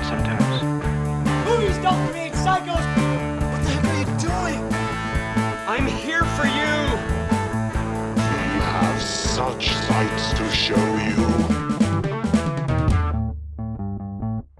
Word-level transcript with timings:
Mad 0.00 0.08
sometimes. 0.08 0.62
Movies 1.46 1.78
don't 1.78 2.08
create 2.10 2.32
psychos. 2.32 2.84
What 3.50 3.62
the 3.64 3.70
heck 3.70 3.84
are 3.84 3.98
you 3.98 4.06
doing? 4.18 4.60
I'm 5.66 5.86
here 5.86 6.24
for 6.36 6.46
you. 6.46 6.72
We 8.16 8.60
have 8.72 9.00
such 9.02 9.70
sights 9.72 10.32
to 10.34 10.50
show 10.50 10.76
you. 10.76 11.16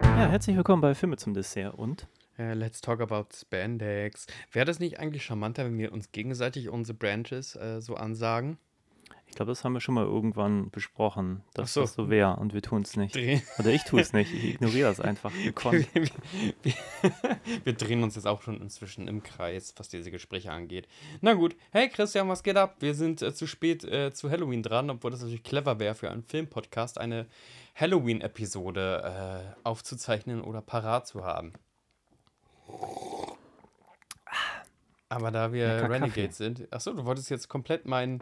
Ja, 0.03 0.29
herzlich 0.29 0.57
willkommen 0.57 0.83
bei 0.83 0.95
Filme 0.95 1.17
zum 1.17 1.35
Dessert 1.35 1.75
und 1.75 2.07
Äh, 2.39 2.55
let's 2.55 2.81
talk 2.81 3.01
about 3.01 3.27
Spandex. 3.35 4.27
Wäre 4.53 4.65
das 4.65 4.79
nicht 4.79 4.99
eigentlich 4.99 5.25
charmanter, 5.25 5.65
wenn 5.67 5.77
wir 5.79 5.93
uns 5.93 6.11
gegenseitig 6.11 6.71
unsere 6.71 6.97
Branches 6.97 7.55
äh, 7.57 7.81
so 7.83 7.97
ansagen? 7.97 8.57
Ich 9.31 9.37
glaube, 9.37 9.53
das 9.53 9.65
haben 9.65 9.73
wir 9.73 9.81
schon 9.81 9.95
mal 9.95 10.05
irgendwann 10.05 10.71
besprochen, 10.71 11.43
dass 11.55 11.73
so. 11.73 11.81
das 11.83 11.95
so 11.95 12.11
wäre 12.11 12.37
und 12.37 12.53
wir 12.53 12.63
tun 12.63 12.83
es 12.83 12.97
nicht. 12.97 13.15
Dreh- 13.15 13.41
Oder 13.59 13.71
ich 13.71 13.85
tue 13.85 14.01
es 14.01 14.13
nicht, 14.13 14.33
ich 14.35 14.45
ignoriere 14.55 14.89
das 14.89 15.01
einfach 15.01 15.33
gekonnt. 15.45 15.87
wir, 15.95 16.09
wir, 16.63 16.73
wir 17.65 17.73
drehen 17.73 18.03
uns 18.03 18.17
jetzt 18.17 18.27
auch 18.27 18.43
schon 18.43 18.61
inzwischen 18.61 19.09
im 19.09 19.23
Kreis, 19.23 19.73
was 19.77 19.89
diese 19.89 20.11
Gespräche 20.11 20.51
angeht. 20.53 20.89
Na 21.21 21.35
gut, 21.35 21.57
hey 21.71 21.89
Christian, 21.89 22.29
was 22.29 22.43
geht 22.43 22.57
ab? 22.57 22.77
Wir 22.81 22.95
sind 22.95 23.23
äh, 23.23 23.33
zu 23.33 23.47
spät 23.47 23.85
äh, 23.85 24.13
zu 24.13 24.31
Halloween 24.31 24.63
dran, 24.63 24.91
obwohl 24.91 25.11
das 25.13 25.21
natürlich 25.21 25.45
clever 25.45 25.79
wäre 25.79 25.95
für 25.95 26.11
einen 26.11 26.25
Filmpodcast, 26.25 26.99
eine 26.99 27.27
Halloween-Episode 27.77 29.53
äh, 29.55 29.67
aufzuzeichnen 29.67 30.43
oder 30.43 30.61
parat 30.61 31.07
zu 31.07 31.25
haben. 31.25 31.53
Aber 35.09 35.31
da 35.31 35.53
wir 35.53 35.89
Kaffee. 35.89 36.29
sind, 36.31 36.73
achso, 36.73 36.93
du 36.93 37.05
wolltest 37.05 37.31
jetzt 37.31 37.49
komplett 37.49 37.87
mein, 37.87 38.21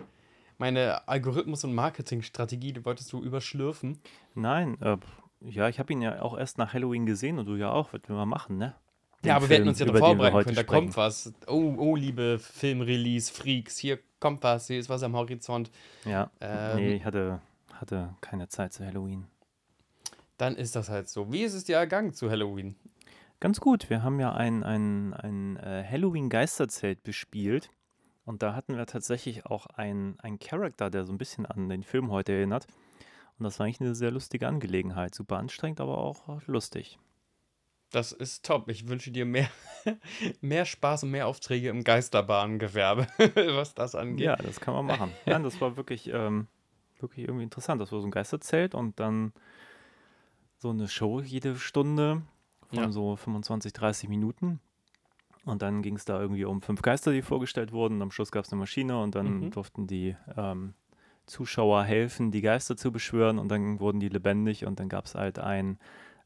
meine 0.58 1.08
Algorithmus- 1.08 1.64
und 1.64 1.74
Marketingstrategie, 1.74 2.72
die 2.72 2.84
wolltest 2.84 3.12
du 3.12 3.22
überschlürfen. 3.22 3.98
Nein, 4.34 4.76
äh, 4.80 4.96
ja, 5.40 5.68
ich 5.68 5.78
habe 5.78 5.92
ihn 5.92 6.02
ja 6.02 6.20
auch 6.20 6.36
erst 6.36 6.58
nach 6.58 6.74
Halloween 6.74 7.06
gesehen 7.06 7.38
und 7.38 7.46
du 7.46 7.54
ja 7.56 7.70
auch, 7.70 7.92
was 7.92 8.00
wir 8.06 8.16
mal 8.16 8.26
machen, 8.26 8.58
ne? 8.58 8.74
Den 9.22 9.28
Ja, 9.28 9.36
aber 9.36 9.48
wir 9.48 9.56
hätten 9.56 9.64
Film, 9.64 9.68
uns 9.68 9.78
ja 9.78 9.86
darauf 9.86 10.00
vorbereiten 10.00 10.36
können. 10.44 10.56
Da 10.56 10.62
sprechen. 10.62 10.66
kommt 10.66 10.96
was. 10.96 11.32
Oh, 11.46 11.74
oh, 11.76 11.96
liebe 11.96 12.38
Filmrelease-Freaks, 12.38 13.78
hier 13.78 13.98
kommt 14.20 14.42
was, 14.42 14.66
hier 14.66 14.78
ist 14.78 14.88
was 14.88 15.02
am 15.02 15.14
Horizont. 15.16 15.70
Ja, 16.04 16.30
Ähm, 16.40 16.76
nee, 16.76 16.94
ich 16.96 17.04
hatte, 17.04 17.40
hatte 17.74 18.14
keine 18.20 18.48
Zeit 18.48 18.72
zu 18.72 18.84
Halloween. 18.84 19.26
Dann 20.36 20.54
ist 20.54 20.76
das 20.76 20.88
halt 20.88 21.08
so. 21.08 21.32
Wie 21.32 21.42
ist 21.42 21.54
es 21.54 21.64
dir 21.64 21.76
ergangen 21.76 22.12
zu 22.14 22.30
Halloween? 22.30 22.76
Ganz 23.40 23.60
gut, 23.60 23.90
wir 23.90 24.02
haben 24.02 24.18
ja 24.20 24.32
ein, 24.32 24.62
ein, 24.64 25.14
ein 25.14 25.56
äh, 25.56 25.84
Halloween-Geisterzelt 25.88 27.02
bespielt 27.02 27.70
und 28.28 28.42
da 28.42 28.54
hatten 28.54 28.76
wir 28.76 28.84
tatsächlich 28.84 29.46
auch 29.46 29.64
einen 29.68 30.18
Charakter, 30.38 30.90
der 30.90 31.06
so 31.06 31.12
ein 31.14 31.18
bisschen 31.18 31.46
an 31.46 31.70
den 31.70 31.82
Film 31.82 32.10
heute 32.10 32.32
erinnert. 32.32 32.66
Und 33.38 33.44
das 33.44 33.58
war 33.58 33.64
eigentlich 33.64 33.80
eine 33.80 33.94
sehr 33.94 34.10
lustige 34.10 34.46
Angelegenheit. 34.46 35.14
Super 35.14 35.38
anstrengend, 35.38 35.80
aber 35.80 35.96
auch 35.96 36.42
lustig. 36.46 36.98
Das 37.90 38.12
ist 38.12 38.44
top. 38.44 38.68
Ich 38.68 38.86
wünsche 38.86 39.10
dir 39.12 39.24
mehr, 39.24 39.48
mehr 40.42 40.66
Spaß 40.66 41.04
und 41.04 41.10
mehr 41.10 41.26
Aufträge 41.26 41.70
im 41.70 41.84
Geisterbahngewerbe, 41.84 43.06
was 43.56 43.74
das 43.74 43.94
angeht. 43.94 44.26
Ja, 44.26 44.36
das 44.36 44.60
kann 44.60 44.74
man 44.74 44.84
machen. 44.84 45.10
Nein, 45.24 45.42
das 45.42 45.58
war 45.62 45.78
wirklich, 45.78 46.10
ähm, 46.12 46.48
wirklich 47.00 47.26
irgendwie 47.26 47.44
interessant. 47.44 47.80
Das 47.80 47.92
war 47.92 48.00
so 48.02 48.06
ein 48.06 48.10
Geisterzelt 48.10 48.74
und 48.74 49.00
dann 49.00 49.32
so 50.58 50.68
eine 50.68 50.86
Show 50.86 51.22
jede 51.22 51.56
Stunde 51.56 52.20
von 52.68 52.78
Ja. 52.78 52.90
so 52.90 53.16
25, 53.16 53.72
30 53.72 54.10
Minuten. 54.10 54.60
Und 55.48 55.62
dann 55.62 55.82
ging 55.82 55.96
es 55.96 56.04
da 56.04 56.20
irgendwie 56.20 56.44
um 56.44 56.60
fünf 56.62 56.82
Geister, 56.82 57.12
die 57.12 57.22
vorgestellt 57.22 57.72
wurden. 57.72 58.00
Am 58.03 58.10
Schluss 58.10 58.31
gab 58.32 58.44
es 58.44 58.53
eine 58.53 58.60
Maschine 58.60 59.00
und 59.00 59.14
dann 59.14 59.41
Mhm. 59.41 59.50
durften 59.50 59.86
die 59.86 60.16
ähm, 60.36 60.75
Zuschauer 61.26 61.84
helfen, 61.84 62.31
die 62.31 62.41
Geister 62.41 62.76
zu 62.76 62.91
beschwören 62.92 63.38
und 63.38 63.48
dann 63.48 63.81
wurden 63.81 64.00
die 64.00 64.09
lebendig 64.09 64.64
und 64.64 64.81
dann 64.81 64.88
gab 64.88 65.04
es 65.06 65.14
halt 65.14 65.38
ein, 65.38 65.78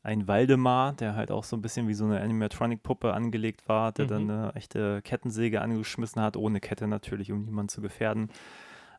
ein 0.05 0.29
Waldemar, 0.29 0.93
der 0.93 1.15
halt 1.17 1.31
auch 1.31 1.45
so 1.45 1.57
ein 1.57 1.63
bisschen 1.63 1.89
wie 1.89 1.95
so 1.95 2.05
eine 2.05 2.21
Animatronic-Puppe 2.21 3.13
angelegt 3.13 3.69
war, 3.69 3.93
der 3.93 4.07
dann 4.07 4.25
Mhm. 4.25 4.31
eine 4.31 4.55
echte 4.55 5.03
Kettensäge 5.03 5.61
angeschmissen 5.61 6.23
hat, 6.23 6.37
ohne 6.37 6.61
Kette 6.61 6.87
natürlich, 6.87 7.33
um 7.33 7.45
niemanden 7.45 7.69
zu 7.69 7.81
gefährden. 7.83 8.31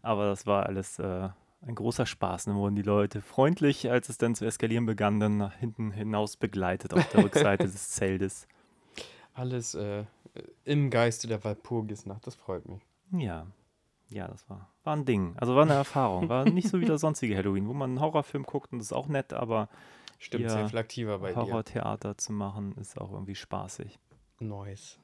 Aber 0.02 0.26
das 0.28 0.46
war 0.46 0.66
alles 0.66 1.00
äh, 1.00 1.30
ein 1.66 1.76
großer 1.76 2.06
Spaß. 2.06 2.46
Dann 2.46 2.56
wurden 2.56 2.76
die 2.76 2.82
Leute 2.82 3.22
freundlich, 3.22 3.90
als 3.90 4.10
es 4.10 4.18
dann 4.18 4.36
zu 4.36 4.46
eskalieren 4.46 4.86
begann, 4.86 5.20
dann 5.22 5.38
nach 5.38 5.54
hinten 5.56 5.92
hinaus 5.92 6.36
begleitet 6.36 6.94
auf 6.94 7.08
der 7.08 7.22
Rückseite 7.24 7.68
des 7.68 7.92
Zeltes. 7.92 8.48
Alles 9.34 9.76
äh, 9.76 10.06
im 10.64 10.90
Geiste 10.90 11.28
der 11.28 11.44
Walpurgisnacht. 11.44 12.26
Das 12.26 12.36
freut 12.36 12.68
mich. 12.68 12.82
Ja, 13.12 13.48
ja, 14.10 14.28
das 14.28 14.48
war, 14.50 14.70
war 14.84 14.96
ein 14.96 15.06
Ding. 15.06 15.36
Also 15.38 15.56
war 15.56 15.64
eine 15.64 15.74
Erfahrung. 15.74 16.30
War 16.30 16.46
nicht 16.46 16.70
so 16.70 16.80
wie 16.80 16.86
das 16.86 17.02
sonstige 17.02 17.36
Halloween, 17.36 17.68
wo 17.68 17.74
man 17.74 17.92
einen 17.92 18.00
Horrorfilm 18.00 18.44
guckt 18.44 18.72
und 18.72 18.80
das 18.80 18.88
ist 18.88 18.94
auch 18.94 19.08
nett, 19.08 19.34
aber 19.34 19.70
Stimmt, 20.20 20.50
sehr 20.50 20.70
viel 20.70 20.78
aktiver 20.78 21.20
bei 21.20 21.30
dir. 21.30 21.36
Horrortheater 21.36 22.18
zu 22.18 22.32
machen 22.32 22.76
ist 22.80 23.00
auch 23.00 23.12
irgendwie 23.12 23.36
spaßig. 23.36 24.00
Nice. 24.40 25.00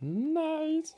Nice. 0.00 0.96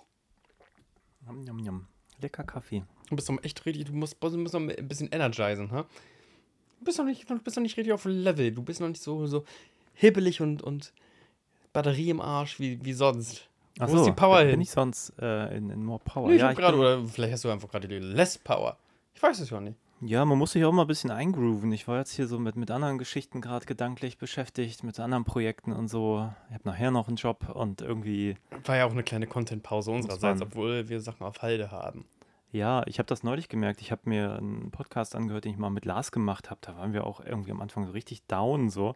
Njam, 1.23 1.45
njam, 1.45 1.57
njam. 1.59 1.87
Lecker 2.21 2.43
Kaffee. 2.43 2.83
Du 3.09 3.17
bist 3.17 3.29
doch 3.29 3.43
echt 3.43 3.65
richtig, 3.65 3.85
du 3.85 3.93
musst, 3.93 4.17
du 4.21 4.37
musst 4.37 4.55
noch 4.55 4.61
ein 4.61 4.89
bisschen 4.89 5.09
energisen, 5.13 5.71
ha? 5.71 5.87
Du 6.81 6.85
bist 6.85 6.99
noch 6.99 7.05
nicht, 7.05 7.31
du 7.31 7.39
bist 7.39 7.57
noch 7.57 7.63
nicht 7.63 7.77
richtig 7.77 7.93
auf 7.93 8.05
Level. 8.05 8.53
Du 8.53 8.63
bist 8.63 8.81
noch 8.81 8.89
nicht 8.89 9.03
so, 9.03 9.27
so 9.27 9.45
hibbelig 9.95 10.41
und, 10.41 10.63
und 10.63 10.93
Batterie 11.73 12.11
im 12.11 12.21
Arsch 12.21 12.59
wie, 12.61 12.85
wie 12.85 12.93
sonst. 12.93 13.49
Wo 13.79 13.85
Achso, 13.85 13.97
ist 13.99 14.07
die 14.07 14.13
Power 14.13 14.41
bin 14.41 14.51
hin? 14.51 14.61
ich 14.61 14.71
sonst 14.71 15.13
äh, 15.21 15.57
in, 15.57 15.71
in 15.71 15.85
More 15.85 16.01
Power? 16.05 16.29
Nee, 16.29 16.35
ich 16.35 16.41
ja, 16.41 16.51
ich 16.51 16.57
gerade, 16.57 16.73
bin, 16.77 16.81
oder 16.81 17.05
vielleicht 17.07 17.33
hast 17.35 17.45
du 17.45 17.51
einfach 17.51 17.69
gerade 17.69 17.87
die 17.87 17.99
Less 17.99 18.37
Power. 18.39 18.77
Ich 19.15 19.23
weiß 19.23 19.39
es 19.41 19.51
ja 19.51 19.61
nicht. 19.61 19.77
ja, 20.01 20.25
man 20.25 20.39
muss 20.39 20.53
sich 20.53 20.65
auch 20.65 20.73
mal 20.73 20.83
ein 20.83 20.89
bisschen 20.89 21.11
eingrooven. 21.11 21.71
Ich 21.73 21.87
war 21.87 21.99
jetzt 21.99 22.13
hier 22.13 22.27
so 22.27 22.39
mit, 22.39 22.57
mit 22.57 22.71
anderen 22.71 22.99
Geschichten 22.99 23.41
gerade 23.41 23.67
gedanklich 23.67 24.19
beschäftigt, 24.19 24.83
mit 24.83 24.99
anderen 24.99 25.25
Projekten 25.25 25.73
und 25.73 25.89
so. 25.89 26.29
Ich 26.49 26.55
habe 26.55 26.69
nachher 26.69 26.91
noch 26.91 27.07
einen 27.09 27.17
Job 27.17 27.49
und 27.55 27.81
irgendwie 27.81 28.37
War 28.65 28.77
ja 28.77 28.85
auch 28.87 28.93
eine 28.93 29.05
kleine 29.05 29.27
Content-Pause 29.29 29.93
unsererseits, 29.93 30.43
obwohl 30.43 30.89
wir 30.89 31.01
Sachen 31.01 31.25
auf 31.25 31.43
Halde 31.43 31.71
haben. 31.71 32.05
Ja, 32.51 32.83
ich 32.87 32.99
habe 32.99 33.07
das 33.07 33.23
neulich 33.23 33.49
gemerkt. 33.49 33.81
Ich 33.83 33.93
habe 33.93 34.03
mir 34.07 34.37
einen 34.37 34.71
Podcast 34.71 35.15
angehört, 35.15 35.45
den 35.45 35.53
ich 35.53 35.59
mal 35.59 35.69
mit 35.71 35.85
Lars 35.85 36.11
gemacht 36.13 36.49
habe. 36.51 36.61
Da 36.63 36.77
waren 36.77 36.93
wir 36.93 37.07
auch 37.07 37.21
irgendwie 37.21 37.51
am 37.51 37.61
Anfang 37.61 37.85
so 37.85 37.93
richtig 37.93 38.23
down 38.27 38.71
so. 38.71 38.95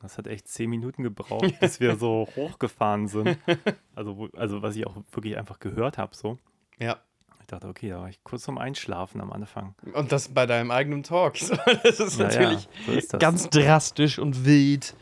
Das 0.00 0.16
hat 0.18 0.26
echt 0.26 0.48
zehn 0.48 0.70
Minuten 0.70 1.02
gebraucht, 1.02 1.60
bis 1.60 1.78
wir 1.80 1.96
so 1.96 2.26
hochgefahren 2.36 3.08
sind. 3.08 3.36
Also, 3.94 4.28
also 4.34 4.62
was 4.62 4.76
ich 4.76 4.86
auch 4.86 4.96
wirklich 5.12 5.36
einfach 5.36 5.58
gehört 5.60 5.98
habe 5.98 6.14
so. 6.16 6.38
Ja. 6.78 7.00
Ich 7.40 7.46
dachte, 7.48 7.68
okay, 7.68 7.90
da 7.90 8.00
war 8.00 8.08
ich 8.08 8.22
kurz 8.24 8.44
zum 8.44 8.56
Einschlafen 8.56 9.20
am 9.20 9.30
Anfang. 9.30 9.74
Und 9.92 10.10
das 10.10 10.28
bei 10.28 10.46
deinem 10.46 10.70
eigenen 10.70 11.02
Talk. 11.02 11.34
Das 11.82 12.00
ist 12.00 12.18
Ja, 12.18 12.24
natürlich 12.26 12.68
so 12.86 12.92
ist 12.92 13.12
das. 13.12 13.20
ganz 13.20 13.50
drastisch 13.50 14.18
und 14.18 14.46
wild. 14.46 14.94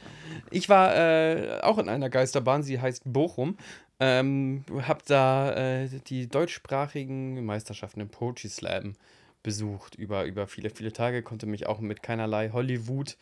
Ich 0.50 0.68
war 0.68 0.96
äh, 0.96 1.60
auch 1.62 1.78
in 1.78 1.88
einer 1.88 2.08
Geisterbahn, 2.10 2.62
sie 2.64 2.80
heißt 2.80 3.02
Bochum. 3.04 3.56
Ähm, 4.00 4.64
hab 4.86 5.04
da 5.06 5.52
äh, 5.52 5.88
die 6.06 6.28
deutschsprachigen 6.28 7.44
Meisterschaften 7.44 8.00
im 8.00 8.08
Poetry 8.08 8.48
Slam 8.48 8.94
besucht 9.42 9.94
über, 9.94 10.24
über 10.24 10.46
viele, 10.46 10.70
viele 10.70 10.92
Tage, 10.92 11.22
konnte 11.22 11.46
mich 11.46 11.66
auch 11.66 11.80
mit 11.80 12.02
keinerlei 12.02 12.50
Hollywood 12.50 13.16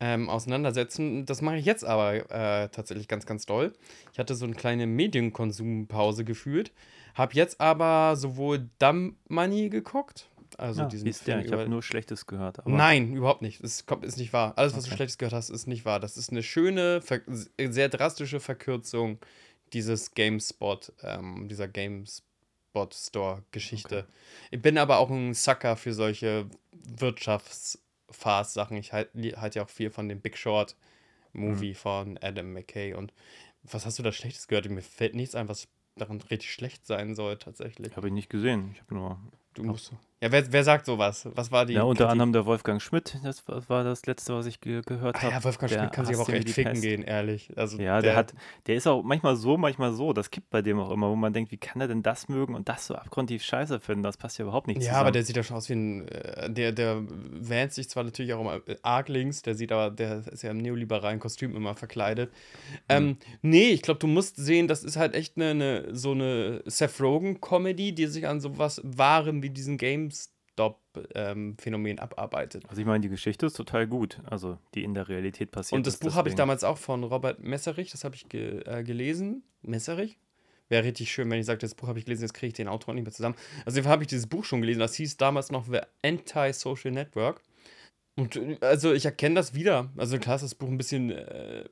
ähm, 0.00 0.28
auseinandersetzen. 0.28 1.26
Das 1.26 1.42
mache 1.42 1.56
ich 1.56 1.64
jetzt 1.64 1.84
aber 1.84 2.14
äh, 2.14 2.68
tatsächlich 2.68 3.08
ganz, 3.08 3.26
ganz 3.26 3.46
doll. 3.46 3.72
Ich 4.12 4.18
hatte 4.18 4.34
so 4.34 4.44
eine 4.44 4.54
kleine 4.54 4.86
Medienkonsumpause 4.86 6.24
gefühlt, 6.24 6.72
habe 7.14 7.34
jetzt 7.34 7.60
aber 7.60 8.16
sowohl 8.16 8.68
Dumb 8.78 9.16
Money 9.28 9.68
geguckt, 9.68 10.28
also 10.58 10.82
ja, 10.82 10.88
diesen 10.88 11.08
ist 11.08 11.26
der? 11.26 11.36
Film 11.36 11.46
Ich 11.46 11.52
habe 11.52 11.68
nur 11.68 11.82
Schlechtes 11.82 12.26
gehört. 12.26 12.58
Aber 12.58 12.70
Nein, 12.70 13.14
überhaupt 13.14 13.42
nicht. 13.42 13.62
Das 13.62 13.86
kommt, 13.86 14.04
ist 14.04 14.18
nicht 14.18 14.32
wahr. 14.32 14.54
Alles, 14.56 14.74
was 14.74 14.84
du 14.84 14.88
Okay. 14.88 14.96
Schlechtes 14.96 15.18
gehört 15.18 15.34
hast, 15.34 15.50
ist 15.50 15.66
nicht 15.66 15.84
wahr. 15.84 16.00
Das 16.00 16.16
ist 16.16 16.30
eine 16.30 16.42
schöne, 16.42 17.02
sehr 17.58 17.88
drastische 17.88 18.40
Verkürzung 18.40 19.18
dieses 19.72 20.14
GameSpot, 20.14 20.92
ähm, 21.02 21.46
dieser 21.48 21.68
GameSpot-Store-Geschichte. 22.72 24.06
Ich 24.50 24.62
bin 24.62 24.78
aber 24.78 24.98
auch 24.98 25.10
ein 25.10 25.34
Sucker 25.34 25.76
für 25.76 25.92
solche 25.92 26.48
Wirtschaftsfast-Sachen. 26.72 28.76
Ich 28.76 28.92
halte 28.92 29.40
halt 29.40 29.54
ja 29.54 29.64
auch 29.64 29.68
viel 29.68 29.90
von 29.90 30.08
dem 30.08 30.20
Big 30.20 30.36
Short-Movie 30.36 31.74
von 31.74 32.18
Adam 32.18 32.52
McKay. 32.52 32.94
Und 32.94 33.12
was 33.62 33.86
hast 33.86 33.98
du 33.98 34.02
da 34.02 34.12
Schlechtes 34.12 34.48
gehört? 34.48 34.68
Mir 34.68 34.82
fällt 34.82 35.14
nichts 35.14 35.34
ein, 35.34 35.48
was 35.48 35.68
daran 35.96 36.20
richtig 36.22 36.52
schlecht 36.52 36.86
sein 36.86 37.14
soll, 37.14 37.36
tatsächlich. 37.36 37.96
habe 37.96 38.08
ich 38.08 38.14
nicht 38.14 38.30
gesehen. 38.30 38.70
Ich 38.74 38.80
habe 38.80 38.94
nur. 38.94 39.20
Du 39.54 39.64
musst. 39.64 39.92
Ja, 40.22 40.30
wer, 40.30 40.52
wer 40.52 40.64
sagt 40.64 40.84
sowas? 40.84 41.26
Was 41.34 41.50
war 41.50 41.64
die. 41.64 41.72
Ja, 41.72 41.82
unter 41.84 42.10
anderem 42.10 42.34
der 42.34 42.44
Wolfgang 42.44 42.82
Schmidt. 42.82 43.16
Das 43.24 43.42
war 43.48 43.84
das 43.84 44.04
letzte, 44.04 44.34
was 44.34 44.44
ich 44.44 44.60
ge 44.60 44.82
gehört 44.84 45.16
Ah 45.16 45.22
habe. 45.22 45.32
ja, 45.32 45.44
Wolfgang 45.44 45.72
Schmidt 45.72 45.92
kann 45.92 46.04
sich 46.04 46.14
aber 46.14 46.24
auch 46.24 46.28
echt 46.28 46.50
ficken 46.50 46.78
gehen, 46.82 47.02
ehrlich. 47.02 47.50
Also 47.56 47.78
Ja, 47.80 48.02
der, 48.02 48.16
hat, 48.16 48.34
der 48.66 48.74
ist 48.74 48.86
auch 48.86 49.02
manchmal 49.02 49.36
so, 49.36 49.56
manchmal 49.56 49.94
so. 49.94 50.12
Das 50.12 50.30
kippt 50.30 50.50
bei 50.50 50.60
dem 50.60 50.78
auch 50.78 50.90
immer, 50.90 51.08
wo 51.08 51.16
man 51.16 51.32
denkt, 51.32 51.50
wie 51.52 51.56
kann 51.56 51.80
er 51.80 51.88
denn 51.88 52.02
das 52.02 52.28
mögen 52.28 52.54
und 52.54 52.68
das 52.68 52.86
so 52.86 52.96
abgrundtief 52.96 53.42
scheiße 53.42 53.80
finden? 53.80 54.02
Das 54.02 54.18
passt 54.18 54.36
ja 54.38 54.42
überhaupt 54.42 54.66
nicht 54.66 54.76
Ja, 54.76 54.82
zusammen. 54.82 55.00
aber 55.00 55.10
der 55.12 55.22
sieht 55.24 55.36
ja 55.36 55.42
schon 55.42 55.56
aus 55.56 55.70
wie 55.70 55.74
ein. 55.74 56.08
Äh, 56.08 56.50
der, 56.52 56.72
der 56.72 57.02
wähnt 57.08 57.72
sich 57.72 57.88
zwar 57.88 58.04
natürlich 58.04 58.34
auch 58.34 58.40
immer 58.42 58.56
äh, 58.68 58.76
arg 58.82 59.08
links, 59.08 59.40
der 59.40 59.54
sieht 59.54 59.72
aber, 59.72 59.90
der 59.90 60.26
ist 60.30 60.42
ja 60.42 60.50
im 60.50 60.58
neoliberalen 60.58 61.18
Kostüm 61.18 61.56
immer 61.56 61.74
verkleidet. 61.74 62.30
Ähm, 62.90 63.16
nee, 63.40 63.70
ich 63.70 63.80
glaube, 63.80 64.00
du 64.00 64.06
musst 64.06 64.36
sehen, 64.36 64.68
das 64.68 64.84
ist 64.84 64.96
halt 64.98 65.14
echt 65.14 65.38
eine, 65.38 65.50
eine 65.52 65.94
so 65.96 66.10
eine 66.10 66.62
Seth 66.66 67.00
Rogen-Comedy, 67.00 67.94
die 67.94 68.04
sich 68.06 68.28
an 68.28 68.40
sowas 68.42 68.82
Wahrem 68.84 69.42
wie 69.42 69.48
diesen 69.48 69.78
GameStop 69.78 70.09
Stop-Phänomen 70.60 71.98
abarbeitet. 71.98 72.64
Also 72.68 72.80
ich 72.80 72.86
meine, 72.86 73.00
die 73.00 73.08
Geschichte 73.08 73.46
ist 73.46 73.54
total 73.54 73.86
gut. 73.86 74.20
Also 74.28 74.58
die 74.74 74.84
in 74.84 74.94
der 74.94 75.08
Realität 75.08 75.50
passiert 75.50 75.76
Und 75.76 75.86
das 75.86 75.96
Buch 75.96 76.14
habe 76.14 76.28
ich 76.28 76.34
damals 76.34 76.64
auch 76.64 76.76
von 76.76 77.02
Robert 77.04 77.40
Messerich, 77.40 77.90
das 77.90 78.04
habe 78.04 78.14
ich 78.14 78.28
ge 78.28 78.62
äh, 78.66 78.82
gelesen. 78.82 79.42
Messerich? 79.62 80.18
Wäre 80.68 80.84
richtig 80.84 81.10
schön, 81.10 81.30
wenn 81.30 81.40
ich 81.40 81.46
sage, 81.46 81.58
das 81.58 81.74
Buch 81.74 81.88
habe 81.88 81.98
ich 81.98 82.04
gelesen, 82.04 82.22
jetzt 82.22 82.34
kriege 82.34 82.48
ich 82.48 82.54
den 82.54 82.68
Autor 82.68 82.94
nicht 82.94 83.04
mehr 83.04 83.12
zusammen. 83.12 83.34
Also 83.64 83.82
habe 83.84 84.02
ich 84.02 84.08
dieses 84.08 84.26
Buch 84.26 84.44
schon 84.44 84.60
gelesen, 84.60 84.78
das 84.80 84.94
hieß 84.94 85.16
damals 85.16 85.50
noch 85.50 85.64
The 85.64 85.80
Anti-Social 86.04 86.92
Network. 86.92 87.40
Und 88.16 88.36
äh, 88.36 88.58
also 88.60 88.92
ich 88.92 89.06
erkenne 89.06 89.36
das 89.36 89.54
wieder. 89.54 89.90
Also 89.96 90.18
klar 90.18 90.36
ist 90.36 90.42
das 90.42 90.54
Buch 90.54 90.68
ein 90.68 90.76
bisschen, 90.76 91.10
äh, 91.10 91.64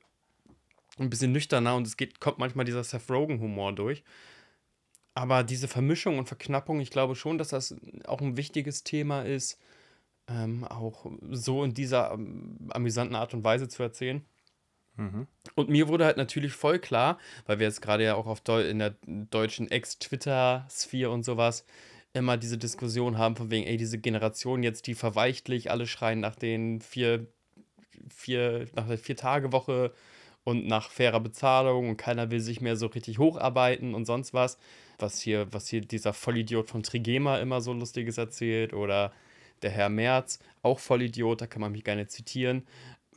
ein 0.97 1.09
bisschen 1.09 1.31
nüchterner 1.31 1.75
und 1.75 1.85
es 1.85 1.95
geht, 1.95 2.19
kommt 2.19 2.39
manchmal 2.39 2.65
dieser 2.65 2.83
Seth 2.83 3.09
Rogen-Humor 3.09 3.73
durch. 3.73 4.03
Aber 5.19 5.43
diese 5.43 5.67
Vermischung 5.67 6.17
und 6.17 6.27
Verknappung, 6.27 6.79
ich 6.79 6.91
glaube 6.91 7.13
schon, 7.13 7.37
dass 7.37 7.49
das 7.49 7.75
auch 8.05 8.21
ein 8.21 8.37
wichtiges 8.37 8.85
Thema 8.85 9.23
ist, 9.23 9.59
ähm, 10.29 10.63
auch 10.63 11.07
so 11.29 11.65
in 11.65 11.73
dieser 11.73 12.13
ähm, 12.13 12.69
amüsanten 12.69 13.17
Art 13.17 13.33
und 13.33 13.43
Weise 13.43 13.67
zu 13.67 13.83
erzählen. 13.83 14.23
Mhm. 14.95 15.27
Und 15.55 15.67
mir 15.67 15.89
wurde 15.89 16.05
halt 16.05 16.15
natürlich 16.15 16.53
voll 16.53 16.79
klar, 16.79 17.17
weil 17.47 17.59
wir 17.59 17.67
jetzt 17.67 17.81
gerade 17.81 18.05
ja 18.05 18.15
auch 18.15 18.27
auf 18.27 18.39
Deu 18.39 18.61
in 18.61 18.79
der 18.79 18.95
deutschen 19.05 19.69
Ex-Twitter-Sphäre 19.69 21.09
und 21.09 21.25
sowas 21.25 21.65
immer 22.13 22.37
diese 22.37 22.57
Diskussion 22.57 23.17
haben, 23.17 23.35
von 23.35 23.51
wegen, 23.51 23.67
ey, 23.67 23.75
diese 23.75 23.97
Generation 23.97 24.63
jetzt, 24.63 24.87
die 24.87 24.95
verweichtlich, 24.95 25.69
alle 25.69 25.85
schreien 25.85 26.21
nach 26.21 26.35
den 26.35 26.79
vier, 26.79 27.27
vier, 28.09 28.67
nach 28.73 28.87
der 28.87 28.97
Vier-Tage-Woche 28.97 29.91
und 30.45 30.65
nach 30.65 30.89
fairer 30.89 31.19
Bezahlung 31.19 31.89
und 31.89 31.97
keiner 31.97 32.31
will 32.31 32.39
sich 32.39 32.61
mehr 32.61 32.77
so 32.77 32.87
richtig 32.87 33.19
hocharbeiten 33.19 33.93
und 33.93 34.05
sonst 34.05 34.33
was. 34.33 34.57
Was 34.99 35.19
hier, 35.21 35.51
was 35.51 35.67
hier 35.67 35.81
dieser 35.81 36.13
Vollidiot 36.13 36.69
von 36.69 36.83
Trigema 36.83 37.37
immer 37.37 37.61
so 37.61 37.73
Lustiges 37.73 38.17
erzählt 38.17 38.73
oder 38.73 39.11
der 39.61 39.71
Herr 39.71 39.89
Merz, 39.89 40.39
auch 40.61 40.79
Vollidiot, 40.79 41.41
da 41.41 41.47
kann 41.47 41.61
man 41.61 41.71
mich 41.71 41.83
gerne 41.83 42.07
zitieren. 42.07 42.63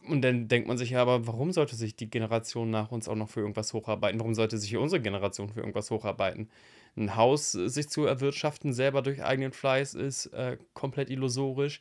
Und 0.08 0.22
dann 0.22 0.48
denkt 0.48 0.66
man 0.66 0.78
sich 0.78 0.90
ja, 0.90 1.02
aber 1.02 1.26
warum 1.26 1.52
sollte 1.52 1.76
sich 1.76 1.94
die 1.94 2.10
Generation 2.10 2.70
nach 2.70 2.90
uns 2.90 3.08
auch 3.08 3.14
noch 3.14 3.28
für 3.28 3.40
irgendwas 3.40 3.72
hocharbeiten? 3.72 4.18
Warum 4.18 4.34
sollte 4.34 4.58
sich 4.58 4.70
hier 4.70 4.80
unsere 4.80 5.00
Generation 5.00 5.48
für 5.48 5.60
irgendwas 5.60 5.90
hocharbeiten? 5.90 6.50
Ein 6.96 7.14
Haus 7.14 7.54
äh, 7.54 7.68
sich 7.68 7.88
zu 7.88 8.04
erwirtschaften, 8.04 8.72
selber 8.72 9.02
durch 9.02 9.22
eigenen 9.22 9.52
Fleiß, 9.52 9.94
ist 9.94 10.26
äh, 10.26 10.58
komplett 10.74 11.08
illusorisch. 11.08 11.80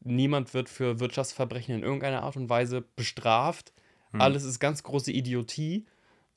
Niemand 0.00 0.54
wird 0.54 0.68
für 0.68 1.00
Wirtschaftsverbrechen 1.00 1.74
in 1.74 1.82
irgendeiner 1.82 2.22
Art 2.22 2.36
und 2.36 2.48
Weise 2.48 2.84
bestraft. 2.96 3.72
Alles 4.12 4.44
ist 4.44 4.58
ganz 4.58 4.82
große 4.82 5.12
Idiotie. 5.12 5.84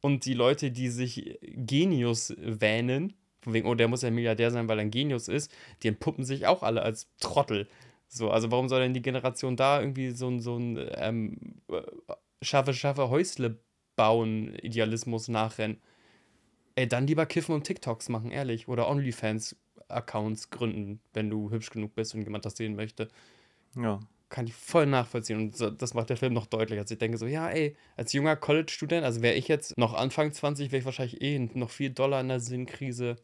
Und 0.02 0.26
die 0.26 0.34
Leute, 0.34 0.72
die 0.72 0.90
sich 0.90 1.40
Genius 1.42 2.34
wähnen, 2.38 3.14
von 3.42 3.54
wegen, 3.54 3.68
oh, 3.68 3.76
der 3.76 3.88
muss 3.88 4.02
ja 4.02 4.12
Milliardär 4.12 4.52
sein, 4.52 4.68
weil 4.68 4.80
er 4.80 4.86
ein 4.86 4.92
Genius 4.92 5.28
ist, 5.28 5.52
die 5.82 5.88
entpuppen 5.88 6.26
sich 6.26 6.48
auch 6.48 6.64
alle 6.64 6.82
als 6.82 7.08
Trottel. 7.20 7.68
So, 8.08 8.30
also 8.30 8.52
warum 8.52 8.68
soll 8.70 8.82
denn 8.82 8.94
die 8.94 9.02
Generation 9.02 9.56
da 9.56 9.80
irgendwie 9.80 10.12
so 10.12 10.28
ein, 10.28 10.40
so 10.40 10.58
ein 10.58 10.78
ähm, 10.96 11.38
äh, 11.70 11.82
schaffe, 12.42 12.74
schaffe 12.74 13.10
Häusle 13.10 13.60
bauen, 13.96 14.56
Idealismus 14.62 15.28
nachrennen? 15.28 15.78
Ey, 16.76 16.88
dann 16.88 17.08
lieber 17.08 17.26
kiffen 17.26 17.56
und 17.56 17.64
TikToks 17.64 18.10
machen, 18.10 18.32
ehrlich. 18.32 18.68
Oder 18.68 18.90
OnlyFans-Accounts 18.90 20.50
gründen, 20.50 21.02
wenn 21.14 21.30
du 21.30 21.52
hübsch 21.52 21.70
genug 21.70 21.96
bist 21.96 22.14
und 22.16 22.24
jemand 22.24 22.46
das 22.46 22.58
sehen 22.58 22.76
möchte. 22.76 23.08
Ja. 23.76 24.00
Kann 24.32 24.48
ich 24.48 24.54
voll 24.54 24.86
nachvollziehen. 24.86 25.38
Und 25.38 25.58
so, 25.58 25.70
das 25.70 25.94
macht 25.94 26.10
der 26.10 26.16
Film 26.16 26.32
noch 26.34 26.46
deutlicher. 26.46 26.82
Also 26.84 26.94
ich 26.94 27.00
denke 27.00 27.18
so, 27.18 27.28
ja, 27.28 27.50
ey, 27.50 27.76
als 27.98 28.14
junger 28.14 28.38
College-Student, 28.38 29.04
also 29.04 29.22
wäre 29.22 29.36
ich 29.36 29.50
jetzt 29.50 29.78
noch 29.78 29.94
Anfang 29.94 30.32
20, 30.32 30.72
wäre 30.72 30.80
ich 30.80 30.86
wahrscheinlich 30.86 31.22
eh 31.22 31.38
noch 31.54 31.70
viel 31.70 31.90
Dollar 31.90 32.22
in 32.22 32.30
der 32.30 32.40
Sinnkrise 32.40 33.18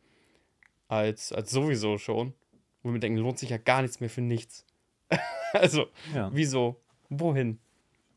als, 0.89 1.31
als 1.31 1.49
sowieso 1.49 1.97
schon. 1.97 2.33
Wo 2.83 2.91
wir 2.91 2.99
denken, 2.99 3.19
lohnt 3.19 3.39
sich 3.39 3.49
ja 3.49 3.57
gar 3.57 3.81
nichts 3.83 4.01
mehr 4.01 4.09
für 4.09 4.19
nichts. 4.21 4.65
also, 5.53 5.87
Ja. 6.13 6.29
wieso? 6.33 6.81
Wohin? 7.07 7.59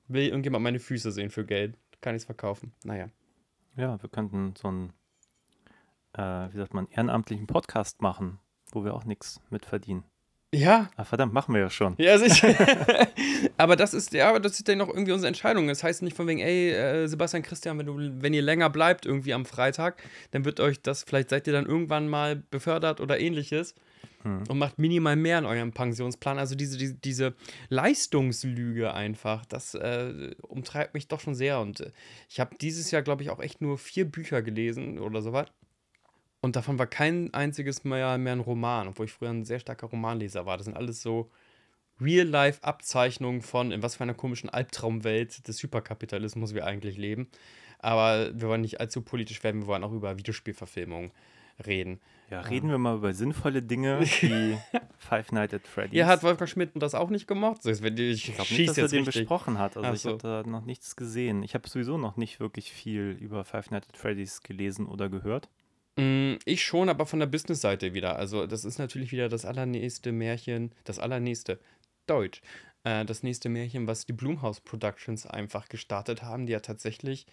Will 0.08 0.26
irgendjemand 0.26 0.64
meine 0.64 0.80
Füße 0.80 1.12
sehen 1.12 1.30
für 1.30 1.46
Geld? 1.46 1.78
Kann 2.00 2.16
ich 2.16 2.22
es 2.22 2.26
verkaufen? 2.26 2.72
Naja. 2.82 3.08
Ja, 3.76 4.02
wir 4.02 4.10
könnten 4.10 4.54
so 4.56 4.66
einen, 4.66 4.92
äh, 6.14 6.52
wie 6.52 6.56
sagt 6.56 6.74
man, 6.74 6.88
ehrenamtlichen 6.88 7.46
Podcast 7.46 8.02
machen, 8.02 8.40
wo 8.72 8.84
wir 8.84 8.94
auch 8.94 9.04
nichts 9.04 9.40
mit 9.48 9.64
verdienen. 9.64 10.02
Ja, 10.52 10.90
Ah, 10.96 11.04
verdammt, 11.04 11.32
machen 11.32 11.54
wir 11.54 11.60
ja 11.60 11.70
schon. 11.70 11.94
Ja, 11.98 12.18
sicher. 12.18 12.54
aber 13.56 13.76
das 13.76 13.94
ist, 13.94 14.12
ja, 14.12 14.28
aber 14.28 14.40
das 14.40 14.52
ist 14.58 14.68
dann 14.68 14.78
noch 14.78 14.88
irgendwie 14.88 15.12
unsere 15.12 15.28
Entscheidung. 15.28 15.68
Das 15.68 15.84
heißt 15.84 16.02
nicht 16.02 16.16
von 16.16 16.26
wegen, 16.26 16.40
ey, 16.40 16.70
äh, 16.70 17.06
Sebastian 17.06 17.42
Christian, 17.42 17.78
wenn 17.78 17.86
du, 17.86 18.22
wenn 18.22 18.34
ihr 18.34 18.42
länger 18.42 18.68
bleibt 18.70 19.06
irgendwie 19.06 19.32
am 19.32 19.44
Freitag, 19.46 20.02
dann 20.32 20.44
wird 20.44 20.58
euch 20.60 20.82
das, 20.82 21.04
vielleicht 21.04 21.30
seid 21.30 21.46
ihr 21.46 21.52
dann 21.52 21.66
irgendwann 21.66 22.08
mal 22.08 22.42
befördert 22.50 23.00
oder 23.00 23.20
ähnliches 23.20 23.74
und 24.22 24.58
macht 24.58 24.78
minimal 24.78 25.16
mehr 25.16 25.38
in 25.38 25.46
eurem 25.46 25.72
Pensionsplan. 25.72 26.38
Also 26.38 26.54
diese, 26.54 26.76
diese, 26.76 26.94
diese 26.94 27.34
Leistungslüge 27.70 28.92
einfach, 28.92 29.46
das 29.46 29.74
äh, 29.74 30.34
umtreibt 30.42 30.92
mich 30.92 31.08
doch 31.08 31.20
schon 31.20 31.34
sehr. 31.34 31.58
Und 31.60 31.80
äh, 31.80 31.90
ich 32.28 32.38
habe 32.38 32.54
dieses 32.60 32.90
Jahr, 32.90 33.00
glaube 33.00 33.22
ich, 33.22 33.30
auch 33.30 33.40
echt 33.40 33.62
nur 33.62 33.78
vier 33.78 34.04
Bücher 34.04 34.42
gelesen 34.42 34.98
oder 34.98 35.22
sowas. 35.22 35.46
Und 36.40 36.56
davon 36.56 36.78
war 36.78 36.86
kein 36.86 37.32
einziges 37.34 37.84
mehr, 37.84 38.16
mehr 38.18 38.32
ein 38.32 38.40
Roman, 38.40 38.88
obwohl 38.88 39.06
ich 39.06 39.12
früher 39.12 39.30
ein 39.30 39.44
sehr 39.44 39.60
starker 39.60 39.88
Romanleser 39.88 40.46
war. 40.46 40.56
Das 40.56 40.64
sind 40.64 40.76
alles 40.76 41.02
so 41.02 41.30
Real-Life-Abzeichnungen 42.00 43.42
von, 43.42 43.72
in 43.72 43.82
was 43.82 43.96
für 43.96 44.02
einer 44.02 44.14
komischen 44.14 44.48
Albtraumwelt 44.48 45.46
des 45.46 45.62
Hyperkapitalismus 45.62 46.54
wir 46.54 46.66
eigentlich 46.66 46.96
leben. 46.96 47.28
Aber 47.78 48.30
wir 48.34 48.48
wollen 48.48 48.62
nicht 48.62 48.80
allzu 48.80 49.02
politisch 49.02 49.42
werden, 49.44 49.62
wir 49.62 49.66
wollen 49.66 49.84
auch 49.84 49.92
über 49.92 50.18
Videospielverfilmungen 50.18 51.12
reden. 51.66 52.00
Ja, 52.30 52.42
reden 52.42 52.70
wir 52.70 52.78
mal 52.78 52.96
über 52.96 53.12
sinnvolle 53.12 53.62
Dinge 53.62 54.00
wie 54.20 54.56
Five 54.98 55.32
Nights 55.32 55.52
at 55.52 55.66
Freddy's. 55.66 55.98
Ja, 55.98 56.06
hat 56.06 56.22
Wolfgang 56.22 56.48
Schmidt 56.48 56.70
das 56.74 56.94
auch 56.94 57.10
nicht 57.10 57.26
gemocht? 57.26 57.62
So, 57.62 57.70
ich 57.70 57.82
ich 57.82 58.34
glaube 58.34 58.54
nicht, 58.54 58.68
dass 58.68 58.78
er 58.78 58.88
den 58.88 59.04
richtig. 59.04 59.22
besprochen 59.22 59.58
hat. 59.58 59.76
Also 59.76 59.88
Ach 59.88 59.94
ich 59.94 60.02
so. 60.02 60.10
habe 60.10 60.22
da 60.22 60.42
noch 60.44 60.64
nichts 60.64 60.94
gesehen. 60.94 61.42
Ich 61.42 61.54
habe 61.54 61.68
sowieso 61.68 61.98
noch 61.98 62.16
nicht 62.16 62.38
wirklich 62.38 62.70
viel 62.70 63.16
über 63.20 63.44
Five 63.44 63.70
Nights 63.70 63.88
at 63.88 63.96
Freddy's 63.96 64.42
gelesen 64.42 64.86
oder 64.86 65.08
gehört. 65.08 65.48
Mm, 66.00 66.38
Ich 66.46 66.64
schon, 66.64 66.88
aber 66.88 67.04
von 67.04 67.18
der 67.20 67.26
Business-Seite 67.26 67.92
wieder. 67.92 68.16
Also, 68.16 68.46
das 68.46 68.64
ist 68.64 68.78
natürlich 68.78 69.12
wieder 69.12 69.28
das 69.28 69.44
allernächste 69.44 70.12
Märchen, 70.12 70.74
das 70.84 70.98
allernächste, 70.98 71.60
Deutsch, 72.06 72.40
äh, 72.84 73.04
das 73.04 73.22
nächste 73.22 73.48
Märchen, 73.50 73.86
was 73.86 74.06
die 74.06 74.14
Blumhouse 74.14 74.60
Productions 74.60 75.26
einfach 75.26 75.68
gestartet 75.68 76.22
haben, 76.22 76.46
die 76.46 76.52
ja 76.52 76.60
tatsächlich 76.60 77.26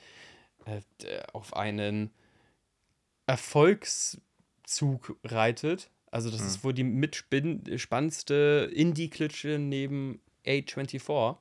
äh, 0.65 0.82
auf 1.32 1.56
einen 1.56 2.12
Erfolgszug 3.25 5.18
reitet. 5.24 5.89
Also, 6.12 6.30
das 6.30 6.42
ist 6.42 6.63
wohl 6.63 6.74
die 6.74 6.84
mitspannendste 6.84 8.70
Indie-Klitsche 8.74 9.60
neben 9.60 10.20
A24. 10.46 11.38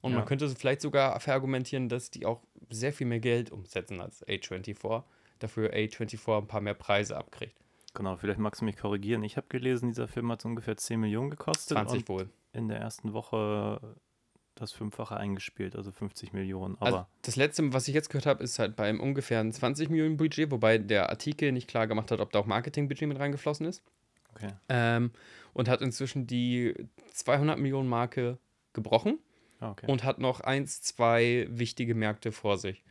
Und 0.00 0.12
Ja. 0.12 0.18
man 0.18 0.26
könnte 0.26 0.48
vielleicht 0.50 0.80
sogar 0.80 1.18
verargumentieren, 1.20 1.88
dass 1.88 2.10
die 2.10 2.26
auch 2.26 2.42
sehr 2.70 2.92
viel 2.92 3.06
mehr 3.06 3.20
Geld 3.20 3.50
umsetzen 3.52 4.00
als 4.00 4.26
A24 4.26 5.04
dafür 5.42 5.72
A24 5.72 6.38
ein 6.38 6.46
paar 6.46 6.60
mehr 6.60 6.74
Preise 6.74 7.16
abkriegt. 7.16 7.56
Genau, 7.94 8.16
vielleicht 8.16 8.38
magst 8.38 8.60
du 8.62 8.64
mich 8.64 8.76
korrigieren. 8.76 9.22
Ich 9.22 9.36
habe 9.36 9.46
gelesen, 9.48 9.88
dieser 9.90 10.08
Film 10.08 10.30
hat 10.32 10.44
ungefähr 10.44 10.76
10 10.76 10.98
Millionen 11.00 11.30
gekostet 11.30 11.76
20 11.76 12.00
und 12.00 12.08
wohl. 12.08 12.30
in 12.52 12.68
der 12.68 12.78
ersten 12.78 13.12
Woche 13.12 13.80
das 14.54 14.72
Fünffache 14.72 15.16
eingespielt, 15.16 15.76
also 15.76 15.90
50 15.92 16.32
Millionen. 16.32 16.76
Aber 16.76 16.86
Also 16.86 17.06
das 17.22 17.36
letzte, 17.36 17.72
was 17.72 17.88
ich 17.88 17.94
jetzt 17.94 18.08
gehört 18.10 18.26
habe, 18.26 18.42
ist 18.44 18.58
halt 18.58 18.76
beim 18.76 19.00
ungefähr 19.00 19.40
ein 19.40 19.52
20 19.52 19.90
Millionen 19.90 20.16
Budget, 20.16 20.50
wobei 20.50 20.78
der 20.78 21.10
Artikel 21.10 21.52
nicht 21.52 21.68
klar 21.68 21.86
gemacht 21.86 22.10
hat, 22.10 22.20
ob 22.20 22.32
da 22.32 22.38
auch 22.38 22.46
Marketingbudget 22.46 23.08
mit 23.08 23.18
reingeflossen 23.18 23.66
ist. 23.66 23.82
okay. 24.34 24.48
Ähm, 24.68 25.10
und 25.54 25.68
hat 25.68 25.82
inzwischen 25.82 26.26
die 26.26 26.74
200 27.12 27.58
Millionen 27.58 27.88
Marke 27.88 28.38
gebrochen 28.72 29.18
Ah, 29.60 29.70
okay. 29.72 29.86
und 29.90 30.02
hat 30.02 30.18
noch 30.18 30.40
eins, 30.40 30.80
zwei 30.82 31.46
wichtige 31.50 31.94
Märkte 31.94 32.32
vor 32.32 32.56
sich. 32.58 32.82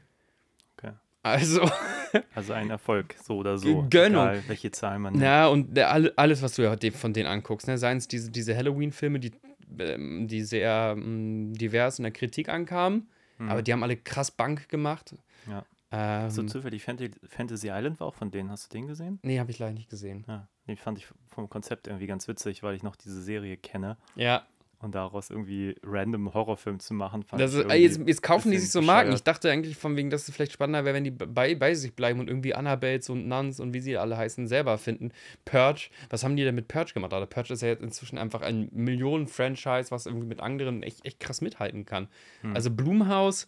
okay. 0.77 0.93
Also, 1.23 1.69
Also 2.35 2.53
ein 2.53 2.69
Erfolg, 2.69 3.15
so 3.23 3.37
oder 3.37 3.57
so. 3.57 3.85
Gönnung. 3.89 4.23
Egal, 4.23 4.43
welche 4.47 4.71
Zahl 4.71 4.99
man 4.99 5.13
nimmt. 5.13 5.23
Ja, 5.23 5.47
und 5.47 5.75
der, 5.75 5.91
alle- 5.91 6.13
alles, 6.17 6.41
was 6.41 6.55
du 6.55 6.61
ja 6.63 6.75
von 6.91 7.13
denen 7.13 7.27
anguckst, 7.27 7.67
ne? 7.67 7.77
seien 7.77 7.97
es 7.97 8.07
diese, 8.07 8.31
diese 8.31 8.55
Halloween-Filme, 8.55 9.19
die, 9.19 9.31
ähm, 9.79 10.27
die 10.27 10.43
sehr 10.43 10.93
ähm, 10.97 11.53
divers 11.53 11.99
in 11.99 12.03
der 12.03 12.11
Kritik 12.11 12.49
ankamen, 12.49 13.09
aber 13.39 13.61
die 13.63 13.73
haben 13.73 13.81
alle 13.83 13.97
krass 13.97 14.29
Bank 14.31 14.69
gemacht. 14.69 15.13
Mhm. 15.47 15.51
Ja. 15.51 15.65
Ähm, 15.93 16.29
So 16.29 16.43
zufällig 16.43 16.83
Fantasy, 16.83 17.11
Fantasy 17.27 17.67
Island 17.69 17.99
war 17.99 18.07
auch 18.07 18.13
von 18.15 18.29
denen. 18.31 18.49
Hast 18.51 18.71
du 18.71 18.77
den 18.77 18.87
gesehen? 18.87 19.19
nee, 19.23 19.39
habe 19.39 19.51
ich 19.51 19.59
leider 19.59 19.73
nicht 19.73 19.89
gesehen. 19.89 20.23
Ja, 20.27 20.47
den 20.67 20.77
fand 20.77 20.99
ich 20.99 21.07
vom 21.29 21.49
Konzept 21.49 21.87
irgendwie 21.87 22.07
ganz 22.07 22.27
witzig, 22.27 22.63
weil 22.63 22.75
ich 22.75 22.83
noch 22.83 22.95
diese 22.95 23.21
Serie 23.21 23.57
kenne. 23.57 23.97
Ja, 24.15 24.45
Und 24.81 24.95
daraus 24.95 25.29
irgendwie 25.29 25.75
random 25.83 26.33
Horrorfilm 26.33 26.79
zu 26.79 26.93
machen, 26.93 27.23
fand 27.23 27.41
das 27.41 27.53
ich 27.53 27.59
ist, 27.59 27.71
jetzt, 27.71 28.07
jetzt 28.07 28.23
kaufen 28.23 28.51
die 28.51 28.57
sich 28.57 28.71
so 28.71 28.81
Marken. 28.81 29.13
Ich 29.13 29.23
dachte 29.23 29.51
eigentlich 29.51 29.77
von 29.77 29.95
wegen, 29.95 30.09
dass 30.09 30.27
es 30.27 30.33
vielleicht 30.33 30.53
spannender 30.53 30.85
wäre, 30.85 30.95
wenn 30.95 31.03
die 31.03 31.11
bei, 31.11 31.53
bei 31.53 31.75
sich 31.75 31.93
bleiben 31.93 32.19
und 32.19 32.27
irgendwie 32.27 32.55
Annabelles 32.55 33.09
und 33.09 33.27
Nuns 33.27 33.59
und 33.59 33.73
wie 33.73 33.79
sie 33.79 33.97
alle 33.97 34.17
heißen, 34.17 34.47
selber 34.47 34.77
finden. 34.77 35.11
Purge, 35.45 35.89
was 36.09 36.23
haben 36.23 36.35
die 36.35 36.43
denn 36.43 36.55
mit 36.55 36.67
Purge 36.67 36.93
gemacht? 36.93 37.13
Also 37.13 37.27
Purge 37.27 37.53
ist 37.53 37.61
ja 37.61 37.67
jetzt 37.67 37.83
inzwischen 37.83 38.17
einfach 38.17 38.41
ein 38.41 38.69
Millionen-Franchise, 38.71 39.91
was 39.91 40.07
irgendwie 40.07 40.27
mit 40.27 40.39
anderen 40.39 40.81
echt, 40.81 41.05
echt 41.05 41.19
krass 41.19 41.41
mithalten 41.41 41.85
kann. 41.85 42.07
Hm. 42.41 42.55
Also 42.55 42.71
Blumhaus, 42.71 43.47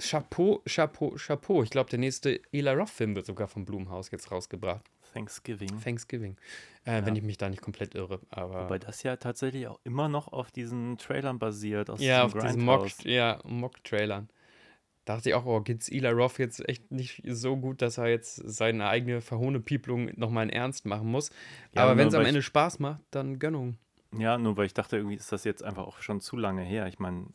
Chapeau, 0.00 0.62
Chapeau, 0.66 1.16
Chapeau. 1.16 1.62
Ich 1.62 1.70
glaube, 1.70 1.90
der 1.90 1.98
nächste 1.98 2.40
Eli 2.52 2.70
Roth-Film 2.70 3.16
wird 3.16 3.26
sogar 3.26 3.48
von 3.48 3.64
Blumhaus 3.64 4.10
jetzt 4.10 4.30
rausgebracht. 4.30 4.90
Thanksgiving. 5.18 5.80
Thanksgiving. 5.80 6.36
Äh, 6.84 7.04
Wenn 7.04 7.16
ich 7.16 7.22
mich 7.22 7.36
da 7.36 7.48
nicht 7.48 7.62
komplett 7.62 7.94
irre. 7.94 8.20
Aber 8.30 8.64
Wobei 8.64 8.78
das 8.78 9.02
ja 9.02 9.16
tatsächlich 9.16 9.66
auch 9.66 9.78
immer 9.84 10.08
noch 10.08 10.28
auf 10.32 10.50
diesen 10.50 10.96
Trailern 10.98 11.38
basiert. 11.38 11.90
Aus 11.90 12.00
ja, 12.00 12.24
auf 12.24 12.32
diesen 12.34 12.64
Mock, 12.64 12.80
Grindhouse. 12.80 13.04
ja, 13.04 13.40
Mock-Trailern. 13.44 14.28
Da 15.04 15.16
dachte 15.16 15.30
ich 15.30 15.34
auch, 15.34 15.46
oh, 15.46 15.60
geht's 15.60 15.88
Eli 15.88 16.08
Roth 16.08 16.38
jetzt 16.38 16.68
echt 16.68 16.90
nicht 16.90 17.22
so 17.26 17.56
gut, 17.56 17.80
dass 17.80 17.96
er 17.98 18.08
jetzt 18.08 18.36
seine 18.36 18.88
eigene 18.88 19.20
Verhohne-Pieplung 19.22 20.10
nochmal 20.16 20.44
in 20.44 20.50
Ernst 20.50 20.84
machen 20.84 21.10
muss. 21.10 21.30
Ja, 21.72 21.84
Aber 21.84 21.96
wenn 21.96 22.08
es 22.08 22.14
am 22.14 22.26
Ende 22.26 22.42
Spaß 22.42 22.78
macht, 22.78 23.00
dann 23.10 23.38
Gönnung. 23.38 23.78
Ja, 24.16 24.38
nur 24.38 24.56
weil 24.56 24.66
ich 24.66 24.74
dachte, 24.74 24.96
irgendwie 24.96 25.16
ist 25.16 25.32
das 25.32 25.44
jetzt 25.44 25.62
einfach 25.62 25.86
auch 25.86 26.00
schon 26.00 26.20
zu 26.20 26.36
lange 26.36 26.62
her. 26.62 26.86
Ich 26.88 26.98
meine, 26.98 27.26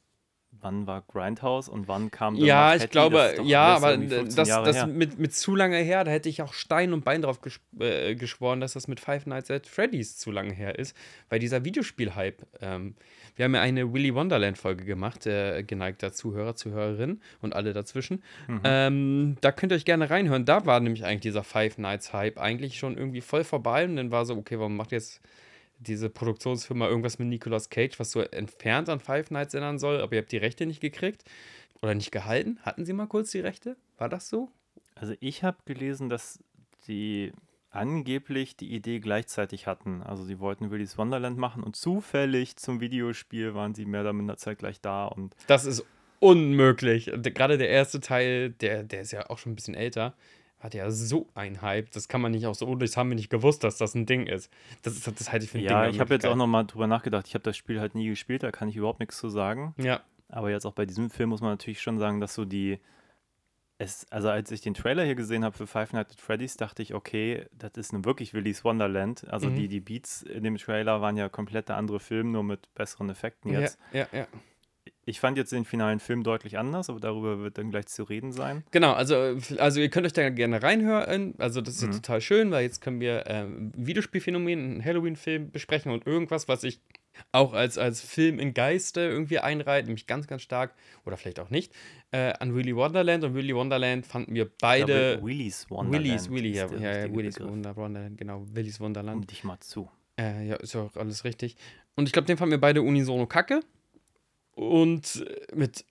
wann 0.63 0.88
war 0.88 1.03
Grindhouse 1.08 1.70
und 1.70 1.88
wann 1.88 2.10
kam 2.10 2.36
dann 2.36 2.46
Ja, 2.46 2.75
ich 2.75 2.89
glaube, 2.89 3.34
Das 3.38 3.48
ja, 3.48 3.75
aber 3.75 3.91
irgendwie 3.91 4.15
15 4.15 4.36
das, 4.46 4.63
das 4.63 4.88
mit, 4.88 5.20
mit 5.20 5.36
zu 5.36 5.55
lange 5.55 5.77
her, 5.77 6.03
da 6.03 6.12
hätte 6.12 6.29
ich 6.29 6.41
auch 6.41 6.53
Stein 6.53 6.93
und 6.93 7.03
Bein 7.03 7.22
drauf 7.22 7.41
ges 7.41 7.60
äh, 7.79 8.15
geschworen, 8.15 8.60
dass 8.60 8.74
das 8.74 8.88
mit 8.88 9.00
Five 9.00 9.25
Nights 9.25 9.51
at 9.51 9.67
Freddy's 9.67 10.17
zu 10.17 10.32
lange 10.32 10.53
her 10.53 10.79
ist, 10.79 10.96
weil 11.29 11.39
dieser 11.39 11.65
Videospiel-Hype, 11.65 12.41
ähm, 12.62 12.96
wir 13.36 13.46
haben 13.46 13.55
ja 13.55 13.62
eine 13.62 13.91
Willy 13.93 14.13
Wonderland-Folge 14.13 14.86
gemacht, 14.86 15.25
äh, 15.25 15.63
geneigter 15.63 16.13
Zuhörer, 16.13 16.55
Zuhörerin 16.55 17.20
und 17.41 17.55
alle 17.55 17.74
dazwischen. 17.74 18.24
Mhm. 18.48 18.62
Ähm, 18.63 19.38
da 19.41 19.51
könnt 19.51 19.72
ihr 19.72 19.75
euch 19.75 19.86
gerne 19.86 20.10
reinhören. 20.10 20.46
Da 20.46 20.65
war 20.65 20.79
nämlich 20.79 21.03
eigentlich 21.03 21.22
dieser 21.22 21.43
Five 21.43 21.77
Nights-Hype 21.77 22.39
eigentlich 22.39 22.77
schon 22.77 22.98
irgendwie 22.98 23.22
voll 23.22 23.43
vorbei 23.43 23.86
und 23.86 23.96
dann 23.96 24.12
war 24.12 24.25
so, 24.25 24.36
okay, 24.36 24.60
warum 24.60 24.75
macht 24.75 24.91
jetzt 24.91 25.22
diese 25.83 26.09
Produktionsfirma 26.09 26.87
irgendwas 26.87 27.19
mit 27.19 27.27
Nicolas 27.27 27.69
Cage, 27.69 27.99
was 27.99 28.11
so 28.11 28.21
entfernt 28.21 28.89
an 28.89 28.99
Five 28.99 29.31
Nights 29.31 29.53
erinnern 29.53 29.79
soll, 29.79 30.01
aber 30.01 30.13
ihr 30.13 30.21
habt 30.21 30.31
die 30.31 30.37
Rechte 30.37 30.65
nicht 30.65 30.81
gekriegt 30.81 31.23
oder 31.81 31.95
nicht 31.95 32.11
gehalten. 32.11 32.59
Hatten 32.63 32.85
sie 32.85 32.93
mal 32.93 33.07
kurz 33.07 33.31
die 33.31 33.39
Rechte? 33.39 33.77
War 33.97 34.09
das 34.09 34.29
so? 34.29 34.49
Also 34.95 35.13
ich 35.19 35.43
habe 35.43 35.57
gelesen, 35.65 36.09
dass 36.09 36.39
die 36.87 37.33
angeblich 37.69 38.55
die 38.55 38.71
Idee 38.73 38.99
gleichzeitig 38.99 39.67
hatten. 39.67 40.03
Also 40.03 40.23
sie 40.23 40.39
wollten 40.39 40.69
Willy's 40.69 40.97
Wonderland 40.97 41.37
machen 41.37 41.63
und 41.63 41.75
zufällig 41.75 42.55
zum 42.55 42.79
Videospiel 42.79 43.55
waren 43.55 43.73
sie 43.73 43.85
mehr 43.85 44.01
oder 44.01 44.13
minder 44.13 44.37
zeitgleich 44.37 44.79
da 44.79 45.05
und 45.05 45.35
Das 45.47 45.65
ist 45.65 45.83
unmöglich. 46.19 47.11
Gerade 47.21 47.57
der 47.57 47.69
erste 47.69 47.99
Teil, 47.99 48.51
der, 48.51 48.83
der 48.83 49.01
ist 49.01 49.11
ja 49.11 49.29
auch 49.29 49.39
schon 49.39 49.53
ein 49.53 49.55
bisschen 49.55 49.75
älter, 49.75 50.13
hat 50.63 50.74
ja 50.74 50.89
so 50.89 51.27
einen 51.36 51.62
Hype. 51.62 51.91
Das 51.91 52.08
kann 52.08 52.22
man 52.22 52.32
nicht 52.32 52.48
auch 52.48 52.55
so, 52.55 52.65
oh, 52.67 52.75
das 52.75 52.96
haben 52.98 53.10
wir 53.10 53.15
nicht 53.15 53.29
gewusst, 53.29 53.63
dass 53.63 53.77
das 53.77 53.93
ein 53.96 54.05
Ding 54.05 54.25
ist. 54.27 54.50
Das, 54.82 54.93
ist, 54.96 55.05
das 55.08 55.32
halte 55.32 55.46
ich 55.46 55.51
für 55.51 55.58
ein 55.58 55.63
Ding. 55.63 55.70
ja, 55.70 55.88
ich 55.89 56.00
habe 56.00 56.13
jetzt 56.13 56.25
auch 56.25 56.36
nochmal 56.36 56.65
drüber 56.65 56.88
nachgedacht. 56.88 57.27
Ich 57.27 57.34
habe 57.36 57.43
das 57.43 57.58
Spiel 57.58 57.79
halt 57.79 57.93
nie 57.96 58.08
gespielt, 58.08 58.43
da 58.43 58.51
kann 58.51 58.70
ich 58.70 58.75
überhaupt 58.77 59.00
nichts 59.00 59.17
zu 59.17 59.27
sagen. 59.29 59.75
Ja, 59.77 60.01
Aber 60.29 60.50
jetzt 60.50 60.65
auch 60.65 60.74
bei 60.74 60.86
diesem 60.86 61.10
Film 61.10 61.29
muss 61.29 61.41
man 61.41 61.51
natürlich 61.51 61.82
schon 61.82 62.00
sagen, 62.00 62.20
dass 62.22 62.34
so 62.34 62.46
die. 62.46 62.79
Es, 63.79 64.05
also 64.12 64.29
als 64.29 64.51
ich 64.51 64.62
den 64.62 64.75
Trailer 64.75 65.03
hier 65.03 65.15
gesehen 65.15 65.43
habe 65.43 65.58
für 65.58 65.67
Five 65.67 65.93
Nights 65.93 66.13
at 66.13 66.22
Freddy's, 66.22 66.55
dachte 66.58 66.82
ich, 66.84 66.93
okay, 66.93 67.48
das 67.51 67.72
ist 67.75 67.91
nun 67.91 68.05
wirklich 68.05 68.34
Willy's 68.34 68.63
Wonderland. 68.63 69.27
Also 69.29 69.50
Mhm. 69.50 69.55
die, 69.55 69.67
die 69.67 69.82
Beats 69.82 70.22
in 70.22 70.43
dem 70.43 70.58
Trailer 70.58 71.01
waren 71.01 71.17
ja 71.17 71.27
komplett 71.27 71.70
der 71.70 71.77
andere 71.77 72.00
Film, 72.00 72.32
nur 72.32 72.43
mit 72.43 72.74
besseren 72.75 73.10
Effekten 73.10 73.51
jetzt. 73.51 73.77
ja, 73.91 74.01
ja, 74.12 74.20
ja. 74.20 74.27
Ich 75.05 75.19
fand 75.19 75.38
jetzt 75.38 75.51
den 75.51 75.65
finalen 75.65 76.00
Film 76.00 76.24
deutlich 76.24 76.57
anders, 76.57 76.89
aber 76.89 77.00
darüber 77.01 77.39
wird 77.39 77.57
dann 77.57 77.72
gleich 77.72 77.88
zu 77.88 78.03
reden 78.03 78.31
sein. 78.31 78.63
Genau, 78.72 78.93
also, 78.93 79.36
also 79.57 79.81
ihr 79.81 79.89
könnt 79.89 80.05
euch 80.05 80.13
da 80.13 80.29
gerne 80.29 80.63
reinhören. 80.63 81.33
Also 81.39 81.60
das 81.62 81.75
ist 81.75 81.81
ja 81.81 81.88
Mhm. 81.89 81.93
total 81.93 82.22
schön, 82.22 82.51
weil 82.51 82.63
jetzt 82.63 82.79
können 82.81 83.01
wir 83.01 83.25
ähm, 83.27 83.72
Videospielphänomen, 83.75 84.60
einen 84.60 84.86
Halloween-Film 84.86 85.51
besprechen 85.51 85.91
und 85.91 86.07
irgendwas, 86.07 86.48
was 86.48 86.63
ich 86.63 86.79
auch 87.31 87.53
als, 87.53 87.77
als 87.77 88.01
Film 88.01 88.39
in 88.39 88.53
Geiste 88.53 89.01
irgendwie 89.01 89.39
einreiht, 89.39 89.86
nämlich 89.86 90.07
ganz, 90.07 90.25
ganz 90.25 90.41
stark, 90.41 90.74
oder 91.05 91.15
vielleicht 91.17 91.39
auch 91.39 91.50
nicht, 91.51 91.72
äh, 92.12 92.33
an 92.39 92.55
Willy 92.55 92.75
Wonderland. 92.75 93.24
Und 93.25 93.36
Willy 93.36 93.53
Wonderland 93.53 94.05
fanden 94.07 94.33
wir 94.33 94.50
beide. 94.62 94.86
glaube, 95.17 95.27
Willy's 95.27 95.69
Wonderland. 95.69 96.05
Willy's, 96.05 96.29
Willy, 96.31 96.51
ja, 96.55 96.67
ja, 96.79 97.05
ja 97.05 97.13
Willy's. 97.13 97.39
Wunder- 97.39 97.75
Wonderland, 97.75 98.17
genau, 98.17 98.45
Willy's 98.53 98.79
Um 98.79 98.86
Wonderland. 98.86 99.29
dich 99.29 99.43
mal 99.43 99.60
zu. 99.60 99.89
Äh, 100.17 100.48
ja, 100.48 100.55
ist 100.55 100.74
ja 100.74 100.81
auch 100.81 100.95
alles 100.95 101.24
richtig. 101.24 101.55
Und 101.95 102.07
ich 102.07 102.13
glaube, 102.13 102.25
den 102.25 102.38
fanden 102.38 102.51
wir 102.51 102.62
beide 102.62 102.81
unisono 102.81 103.27
kacke. 103.27 103.60
Und 104.55 105.25
äh, 105.27 105.55
mit 105.55 105.86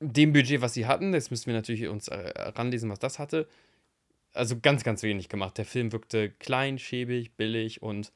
dem 0.00 0.32
Budget, 0.32 0.60
was 0.60 0.74
sie 0.74 0.86
hatten, 0.86 1.14
jetzt 1.14 1.30
müssen 1.30 1.46
wir 1.46 1.54
natürlich 1.54 1.88
uns 1.88 2.08
äh, 2.08 2.16
ranlesen, 2.50 2.90
was 2.90 2.98
das 2.98 3.18
hatte. 3.18 3.48
Also 4.32 4.58
ganz, 4.60 4.82
ganz 4.84 5.02
wenig 5.02 5.28
gemacht. 5.28 5.58
Der 5.58 5.64
Film 5.64 5.92
wirkte 5.92 6.30
klein, 6.30 6.78
schäbig, 6.78 7.36
billig 7.36 7.82
und 7.82 8.12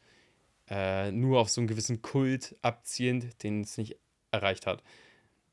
äh, 0.69 1.11
nur 1.13 1.41
auf 1.41 1.49
so 1.49 1.61
einen 1.61 1.69
gewissen 1.69 2.03
Kult 2.03 2.57
abziehend, 2.63 3.43
den 3.43 3.63
es 3.63 3.79
nicht 3.79 3.97
erreicht 4.31 4.67
hat. 4.67 4.83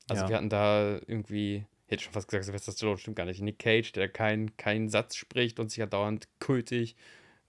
Also 0.10 0.24
Ja. 0.24 0.30
wir 0.30 0.36
hatten 0.38 0.50
da 0.50 1.00
irgendwie, 1.08 1.66
ich 1.86 1.92
hätte 1.92 2.04
schon 2.04 2.14
fast 2.14 2.28
gesagt, 2.28 2.46
Sylvester 2.46 2.72
Stallone 2.72 2.98
stimmt 2.98 3.16
gar 3.16 3.26
nicht, 3.26 3.42
Nick 3.42 3.60
Cage, 3.60 3.92
der 3.94 4.10
keinen 4.10 4.58
keinen 4.58 4.90
Satz 4.90 5.16
spricht 5.16 5.60
und 5.60 5.70
sich 5.70 5.78
ja 5.78 5.86
dauernd 5.86 6.28
kultig 6.40 6.96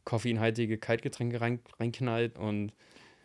koffeinhaltige 0.04 0.78
Kaltgetränke 0.78 1.40
rein, 1.40 1.60
reinknallt 1.80 2.38
und 2.38 2.72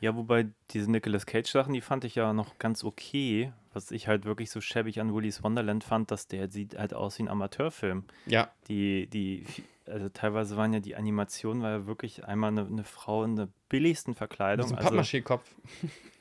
Ja, 0.02 0.16
wobei 0.16 0.48
diese 0.72 0.92
Nicolas 0.92 1.26
Cage-Sachen, 1.26 1.74
die 1.74 1.80
fand 1.82 2.04
ich 2.04 2.16
ja 2.16 2.34
noch 2.34 2.58
ganz 2.60 2.84
okay. 2.84 3.54
Was 3.74 3.92
ich 3.92 4.08
halt 4.10 4.26
wirklich 4.26 4.52
so 4.52 4.60
schäbig 4.60 5.00
an 5.00 5.14
Willy's 5.14 5.44
Wonderland 5.44 5.84
fand, 5.86 6.12
dass 6.12 6.28
der 6.28 6.50
sieht 6.50 6.78
halt 6.78 6.94
aus 6.94 7.18
wie 7.20 7.24
ein 7.24 7.30
Amateurfilm. 7.30 8.04
ja, 8.26 8.52
Die, 8.68 9.08
die, 9.08 9.46
also 9.86 10.10
teilweise 10.10 10.58
waren 10.58 10.74
ja 10.74 10.80
die 10.82 10.96
Animationen, 10.96 11.62
war 11.64 11.70
ja 11.72 11.86
wirklich 11.86 12.26
einmal 12.26 12.50
eine, 12.50 12.66
eine 12.66 12.84
Frau 12.84 13.24
in 13.24 13.36
der 13.38 13.48
billigsten 13.70 14.12
mit 14.12 14.18
Verkleidung. 14.18 14.68
so 14.70 14.76
einem 14.76 14.86
Also 14.86 14.98
Pappmaché-Kopf. 14.98 15.46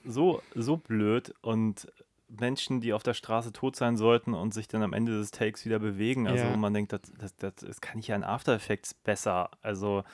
so, 0.05 0.43
so 0.55 0.77
blöd 0.77 1.35
und 1.43 1.89
Menschen, 2.29 2.81
die 2.81 2.93
auf 2.93 3.03
der 3.03 3.15
Straße 3.15 3.53
tot 3.53 3.75
sein 3.75 3.97
sollten 3.97 4.35
und 4.35 4.55
sich 4.55 4.69
dann 4.69 4.83
am 4.83 4.93
Ende 4.93 5.13
des 5.19 5.31
Takes 5.33 5.65
wieder 5.65 5.79
bewegen. 5.81 6.29
Also 6.29 6.45
Ja. 6.45 6.57
man 6.57 6.73
denkt, 6.73 6.93
das, 6.93 7.01
das, 7.19 7.35
das, 7.37 7.55
das 7.57 7.81
kann 7.81 7.99
ich 7.99 8.09
ja 8.09 8.15
in 8.17 8.23
After 8.25 8.55
Effects 8.55 8.95
besser. 8.95 9.51
Also 9.63 10.05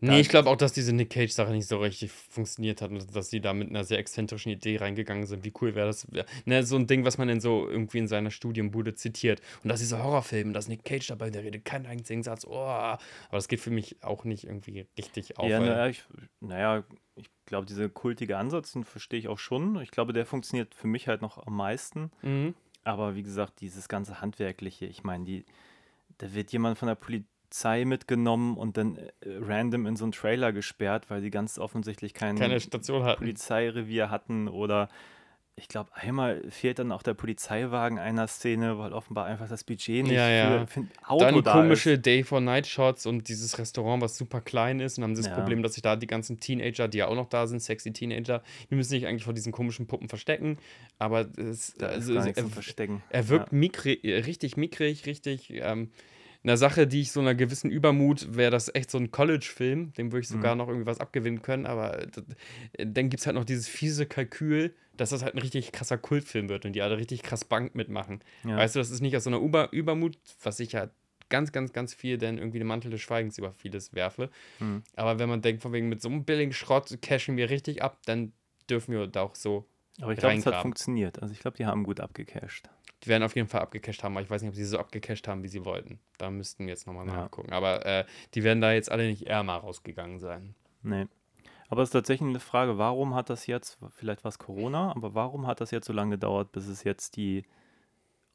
Nee, 0.00 0.20
ich 0.20 0.28
glaube 0.28 0.48
auch, 0.48 0.56
dass 0.56 0.72
diese 0.72 0.94
Nick 0.94 1.10
Cage-Sache 1.10 1.52
nicht 1.52 1.66
so 1.66 1.78
richtig 1.78 2.10
funktioniert 2.10 2.80
hat 2.80 2.90
und 2.90 3.14
dass 3.14 3.28
sie 3.28 3.40
da 3.40 3.52
mit 3.52 3.68
einer 3.68 3.84
sehr 3.84 3.98
exzentrischen 3.98 4.50
Idee 4.50 4.78
reingegangen 4.78 5.26
sind. 5.26 5.44
Wie 5.44 5.52
cool 5.60 5.74
wäre 5.74 5.88
das? 5.88 6.06
Ne, 6.46 6.64
so 6.64 6.76
ein 6.76 6.86
Ding, 6.86 7.04
was 7.04 7.18
man 7.18 7.28
dann 7.28 7.40
so 7.40 7.68
irgendwie 7.68 7.98
in 7.98 8.08
seiner 8.08 8.30
Studienbude 8.30 8.94
zitiert. 8.94 9.42
Und 9.62 9.68
das 9.68 9.80
ist 9.80 9.90
dieser 9.90 10.02
Horrorfilm, 10.02 10.52
da 10.52 10.58
ist 10.58 10.68
Nick 10.68 10.84
Cage 10.84 11.06
dabei, 11.08 11.30
der 11.30 11.44
redet 11.44 11.64
keinen 11.64 11.86
einzigen 11.86 12.22
Satz. 12.22 12.46
Oh, 12.46 12.56
aber 12.56 12.98
das 13.30 13.48
geht 13.48 13.60
für 13.60 13.70
mich 13.70 14.02
auch 14.02 14.24
nicht 14.24 14.44
irgendwie 14.44 14.86
richtig 14.96 15.38
auf. 15.38 15.48
ja, 15.48 15.60
naja, 15.60 15.86
ich, 15.88 16.04
naja, 16.40 16.84
ich 17.16 17.28
glaube, 17.44 17.66
dieser 17.66 17.88
kultige 17.88 18.38
Ansatz, 18.38 18.72
den 18.72 18.84
verstehe 18.84 19.18
ich 19.18 19.28
auch 19.28 19.38
schon. 19.38 19.80
Ich 19.82 19.90
glaube, 19.90 20.12
der 20.12 20.24
funktioniert 20.24 20.74
für 20.74 20.86
mich 20.86 21.08
halt 21.08 21.20
noch 21.20 21.46
am 21.46 21.56
meisten. 21.56 22.10
Mhm. 22.22 22.54
Aber 22.84 23.14
wie 23.14 23.22
gesagt, 23.22 23.60
dieses 23.60 23.88
ganze 23.88 24.22
Handwerkliche, 24.22 24.86
ich 24.86 25.04
meine, 25.04 25.24
die, 25.24 25.44
da 26.16 26.32
wird 26.32 26.52
jemand 26.52 26.78
von 26.78 26.88
der 26.88 26.94
Polizei 26.94 27.26
mitgenommen 27.84 28.56
und 28.56 28.76
dann 28.76 28.96
äh, 28.96 29.08
random 29.40 29.86
in 29.86 29.96
so 29.96 30.04
einen 30.04 30.12
Trailer 30.12 30.52
gesperrt, 30.52 31.10
weil 31.10 31.20
sie 31.20 31.30
ganz 31.30 31.58
offensichtlich 31.58 32.14
kein 32.14 32.36
Keine 32.36 32.60
Station 32.60 33.02
hatten. 33.04 33.18
Polizeirevier 33.18 34.10
hatten 34.10 34.48
oder 34.48 34.88
ich 35.56 35.68
glaube, 35.68 35.90
einmal 35.94 36.42
fehlt 36.48 36.78
dann 36.78 36.90
auch 36.90 37.02
der 37.02 37.12
Polizeiwagen 37.12 37.98
einer 37.98 38.26
Szene, 38.28 38.78
weil 38.78 38.94
offenbar 38.94 39.26
einfach 39.26 39.46
das 39.46 39.62
Budget 39.62 40.04
nicht 40.04 40.12
Ja, 40.14 40.30
ja. 40.30 40.66
für, 40.66 40.80
ein 40.80 40.90
Auto 41.06 41.24
Dann 41.26 41.42
da 41.42 41.52
komische 41.52 41.90
ist. 41.92 42.06
Day-for-Night-Shots 42.06 43.04
und 43.04 43.28
dieses 43.28 43.58
Restaurant, 43.58 44.00
was 44.02 44.16
super 44.16 44.40
klein 44.40 44.80
ist. 44.80 44.96
Und 44.96 45.04
haben 45.04 45.14
das 45.16 45.26
Ja. 45.26 45.34
Problem, 45.34 45.62
dass 45.62 45.74
sich 45.74 45.82
da 45.82 45.96
die 45.96 46.06
ganzen 46.06 46.40
Teenager, 46.40 46.88
die 46.88 46.98
ja 46.98 47.08
auch 47.08 47.14
noch 47.14 47.28
da 47.28 47.46
sind, 47.46 47.60
sexy 47.60 47.92
Teenager, 47.92 48.42
die 48.70 48.74
müssen 48.74 48.88
sich 48.88 49.06
eigentlich 49.06 49.24
vor 49.24 49.34
diesen 49.34 49.52
komischen 49.52 49.86
Puppen 49.86 50.08
verstecken. 50.08 50.56
Aber 50.98 51.28
es, 51.36 51.74
Da 51.74 51.88
ist 51.88 51.94
also, 52.08 52.14
gar 52.14 52.20
es- 52.20 52.26
nichts 52.26 52.40
er, 52.42 52.48
Verstecken. 52.48 53.02
er 53.10 53.28
wirkt 53.28 53.52
mickrig, 53.52 54.02
äh, 54.02 54.16
richtig 54.20 54.56
mickrig, 54.56 55.04
richtig. 55.04 55.50
Ähm, 55.52 55.90
eine 56.42 56.56
Sache, 56.56 56.86
die 56.86 57.02
ich 57.02 57.12
so 57.12 57.20
einer 57.20 57.34
gewissen 57.34 57.70
Übermut, 57.70 58.34
wäre 58.34 58.50
das 58.50 58.74
echt 58.74 58.90
so 58.90 58.98
ein 58.98 59.10
College-Film, 59.10 59.92
dem 59.92 60.12
würde 60.12 60.22
ich 60.22 60.28
sogar 60.28 60.54
noch 60.54 60.68
irgendwie 60.68 60.86
was 60.86 61.00
abgewinnen 61.00 61.42
können, 61.42 61.66
aber 61.66 62.06
dann 62.78 63.10
gibt 63.10 63.20
es 63.20 63.26
halt 63.26 63.36
noch 63.36 63.44
dieses 63.44 63.68
fiese 63.68 64.06
Kalkül, 64.06 64.74
dass 64.96 65.10
das 65.10 65.22
halt 65.22 65.34
ein 65.34 65.40
richtig 65.40 65.72
krasser 65.72 65.98
Kultfilm 65.98 66.48
wird 66.48 66.64
und 66.64 66.72
die 66.72 66.82
alle 66.82 66.98
richtig 66.98 67.22
krass 67.22 67.44
Bank 67.44 67.74
mitmachen. 67.74 68.20
Ja. 68.44 68.56
Weißt 68.56 68.74
du, 68.74 68.78
das 68.78 68.90
ist 68.90 69.00
nicht 69.00 69.16
aus 69.16 69.24
so 69.24 69.30
einer 69.30 69.38
Über 69.38 69.72
Übermut, 69.72 70.18
was 70.42 70.60
ich 70.60 70.72
ja 70.72 70.90
ganz, 71.30 71.52
ganz, 71.52 71.72
ganz 71.72 71.94
viel 71.94 72.18
dann 72.18 72.38
irgendwie 72.38 72.58
den 72.58 72.66
Mantel 72.66 72.90
des 72.90 73.00
Schweigens 73.00 73.38
über 73.38 73.52
vieles 73.52 73.94
werfe. 73.94 74.30
Hm. 74.58 74.82
Aber 74.96 75.18
wenn 75.18 75.28
man 75.28 75.42
denkt, 75.42 75.62
von 75.62 75.72
wegen 75.72 75.88
mit 75.88 76.02
so 76.02 76.08
einem 76.08 76.24
billigen 76.24 76.52
Schrott 76.52 76.98
cashen 77.00 77.36
wir 77.36 77.48
richtig 77.48 77.82
ab, 77.82 77.98
dann 78.04 78.32
dürfen 78.68 78.92
wir 78.92 79.06
da 79.06 79.22
auch 79.22 79.34
so. 79.34 79.66
Aber 80.00 80.12
ich 80.12 80.18
glaube, 80.18 80.34
es 80.36 80.46
hat 80.46 80.62
funktioniert. 80.62 81.20
Also 81.22 81.32
ich 81.34 81.40
glaube, 81.40 81.56
die 81.56 81.66
haben 81.66 81.84
gut 81.84 82.00
abgecasht. 82.00 82.68
Die 83.02 83.08
werden 83.08 83.22
auf 83.22 83.34
jeden 83.34 83.48
Fall 83.48 83.62
abgecasht 83.62 84.02
haben, 84.02 84.14
aber 84.16 84.22
ich 84.24 84.30
weiß 84.30 84.42
nicht, 84.42 84.50
ob 84.50 84.54
sie 84.54 84.64
so 84.64 84.78
abgecasht 84.78 85.26
haben, 85.26 85.42
wie 85.42 85.48
sie 85.48 85.64
wollten. 85.64 85.98
Da 86.18 86.30
müssten 86.30 86.64
wir 86.66 86.70
jetzt 86.72 86.86
nochmal 86.86 87.06
Ja. 87.06 87.14
nachgucken. 87.14 87.52
Aber 87.52 87.84
äh, 87.86 88.04
die 88.34 88.44
werden 88.44 88.60
da 88.60 88.72
jetzt 88.72 88.90
alle 88.90 89.06
nicht 89.06 89.26
ärmer 89.26 89.56
rausgegangen 89.56 90.18
sein. 90.18 90.54
Nee. 90.82 91.06
Aber 91.68 91.82
es 91.82 91.88
ist 91.90 91.92
tatsächlich 91.92 92.28
eine 92.28 92.40
Frage, 92.40 92.78
warum 92.78 93.14
hat 93.14 93.30
das 93.30 93.46
jetzt, 93.46 93.78
vielleicht 93.90 94.24
war 94.24 94.28
es 94.30 94.38
Corona, 94.38 94.90
aber 94.94 95.14
warum 95.14 95.46
hat 95.46 95.60
das 95.60 95.70
jetzt 95.70 95.86
so 95.86 95.92
lange 95.92 96.12
gedauert, 96.16 96.52
bis 96.52 96.66
es 96.66 96.82
jetzt 96.84 97.16
die 97.16 97.44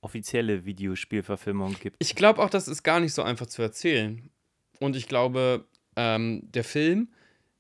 offizielle 0.02 0.66
Videospielverfilmung 0.66 1.76
gibt? 1.80 1.98
Ich 2.00 2.16
glaube 2.16 2.42
auch, 2.42 2.50
das 2.50 2.68
ist 2.68 2.84
gar 2.84 3.00
nicht 3.00 3.14
so 3.14 3.24
einfach 3.24 3.46
zu 3.48 3.62
erzählen. 3.62 4.30
Und 4.80 4.96
ich 4.96 5.08
glaube, 5.08 5.66
ähm, 5.96 6.42
der 6.52 6.64
Film 6.64 7.10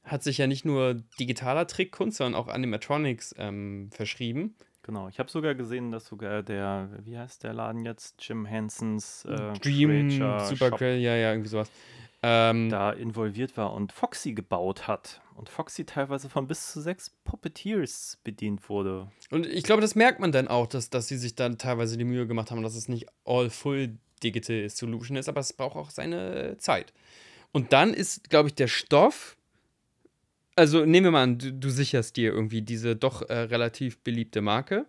hat 0.05 0.23
sich 0.23 0.37
ja 0.37 0.47
nicht 0.47 0.65
nur 0.65 0.95
digitaler 1.19 1.67
Trickkunst, 1.67 2.17
sondern 2.17 2.39
auch 2.39 2.47
Animatronics 2.47 3.35
ähm, 3.37 3.89
verschrieben. 3.91 4.55
Genau, 4.83 5.07
ich 5.09 5.17
habe 5.17 5.31
sogar 5.31 5.55
gesehen, 5.55 5.91
dass 5.91 6.05
sogar 6.05 6.43
der, 6.43 6.89
wie 7.03 7.17
heißt 7.17 7.43
der 7.43 7.53
Laden 7.53 7.85
jetzt? 7.85 8.15
Jim 8.19 8.45
Hensons 8.45 9.25
äh, 9.25 9.53
Dream, 9.59 10.09
Creature 10.09 10.45
Super 10.45 10.69
Shop. 10.69 10.77
Grill, 10.77 10.97
ja, 10.99 11.15
ja, 11.15 11.31
irgendwie 11.31 11.49
sowas. 11.49 11.71
Ähm, 12.21 12.69
da 12.69 12.91
involviert 12.91 13.57
war 13.57 13.73
und 13.73 13.91
Foxy 13.91 14.33
gebaut 14.33 14.87
hat. 14.87 15.21
Und 15.35 15.49
Foxy 15.49 15.85
teilweise 15.85 16.29
von 16.29 16.47
bis 16.47 16.71
zu 16.71 16.81
sechs 16.81 17.09
Puppeteers 17.23 18.19
bedient 18.23 18.69
wurde. 18.69 19.09
Und 19.31 19.45
ich 19.47 19.63
glaube, 19.63 19.81
das 19.81 19.95
merkt 19.95 20.19
man 20.19 20.31
dann 20.31 20.47
auch, 20.47 20.67
dass, 20.67 20.89
dass 20.89 21.07
sie 21.07 21.17
sich 21.17 21.35
dann 21.35 21.57
teilweise 21.57 21.97
die 21.97 22.05
Mühe 22.05 22.25
gemacht 22.25 22.51
haben, 22.51 22.61
dass 22.61 22.75
es 22.75 22.87
nicht 22.87 23.07
all 23.25 23.49
full 23.49 23.97
digital 24.23 24.69
Solution 24.69 25.17
ist, 25.17 25.27
aber 25.27 25.41
es 25.41 25.51
braucht 25.51 25.75
auch 25.75 25.89
seine 25.89 26.57
Zeit. 26.57 26.93
Und 27.51 27.73
dann 27.73 27.93
ist, 27.93 28.29
glaube 28.29 28.49
ich, 28.49 28.55
der 28.55 28.67
Stoff. 28.67 29.35
Also 30.55 30.85
nehmen 30.85 31.05
wir 31.05 31.11
mal 31.11 31.23
an, 31.23 31.37
du, 31.37 31.51
du 31.51 31.69
sicherst 31.69 32.15
dir 32.15 32.31
irgendwie 32.31 32.61
diese 32.61 32.95
doch 32.95 33.21
äh, 33.29 33.33
relativ 33.33 33.99
beliebte 33.99 34.41
Marke. 34.41 34.85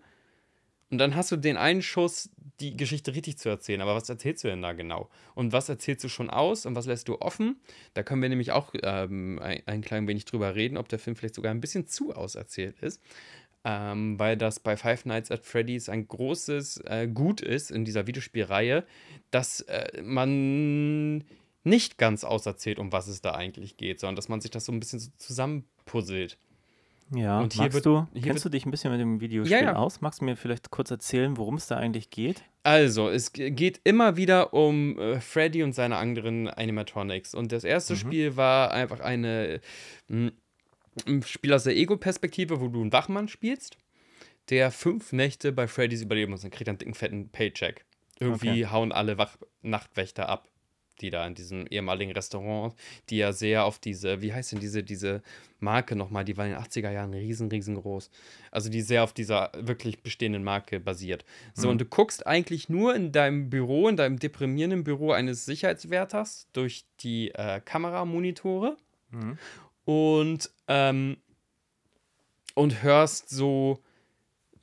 Und 0.91 0.99
dann 0.99 1.17
hast 1.17 1.33
du 1.33 1.37
den 1.37 1.57
einen 1.57 1.83
Schuss, 1.83 2.31
die 2.61 2.77
Geschichte 2.77 3.15
richtig 3.15 3.39
zu 3.39 3.49
erzählen. 3.49 3.81
Aber 3.81 3.97
was 3.97 4.09
erzählst 4.09 4.45
du 4.45 4.49
denn 4.49 4.63
da 4.63 4.73
genau? 4.73 5.11
Und 5.35 5.53
was 5.53 5.69
erzählst 5.69 6.05
du 6.05 6.09
schon 6.09 6.31
aus 6.31 6.65
und 6.65 6.77
was 6.77 6.87
lässt 6.87 7.09
du 7.09 7.21
offen? 7.21 7.57
Da 7.95 8.05
können 8.05 8.23
wir 8.23 8.29
nämlich 8.29 8.53
auch 8.53 8.73
ähm, 8.83 9.41
ein, 9.43 9.63
ein 9.67 9.83
klein 9.83 10.07
wenig 10.07 10.25
drüber 10.25 10.55
reden, 10.55 10.77
ob 10.77 10.89
der 10.89 11.01
Film 11.01 11.17
vielleicht 11.17 11.35
sogar 11.35 11.51
ein 11.51 11.61
bisschen 11.61 11.87
zu 11.87 12.15
auserzählt 12.15 12.79
ist. 12.81 13.03
Ähm, 13.65 14.17
weil 14.21 14.37
das 14.37 14.61
bei 14.61 14.77
Five 14.77 15.07
Nights 15.07 15.33
at 15.33 15.45
Freddy's 15.45 15.89
ein 15.89 16.07
großes 16.07 16.83
äh, 16.87 17.09
Gut 17.09 17.41
ist 17.41 17.73
in 17.73 17.85
dieser 17.85 18.07
Videospielreihe, 18.07 18.85
dass 19.33 19.63
äh, 19.63 20.01
man 20.03 21.25
nicht 21.67 21.99
ganz 21.99 22.25
auserzählt, 22.25 22.79
um 22.79 22.93
was 22.93 23.09
es 23.09 23.21
da 23.21 23.33
eigentlich 23.33 23.77
geht, 23.77 24.01
sondern 24.01 24.17
dass 24.17 24.29
man 24.29 24.41
sich 24.41 24.51
das 24.51 24.65
so 24.65 24.73
ein 24.73 24.81
bisschen 24.81 25.01
so 25.01 25.11
zusammenpuzzelt. 25.19 26.39
Ja, 27.15 27.41
Und 27.41 27.53
hier 27.53 27.63
magst 27.63 27.75
wird- 27.75 27.87
du, 27.87 28.07
hier 28.15 28.23
kennst 28.23 28.45
du 28.45 28.49
dich 28.49 28.67
ein 28.67 28.71
bisschen 28.73 28.91
mit 28.91 29.01
dem 29.01 29.21
Videospiel 29.21 29.57
ja. 29.63 29.77
aus? 29.77 30.01
Magst 30.01 30.21
du 30.21 30.25
mir 30.25 30.37
vielleicht 30.37 30.71
kurz 30.71 30.91
erzählen, 30.91 31.37
worum 31.37 31.55
es 31.55 31.67
da 31.69 31.77
eigentlich 31.77 32.11
geht? 32.11 32.43
Also, 32.65 33.09
es 33.09 33.33
geht 33.33 33.81
immer 33.85 34.17
wieder 34.17 34.53
um 34.53 34.99
äh, 34.99 35.21
Freddy 35.21 35.63
und 35.63 35.73
seine 35.73 35.99
anderen 35.99 36.49
Animatronics. 36.49 37.33
Und 37.33 37.53
das 37.53 37.63
erste 37.63 37.95
Spiel 37.95 38.37
war 38.37 38.73
einfach 38.73 38.99
eine, 38.99 39.61
mh, 40.09 40.33
ein 41.07 41.23
Spiel 41.23 41.53
aus 41.53 41.63
der 41.63 41.77
Ego-Perspektive, 41.77 42.61
wo 42.61 42.67
du 42.67 42.81
einen 42.81 42.93
Wachmann 42.93 43.29
spielst, 43.29 43.77
der 44.51 44.73
fünf 44.73 45.13
Nächte 45.13 45.53
bei 45.53 45.69
Freddys 45.69 46.03
überleben 46.03 46.33
muss. 46.33 46.41
Dann 46.43 46.51
kriegt 46.51 46.67
er 46.67 46.73
einen 46.73 46.79
dicken, 46.79 46.95
fetten 46.95 47.29
Paycheck. 47.29 47.85
Irgendwie 48.19 48.67
hauen 48.67 48.91
alle 48.91 49.17
Wach 49.17 49.37
Nachtwächter 49.63 50.29
ab, 50.29 50.49
die 51.00 51.11
da 51.11 51.26
in 51.26 51.35
diesem 51.35 51.67
ehemaligen 51.67 52.12
Restaurant, 52.12 52.75
die 53.11 53.19
ja 53.19 53.33
sehr 53.33 53.65
auf 53.65 53.79
diese, 53.79 54.23
wie 54.23 54.33
heißt 54.33 54.53
denn 54.53 54.61
diese, 54.61 54.83
diese 54.83 55.23
Marke 55.59 55.97
nochmal, 55.97 56.25
die 56.25 56.37
war 56.37 56.47
in 56.47 56.53
den 56.53 56.61
80er 56.61 56.91
Jahren 56.91 57.15
riesen, 57.15 57.49
riesengroß. 57.49 58.11
Also 58.50 58.71
die 58.71 58.83
sehr 58.83 59.05
auf 59.05 59.12
dieser 59.12 59.50
wirklich 59.57 60.03
bestehenden 60.03 60.45
Marke 60.45 60.81
basiert. 60.81 61.25
So, 61.55 61.69
und 61.69 61.81
du 61.81 61.85
guckst 61.85 62.26
eigentlich 62.26 62.69
nur 62.69 62.95
in 62.95 63.12
deinem 63.12 63.50
Büro, 63.50 63.88
in 63.88 63.97
deinem 63.97 64.19
deprimierenden 64.19 64.85
Büro 64.85 65.12
eines 65.12 65.45
Sicherheitswärters 65.45 66.49
durch 66.53 66.85
die 67.00 67.31
äh, 67.35 67.61
Kameramonitore 67.65 68.76
und, 69.85 70.50
ähm, 70.69 71.17
und 72.55 72.83
hörst 72.83 73.31
so 73.31 73.83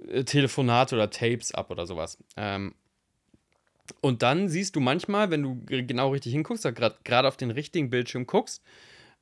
äh, 0.08 0.24
Telefonate 0.24 0.96
oder 0.96 1.10
Tapes 1.10 1.54
ab 1.54 1.72
oder 1.72 1.86
sowas. 1.88 2.18
Ähm, 2.38 2.76
und 4.02 4.22
dann 4.22 4.50
siehst 4.50 4.76
du 4.76 4.80
manchmal, 4.80 5.30
wenn 5.32 5.44
du 5.44 5.62
genau 5.66 6.10
richtig 6.12 6.34
hinguckst, 6.34 6.64
gerade 7.04 7.28
auf 7.28 7.38
den 7.38 7.52
richtigen 7.52 7.90
Bildschirm 7.90 8.26
guckst, 8.28 8.62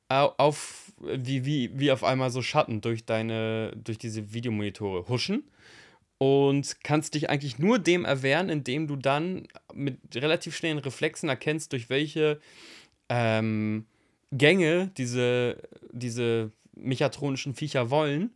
au- 0.08 0.32
auf 0.38 0.92
wie, 1.00 1.44
wie, 1.44 1.70
wie 1.78 1.90
auf 1.92 2.04
einmal 2.04 2.30
so 2.30 2.42
Schatten 2.42 2.80
durch 2.80 3.04
deine, 3.04 3.72
durch 3.76 3.98
diese 3.98 4.32
Videomonitore 4.32 5.08
huschen 5.08 5.44
und 6.18 6.76
kannst 6.84 7.14
dich 7.14 7.30
eigentlich 7.30 7.58
nur 7.58 7.78
dem 7.78 8.04
erwehren, 8.04 8.48
indem 8.48 8.86
du 8.86 8.96
dann 8.96 9.48
mit 9.74 9.98
relativ 10.14 10.56
schnellen 10.56 10.78
Reflexen 10.78 11.28
erkennst, 11.28 11.72
durch 11.72 11.90
welche 11.90 12.40
ähm, 13.08 13.86
Gänge 14.30 14.92
diese, 14.96 15.58
diese 15.92 16.52
mechatronischen 16.76 17.54
Viecher 17.54 17.90
wollen 17.90 18.30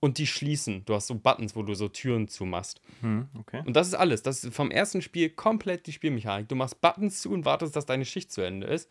und 0.00 0.18
die 0.18 0.26
schließen. 0.26 0.84
Du 0.84 0.94
hast 0.94 1.06
so 1.08 1.14
Buttons, 1.16 1.56
wo 1.56 1.62
du 1.62 1.74
so 1.74 1.88
Türen 1.88 2.28
zumachst. 2.28 2.80
Hm, 3.00 3.28
okay. 3.38 3.62
Und 3.66 3.74
das 3.74 3.88
ist 3.88 3.94
alles. 3.94 4.22
Das 4.22 4.44
ist 4.44 4.54
vom 4.54 4.70
ersten 4.70 5.02
Spiel 5.02 5.30
komplett 5.30 5.86
die 5.86 5.92
Spielmechanik. 5.92 6.48
Du 6.48 6.54
machst 6.54 6.80
Buttons 6.80 7.20
zu 7.20 7.30
und 7.30 7.44
wartest, 7.44 7.74
dass 7.74 7.86
deine 7.86 8.04
Schicht 8.04 8.30
zu 8.32 8.40
Ende 8.42 8.66
ist 8.66 8.88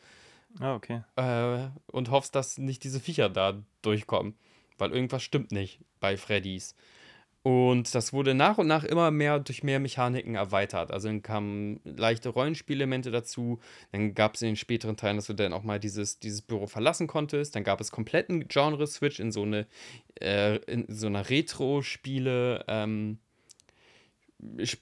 Ah, 0.59 0.75
okay. 0.75 1.03
äh, 1.15 1.69
und 1.91 2.09
hoffst, 2.11 2.35
dass 2.35 2.57
nicht 2.57 2.83
diese 2.83 2.99
Viecher 2.99 3.29
da 3.29 3.61
durchkommen. 3.81 4.35
Weil 4.77 4.91
irgendwas 4.91 5.23
stimmt 5.23 5.51
nicht 5.51 5.79
bei 5.99 6.17
Freddy's. 6.17 6.75
Und 7.43 7.95
das 7.95 8.11
wurde 8.11 8.33
nach 8.33 8.57
und 8.57 8.67
nach 8.67 8.83
immer 8.83 9.09
mehr 9.09 9.39
durch 9.39 9.63
mehr 9.63 9.79
Mechaniken 9.79 10.35
erweitert. 10.35 10.91
Also 10.91 11.07
dann 11.07 11.21
kamen 11.21 11.79
leichte 11.85 12.29
Rollenspielelement 12.29 13.05
dazu. 13.05 13.59
Dann 13.91 14.13
gab 14.13 14.35
es 14.35 14.41
in 14.41 14.49
den 14.49 14.55
späteren 14.57 14.97
Teilen, 14.97 15.15
dass 15.15 15.27
du 15.27 15.33
dann 15.33 15.53
auch 15.53 15.63
mal 15.63 15.79
dieses, 15.79 16.19
dieses 16.19 16.41
Büro 16.41 16.67
verlassen 16.67 17.07
konntest. 17.07 17.55
Dann 17.55 17.63
gab 17.63 17.79
es 17.79 17.91
kompletten 17.91 18.47
Genre-Switch 18.47 19.19
in 19.19 19.31
so 19.31 19.43
eine 19.43 19.65
äh, 20.15 20.59
so 20.89 21.07
einer 21.07 21.29
Retro-Spiele 21.29 22.65
ähm. 22.67 23.19
Ich 24.39 24.79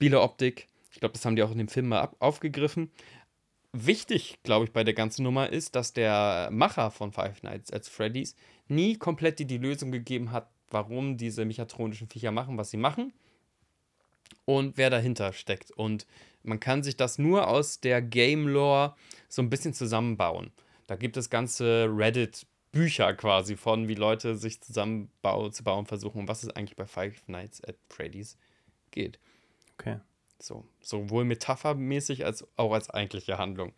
glaube, 1.00 1.14
das 1.14 1.26
haben 1.26 1.36
die 1.36 1.44
auch 1.44 1.52
in 1.52 1.58
dem 1.58 1.68
Film 1.68 1.88
mal 1.90 2.10
aufgegriffen. 2.20 2.90
Wichtig, 3.74 4.40
glaube 4.44 4.66
ich, 4.66 4.72
bei 4.72 4.84
der 4.84 4.94
ganzen 4.94 5.24
Nummer 5.24 5.50
ist, 5.50 5.76
dass 5.76 5.94
der 5.94 6.50
Macher 6.52 6.92
von 6.92 7.12
Five 7.12 7.44
Nights 7.44 7.72
at 7.74 7.86
Freddy's 7.86 8.36
nie 8.68 8.96
komplett 8.98 9.40
die, 9.40 9.46
die 9.46 9.58
Lösung 9.58 9.92
gegeben 9.92 10.32
hat, 10.32 10.50
warum 10.70 11.18
diese 11.18 11.46
mechatronischen 11.46 12.08
Viecher 12.08 12.32
machen, 12.32 12.58
was 12.58 12.72
sie 12.72 12.78
machen 12.78 13.14
und 14.46 14.78
wer 14.78 14.90
dahinter 14.90 15.34
steckt. 15.34 15.72
Und 15.72 16.06
man 16.44 16.60
kann 16.60 16.84
sich 16.84 16.96
das 16.96 17.18
nur 17.18 17.48
aus 17.48 17.80
der 17.80 18.02
Game 18.02 18.48
Lore 18.48 18.96
so 19.28 19.42
ein 19.42 19.50
bisschen 19.50 19.74
zusammenbauen. 19.74 20.52
Da 20.88 20.96
gibt 20.96 21.18
es 21.18 21.30
ganze 21.30 21.88
Reddit-Bücher 21.90 23.14
quasi 23.16 23.58
von, 23.58 23.88
wie 23.88 23.96
Leute 23.96 24.36
sich 24.36 24.62
zusammenbau 24.62 25.50
zu 25.50 25.64
bauen 25.64 25.86
versuchen 25.86 26.22
und 26.22 26.28
was 26.28 26.44
es 26.44 26.50
eigentlich 26.50 26.76
bei 26.76 26.86
Five 26.86 27.28
Nights 27.28 27.64
at 27.64 27.76
Freddy's 27.90 28.38
geht. 28.92 29.20
Okay. 29.74 30.00
So, 30.40 30.66
sowohl 30.82 31.26
metaphermäßig 31.26 32.26
als 32.26 32.46
auch 32.58 32.74
als 32.74 32.90
eigentliche 32.90 33.38
Handlung. 33.38 33.74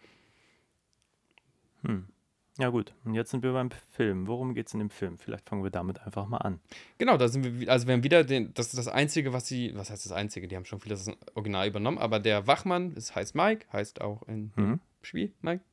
Ja, 2.59 2.69
gut. 2.69 2.93
Und 3.05 3.13
jetzt 3.13 3.29
sind 3.31 3.43
wir 3.43 3.53
beim 3.53 3.69
Film. 3.91 4.25
Worum 4.27 4.55
geht 4.55 4.65
es 4.67 4.73
in 4.73 4.79
dem 4.79 4.89
Film? 4.89 5.19
Vielleicht 5.19 5.47
fangen 5.47 5.63
wir 5.63 5.69
damit 5.69 6.01
einfach 6.01 6.25
mal 6.27 6.37
an. 6.37 6.59
Genau, 6.97 7.15
da 7.17 7.27
sind 7.27 7.43
wir, 7.43 7.59
wi- 7.59 7.69
also 7.69 7.85
wir 7.85 7.93
haben 7.93 8.03
wieder 8.03 8.23
den, 8.23 8.51
das 8.55 8.67
ist 8.67 8.77
das 8.79 8.87
Einzige, 8.87 9.31
was 9.31 9.45
sie, 9.47 9.73
was 9.75 9.91
heißt 9.91 10.05
das 10.05 10.11
Einzige, 10.11 10.47
die 10.47 10.55
haben 10.55 10.65
schon 10.65 10.79
vieles 10.79 11.07
Original 11.35 11.67
übernommen, 11.67 11.99
aber 11.99 12.19
der 12.19 12.47
Wachmann 12.47 12.93
ist, 12.93 13.15
heißt 13.15 13.35
Mike, 13.35 13.67
heißt 13.71 14.01
auch 14.01 14.23
in 14.27 14.51
Mhm. 14.55 14.79
Spiel 15.03 15.33
Mike. 15.41 15.63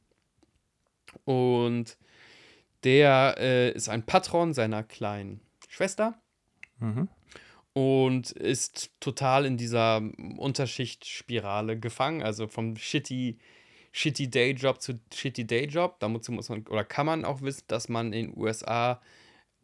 Und 1.24 1.96
der 2.82 3.36
äh, 3.38 3.70
ist 3.72 3.88
ein 3.88 4.04
Patron 4.04 4.52
seiner 4.52 4.82
kleinen 4.82 5.40
Schwester 5.68 6.20
Mhm. 6.80 7.08
und 7.72 8.32
ist 8.32 8.90
total 9.00 9.46
in 9.46 9.56
dieser 9.56 10.02
Unterschichtspirale 10.36 11.78
gefangen, 11.78 12.22
also 12.22 12.46
vom 12.46 12.76
shitty, 12.76 13.38
shitty 13.94 14.28
Dayjob 14.28 14.80
zu 14.80 14.98
shitty 15.12 15.46
Dayjob. 15.46 16.00
Dazu 16.00 16.32
muss 16.32 16.48
man, 16.48 16.66
oder 16.66 16.84
kann 16.84 17.06
man 17.06 17.24
auch 17.24 17.42
wissen, 17.42 17.64
dass 17.68 17.88
man 17.88 18.12
in 18.12 18.32
den 18.32 18.36
USA 18.36 19.00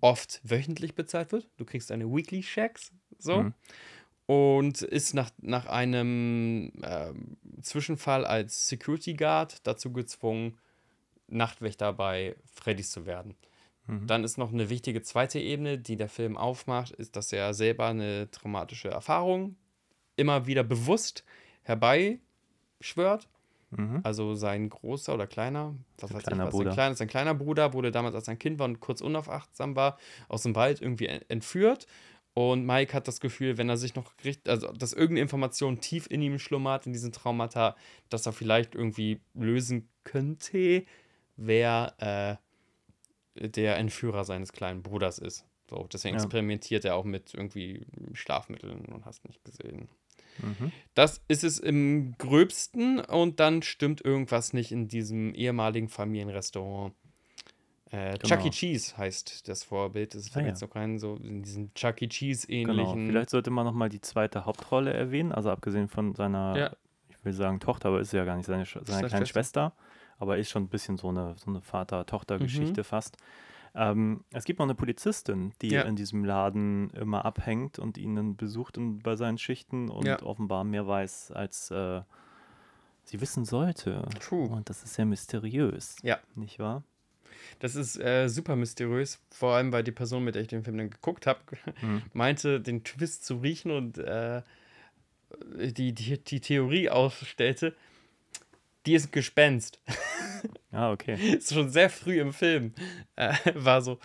oft 0.01 0.41
wöchentlich 0.45 0.95
bezahlt 0.95 1.33
wird. 1.33 1.49
Du 1.57 1.65
kriegst 1.65 1.91
deine 1.91 2.07
Weekly 2.07 2.41
Checks, 2.41 2.93
so. 3.19 3.43
Mhm. 3.43 3.55
Und 4.27 4.83
ist 4.83 5.15
nach, 5.15 5.31
nach 5.43 5.67
einem 5.67 6.73
ähm, 6.85 7.37
Zwischenfall 7.61 8.25
als 8.25 8.69
Security 8.69 9.15
Guard 9.15 9.67
dazu 9.67 9.93
gezwungen, 9.93 10.57
Nachtwächter 11.27 11.93
bei 11.93 12.37
Freddy's 12.55 12.93
zu 12.93 13.07
werden. 13.07 13.35
Dann 14.07 14.23
ist 14.23 14.39
noch 14.39 14.53
eine 14.53 14.71
wichtige 14.71 15.03
zweite 15.03 15.41
Ebene, 15.41 15.77
die 15.77 15.97
der 15.97 16.09
Film 16.09 16.37
aufmacht, 16.37 16.93
ist, 16.93 17.17
dass 17.17 17.33
er 17.33 17.55
selber 17.55 17.87
eine 17.87 18.31
traumatische 18.31 18.89
Erfahrung 18.89 19.57
immer 20.15 20.47
wieder 20.47 20.63
bewusst 20.63 21.25
herbeischwört. 21.63 23.29
Mhm. 23.71 24.01
Also 24.03 24.35
sein 24.35 24.69
großer 24.69 25.15
oder 25.15 25.27
kleiner, 25.27 25.75
was 25.99 26.13
weiß 26.13 26.23
kleiner 26.25 26.43
ich, 26.45 26.47
was, 26.49 26.53
Bruder. 26.55 26.71
Sein, 26.71 26.75
kleiner, 26.77 26.95
sein 26.97 27.09
kleiner 27.09 27.35
Bruder 27.35 27.73
wurde 27.73 27.91
damals, 27.93 28.15
als 28.15 28.27
er 28.29 28.33
ein 28.33 28.39
Kind 28.39 28.59
war 28.59 28.67
und 28.67 28.81
kurz 28.81 29.01
unaufachtsam 29.01 29.77
war, 29.77 29.97
aus 30.29 30.43
dem 30.43 30.55
Wald 30.57 30.83
irgendwie 30.83 31.07
en- 31.07 31.23
entführt. 31.29 31.87
Und 32.35 32.65
Mike 32.65 32.95
hat 32.95 33.09
das 33.09 33.21
Gefühl, 33.21 33.59
wenn 33.59 33.69
er 33.69 33.77
sich 33.77 33.95
noch 33.95 34.13
richtig, 34.25 34.49
also 34.51 34.73
dass 34.73 34.93
irgendeine 34.93 35.21
Information 35.23 35.81
tief 35.81 36.07
in 36.11 36.23
ihm 36.23 36.39
schlummert, 36.39 36.87
in 36.87 36.93
diesen 36.93 37.13
Traumata, 37.13 37.77
dass 38.09 38.25
er 38.27 38.33
vielleicht 38.33 38.75
irgendwie 38.75 39.21
lösen 39.35 39.89
könnte, 40.05 40.85
wer 41.37 42.39
äh, 43.37 43.49
der 43.49 43.77
Entführer 43.79 44.25
seines 44.25 44.53
kleinen 44.53 44.83
Bruders 44.83 45.19
ist. 45.19 45.45
So, 45.69 45.87
deswegen 45.93 46.17
Ja. 46.17 46.23
experimentiert 46.23 46.85
er 46.85 46.97
auch 46.97 47.05
mit 47.05 47.35
irgendwie 47.35 47.87
Schlafmitteln 48.13 48.87
und 48.87 49.05
hast 49.05 49.25
nicht 49.27 49.45
gesehen. 49.45 49.89
Mhm. 50.39 50.73
Das 50.95 51.21
ist 51.29 51.45
es 51.45 51.59
im 51.59 52.15
gröbsten 52.19 53.01
und 53.01 53.41
dann 53.41 53.63
stimmt 53.63 54.05
irgendwas 54.05 54.53
nicht 54.53 54.73
in 54.73 54.89
diesem 54.89 55.35
ehemaligen 55.35 55.89
Familienrestaurant. 55.89 56.95
Äh, 57.91 58.17
Genau. 58.19 58.37
Chuck 58.37 58.47
E. 58.47 58.51
Cheese 58.51 58.97
heißt 58.97 59.49
das 59.49 59.65
Vorbild. 59.65 60.15
Das 60.15 60.23
ist 60.27 60.37
Ah, 60.37 60.41
ja. 60.41 60.53
noch 60.53 60.71
kein 60.71 60.99
so 60.99 61.17
in 61.17 61.43
diesem 61.43 61.75
Chuck 61.75 62.01
E. 62.03 62.09
Cheese 62.09 62.47
Genau. 62.47 62.95
Vielleicht 62.95 63.31
sollte 63.31 63.51
man 63.51 63.65
nochmal 63.67 63.89
die 63.89 64.01
zweite 64.01 64.45
Hauptrolle 64.45 64.93
erwähnen, 64.93 65.33
also 65.33 65.51
abgesehen 65.51 65.89
von 65.89 66.15
seiner, 66.15 66.57
Ja. 66.57 66.77
ich 67.09 67.25
will 67.25 67.33
sagen 67.33 67.59
Tochter, 67.59 67.89
aber 67.89 68.01
ist 68.01 68.13
ja 68.13 68.25
gar 68.25 68.37
nicht 68.37 68.47
seine, 68.47 68.65
seine 68.65 69.09
kleine 69.09 69.27
Schwester. 69.27 69.73
aber 70.19 70.37
ist 70.39 70.51
schon 70.51 70.65
ein 70.65 70.69
bisschen 70.69 70.99
so 70.99 71.09
eine, 71.09 71.35
so 71.37 71.51
eine 71.51 71.61
Vater-Tochter-Geschichte 71.63 72.85
fast. 72.85 73.17
Ähm, 73.75 74.25
es 74.33 74.45
gibt 74.45 74.59
noch 74.59 74.67
eine 74.67 74.75
Polizistin, 74.75 75.53
die 75.63 75.71
Ja. 75.71 75.83
in 75.83 75.97
diesem 75.97 76.25
Laden 76.25 76.91
immer 76.91 77.25
abhängt 77.25 77.79
und 77.79 77.99
ihn 77.99 78.17
dann 78.17 78.37
besucht 78.37 78.77
und 78.79 79.03
bei 79.03 79.17
seinen 79.17 79.39
Schichten 79.39 79.89
und 79.89 80.07
Ja. 80.07 80.23
offenbar 80.23 80.65
mehr 80.65 80.87
weiß, 80.87 81.31
als 81.33 81.71
äh, 81.71 82.03
sie 83.05 83.21
wissen 83.21 83.45
sollte. 83.45 84.07
True. 84.21 84.49
Und 84.49 84.69
das 84.71 84.83
ist 84.83 84.95
sehr 84.95 85.07
mysteriös, 85.07 85.97
Ja. 86.03 86.19
nicht 86.35 86.59
wahr? 86.59 86.83
Das 87.61 87.77
ist 87.77 87.99
äh, 88.01 88.29
super 88.29 88.57
mysteriös, 88.57 89.21
vor 89.31 89.55
allem 89.55 89.73
weil 89.73 89.85
die 89.85 89.93
Person, 89.93 90.25
mit 90.25 90.35
der 90.35 90.43
ich 90.43 90.49
den 90.49 90.65
Film 90.65 90.79
dann 90.79 90.91
geguckt 90.91 91.27
habe, 91.27 91.41
Mhm. 91.81 92.03
meinte, 92.13 92.61
den 92.61 92.83
Twist 92.85 93.25
zu 93.25 93.37
riechen 93.37 93.71
und 93.71 93.99
äh, 93.99 94.43
die, 95.55 95.93
die, 95.93 96.19
die 96.23 96.41
Theorie 96.41 96.91
aufstellte, 96.91 97.75
die 98.87 98.95
ist 98.95 99.09
ein 99.09 99.13
Gespenst. 99.13 99.81
Ah, 100.73 100.93
okay. 100.93 101.17
ist 101.37 101.53
schon 101.53 101.69
sehr 101.69 101.91
früh 101.91 102.19
im 102.19 102.33
Film. 102.33 102.73
Äh, 103.15 103.35
war 103.55 103.83
so, 103.83 103.99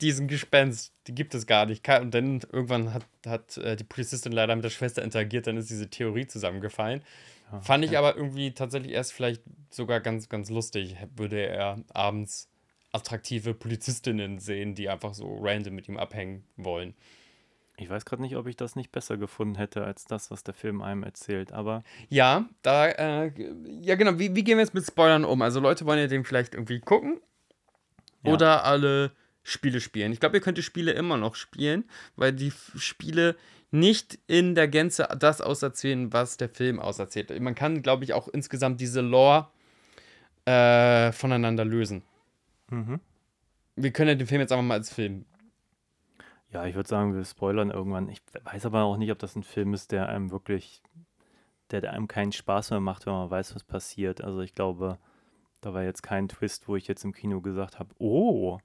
diesen 0.00 0.26
Gespenst, 0.26 0.94
die 1.06 1.14
gibt 1.14 1.34
es 1.34 1.46
gar 1.46 1.66
nicht. 1.66 1.86
Und 1.86 2.14
dann 2.14 2.40
irgendwann 2.50 2.94
hat, 2.94 3.04
hat 3.26 3.58
äh, 3.58 3.76
die 3.76 3.84
Polizistin 3.84 4.32
leider 4.32 4.54
mit 4.54 4.64
der 4.64 4.70
Schwester 4.70 5.02
interagiert, 5.02 5.48
dann 5.48 5.58
ist 5.58 5.68
diese 5.68 5.90
Theorie 5.90 6.26
zusammengefallen. 6.26 7.02
Fand 7.60 7.84
ich 7.84 7.98
aber 7.98 8.16
irgendwie 8.16 8.52
tatsächlich 8.52 8.92
erst 8.92 9.12
vielleicht 9.12 9.42
sogar 9.68 10.00
ganz, 10.00 10.30
ganz 10.30 10.48
lustig. 10.48 10.96
Würde 11.14 11.44
er 11.46 11.84
abends 11.92 12.48
attraktive 12.92 13.52
Polizistinnen 13.52 14.38
sehen, 14.38 14.74
die 14.74 14.88
einfach 14.88 15.12
so 15.12 15.38
random 15.40 15.74
mit 15.74 15.88
ihm 15.88 15.98
abhängen 15.98 16.44
wollen. 16.56 16.94
Ich 17.78 17.88
weiß 17.88 18.04
gerade 18.04 18.22
nicht, 18.22 18.36
ob 18.36 18.46
ich 18.46 18.56
das 18.56 18.76
nicht 18.76 18.92
besser 18.92 19.16
gefunden 19.16 19.56
hätte 19.56 19.84
als 19.84 20.04
das, 20.04 20.30
was 20.30 20.44
der 20.44 20.54
Film 20.54 20.82
einem 20.82 21.02
erzählt, 21.02 21.52
aber 21.52 21.82
Ja, 22.10 22.48
da, 22.62 22.86
äh, 22.88 23.32
ja 23.80 23.94
genau, 23.96 24.18
wie, 24.18 24.34
wie 24.36 24.44
gehen 24.44 24.58
wir 24.58 24.64
jetzt 24.64 24.74
mit 24.74 24.84
Spoilern 24.86 25.24
um? 25.24 25.40
Also 25.42 25.58
Leute 25.58 25.86
wollen 25.86 25.98
ja 25.98 26.06
den 26.06 26.24
vielleicht 26.24 26.54
irgendwie 26.54 26.80
gucken 26.80 27.20
Ja. 28.22 28.32
oder 28.32 28.64
alle 28.64 29.12
Spiele 29.42 29.80
spielen. 29.80 30.12
Ich 30.12 30.20
glaube, 30.20 30.36
ihr 30.36 30.42
könnt 30.42 30.58
die 30.58 30.62
Spiele 30.62 30.92
immer 30.92 31.16
noch 31.16 31.34
spielen, 31.34 31.84
weil 32.14 32.32
die 32.32 32.52
Spiele 32.76 33.36
nicht 33.70 34.18
in 34.26 34.54
der 34.54 34.68
Gänze 34.68 35.08
das 35.18 35.40
auserzählen, 35.40 36.12
was 36.12 36.36
der 36.36 36.50
Film 36.50 36.78
auserzählt. 36.78 37.30
Man 37.40 37.54
kann, 37.54 37.82
glaube 37.82 38.04
ich, 38.04 38.12
auch 38.12 38.28
insgesamt 38.28 38.80
diese 38.82 39.00
Lore 39.00 39.48
äh, 40.44 41.10
voneinander 41.12 41.64
lösen. 41.64 42.02
mhm. 42.68 43.00
Wir 43.74 43.90
können 43.90 44.10
ja 44.10 44.14
den 44.14 44.26
Film 44.26 44.42
jetzt 44.42 44.52
einfach 44.52 44.62
mal 44.64 44.74
als 44.74 44.92
Film. 44.92 45.24
Ja, 46.52 46.66
ich 46.66 46.74
würde 46.74 46.88
sagen, 46.88 47.14
wir 47.14 47.24
spoilern 47.24 47.70
irgendwann. 47.70 48.08
Ich 48.08 48.20
weiß 48.44 48.66
aber 48.66 48.82
auch 48.82 48.96
nicht, 48.96 49.10
ob 49.10 49.18
das 49.18 49.36
ein 49.36 49.42
Film 49.42 49.72
ist, 49.72 49.90
der 49.90 50.08
einem 50.08 50.30
wirklich, 50.30 50.82
der, 51.70 51.80
der 51.80 51.92
einem 51.92 52.08
keinen 52.08 52.32
Spaß 52.32 52.70
mehr 52.70 52.80
macht, 52.80 53.06
wenn 53.06 53.14
man 53.14 53.30
weiß, 53.30 53.54
was 53.54 53.64
passiert. 53.64 54.22
Also 54.22 54.40
ich 54.40 54.54
glaube, 54.54 54.98
da 55.62 55.72
war 55.72 55.82
jetzt 55.82 56.02
kein 56.02 56.28
Twist, 56.28 56.68
wo 56.68 56.76
ich 56.76 56.88
jetzt 56.88 57.04
im 57.04 57.12
Kino 57.12 57.40
gesagt 57.40 57.78
habe, 57.78 57.94
oh, 57.98 58.58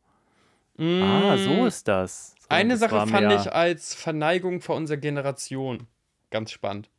ah, 0.78 1.38
so 1.38 1.65
ist 1.65 1.88
das. 1.88 2.36
Mm. 2.50 2.54
Eine 2.54 2.69
das 2.78 2.80
Sache 2.82 3.08
fand 3.08 3.32
ich 3.32 3.52
als 3.54 3.95
Verneigung 3.95 4.62
vor 4.62 4.76
unserer 4.76 4.97
Generation 4.97 5.88
ganz 6.30 6.52
spannend. 6.52 6.89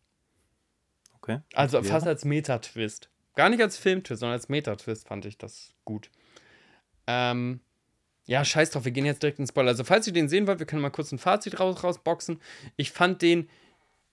Okay. 1.16 1.40
Also 1.52 1.78
das 1.78 1.88
fast 1.88 2.06
als 2.06 2.24
Meta-Twist. 2.24 3.10
Gar 3.34 3.50
nicht 3.50 3.60
als 3.60 3.76
Filmtwist, 3.76 4.20
sondern 4.20 4.34
als 4.34 4.48
Meta-Twist 4.48 5.06
fand 5.06 5.26
ich 5.26 5.36
das 5.36 5.74
gut. 5.84 6.10
Ähm, 7.06 7.60
ja, 8.28 8.44
scheiß 8.44 8.70
drauf, 8.70 8.84
wir 8.84 8.92
gehen 8.92 9.06
jetzt 9.06 9.22
direkt 9.22 9.38
ins 9.38 9.48
Spoiler. 9.48 9.68
Also, 9.68 9.84
falls 9.84 10.06
ihr 10.06 10.12
den 10.12 10.28
sehen 10.28 10.46
wollt, 10.46 10.58
wir 10.58 10.66
können 10.66 10.82
mal 10.82 10.90
kurz 10.90 11.10
ein 11.12 11.18
Fazit 11.18 11.58
raus, 11.58 11.82
rausboxen. 11.82 12.40
Ich 12.76 12.92
fand 12.92 13.22
den 13.22 13.48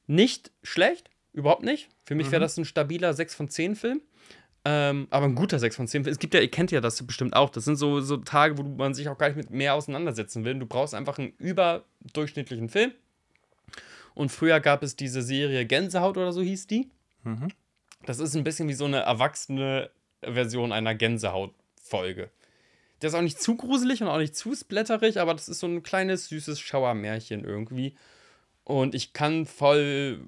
nicht 0.08 0.52
schlecht, 0.64 1.10
überhaupt 1.34 1.64
nicht. 1.64 1.90
Für 2.06 2.16
mich 2.16 2.32
wäre 2.32 2.40
das 2.40 2.58
ein 2.58 2.64
stabiler 2.64 3.14
6 3.14 3.36
von 3.36 3.50
10 3.50 3.76
Film. 3.76 4.02
Ähm, 4.64 5.08
aber 5.10 5.26
ein 5.26 5.36
guter 5.36 5.60
6 5.60 5.76
von 5.76 5.88
10 5.88 6.06
Film. 6.06 6.14
Es 6.14 6.20
gibt 6.20 6.34
ja, 6.34 6.40
ihr 6.40 6.50
kennt 6.50 6.72
ja 6.72 6.80
das 6.80 7.06
bestimmt 7.06 7.36
auch. 7.36 7.50
Das 7.50 7.66
sind 7.66 7.76
so, 7.76 8.00
so 8.00 8.16
Tage, 8.18 8.58
wo 8.58 8.64
man 8.64 8.94
sich 8.94 9.10
auch 9.10 9.18
gar 9.18 9.28
nicht 9.28 9.36
mit 9.36 9.50
mehr 9.50 9.76
auseinandersetzen 9.76 10.46
will. 10.46 10.56
Du 10.56 10.66
brauchst 10.66 10.96
einfach 10.96 11.20
einen 11.20 11.34
überdurchschnittlichen 11.38 12.70
Film. 12.70 12.92
Und 14.14 14.32
früher 14.32 14.62
gab 14.62 14.82
es 14.82 14.96
diese 14.96 15.22
Serie 15.22 15.66
Gänsehaut 15.66 16.16
oder 16.16 16.32
so 16.32 16.42
hieß 16.42 16.68
die. 16.68 16.90
Mhm. 17.24 17.50
Das 18.06 18.20
ist 18.20 18.34
ein 18.34 18.46
bisschen 18.46 18.70
wie 18.70 18.74
so 18.74 18.86
eine 18.86 19.00
erwachsene 19.00 19.90
Version 20.22 20.72
einer 20.72 20.96
Gänsehaut-Folge. 20.96 22.30
Der 23.02 23.10
ist 23.10 23.14
auch 23.16 23.22
nicht 23.22 23.42
zu 23.42 23.56
gruselig 23.56 24.02
und 24.02 24.08
auch 24.08 24.18
nicht 24.18 24.36
zu 24.36 24.56
splatterig, 24.56 25.20
aber 25.20 25.34
das 25.34 25.50
ist 25.50 25.60
so 25.60 25.68
ein 25.68 25.84
kleines, 25.84 26.28
süßes 26.30 26.60
Schauermärchen 26.60 27.44
irgendwie. 27.44 27.96
Und 28.64 28.96
ich 28.96 29.14
kann 29.14 29.46
voll 29.46 30.22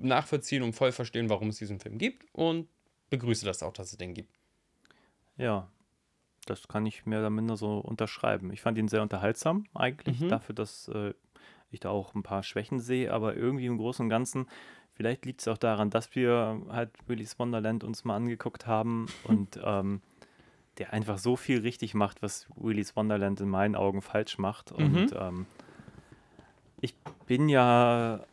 nachvollziehen 0.00 0.62
und 0.62 0.72
voll 0.72 0.92
verstehen, 0.92 1.28
warum 1.30 1.48
es 1.48 1.58
diesen 1.58 1.78
Film 1.80 1.98
gibt 1.98 2.26
und 2.32 2.68
begrüße 3.10 3.44
das 3.46 3.62
auch, 3.62 3.72
dass 3.72 3.92
es 3.92 3.98
den 3.98 4.14
gibt. 4.14 4.34
Ja, 5.36 5.68
das 6.46 6.66
kann 6.68 6.86
ich 6.86 7.06
mehr 7.06 7.20
oder 7.20 7.30
minder 7.30 7.56
so 7.56 7.78
unterschreiben. 7.78 8.52
Ich 8.52 8.60
fand 8.62 8.78
ihn 8.78 8.88
sehr 8.88 9.02
unterhaltsam 9.02 9.66
eigentlich, 9.74 10.20
Mhm. 10.20 10.28
dafür, 10.28 10.54
dass 10.54 10.88
äh, 10.88 11.12
ich 11.70 11.80
da 11.80 11.90
auch 11.90 12.14
ein 12.14 12.22
paar 12.22 12.42
Schwächen 12.42 12.80
sehe, 12.80 13.12
aber 13.12 13.36
irgendwie 13.36 13.66
im 13.66 13.78
Großen 13.78 14.04
und 14.04 14.10
Ganzen, 14.10 14.46
vielleicht 14.94 15.24
liegt 15.26 15.40
es 15.40 15.48
auch 15.48 15.58
daran, 15.58 15.90
dass 15.90 16.14
wir 16.14 16.62
halt 16.68 16.90
Willy's 17.06 17.38
Wonderland 17.38 17.84
uns 17.84 18.04
mal 18.04 18.16
angeguckt 18.16 18.66
haben 18.66 19.06
und 19.24 19.60
ähm, 19.62 20.00
der 20.78 20.92
einfach 20.92 21.18
so 21.18 21.36
viel 21.36 21.60
richtig 21.60 21.94
macht, 21.94 22.22
was 22.22 22.46
Willy's 22.56 22.96
Wonderland 22.96 23.40
in 23.40 23.48
meinen 23.48 23.74
Augen 23.74 24.02
falsch 24.02 24.38
macht. 24.38 24.72
Und 24.72 25.14
ähm, 25.18 25.46
ich 26.80 26.94
bin 27.26 27.48
ja 27.48 28.24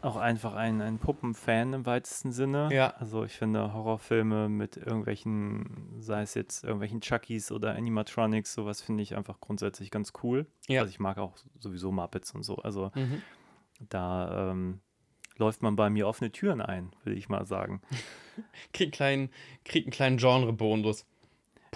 auch 0.00 0.16
einfach 0.16 0.54
ein, 0.54 0.80
ein 0.82 0.98
Puppenfan 0.98 1.72
im 1.74 1.86
weitesten 1.86 2.32
Sinne. 2.32 2.68
Ja. 2.72 2.88
Also 2.98 3.22
ich 3.24 3.34
finde 3.34 3.72
Horrorfilme 3.72 4.48
mit 4.48 4.76
irgendwelchen, 4.76 5.94
sei 6.00 6.22
es 6.22 6.34
jetzt 6.34 6.64
irgendwelchen 6.64 7.00
Chuckies 7.00 7.52
oder 7.52 7.76
Animatronics, 7.76 8.52
sowas 8.52 8.80
finde 8.82 9.04
ich 9.04 9.16
einfach 9.16 9.40
grundsätzlich 9.40 9.92
ganz 9.92 10.12
cool. 10.24 10.46
Ja. 10.66 10.80
Also 10.80 10.90
ich 10.90 10.98
mag 10.98 11.18
auch 11.18 11.36
sowieso 11.60 11.92
Muppets 11.92 12.34
und 12.34 12.42
so. 12.42 12.56
Also 12.56 12.90
Mhm. 12.96 13.22
da 13.88 14.50
ähm, 14.50 14.80
läuft 15.36 15.62
man 15.62 15.76
bei 15.76 15.88
mir 15.88 16.08
offene 16.08 16.32
Türen 16.32 16.60
ein, 16.60 16.90
würde 17.04 17.16
ich 17.16 17.28
mal 17.28 17.46
sagen. 17.46 17.80
Krieg, 18.72 18.90
kleinen, 18.90 19.30
krieg 19.64 19.84
einen 19.84 19.92
kleinen 19.92 20.16
Genre-Bonus. 20.16 21.06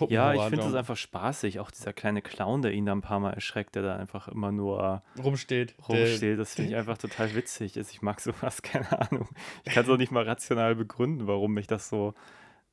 Ja, 0.09 0.33
ich 0.35 0.41
finde 0.41 0.45
es 0.45 0.51
Puppenhorror-Genre. 0.51 0.79
einfach 0.79 0.97
spaßig. 0.97 1.61
Auch 1.61 1.71
dieser 1.71 1.93
kleine 1.93 2.23
Clown, 2.23 2.63
der 2.63 2.73
ihn 2.73 2.87
da 2.87 2.93
ein 2.93 3.01
paar 3.01 3.21
Mal 3.21 3.33
erschreckt, 3.33 3.75
der 3.75 3.83
da 3.83 3.97
einfach 3.97 4.29
immer 4.29 4.53
nur 4.53 5.03
rumsteht. 5.23 5.75
rumsteht. 5.89 6.39
Das 6.39 6.55
finde 6.55 6.73
ich 6.73 6.77
einfach 6.77 6.99
total 6.99 7.35
witzig. 7.35 7.77
Also 7.77 7.91
ich 7.93 8.03
mag 8.03 8.21
sowas, 8.21 8.63
keine 8.63 9.01
Ahnung. 9.01 9.29
Ich 9.65 9.73
kann 9.73 9.85
es 9.85 9.91
auch 9.91 9.97
nicht 9.97 10.13
mal 10.13 10.25
rational 10.25 10.75
begründen, 10.75 11.27
warum 11.27 11.55
mich 11.55 11.67
das 11.67 11.89
so, 11.89 12.15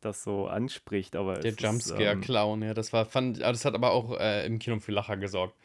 das 0.02 0.24
so 0.24 0.48
anspricht. 0.48 1.16
Aber 1.16 1.36
Der 1.40 1.54
Jumpscare-Clown, 1.54 2.62
ja, 2.62 2.74
das 2.74 2.92
war, 2.92 3.06
fand, 3.06 3.40
das 3.42 3.64
hat 3.66 3.74
aber 3.74 3.92
auch 3.92 4.20
äh, 4.20 4.46
im 4.46 4.60
Kino 4.60 4.80
für 4.80 4.92
Lacher 4.92 5.18
gesorgt. 5.18 5.56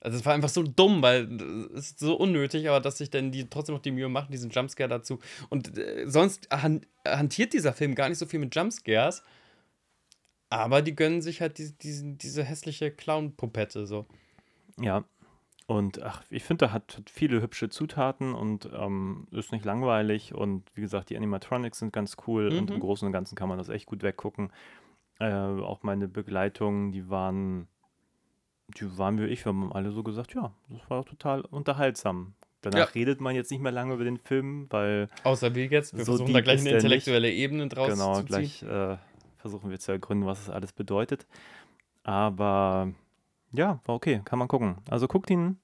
Also 0.00 0.18
es 0.18 0.26
war 0.26 0.34
einfach 0.34 0.48
so 0.48 0.64
dumm, 0.64 1.00
weil 1.00 1.28
es 1.76 1.90
ist 1.90 2.00
so 2.00 2.16
unnötig, 2.16 2.68
aber 2.68 2.80
dass 2.80 2.98
sich 2.98 3.10
dann 3.10 3.30
die 3.30 3.48
trotzdem 3.48 3.76
noch 3.76 3.82
die 3.82 3.92
Mühe 3.92 4.08
machen, 4.08 4.32
diesen 4.32 4.50
Jumpscare 4.50 4.88
dazu. 4.88 5.20
Und 5.48 5.78
äh, 5.78 6.04
sonst 6.08 6.48
han 6.50 6.84
hantiert 7.06 7.52
dieser 7.52 7.72
Film 7.72 7.94
gar 7.94 8.08
nicht 8.08 8.18
so 8.18 8.26
viel 8.26 8.40
mit 8.40 8.54
Jumpscares, 8.56 9.22
aber 10.52 10.82
die 10.82 10.94
gönnen 10.94 11.22
sich 11.22 11.40
halt 11.40 11.58
diese, 11.58 11.74
diese, 11.74 12.04
diese 12.14 12.44
hässliche 12.44 12.90
Clown-Pupette 12.90 13.86
so. 13.86 14.06
Ja. 14.80 15.04
Und 15.66 16.02
ach, 16.02 16.22
ich 16.28 16.42
finde, 16.42 16.66
er 16.66 16.72
hat, 16.72 16.98
hat 16.98 17.08
viele 17.08 17.40
hübsche 17.40 17.68
Zutaten 17.70 18.34
und 18.34 18.68
ähm, 18.74 19.26
ist 19.30 19.52
nicht 19.52 19.64
langweilig. 19.64 20.34
Und 20.34 20.64
wie 20.74 20.80
gesagt, 20.80 21.08
die 21.10 21.16
Animatronics 21.16 21.78
sind 21.78 21.92
ganz 21.92 22.16
cool 22.26 22.48
und 22.48 22.68
im 22.70 22.76
Mhm. 22.76 22.80
Großen 22.80 23.06
und 23.06 23.12
Ganzen 23.12 23.36
kann 23.36 23.48
man 23.48 23.58
das 23.58 23.68
echt 23.68 23.86
gut 23.86 24.02
weggucken. 24.02 24.50
Äh, 25.20 25.32
auch 25.32 25.82
meine 25.82 26.08
Begleitungen, 26.08 26.90
die 26.90 27.08
waren, 27.08 27.68
die 28.76 28.98
waren 28.98 29.18
wie 29.20 29.26
ich, 29.26 29.44
wir 29.44 29.50
haben 29.50 29.72
alle 29.72 29.92
so 29.92 30.02
gesagt, 30.02 30.34
ja, 30.34 30.52
das 30.68 30.90
war 30.90 31.04
total 31.04 31.42
unterhaltsam. 31.42 32.34
Danach 32.60 32.78
Ja. 32.78 32.84
redet 32.94 33.20
man 33.20 33.34
jetzt 33.34 33.50
nicht 33.50 33.60
mehr 33.60 33.72
lange 33.72 33.94
über 33.94 34.04
den 34.04 34.18
Film, 34.18 34.66
weil 34.70 35.08
Außer 35.24 35.54
wir 35.54 35.66
jetzt, 35.66 35.94
wir 35.96 36.04
So 36.04 36.12
versuchen 36.12 36.32
da 36.32 36.40
gleich 36.40 36.60
eine 36.60 36.64
der 36.70 36.72
nicht. 36.74 36.84
intellektuelle 36.84 37.30
Ebene 37.30 37.68
draus 37.68 37.92
genau, 37.92 38.14
zu 38.14 38.20
ziehen. 38.20 38.26
gleich 38.26 38.62
äh, 38.64 38.96
versuchen 39.42 39.70
wir 39.70 39.78
zu 39.78 39.92
ergründen, 39.92 40.26
was 40.26 40.46
das 40.46 40.54
alles 40.54 40.72
bedeutet. 40.72 41.26
Aber 42.04 42.92
ja, 43.52 43.80
war 43.84 43.94
okay, 43.94 44.22
kann 44.24 44.38
man 44.38 44.48
gucken. 44.48 44.76
Also 44.88 45.06
guckt 45.06 45.28
ihn 45.30 45.58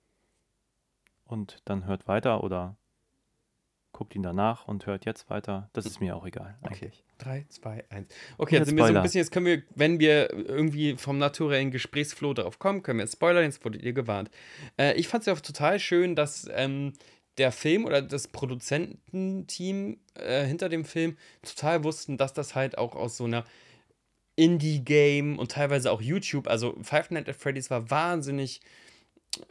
und 1.25 1.63
dann 1.65 1.87
hört 1.87 2.07
weiter 2.07 2.45
oder 2.45 2.77
guckt 3.93 4.15
ihn 4.15 4.23
danach 4.23 4.69
und 4.69 4.87
hört 4.87 5.07
jetzt 5.07 5.31
weiter. 5.31 5.71
Das 5.73 5.87
ist 5.87 6.01
mir 6.01 6.15
auch 6.15 6.27
egal, 6.27 6.57
Okay. 6.63 6.75
eigentlich. 6.75 7.05
3, 7.19 7.47
2, 7.49 7.85
1. 7.89 8.09
Okay, 8.37 8.55
jetzt 8.55 8.61
jetzt 8.61 8.69
sind 8.69 8.77
wir 8.77 8.87
so 8.87 8.95
ein 8.95 9.03
bisschen, 9.03 9.19
jetzt 9.19 9.33
können 9.33 9.47
wir, 9.47 9.63
wenn 9.75 9.99
wir 9.99 10.31
irgendwie 10.33 10.97
vom 10.97 11.19
naturellen 11.19 11.71
Gesprächsflow 11.71 12.35
darauf 12.35 12.59
kommen, 12.59 12.83
können 12.83 12.99
wir 12.99 13.05
jetzt 13.05 13.15
spoilern, 13.15 13.45
jetzt 13.45 13.65
wurdet 13.65 13.83
ihr 13.83 13.93
gewarnt. 13.93 14.31
Äh, 14.77 14.95
ich 14.95 15.09
fand 15.09 15.23
es 15.23 15.27
ja 15.27 15.33
auch 15.33 15.41
total 15.41 15.81
schön, 15.81 16.15
dass 16.15 16.49
ähm, 16.53 16.93
der 17.39 17.51
Film 17.51 17.87
oder 17.87 18.03
das 18.03 18.29
Produzententeam 18.29 19.99
äh, 20.15 20.45
hinter 20.45 20.69
dem 20.69 20.85
Film 20.85 21.17
total 21.43 21.83
wussten, 21.85 22.19
dass 22.19 22.33
das 22.33 22.55
halt 22.55 22.79
auch 22.79 22.95
aus 22.95 23.17
so 23.17 23.25
einer 23.25 23.45
Indie-Game 24.39 25.39
und 25.39 25.51
teilweise 25.51 25.91
auch 25.91 26.01
YouTube, 26.01 26.47
also 26.49 26.77
Five 26.83 27.11
Nights 27.11 27.29
at 27.29 27.37
Freddy's 27.37 27.71
war 27.71 27.91
wahnsinnig 27.91 28.61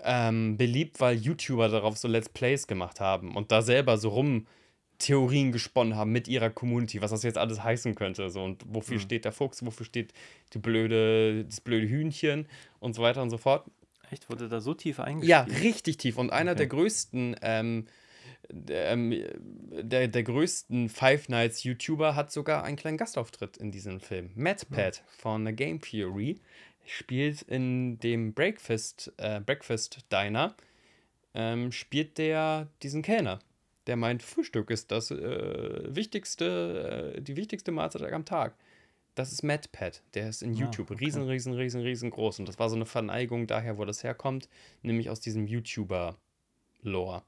ähm, 0.04 0.58
beliebt, 0.58 1.00
weil 1.00 1.17
YouTuber 1.17 1.69
darauf 1.69 1.97
so 1.97 2.08
Let's 2.08 2.30
Plays 2.30 2.67
gemacht 2.67 3.00
haben 3.00 3.36
und 3.36 3.52
da 3.52 3.62
selber 3.62 3.97
so 3.97 4.10
rum 4.10 4.47
Theorien 5.00 5.52
gesponnen 5.52 5.95
haben 5.95 6.12
mit 6.12 6.28
ihrer 6.28 6.50
Community, 6.50 7.02
was 7.02 7.12
das 7.12 7.21
jetzt 7.23 7.38
alles 7.38 7.63
heißen 7.63 7.93
könnte. 7.95 8.30
So, 8.32 8.43
und 8.43 8.63
wofür 8.67 8.95
Mhm. 8.95 9.02
steht 9.02 9.26
der 9.26 9.32
Fuchs, 9.32 9.63
wofür 9.63 9.86
steht 9.86 10.12
die 10.54 10.58
blöde, 10.60 11.45
das 11.45 11.62
blöde 11.62 11.88
Hühnchen 11.88 12.47
und 12.80 12.95
so 12.95 13.02
weiter 13.04 13.21
und 13.21 13.30
so 13.30 13.38
fort. 13.38 13.65
Echt, 14.10 14.30
wurde 14.30 14.47
da 14.47 14.60
so 14.62 14.73
tief 14.73 14.97
Ja, 15.00 15.04
eingespielt? 15.04 15.62
richtig 15.63 15.97
tief. 15.97 16.17
Und 16.17 16.32
einer 16.32 16.52
Okay. 16.52 16.58
der 16.60 16.67
größten, 16.67 17.36
ähm, 17.41 17.86
der, 18.50 18.92
ähm, 18.92 19.14
der, 19.72 20.08
der 20.08 20.24
größten 20.24 20.90
Five 20.90 21.30
Nights 21.30 21.64
YouTuber 21.64 22.16
hat 22.16 22.32
sogar 22.32 22.64
einen 22.64 22.78
kleinen 22.78 22.98
Gastauftritt 22.98 23.58
in 23.58 23.72
diesem 23.72 24.00
Film. 24.00 24.32
MadPat 24.36 25.04
von 25.08 25.46
The 25.46 25.54
Game 25.54 25.82
Theory 25.82 26.40
spielt 26.86 27.42
in 27.44 28.00
dem 28.00 28.34
Breakfast, 28.34 29.14
äh, 29.18 29.42
Breakfast 29.42 30.06
Diner, 30.12 30.56
ähm, 31.34 31.72
spielt 31.72 32.18
der 32.18 32.68
diesen 32.82 33.02
Kellner. 33.02 33.40
Der 33.88 33.96
meint, 33.96 34.24
Frühstück 34.24 34.70
ist 34.70 34.92
das 34.92 35.12
äh, 35.12 35.96
wichtigste, 35.96 37.14
äh, 37.16 37.22
die 37.22 37.36
wichtigste 37.36 37.72
Mahlzeit 37.72 38.12
am 38.12 38.26
Tag. 38.26 38.56
Das 39.16 39.32
ist 39.32 39.44
MadPat. 39.44 40.04
Der 40.14 40.30
ist 40.30 40.44
in 40.44 40.54
Ah, 40.54 40.58
YouTube 40.60 40.92
okay. 40.92 41.06
riesen, 41.06 41.24
riesen, 41.28 41.54
riesen, 41.54 41.82
riesengroß. 41.82 42.40
Und 42.40 42.48
das 42.48 42.60
war 42.60 42.70
so 42.70 42.76
eine 42.76 42.86
Verneigung 42.86 43.48
daher, 43.48 43.78
wo 43.78 43.86
das 43.86 44.04
herkommt, 44.04 44.48
nämlich 44.84 45.10
aus 45.10 45.20
diesem 45.20 45.48
YouTuber-Lore. 45.48 47.24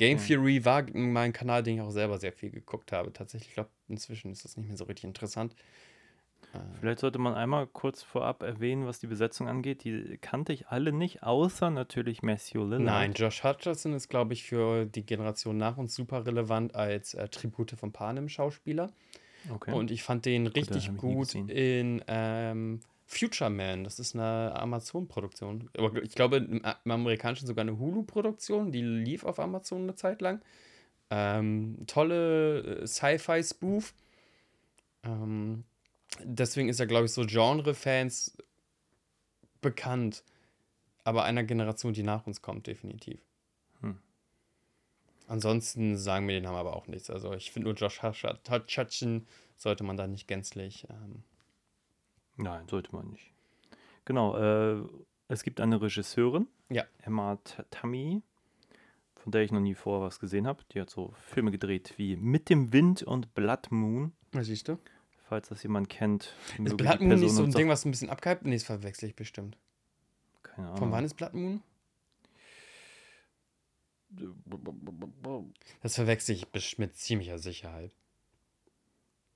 Game 0.00 0.18
Okay. 0.18 0.26
Theory 0.26 0.64
war 0.64 0.86
mein 0.94 1.32
Kanal, 1.32 1.62
den 1.62 1.76
ich 1.76 1.82
auch 1.82 1.90
selber 1.90 2.18
sehr 2.18 2.32
viel 2.32 2.50
geguckt 2.50 2.90
habe. 2.90 3.12
Tatsächlich, 3.12 3.50
ich 3.50 3.54
glaube, 3.54 3.70
inzwischen 3.88 4.32
ist 4.32 4.44
das 4.44 4.56
nicht 4.56 4.66
mehr 4.66 4.76
so 4.76 4.84
richtig 4.84 5.04
interessant. 5.04 5.54
Vielleicht 6.80 6.98
sollte 6.98 7.18
man 7.18 7.34
einmal 7.34 7.66
kurz 7.66 8.02
vorab 8.02 8.42
erwähnen, 8.42 8.86
was 8.86 8.98
die 8.98 9.06
Besetzung 9.06 9.46
angeht. 9.46 9.84
Die 9.84 10.18
kannte 10.20 10.52
ich 10.52 10.68
alle 10.68 10.92
nicht, 10.92 11.22
außer 11.22 11.70
natürlich 11.70 12.22
Matthew 12.22 12.64
Lillard. 12.64 12.80
Nein, 12.80 13.12
Josh 13.12 13.44
Hutcherson 13.44 13.92
ist, 13.92 14.08
glaube 14.08 14.32
ich, 14.32 14.44
für 14.44 14.86
die 14.86 15.04
Generation 15.04 15.58
nach 15.58 15.76
uns 15.76 15.94
super 15.94 16.26
relevant 16.26 16.74
als 16.74 17.14
äh, 17.14 17.28
Tribute 17.28 17.72
von 17.72 17.92
Panem 17.92 18.28
Schauspieler. 18.28 18.90
Okay. 19.52 19.72
Und 19.72 19.90
ich 19.90 20.02
fand 20.02 20.24
den 20.24 20.46
richtig 20.46 20.90
nie 20.90 20.96
gut 20.96 21.34
in 21.34 22.02
ähm, 22.08 22.80
Future 23.12 23.50
Man. 23.50 23.82
Das 23.82 23.98
ist 23.98 24.14
eine 24.14 24.54
Amazon-Produktion. 24.54 25.68
Aber 25.76 26.00
ich 26.00 26.14
glaube, 26.14 26.36
im, 26.36 26.64
A- 26.64 26.78
im 26.84 26.90
Amerikanischen 26.92 27.48
sogar 27.48 27.62
eine 27.62 27.76
Hulu-Produktion. 27.76 28.70
Die 28.70 28.82
lief 28.82 29.24
auf 29.24 29.40
Amazon 29.40 29.82
eine 29.82 29.96
Zeit 29.96 30.20
lang. 30.20 30.40
Ähm, 31.10 31.76
tolle 31.88 32.82
äh, 32.82 32.86
Sci-Fi-Spoof. 32.86 33.92
Ähm, 35.02 35.64
deswegen 36.22 36.68
ist 36.68 36.78
er, 36.78 36.86
glaube 36.86 37.06
ich, 37.06 37.12
so 37.12 37.22
Genre-Fans 37.26 38.36
bekannt. 39.60 40.22
Aber 41.02 41.24
einer 41.24 41.42
Generation, 41.42 41.92
die 41.92 42.04
nach 42.04 42.28
uns 42.28 42.42
kommt, 42.42 42.68
definitiv. 42.68 43.20
Hm. 43.80 43.98
Ansonsten 45.26 45.96
sagen 45.96 46.26
mir 46.26 46.34
den 46.34 46.44
Namen 46.44 46.58
aber 46.58 46.76
auch 46.76 46.86
nichts. 46.86 47.10
Also 47.10 47.34
ich 47.34 47.50
finde 47.50 47.68
nur 47.68 47.76
Josh 47.76 48.02
Hutch- 48.04 48.24
Hutcherson 48.48 49.26
sollte 49.56 49.82
man 49.82 49.96
da 49.96 50.06
nicht 50.06 50.28
gänzlich. 50.28 50.86
Ähm, 50.88 51.24
Nein, 52.42 52.66
sollte 52.68 52.94
man 52.94 53.08
nicht. 53.10 53.32
Genau, 54.04 54.36
äh, 54.36 54.82
es 55.28 55.42
gibt 55.42 55.60
eine 55.60 55.80
Regisseurin, 55.80 56.48
Ja. 56.70 56.84
Emma 57.02 57.36
T- 57.36 57.62
Tammy, 57.70 58.22
von 59.16 59.30
der 59.32 59.42
ich 59.42 59.52
noch 59.52 59.60
nie 59.60 59.74
vorher 59.74 60.06
was 60.06 60.18
gesehen 60.18 60.46
habe. 60.46 60.62
Die 60.72 60.80
hat 60.80 60.90
so 60.90 61.12
Filme 61.26 61.50
gedreht 61.50 61.94
wie 61.96 62.16
Mit 62.16 62.48
dem 62.48 62.72
Wind 62.72 63.02
und 63.02 63.34
Blood 63.34 63.70
Moon, 63.70 64.12
was 64.32 64.46
siehst 64.46 64.68
du? 64.68 64.78
falls 65.28 65.48
das 65.48 65.62
jemand 65.62 65.88
kennt. 65.88 66.34
Ist 66.64 66.76
Blood 66.76 67.00
Moon 67.00 67.20
nicht 67.20 67.30
so 67.32 67.44
ein 67.44 67.52
Ding, 67.52 67.68
was 67.68 67.84
ein 67.84 67.92
bisschen 67.92 68.10
abgehypt? 68.10 68.44
Nee, 68.44 68.54
das 68.56 68.64
verwechsel 68.64 69.08
ich 69.10 69.14
bestimmt. 69.14 69.56
Keine 70.42 70.66
Ahnung. 70.68 70.78
Von 70.78 70.90
wann 70.92 71.04
ist 71.04 71.14
Blood 71.14 71.34
Moon? 71.34 71.62
Das 75.82 75.94
verwechsel 75.94 76.34
ich 76.52 76.78
mit 76.78 76.96
ziemlicher 76.96 77.38
Sicherheit. 77.38 77.94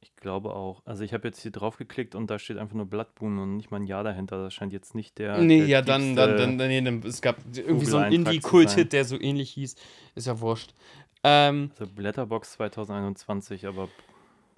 Ich 0.04 0.16
glaube 0.16 0.54
auch. 0.54 0.82
Also 0.84 1.02
ich 1.02 1.14
habe 1.14 1.26
jetzt 1.26 1.40
hier 1.40 1.50
drauf 1.50 1.78
geklickt 1.78 2.14
und 2.14 2.30
da 2.30 2.38
steht 2.38 2.58
einfach 2.58 2.74
nur 2.74 2.84
Blood 2.84 3.08
Moon 3.20 3.38
und 3.38 3.56
nicht 3.56 3.70
mal 3.70 3.78
ein 3.78 3.86
Jahr 3.86 4.04
dahinter. 4.04 4.42
Das 4.42 4.52
scheint 4.52 4.74
jetzt 4.74 4.94
nicht 4.94 5.16
der. 5.18 5.38
nee, 5.38 5.60
der 5.60 5.66
ja, 5.66 5.82
dann, 5.82 6.14
dann, 6.14 6.36
dann, 6.36 6.58
dann, 6.58 6.68
nee, 6.68 6.82
dann, 6.82 7.02
es 7.04 7.22
gab 7.22 7.38
irgendwie 7.54 7.86
so 7.86 7.96
einen. 7.96 8.12
Indie-Kult-Hit, 8.12 8.92
der 8.92 9.06
so 9.06 9.18
ähnlich 9.18 9.50
hieß. 9.52 9.76
Ist 10.14 10.26
ja 10.26 10.38
wurscht. 10.40 10.74
Ähm, 11.22 11.70
Also 11.78 11.90
Blätterbox 11.90 12.52
2021, 12.52 13.66
aber 13.66 13.88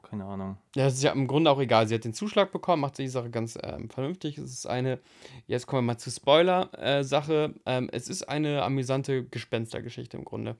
keine 0.02 0.24
Ahnung. 0.24 0.56
Ja, 0.74 0.84
das 0.84 0.94
ist 0.94 1.04
ja 1.04 1.12
im 1.12 1.28
Grunde 1.28 1.50
auch 1.50 1.60
egal. 1.60 1.86
Sie 1.86 1.94
hat 1.94 2.04
den 2.04 2.14
Zuschlag 2.14 2.50
bekommen, 2.50 2.82
macht 2.82 2.98
die 2.98 3.06
Sache 3.06 3.30
ganz 3.30 3.56
ähm, 3.62 3.88
vernünftig. 3.88 4.38
Es 4.38 4.52
ist 4.52 4.66
eine, 4.66 4.98
jetzt 5.46 5.68
kommen 5.68 5.86
wir 5.86 5.92
mal 5.94 5.98
zur 5.98 6.12
Spoiler-Sache. 6.12 7.54
ähm, 7.66 7.88
es 7.92 8.08
ist 8.08 8.28
eine 8.28 8.62
amüsante 8.62 9.24
Gespenstergeschichte 9.24 10.16
im 10.16 10.24
Grunde. 10.24 10.56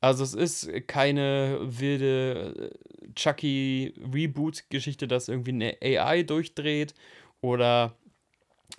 Also 0.00 0.24
es 0.24 0.34
ist 0.34 0.70
keine 0.86 1.58
wilde 1.60 2.72
äh, 2.72 3.12
Chucky-Reboot-Geschichte, 3.14 5.06
dass 5.06 5.28
irgendwie 5.28 5.50
eine 5.50 5.76
AI 5.82 6.22
durchdreht 6.22 6.94
oder 7.42 7.94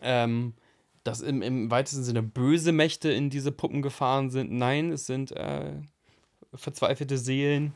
ähm, 0.02 0.54
dass 1.04 1.22
im, 1.22 1.42
im 1.42 1.70
weitesten 1.70 2.04
Sinne 2.04 2.24
böse 2.24 2.72
Mächte 2.72 3.12
in 3.12 3.30
diese 3.30 3.52
Puppen 3.52 3.82
gefahren 3.82 4.30
sind. 4.30 4.52
Nein, 4.52 4.92
es 4.92 5.06
sind 5.06 5.32
äh, 5.32 5.74
verzweifelte 6.54 7.18
Seelen, 7.18 7.74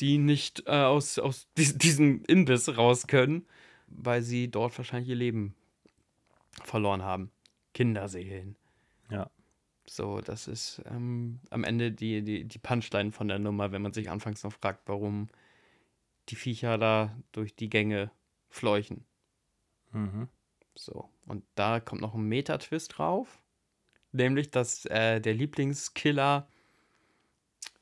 die 0.00 0.18
nicht 0.18 0.64
äh, 0.66 0.72
aus, 0.72 1.18
aus 1.18 1.48
dies, 1.56 1.76
diesem 1.76 2.22
Imbiss 2.24 2.76
raus 2.76 3.06
können, 3.06 3.46
weil 3.86 4.22
sie 4.22 4.50
dort 4.50 4.76
wahrscheinlich 4.78 5.10
ihr 5.10 5.16
Leben 5.16 5.54
verloren 6.64 7.02
haben. 7.02 7.30
Kinderseelen. 7.74 8.56
Ja. 9.10 9.30
So, 9.88 10.20
das 10.20 10.48
ist 10.48 10.82
ähm, 10.86 11.38
am 11.50 11.64
Ende 11.64 11.92
die, 11.92 12.22
die, 12.22 12.44
die 12.44 12.58
Punchline 12.58 13.12
von 13.12 13.28
der 13.28 13.38
Nummer, 13.38 13.70
wenn 13.72 13.82
man 13.82 13.92
sich 13.92 14.10
anfangs 14.10 14.42
noch 14.42 14.52
fragt, 14.52 14.82
warum 14.86 15.28
die 16.28 16.36
Viecher 16.36 16.76
da 16.76 17.16
durch 17.32 17.54
die 17.54 17.70
Gänge 17.70 18.10
fleuchen. 18.50 19.04
Mhm. 19.92 20.28
So, 20.74 21.08
und 21.26 21.44
da 21.54 21.80
kommt 21.80 22.00
noch 22.00 22.14
ein 22.14 22.28
Meta-Twist 22.28 22.98
drauf. 22.98 23.40
Nämlich, 24.12 24.50
dass 24.50 24.84
äh, 24.86 25.20
der 25.20 25.34
Lieblingskiller 25.34 26.48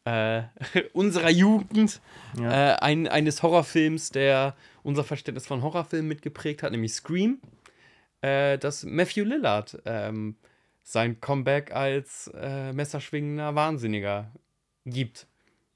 äh, 0.04 0.42
unserer 0.92 1.30
Jugend 1.30 2.00
Ja. 2.38 2.72
äh, 2.72 2.76
ein, 2.80 3.08
eines 3.08 3.42
Horrorfilms, 3.42 4.10
der 4.10 4.56
unser 4.82 5.04
Verständnis 5.04 5.46
von 5.46 5.62
Horrorfilmen 5.62 6.08
mitgeprägt 6.08 6.62
hat, 6.62 6.72
nämlich 6.72 6.92
Scream, 6.92 7.40
äh, 8.20 8.58
dass 8.58 8.84
Matthew 8.84 9.24
Lillard 9.24 9.80
ähm, 9.86 10.36
sein 10.84 11.20
Comeback 11.20 11.72
als 11.72 12.30
äh, 12.34 12.72
messerschwingender 12.72 13.54
Wahnsinniger 13.54 14.30
gibt. 14.84 15.26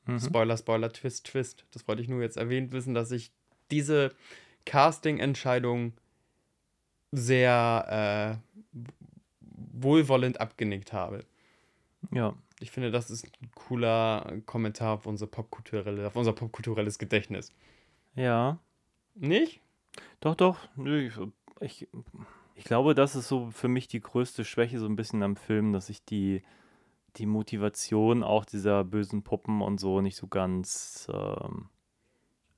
Mhm. 0.04 0.20
Spoiler, 0.20 0.56
Spoiler, 0.56 0.92
Twist, 0.92 1.26
Twist. 1.26 1.64
Das 1.72 1.88
wollte 1.88 2.02
ich 2.02 2.08
nur 2.08 2.22
jetzt 2.22 2.36
erwähnt 2.36 2.72
wissen, 2.72 2.94
dass 2.94 3.10
ich 3.10 3.32
diese 3.70 4.14
Casting-Entscheidung 4.66 5.94
sehr 7.10 8.38
äh, 8.42 8.68
wohlwollend 9.72 10.40
abgenickt 10.40 10.92
habe. 10.92 11.24
Ja. 12.12 12.34
Ich 12.60 12.70
finde, 12.70 12.90
das 12.90 13.10
ist 13.10 13.24
ein 13.24 13.50
cooler 13.54 14.40
Kommentar 14.44 14.94
auf, 14.94 15.06
unsere 15.06 15.30
popkulturelle, 15.30 16.06
auf 16.06 16.16
unser 16.16 16.32
popkulturelles 16.32 16.98
Gedächtnis. 16.98 17.52
Ja. 18.14 18.58
Nicht? 19.14 19.60
Doch, 20.20 20.34
doch. 20.34 20.58
Nö, 20.76 21.06
ich, 21.06 21.14
ich, 21.60 21.88
ich 22.58 22.64
glaube, 22.64 22.94
das 22.94 23.14
ist 23.14 23.28
so 23.28 23.50
für 23.52 23.68
mich 23.68 23.86
die 23.88 24.00
größte 24.00 24.44
Schwäche 24.44 24.78
so 24.80 24.86
ein 24.86 24.96
bisschen 24.96 25.22
am 25.22 25.36
Film, 25.36 25.72
dass 25.72 25.88
ich 25.90 26.04
die, 26.04 26.42
die 27.16 27.26
Motivation 27.26 28.22
auch 28.24 28.44
dieser 28.44 28.82
bösen 28.84 29.22
Puppen 29.22 29.62
und 29.62 29.78
so 29.78 30.00
nicht 30.00 30.16
so 30.16 30.26
ganz. 30.26 31.06
Ähm, 31.12 31.68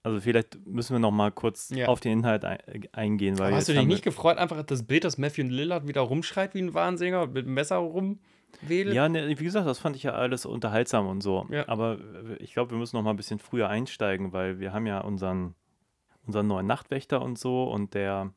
also 0.02 0.18
vielleicht 0.20 0.66
müssen 0.66 0.94
wir 0.94 0.98
noch 1.00 1.10
mal 1.10 1.30
kurz 1.30 1.68
Ja. 1.68 1.88
auf 1.88 2.00
den 2.00 2.20
Inhalt 2.20 2.46
ein, 2.46 2.58
eingehen, 2.92 3.38
weil 3.38 3.54
hast 3.54 3.68
du 3.68 3.74
dich 3.74 3.84
nicht 3.84 4.02
gefreut, 4.02 4.38
einfach 4.38 4.62
das 4.62 4.84
Bild, 4.84 5.04
dass 5.04 5.18
Matthew 5.18 5.42
Lillard 5.42 5.86
wieder 5.86 6.00
rumschreit 6.00 6.54
wie 6.54 6.62
ein 6.62 6.72
Wahnsinniger 6.72 7.24
und 7.24 7.34
mit 7.34 7.44
dem 7.44 7.52
Messer 7.52 7.76
rumwedelt? 7.76 8.94
Ja, 8.94 9.10
ne, 9.10 9.28
wie 9.38 9.44
gesagt, 9.44 9.66
das 9.68 9.78
fand 9.78 9.96
ich 9.96 10.04
ja 10.04 10.12
alles 10.12 10.46
unterhaltsam 10.46 11.06
und 11.06 11.20
so. 11.20 11.46
Ja. 11.50 11.68
Aber 11.68 11.98
ich 12.38 12.54
glaube, 12.54 12.70
wir 12.70 12.78
müssen 12.78 12.96
noch 12.96 13.02
mal 13.02 13.10
ein 13.10 13.16
bisschen 13.16 13.38
früher 13.38 13.68
einsteigen, 13.68 14.32
weil 14.32 14.58
wir 14.58 14.72
haben 14.72 14.86
ja 14.86 15.00
unseren, 15.02 15.54
unseren 16.26 16.46
neuen 16.46 16.66
Nachtwächter 16.66 17.20
und 17.20 17.38
so 17.38 17.64
und 17.64 17.92
der 17.92 18.32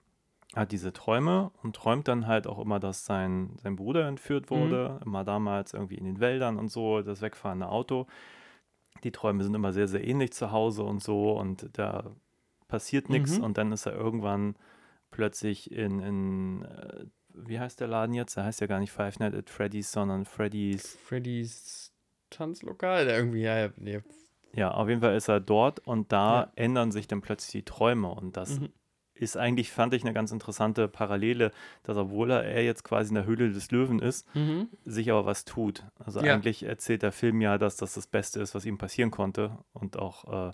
hat 0.55 0.71
diese 0.71 0.93
Träume 0.93 1.51
und 1.63 1.75
träumt 1.75 2.07
dann 2.07 2.27
halt 2.27 2.45
auch 2.47 2.59
immer, 2.59 2.79
dass 2.79 3.05
sein, 3.05 3.57
sein 3.63 3.75
Bruder 3.75 4.07
entführt 4.07 4.49
Mhm. 4.51 4.55
wurde, 4.55 4.99
immer 5.05 5.23
damals 5.23 5.73
irgendwie 5.73 5.95
in 5.95 6.05
den 6.05 6.19
Wäldern 6.19 6.57
und 6.57 6.69
so, 6.69 7.01
das 7.01 7.21
wegfahrende 7.21 7.69
Auto. 7.69 8.07
Die 9.03 9.11
Träume 9.11 9.43
sind 9.43 9.53
immer 9.55 9.73
sehr, 9.73 9.87
sehr 9.87 10.05
ähnlich 10.07 10.31
zu 10.33 10.51
Hause 10.51 10.83
und 10.83 11.03
so 11.03 11.37
und 11.37 11.69
da 11.77 12.11
passiert 12.67 13.09
nichts 13.09 13.37
Mhm. 13.37 13.43
und 13.43 13.57
dann 13.57 13.71
ist 13.71 13.85
er 13.85 13.93
irgendwann 13.93 14.55
plötzlich 15.11 15.71
in, 15.71 15.99
in 15.99 16.63
äh, 16.63 17.05
wie 17.33 17.59
heißt 17.59 17.79
der 17.79 17.87
Laden 17.87 18.13
jetzt? 18.13 18.37
Der 18.37 18.43
heißt 18.45 18.61
ja 18.61 18.67
gar 18.67 18.79
nicht 18.79 18.91
Five 18.91 19.19
Nights 19.19 19.35
at 19.35 19.49
Freddy's, 19.49 19.91
sondern 19.91 20.25
Freddy's. 20.25 20.95
Freddys 21.03 21.91
Tanzlokal? 22.29 23.05
Der 23.05 23.17
irgendwie, 23.17 23.41
ja, 23.41 23.69
ja. 23.77 23.99
Ja, 24.55 24.71
auf 24.71 24.87
jeden 24.87 25.01
Fall 25.01 25.15
ist 25.15 25.27
er 25.29 25.39
dort 25.39 25.79
und 25.79 26.11
da 26.11 26.41
Ja. 26.41 26.51
ändern 26.55 26.91
sich 26.91 27.07
dann 27.07 27.21
plötzlich 27.21 27.63
die 27.63 27.65
Träume 27.65 28.07
und 28.09 28.37
das 28.37 28.59
Mhm. 28.59 28.69
Ist 29.15 29.37
eigentlich, 29.37 29.71
fand 29.71 29.93
ich, 29.93 30.03
eine 30.03 30.13
ganz 30.13 30.31
interessante 30.31 30.87
Parallele, 30.87 31.51
dass 31.83 31.97
obwohl 31.97 32.31
er 32.31 32.63
jetzt 32.63 32.83
quasi 32.83 33.09
in 33.09 33.15
der 33.15 33.25
Höhle 33.25 33.51
des 33.51 33.69
Löwen 33.71 33.99
ist, 33.99 34.27
sich 34.85 35.11
aber 35.11 35.25
was 35.25 35.45
tut. 35.45 35.83
Also 35.99 36.21
Ja. 36.21 36.33
eigentlich 36.35 36.63
erzählt 36.63 37.03
der 37.03 37.11
Film 37.11 37.39
ja, 37.41 37.57
dass 37.57 37.75
das 37.77 37.93
das 37.93 38.07
Beste 38.07 38.39
ist, 38.41 38.55
was 38.55 38.65
ihm 38.65 38.77
passieren 38.77 39.11
konnte 39.11 39.57
und 39.73 39.97
auch 39.97 40.49
äh, 40.49 40.51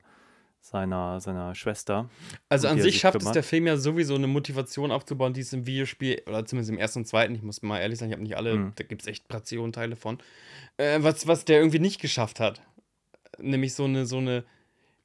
seiner, 0.62 1.22
seiner 1.22 1.56
Schwester. 1.56 2.10
Also 2.50 2.68
an 2.68 2.76
sich 2.82 2.94
sich 2.96 3.02
schafft 3.02 3.22
es 3.22 3.32
der 3.32 3.44
Film 3.44 3.66
ja 3.66 3.78
sowieso 3.78 4.16
eine 4.16 4.28
Motivation 4.28 4.92
aufzubauen, 4.92 5.32
die 5.34 5.40
es 5.40 5.54
im 5.54 5.66
Videospiel, 5.66 6.22
oder 6.28 6.46
zumindest 6.46 6.70
im 6.72 6.78
ersten 6.78 7.00
und 7.00 7.06
zweiten, 7.06 7.34
ich 7.34 7.42
muss 7.42 7.62
mal 7.62 7.80
ehrlich 7.80 7.98
sein, 7.98 8.10
ich 8.10 8.14
habe 8.14 8.24
nicht 8.24 8.36
alle, 8.36 8.56
Mhm. 8.56 8.74
da 8.76 8.84
gibt 8.84 9.02
es 9.04 9.08
echt 9.08 9.30
Portionen-Teile 9.30 9.96
von, 9.96 10.18
äh, 10.76 11.02
was, 11.02 11.28
was 11.28 11.46
der 11.46 11.60
irgendwie 11.60 11.80
nicht 11.80 12.02
geschafft 12.02 12.42
hat. 12.42 12.62
Nämlich 13.38 13.74
so 13.74 13.86
eine, 13.86 14.06
so 14.06 14.18
eine 14.18 14.44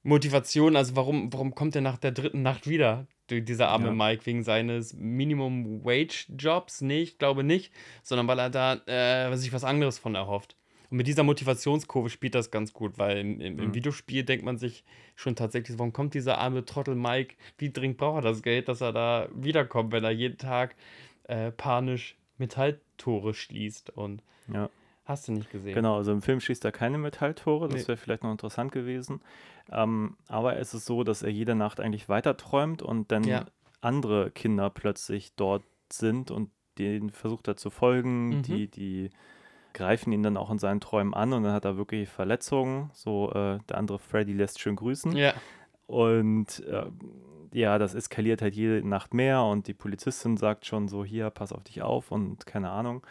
Motivation, 0.02 0.74
also 0.76 0.96
warum, 0.96 1.32
warum 1.32 1.54
kommt 1.54 1.76
er 1.76 1.82
nach 1.82 1.98
der 1.98 2.10
dritten 2.10 2.42
Nacht 2.42 2.68
wieder? 2.68 3.06
Die- 3.30 3.42
Dieser 3.44 3.68
arme 3.68 3.86
Ja. 3.88 3.92
Mike 3.92 4.26
wegen 4.26 4.42
seines 4.42 4.92
Minimum-Wage-Jobs? 4.94 6.80
Nee, 6.82 7.02
ich 7.02 7.18
glaube 7.18 7.44
nicht, 7.44 7.72
sondern 8.02 8.28
weil 8.28 8.38
er 8.38 8.50
da 8.50 8.74
äh, 8.86 9.34
sich 9.36 9.52
was 9.52 9.64
anderes 9.64 9.98
von 9.98 10.14
erhofft. 10.14 10.56
Und 10.90 10.98
mit 10.98 11.06
dieser 11.06 11.22
Motivationskurve 11.22 12.10
spielt 12.10 12.34
das 12.34 12.50
ganz 12.50 12.72
gut, 12.72 12.98
weil 12.98 13.18
im, 13.18 13.40
im, 13.40 13.58
im 13.58 13.68
Mhm. 13.68 13.74
Videospiel 13.74 14.22
denkt 14.24 14.44
man 14.44 14.58
sich 14.58 14.84
schon 15.16 15.34
tatsächlich, 15.34 15.78
warum 15.78 15.92
kommt 15.92 16.14
dieser 16.14 16.38
arme 16.38 16.64
Trottel 16.64 16.94
Mike, 16.94 17.34
wie 17.58 17.70
dringend 17.72 17.96
braucht 17.96 18.18
er 18.18 18.22
das 18.30 18.42
Geld, 18.42 18.68
dass 18.68 18.80
er 18.80 18.92
da 18.92 19.28
wiederkommt, 19.34 19.92
wenn 19.92 20.04
er 20.04 20.10
jeden 20.10 20.38
Tag 20.38 20.76
äh, 21.24 21.50
panisch 21.50 22.16
Metalltore 22.36 23.32
schließt 23.34 23.90
und 23.90 24.22
Ja. 24.52 24.68
Hast 25.04 25.28
du 25.28 25.32
nicht 25.32 25.50
gesehen. 25.50 25.74
Genau, 25.74 25.96
also 25.96 26.12
im 26.12 26.22
Film 26.22 26.40
schießt 26.40 26.64
er 26.64 26.72
keine 26.72 26.98
Metalltore, 26.98 27.68
das 27.68 27.82
Nee. 27.82 27.88
wäre 27.88 27.96
vielleicht 27.96 28.22
noch 28.22 28.30
interessant 28.30 28.72
gewesen. 28.72 29.20
Ähm, 29.70 30.16
aber 30.28 30.56
es 30.56 30.74
ist 30.74 30.86
so, 30.86 31.04
dass 31.04 31.22
er 31.22 31.30
jede 31.30 31.54
Nacht 31.54 31.80
eigentlich 31.80 32.08
weiter 32.08 32.36
träumt 32.36 32.82
und 32.82 33.10
dann 33.12 33.24
Ja. 33.24 33.44
andere 33.80 34.30
Kinder 34.30 34.70
plötzlich 34.70 35.34
dort 35.36 35.62
sind 35.92 36.30
und 36.30 36.50
denen 36.78 37.10
versucht 37.10 37.48
er 37.48 37.56
zu 37.56 37.70
folgen. 37.70 38.28
Mhm. 38.28 38.42
Die, 38.42 38.68
die 38.68 39.10
greifen 39.72 40.12
ihn 40.12 40.22
dann 40.22 40.36
auch 40.36 40.50
in 40.50 40.58
seinen 40.58 40.80
Träumen 40.80 41.14
an 41.14 41.32
und 41.32 41.42
dann 41.42 41.52
hat 41.52 41.64
er 41.64 41.76
wirklich 41.76 42.08
Verletzungen. 42.08 42.90
So, 42.94 43.30
äh, 43.32 43.58
der 43.68 43.78
andere 43.78 43.98
Freddy 43.98 44.32
lässt 44.32 44.60
schön 44.60 44.76
grüßen. 44.76 45.16
Ja, 45.16 45.34
Und 45.86 46.60
äh, 46.66 46.86
ja, 47.52 47.78
das 47.78 47.94
eskaliert 47.94 48.42
halt 48.42 48.54
jede 48.54 48.86
Nacht 48.86 49.14
mehr 49.14 49.42
und 49.44 49.68
die 49.68 49.74
Polizistin 49.74 50.36
sagt 50.36 50.66
schon 50.66 50.88
so, 50.88 51.04
hier, 51.04 51.30
pass 51.30 51.52
auf 51.52 51.62
dich 51.64 51.82
auf 51.82 52.10
und 52.10 52.46
keine 52.46 52.70
Ahnung. 52.70 53.06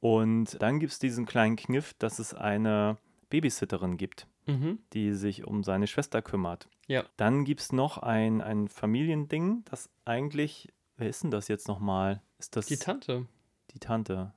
Und 0.00 0.60
dann 0.62 0.78
gibt 0.78 0.92
es 0.92 0.98
diesen 0.98 1.26
kleinen 1.26 1.56
Kniff, 1.56 1.94
dass 1.94 2.18
es 2.18 2.34
eine 2.34 2.98
Babysitterin 3.30 3.96
gibt, 3.96 4.26
mhm. 4.46 4.78
die 4.92 5.12
sich 5.12 5.46
um 5.46 5.64
seine 5.64 5.86
Schwester 5.86 6.22
kümmert. 6.22 6.68
Ja. 6.86 7.04
Dann 7.16 7.44
gibt 7.44 7.60
es 7.60 7.72
noch 7.72 7.98
ein, 7.98 8.40
ein 8.40 8.68
Familiending, 8.68 9.64
das 9.70 9.90
eigentlich, 10.04 10.68
wer 10.96 11.08
ist 11.08 11.22
denn 11.22 11.30
das 11.30 11.48
jetzt 11.48 11.68
nochmal? 11.68 12.22
Ist 12.38 12.56
das 12.56 12.66
die 12.66 12.76
Tante. 12.76 13.26
die 13.72 13.78
Tante? 13.78 14.32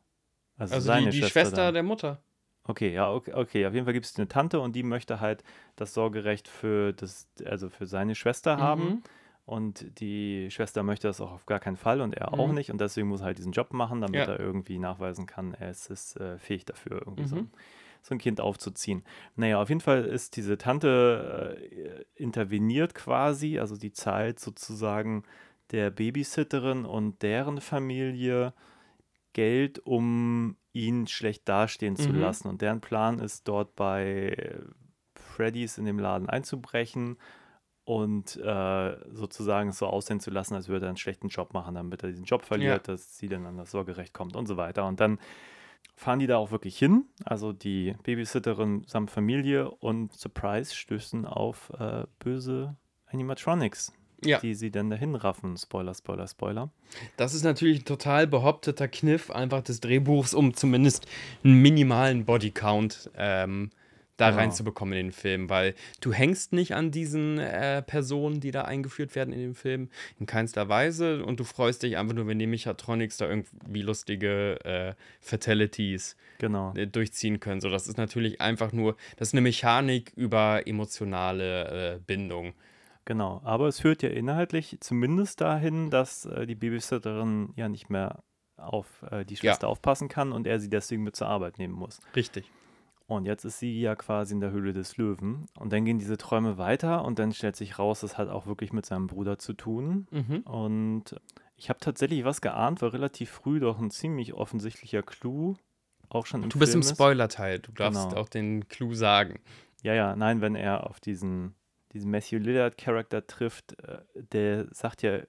Also, 0.57 0.75
Also 0.75 0.87
seine 0.87 1.11
die, 1.11 1.21
die 1.21 1.27
Schwester. 1.27 1.41
Schwester 1.41 1.71
der 1.71 1.83
Mutter. 1.83 2.21
Okay, 2.63 2.93
ja, 2.93 3.11
okay, 3.11 3.33
okay. 3.33 3.65
Auf 3.65 3.73
jeden 3.73 3.85
Fall 3.85 3.93
gibt 3.93 4.05
es 4.05 4.17
eine 4.17 4.27
Tante 4.27 4.59
und 4.59 4.75
die 4.75 4.83
möchte 4.83 5.19
halt 5.19 5.43
das 5.75 5.93
Sorgerecht 5.93 6.47
für 6.47 6.93
das, 6.93 7.27
also 7.45 7.69
für 7.69 7.87
seine 7.87 8.13
Schwester 8.13 8.57
haben. 8.57 9.03
Und 9.45 9.99
die 9.99 10.49
Schwester 10.51 10.83
möchte 10.83 11.07
das 11.07 11.19
auch 11.19 11.31
auf 11.31 11.45
gar 11.45 11.59
keinen 11.59 11.75
Fall 11.75 11.99
und 12.01 12.13
er 12.15 12.39
auch 12.39 12.51
Mhm. 12.51 12.53
nicht. 12.53 12.71
Und 12.71 12.79
deswegen 12.79 13.07
muss 13.07 13.21
er 13.21 13.25
halt 13.27 13.37
diesen 13.37 13.51
Job 13.51 13.73
machen, 13.73 14.01
damit 14.01 14.15
Ja. 14.15 14.25
er 14.27 14.39
irgendwie 14.39 14.77
nachweisen 14.79 15.25
kann, 15.25 15.53
er 15.53 15.71
ist, 15.71 15.89
ist 15.89 16.15
äh, 16.17 16.37
fähig 16.37 16.65
dafür, 16.65 17.01
irgendwie 17.05 17.25
so, 17.25 17.35
Mhm. 17.35 17.41
ein, 17.41 17.51
so 18.01 18.15
ein 18.15 18.19
Kind 18.19 18.39
aufzuziehen. 18.39 19.03
Naja, 19.35 19.61
auf 19.61 19.69
jeden 19.69 19.81
Fall 19.81 20.05
ist 20.05 20.37
diese 20.37 20.57
Tante 20.57 21.57
äh, 21.59 22.03
interveniert 22.15 22.93
quasi, 22.95 23.59
also 23.59 23.75
die 23.77 23.91
zahlt 23.91 24.39
sozusagen 24.39 25.23
der 25.71 25.89
Babysitterin 25.89 26.85
und 26.85 27.21
deren 27.23 27.61
Familie 27.61 28.53
Geld, 29.33 29.79
um 29.79 30.57
ihn 30.73 31.07
schlecht 31.07 31.47
dastehen 31.47 31.95
zu 31.95 32.11
Mhm. 32.11 32.19
lassen. 32.19 32.47
Und 32.47 32.61
deren 32.61 32.81
Plan 32.81 33.19
ist 33.19 33.47
dort 33.47 33.75
bei 33.75 34.59
Freddy's 35.15 35.77
in 35.77 35.85
dem 35.85 35.99
Laden 35.99 36.29
einzubrechen 36.29 37.17
und 37.91 38.37
äh, 38.37 38.95
sozusagen 39.11 39.69
es 39.69 39.77
so 39.79 39.87
aussehen 39.87 40.21
zu 40.21 40.31
lassen, 40.31 40.55
als 40.55 40.69
würde 40.69 40.85
er 40.85 40.89
einen 40.89 40.97
schlechten 40.97 41.27
Job 41.27 41.53
machen, 41.53 41.75
damit 41.75 42.03
er 42.03 42.09
diesen 42.09 42.23
Job 42.23 42.45
verliert, 42.45 42.87
dass 42.87 43.17
sie 43.17 43.27
dann 43.27 43.45
an 43.45 43.57
das 43.57 43.71
Sorgerecht 43.71 44.13
kommt 44.13 44.35
und 44.37 44.47
so 44.47 44.55
weiter. 44.55 44.85
Und 44.87 45.01
dann 45.01 45.19
fahren 45.97 46.19
die 46.19 46.27
da 46.27 46.37
auch 46.37 46.51
wirklich 46.51 46.77
hin, 46.77 47.05
also 47.25 47.51
die 47.51 47.95
Babysitterin 48.03 48.83
samt 48.87 49.11
Familie 49.11 49.69
und 49.69 50.13
Surprise 50.13 50.73
stößen 50.73 51.25
auf 51.25 51.69
äh, 51.79 52.05
böse 52.19 52.77
Animatronics, 53.07 53.91
Ja. 54.23 54.39
die 54.39 54.53
sie 54.53 54.71
dann 54.71 54.89
dahin 54.89 55.15
raffen. 55.15 55.57
Spoiler, 55.57 55.93
Spoiler, 55.93 56.27
Spoiler. 56.27 56.69
Das 57.17 57.33
ist 57.33 57.43
natürlich 57.43 57.81
ein 57.81 57.85
total 57.85 58.25
behaupteter 58.25 58.87
Kniff 58.87 59.29
einfach 59.31 59.61
des 59.63 59.81
Drehbuchs, 59.81 60.33
um 60.33 60.53
zumindest 60.53 61.07
einen 61.43 61.61
minimalen 61.61 62.23
Bodycount 62.25 63.11
ähm, 63.17 63.69
da 64.21 64.29
Genau. 64.29 64.39
reinzubekommen 64.41 64.97
in 64.97 65.07
den 65.07 65.11
Film, 65.11 65.49
weil 65.49 65.73
du 65.99 66.13
hängst 66.13 66.53
nicht 66.53 66.73
an 66.75 66.91
diesen 66.91 67.37
äh, 67.39 67.81
Personen, 67.81 68.39
die 68.39 68.51
da 68.51 68.61
eingeführt 68.63 69.15
werden 69.15 69.33
in 69.33 69.39
dem 69.41 69.55
Film, 69.55 69.89
in 70.19 70.25
keinster 70.25 70.69
Weise 70.69 71.25
und 71.25 71.39
du 71.39 71.43
freust 71.43 71.83
dich 71.83 71.97
einfach 71.97 72.13
nur, 72.13 72.27
wenn 72.27 72.39
die 72.39 72.47
Mechatronics 72.47 73.17
da 73.17 73.27
irgendwie 73.27 73.81
lustige 73.81 74.63
äh, 74.63 74.93
Fatalities 75.19 76.15
Genau. 76.37 76.73
äh, 76.75 76.87
durchziehen 76.87 77.39
können. 77.39 77.61
So, 77.61 77.69
das 77.69 77.87
ist 77.87 77.97
natürlich 77.97 78.41
einfach 78.41 78.71
nur, 78.71 78.95
das 79.17 79.29
ist 79.29 79.33
eine 79.33 79.41
Mechanik 79.41 80.11
über 80.15 80.65
emotionale 80.67 81.95
äh, 81.95 81.99
Bindung. 81.99 82.53
Genau, 83.05 83.41
aber 83.43 83.67
es 83.67 83.79
führt 83.79 84.03
ja 84.03 84.09
inhaltlich 84.09 84.77
zumindest 84.79 85.41
dahin, 85.41 85.89
dass 85.89 86.25
äh, 86.25 86.45
die 86.45 86.55
Babysitterin 86.55 87.53
ja 87.55 87.67
nicht 87.67 87.89
mehr 87.89 88.23
auf 88.57 88.87
äh, 89.09 89.25
die 89.25 89.37
Schwester 89.37 89.67
aufpassen 89.67 90.07
kann 90.07 90.31
und 90.31 90.45
er 90.45 90.59
sie 90.59 90.69
deswegen 90.69 91.01
mit 91.03 91.15
zur 91.15 91.27
Arbeit 91.27 91.57
nehmen 91.57 91.73
muss. 91.73 91.99
Richtig. 92.15 92.45
Und 93.11 93.25
jetzt 93.25 93.43
ist 93.43 93.59
sie 93.59 93.79
ja 93.81 93.95
quasi 93.95 94.33
in 94.33 94.39
der 94.39 94.51
Höhle 94.51 94.71
des 94.71 94.95
Löwen. 94.95 95.45
Und 95.59 95.73
dann 95.73 95.83
gehen 95.83 95.99
diese 95.99 96.17
Träume 96.17 96.57
weiter 96.57 97.03
und 97.03 97.19
dann 97.19 97.33
stellt 97.33 97.57
sich 97.57 97.77
raus, 97.77 97.99
das 97.99 98.17
hat 98.17 98.29
auch 98.29 98.45
wirklich 98.47 98.71
mit 98.71 98.85
seinem 98.85 99.07
Bruder 99.07 99.37
zu 99.37 99.51
tun. 99.53 100.07
Mhm. 100.11 100.37
Und 100.41 101.15
ich 101.57 101.69
habe 101.69 101.79
tatsächlich 101.81 102.23
was 102.23 102.39
geahnt, 102.39 102.81
weil 102.81 102.89
relativ 102.89 103.29
früh 103.29 103.59
doch 103.59 103.79
ein 103.79 103.91
ziemlich 103.91 104.33
offensichtlicher 104.33 105.03
Clou 105.03 105.55
auch 106.07 106.25
schon 106.25 106.43
im 106.43 106.49
Du 106.49 106.57
bist 106.59 106.71
Film 106.71 106.83
im. 106.83 106.87
Spoiler-Teil, 106.87 107.59
du 107.59 107.71
darfst 107.73 108.09
Genau. 108.09 108.21
auch 108.21 108.29
den 108.29 108.67
Clou 108.69 108.93
sagen. 108.93 109.39
Ja, 109.83 109.93
ja, 109.93 110.15
nein, 110.15 110.39
wenn 110.41 110.55
er 110.55 110.89
auf 110.89 110.99
diesen, 111.01 111.53
diesen 111.91 112.11
Matthew 112.11 112.37
Lillard-Charakter 112.39 113.27
trifft, 113.27 113.77
äh, 113.83 113.99
der 114.15 114.67
sagt 114.73 115.01
ja, 115.03 115.19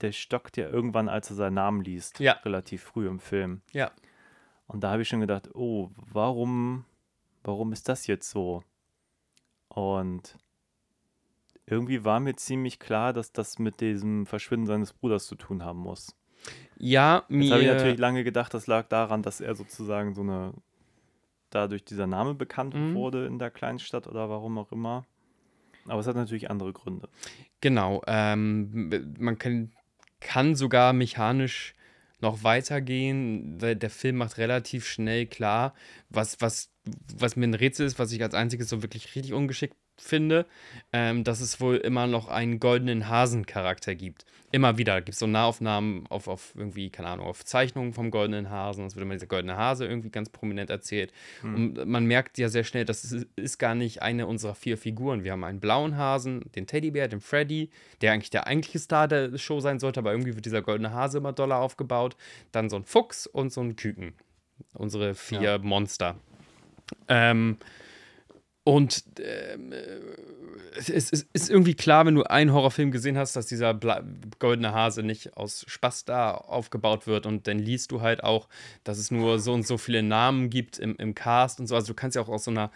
der 0.00 0.12
stockt 0.12 0.56
ja 0.56 0.68
irgendwann, 0.68 1.08
als 1.08 1.30
er 1.30 1.36
seinen 1.36 1.54
Namen 1.54 1.82
liest, 1.82 2.20
Ja. 2.20 2.34
relativ 2.44 2.82
früh 2.82 3.08
im 3.08 3.18
Film. 3.20 3.62
Ja. 3.72 3.90
Und 4.68 4.84
da 4.84 4.90
habe 4.92 5.02
ich 5.02 5.08
schon 5.08 5.20
gedacht, 5.20 5.48
oh, 5.54 5.90
warum, 5.96 6.84
warum 7.44 7.72
ist 7.72 7.88
das 7.88 8.06
jetzt 8.06 8.30
so? 8.30 8.62
Und 9.68 10.36
irgendwie 11.66 12.04
war 12.04 12.20
mir 12.20 12.36
ziemlich 12.36 12.78
klar, 12.78 13.12
dass 13.12 13.32
das 13.32 13.58
mit 13.58 13.80
diesem 13.80 14.26
Verschwinden 14.26 14.66
seines 14.66 14.92
Bruders 14.92 15.26
zu 15.26 15.36
tun 15.36 15.64
haben 15.64 15.78
muss. 15.78 16.14
Ja, 16.76 17.24
Jetzt 17.28 17.50
habe 17.50 17.60
ich 17.62 17.66
mir. 17.68 17.74
natürlich 17.74 17.98
lange 17.98 18.24
gedacht, 18.24 18.52
das 18.52 18.66
lag 18.66 18.88
daran, 18.88 19.22
dass 19.22 19.40
er 19.40 19.54
sozusagen 19.54 20.14
so 20.14 20.22
eine, 20.22 20.52
dadurch 21.50 21.84
dieser 21.84 22.06
Name 22.06 22.34
bekannt 22.34 22.74
Mhm. 22.74 22.94
wurde 22.94 23.26
in 23.26 23.38
der 23.38 23.50
Kleinstadt 23.50 24.06
oder 24.06 24.28
warum 24.28 24.58
auch 24.58 24.72
immer. 24.72 25.04
Aber 25.86 26.00
es 26.00 26.06
hat 26.06 26.16
natürlich 26.16 26.50
andere 26.50 26.72
Gründe. 26.72 27.08
Genau, 27.60 28.02
ähm, 28.06 29.14
man 29.18 29.38
kann, 29.38 29.72
kann 30.20 30.54
sogar 30.56 30.92
mechanisch 30.92 31.74
noch 32.22 32.44
weitergehen. 32.44 33.58
Der, 33.58 33.74
der 33.74 33.90
Film 33.90 34.16
macht 34.16 34.38
relativ 34.38 34.86
schnell 34.86 35.26
klar, 35.26 35.74
was, 36.08 36.40
was, 36.40 36.70
was 37.14 37.36
mir 37.36 37.46
ein 37.46 37.54
Rätsel 37.54 37.86
ist, 37.86 37.98
was 37.98 38.12
ich 38.12 38.22
als 38.22 38.34
einziges 38.34 38.68
so 38.68 38.82
wirklich 38.82 39.14
richtig 39.14 39.32
ungeschickt 39.32 39.76
finde, 40.04 40.46
ähm, 40.92 41.24
dass 41.24 41.40
es 41.40 41.60
wohl 41.60 41.76
immer 41.76 42.06
noch 42.06 42.28
einen 42.28 42.60
goldenen 42.60 43.08
Hasen-Charakter 43.08 43.94
gibt. 43.94 44.24
Immer 44.50 44.76
wieder 44.76 45.00
gibt 45.00 45.14
es 45.14 45.18
so 45.18 45.26
Nahaufnahmen 45.26 46.06
auf, 46.08 46.28
auf 46.28 46.52
irgendwie, 46.54 46.90
keine 46.90 47.08
Ahnung, 47.08 47.26
auf 47.26 47.42
Zeichnungen 47.42 47.94
vom 47.94 48.10
goldenen 48.10 48.50
Hasen. 48.50 48.84
Es 48.84 48.94
wird 48.94 49.02
immer 49.02 49.14
dieser 49.14 49.26
goldene 49.26 49.56
Hase 49.56 49.86
irgendwie 49.86 50.10
ganz 50.10 50.28
prominent 50.28 50.68
erzählt. 50.68 51.10
Und 51.42 51.86
man 51.86 52.04
merkt 52.04 52.36
ja 52.36 52.50
sehr 52.50 52.62
schnell, 52.62 52.84
das 52.84 53.02
ist, 53.02 53.26
ist 53.36 53.56
gar 53.58 53.74
nicht 53.74 54.02
eine 54.02 54.26
unserer 54.26 54.54
vier 54.54 54.76
Figuren. 54.76 55.24
Wir 55.24 55.32
haben 55.32 55.44
einen 55.44 55.60
blauen 55.60 55.96
Hasen, 55.96 56.50
den 56.54 56.66
Teddybär, 56.66 57.08
den 57.08 57.22
Freddy, 57.22 57.70
der 58.02 58.12
eigentlich 58.12 58.28
der 58.28 58.46
eigentliche 58.46 58.78
Star 58.78 59.08
der 59.08 59.38
Show 59.38 59.60
sein 59.60 59.78
sollte, 59.78 60.00
aber 60.00 60.12
irgendwie 60.12 60.34
wird 60.34 60.44
dieser 60.44 60.60
goldene 60.60 60.92
Hase 60.92 61.16
immer 61.16 61.32
doller 61.32 61.56
aufgebaut. 61.56 62.16
Dann 62.50 62.68
so 62.68 62.76
ein 62.76 62.84
Fuchs 62.84 63.26
und 63.26 63.54
so 63.54 63.62
ein 63.62 63.74
Küken. 63.76 64.12
Unsere 64.74 65.14
vier 65.14 65.40
Ja. 65.40 65.58
Monster. 65.58 66.16
Ähm, 67.08 67.56
und 68.64 69.04
ähm, 69.20 69.72
äh, 69.72 70.00
es, 70.76 70.88
es, 70.88 71.26
ist 71.32 71.50
irgendwie 71.50 71.74
klar, 71.74 72.06
wenn 72.06 72.14
du 72.14 72.22
einen 72.22 72.52
Horrorfilm 72.52 72.90
gesehen 72.90 73.18
hast, 73.18 73.36
dass 73.36 73.46
dieser 73.46 73.74
Bla 73.74 74.02
goldene 74.38 74.72
Hase 74.72 75.02
nicht 75.02 75.36
aus 75.36 75.64
Spaß 75.68 76.04
da 76.04 76.32
aufgebaut 76.32 77.06
wird. 77.06 77.26
Und 77.26 77.46
dann 77.46 77.58
liest 77.58 77.92
du 77.92 78.00
halt 78.00 78.22
auch, 78.24 78.48
dass 78.84 78.98
es 78.98 79.10
nur 79.10 79.38
so 79.38 79.52
und 79.52 79.66
so 79.66 79.78
viele 79.78 80.02
Namen 80.02 80.48
gibt 80.48 80.78
im, 80.78 80.96
im 80.96 81.14
Cast 81.14 81.60
und 81.60 81.66
so. 81.66 81.74
Also 81.74 81.88
du 81.88 81.94
kannst 81.94 82.16
ja 82.16 82.22
auch 82.22 82.28
aus 82.28 82.44
so 82.44 82.50
einer, 82.50 82.70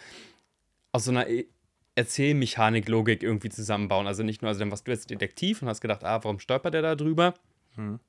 aus 0.91 1.05
so 1.05 1.11
einer 1.11 1.29
I- 1.29 1.47
Erzählmechanik-Logik 1.95 3.23
irgendwie 3.23 3.49
zusammenbauen. 3.49 4.05
Also 4.05 4.23
nicht 4.23 4.41
nur, 4.41 4.49
also 4.49 4.59
dann 4.59 4.69
warst 4.69 4.87
du 4.87 4.91
jetzt 4.91 5.09
Detektiv 5.09 5.61
und 5.61 5.67
hast 5.67 5.81
gedacht, 5.81 6.03
ah, 6.03 6.23
warum 6.23 6.39
stolpert 6.39 6.73
der 6.73 6.81
da 6.83 6.95
drüber? 6.95 7.33
Hm. 7.75 7.99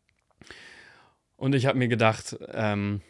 Und 1.37 1.55
ich 1.55 1.67
habe 1.67 1.79
mir 1.79 1.89
gedacht, 1.89 2.37
ähm, 2.53 3.01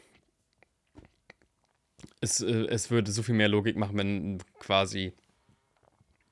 es, 2.20 2.40
äh, 2.40 2.66
es 2.68 2.90
würde 2.90 3.10
so 3.10 3.22
viel 3.22 3.34
mehr 3.34 3.48
Logik 3.48 3.76
machen, 3.76 3.96
wenn 3.96 4.38
quasi 4.58 5.12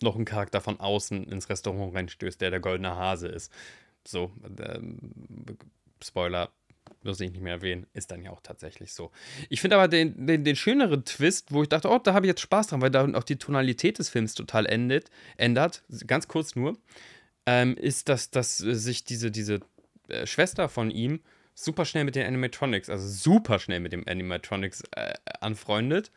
noch 0.03 0.17
ein 0.17 0.25
Charakter 0.25 0.61
von 0.61 0.79
außen 0.79 1.25
ins 1.31 1.49
Restaurant 1.49 1.95
reinstößt, 1.95 2.41
der 2.41 2.51
der 2.51 2.61
goldene 2.61 2.97
Hase 2.97 3.29
ist. 3.29 3.53
So, 4.05 4.31
ähm, 4.59 4.99
Spoiler, 6.03 6.51
muss 7.03 7.21
ich 7.21 7.31
nicht 7.31 7.43
mehr 7.43 7.55
erwähnen, 7.55 7.87
ist 7.95 8.11
dann 8.11 8.23
ja 8.23 8.31
auch 8.31 8.41
tatsächlich 8.41 8.93
so. 8.93 9.11
Ich 9.49 9.61
finde 9.61 9.77
aber 9.77 9.89
den, 9.89 10.27
den, 10.27 10.45
den 10.45 10.57
schöneren 10.57 11.05
Twist, 11.05 11.53
wo 11.53 11.63
ich 11.63 11.69
dachte, 11.69 11.89
oh, 11.89 11.99
da 11.99 12.13
habe 12.13 12.27
ich 12.27 12.29
jetzt 12.29 12.41
Spaß 12.41 12.69
dran, 12.69 12.81
weil 12.81 12.91
da 12.91 13.09
auch 13.15 13.25
die 13.25 13.37
Tonalität 13.37 13.99
des 13.99 14.09
Films 14.09 14.35
total 14.35 14.67
endet, 14.67 15.11
ändert, 15.37 15.83
ganz 16.07 16.29
kurz 16.29 16.57
nur, 16.57 16.77
ähm, 17.47 17.77
ist, 17.77 18.09
dass, 18.09 18.31
dass 18.31 18.59
sich 18.59 19.05
diese, 19.05 19.31
diese 19.31 19.61
äh, 20.09 20.27
Schwester 20.27 20.69
von 20.69 20.91
ihm 20.91 21.21
super 21.57 21.85
schnell 21.85 22.05
mit 22.05 22.15
den 22.15 22.27
Animatronics, 22.27 22.89
also 22.89 23.09
super 23.09 23.59
schnell 23.59 23.81
mit 23.81 23.93
dem 23.93 24.07
Animatronics 24.07 24.85
äh, 24.93 25.15
anfreundet 25.41 26.13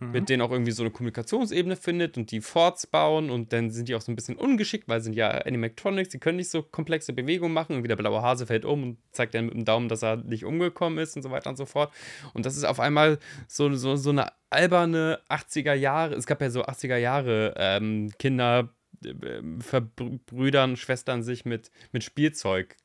mit 0.00 0.28
denen 0.28 0.42
auch 0.42 0.50
irgendwie 0.50 0.72
so 0.72 0.82
eine 0.82 0.90
Kommunikationsebene 0.90 1.76
findet 1.76 2.16
und 2.16 2.30
die 2.30 2.40
Forts 2.40 2.86
bauen 2.86 3.30
und 3.30 3.52
dann 3.52 3.70
sind 3.70 3.88
die 3.88 3.94
auch 3.94 4.00
so 4.00 4.12
ein 4.12 4.16
bisschen 4.16 4.36
ungeschickt, 4.36 4.88
weil 4.88 5.00
sie 5.00 5.04
sind 5.04 5.14
ja 5.14 5.28
Animatronics, 5.28 6.10
die 6.10 6.18
können 6.18 6.36
nicht 6.36 6.50
so 6.50 6.62
komplexe 6.62 7.12
Bewegungen 7.12 7.54
machen 7.54 7.76
und 7.76 7.82
wie 7.82 7.88
der 7.88 7.96
blaue 7.96 8.22
Hase 8.22 8.46
fällt 8.46 8.64
um 8.64 8.82
und 8.82 8.98
zeigt 9.12 9.34
dann 9.34 9.46
mit 9.46 9.54
dem 9.54 9.64
Daumen, 9.64 9.88
dass 9.88 10.02
er 10.02 10.16
nicht 10.16 10.44
umgekommen 10.44 10.98
ist 10.98 11.16
und 11.16 11.22
so 11.22 11.30
weiter 11.30 11.50
und 11.50 11.56
so 11.56 11.66
fort. 11.66 11.92
Und 12.34 12.46
das 12.46 12.56
ist 12.56 12.64
auf 12.64 12.80
einmal 12.80 13.18
so, 13.48 13.72
so, 13.74 13.96
so 13.96 14.10
eine 14.10 14.32
alberne 14.50 15.20
80er 15.28 15.74
Jahre, 15.74 16.14
es 16.14 16.26
gab 16.26 16.40
ja 16.40 16.50
so 16.50 16.64
80er 16.64 16.96
Jahre 16.96 17.54
ähm, 17.56 18.12
Kinder 18.18 18.70
äh, 19.04 19.42
verbrüdern, 19.60 20.76
Schwestern 20.76 21.22
sich 21.22 21.44
mit, 21.44 21.70
mit 21.92 22.04
Spielzeug 22.04 22.76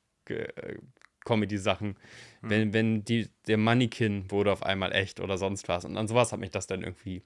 Comedy-Sachen. 1.25 1.97
Hm. 2.41 2.49
Wenn, 2.49 2.73
wenn 2.73 3.03
die, 3.03 3.29
der 3.47 3.57
Mannequin 3.57 4.29
wurde 4.31 4.51
auf 4.51 4.63
einmal 4.63 4.93
echt 4.93 5.19
oder 5.19 5.37
sonst 5.37 5.67
was. 5.67 5.85
Und 5.85 5.97
an 5.97 6.07
sowas 6.07 6.31
hat 6.31 6.39
mich 6.39 6.51
das 6.51 6.67
dann 6.67 6.83
irgendwie 6.83 7.23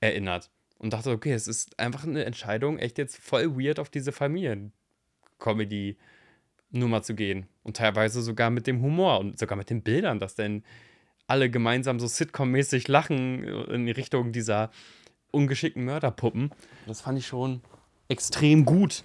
erinnert. 0.00 0.50
Und 0.78 0.92
dachte, 0.92 1.10
okay, 1.10 1.32
es 1.32 1.48
ist 1.48 1.78
einfach 1.78 2.04
eine 2.04 2.24
Entscheidung, 2.24 2.78
echt 2.78 2.98
jetzt 2.98 3.16
voll 3.16 3.56
weird 3.56 3.78
auf 3.78 3.88
diese 3.88 4.12
Familien-Comedy-Nummer 4.12 7.02
zu 7.02 7.14
gehen. 7.14 7.46
Und 7.62 7.78
teilweise 7.78 8.20
sogar 8.20 8.50
mit 8.50 8.66
dem 8.66 8.82
Humor 8.82 9.20
und 9.20 9.38
sogar 9.38 9.56
mit 9.56 9.70
den 9.70 9.82
Bildern, 9.82 10.18
dass 10.18 10.34
dann 10.34 10.64
alle 11.26 11.50
gemeinsam 11.50 11.98
so 11.98 12.06
Sitcom-mäßig 12.06 12.88
lachen 12.88 13.44
in 13.44 13.88
Richtung 13.88 14.32
dieser 14.32 14.70
ungeschickten 15.30 15.84
Mörderpuppen. 15.84 16.50
Das 16.86 17.00
fand 17.00 17.18
ich 17.18 17.26
schon 17.26 17.60
extrem 18.08 18.64
gut. 18.64 19.02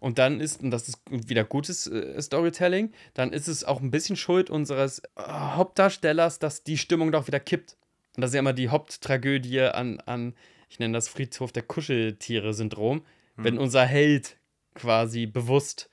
Und 0.00 0.18
dann 0.18 0.40
ist, 0.40 0.62
und 0.62 0.70
das 0.70 0.88
ist 0.88 1.00
wieder 1.10 1.44
gutes 1.44 1.86
äh, 1.86 2.20
Storytelling, 2.22 2.92
dann 3.14 3.32
ist 3.32 3.48
es 3.48 3.64
auch 3.64 3.80
ein 3.80 3.90
bisschen 3.90 4.16
Schuld 4.16 4.48
unseres 4.48 5.00
äh, 5.00 5.22
Hauptdarstellers, 5.22 6.38
dass 6.38 6.62
die 6.62 6.78
Stimmung 6.78 7.10
doch 7.10 7.26
wieder 7.26 7.40
kippt. 7.40 7.76
Und 8.16 8.22
das 8.22 8.30
ist 8.30 8.34
ja 8.34 8.40
immer 8.40 8.52
die 8.52 8.68
Haupttragödie 8.68 9.60
an, 9.60 10.00
an 10.00 10.34
ich 10.68 10.78
nenne 10.78 10.94
das 10.94 11.08
Friedhof 11.08 11.50
der 11.50 11.62
Kuscheltiere-Syndrom, 11.62 13.02
Hm. 13.38 13.44
wenn 13.44 13.58
unser 13.58 13.84
Held 13.84 14.36
quasi 14.74 15.26
bewusst 15.26 15.88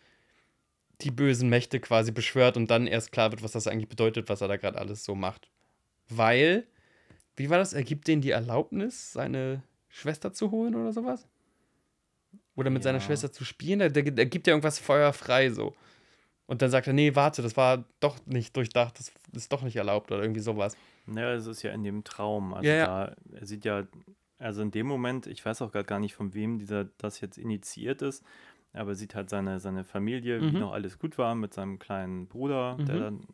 die 1.02 1.12
bösen 1.12 1.50
Mächte 1.50 1.80
quasi 1.80 2.12
beschwört 2.12 2.58
und 2.58 2.70
dann 2.70 2.88
erst 2.88 3.12
klar 3.12 3.32
wird, 3.32 3.44
was 3.44 3.52
das 3.52 3.68
eigentlich 3.68 3.90
bedeutet, 3.90 4.30
was 4.30 4.42
er 4.42 4.48
da 4.48 4.58
gerade 4.58 4.78
alles 4.78 5.04
so 5.04 5.16
macht. 5.16 5.50
Weil, 6.10 6.68
wie 7.36 7.50
war 7.50 7.58
das? 7.58 7.74
Er 7.74 7.84
gibt 7.84 8.08
denen 8.08 8.22
die 8.22 8.32
Erlaubnis, 8.32 9.12
seine 9.12 9.62
Schwester 9.90 10.34
zu 10.34 10.52
holen 10.52 10.76
oder 10.76 10.94
sowas? 10.94 11.28
Oder 12.56 12.70
mit 12.70 12.84
seiner 12.84 13.00
Ja. 13.00 13.04
Schwester 13.06 13.32
zu 13.32 13.44
spielen? 13.46 13.80
Der, 13.80 13.90
der, 13.90 14.04
der 14.04 14.26
gibt 14.26 14.48
ja 14.48 14.52
irgendwas 14.54 14.80
feuerfrei 14.80 15.50
so. 15.50 15.74
Und 16.48 16.62
dann 16.62 16.70
sagt 16.70 16.88
er, 16.88 16.94
nee, 16.94 17.16
warte, 17.16 17.42
das 17.42 17.58
war 17.58 17.86
doch 18.00 18.18
nicht 18.28 18.56
durchdacht, 18.56 19.00
das 19.00 19.12
ist 19.34 19.52
doch 19.52 19.64
nicht 19.64 19.76
erlaubt 19.76 20.12
oder 20.12 20.22
irgendwie 20.22 20.42
sowas. 20.42 20.78
Naja, 21.08 21.34
es 21.34 21.48
ist 21.48 21.64
ja 21.64 21.72
in 21.72 21.84
dem 21.84 22.04
Traum. 22.04 22.54
Also 22.54 22.70
Ja, 22.70 22.76
ja. 22.76 22.86
da, 22.86 23.16
er 23.34 23.46
sieht 23.46 23.66
ja, 23.66 23.84
also 24.38 24.62
in 24.62 24.70
dem 24.72 24.86
Moment, 24.86 25.26
ich 25.28 25.44
weiß 25.44 25.62
auch 25.64 25.72
gerade 25.72 25.86
gar 25.86 26.00
nicht, 26.00 26.14
von 26.14 26.34
wem 26.34 26.60
dieser 26.60 26.86
das 27.00 27.20
jetzt 27.20 27.38
initiiert 27.38 28.02
ist, 28.04 28.24
aber 28.74 28.92
er 28.92 28.96
sieht 28.96 29.16
halt 29.16 29.30
seine, 29.30 29.60
seine 29.60 29.84
Familie, 29.86 30.40
wie 30.42 30.52
Mhm. 30.52 30.60
noch 30.60 30.74
alles 30.74 31.00
gut 31.00 31.18
war, 31.18 31.34
mit 31.36 31.54
seinem 31.54 31.80
kleinen 31.80 32.28
Bruder, 32.28 32.78
der 32.80 32.96
Mhm. 32.96 33.00
dann 33.00 33.28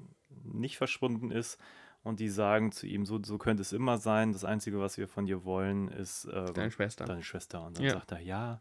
nicht 0.43 0.78
verschwunden 0.78 1.32
ist. 1.32 1.59
Und 2.03 2.19
die 2.19 2.30
sagen 2.30 2.72
zu 2.72 2.88
ihm, 2.88 3.05
so, 3.05 3.22
so 3.24 3.38
könnte 3.38 3.61
es 3.61 3.74
immer 3.74 3.97
sein. 3.97 4.32
Das 4.32 4.43
Einzige, 4.45 4.80
was 4.80 4.97
wir 4.97 5.07
von 5.07 5.26
dir 5.28 5.43
wollen, 5.43 5.88
ist 5.89 6.28
ähm, 6.34 6.53
Deine 6.53 6.72
Schwester. 6.72 7.05
deine 7.05 7.22
Schwester. 7.24 7.63
Und 7.65 7.78
dann 7.78 7.86
Ja. 7.86 7.91
sagt 7.91 8.11
er 8.13 8.19
ja. 8.22 8.59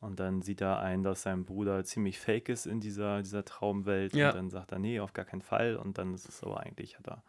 Und 0.00 0.18
dann 0.18 0.40
sieht 0.42 0.60
er 0.62 0.80
ein, 0.80 1.02
dass 1.02 1.22
sein 1.22 1.44
Bruder 1.44 1.84
ziemlich 1.84 2.18
fake 2.18 2.48
ist 2.48 2.66
in 2.66 2.80
dieser, 2.80 3.22
dieser 3.22 3.44
Traumwelt. 3.44 4.14
Ja. 4.14 4.30
Und 4.30 4.36
dann 4.36 4.50
sagt 4.50 4.72
er, 4.72 4.78
nee, 4.78 4.98
auf 5.00 5.12
gar 5.12 5.26
keinen 5.26 5.42
Fall. 5.42 5.76
Und 5.76 5.98
dann 5.98 6.14
ist 6.14 6.28
es 6.28 6.42
aber 6.42 6.60
eigentlich, 6.60 6.98
hat 6.98 7.06
er 7.06 7.22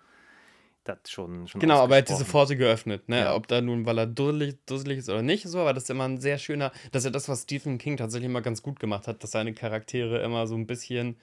das 0.85 0.97
schon, 1.11 1.47
schon 1.47 1.59
Genau, 1.61 1.79
aber 1.79 1.95
er 1.95 2.01
hat 2.01 2.09
diese. 2.09 2.25
Pforte 2.25 2.55
geöffnet, 2.55 3.07
ne? 3.09 3.19
Ja. 3.19 3.35
Ob 3.35 3.47
da 3.47 3.61
nun, 3.61 3.85
weil 3.85 3.97
er 3.99 4.07
dusselig, 4.07 4.55
dusselig 4.65 4.99
ist 4.99 5.09
oder 5.09 5.21
nicht, 5.21 5.47
so, 5.47 5.59
aber 5.59 5.73
das 5.73 5.83
ist 5.83 5.89
immer 5.89 6.05
ein 6.07 6.19
sehr 6.19 6.37
schöner, 6.39 6.71
das 6.91 7.01
ist 7.01 7.05
ja 7.05 7.11
das, 7.11 7.29
was 7.29 7.43
Stephen 7.43 7.77
King 7.77 7.97
tatsächlich 7.97 8.29
immer 8.29 8.41
ganz 8.41 8.63
gut 8.63 8.79
gemacht 8.79 9.07
hat, 9.07 9.21
dass 9.23 9.31
seine 9.31 9.53
Charaktere 9.53 10.23
immer 10.23 10.47
so 10.47 10.55
ein 10.55 10.65
bisschen 10.65 11.17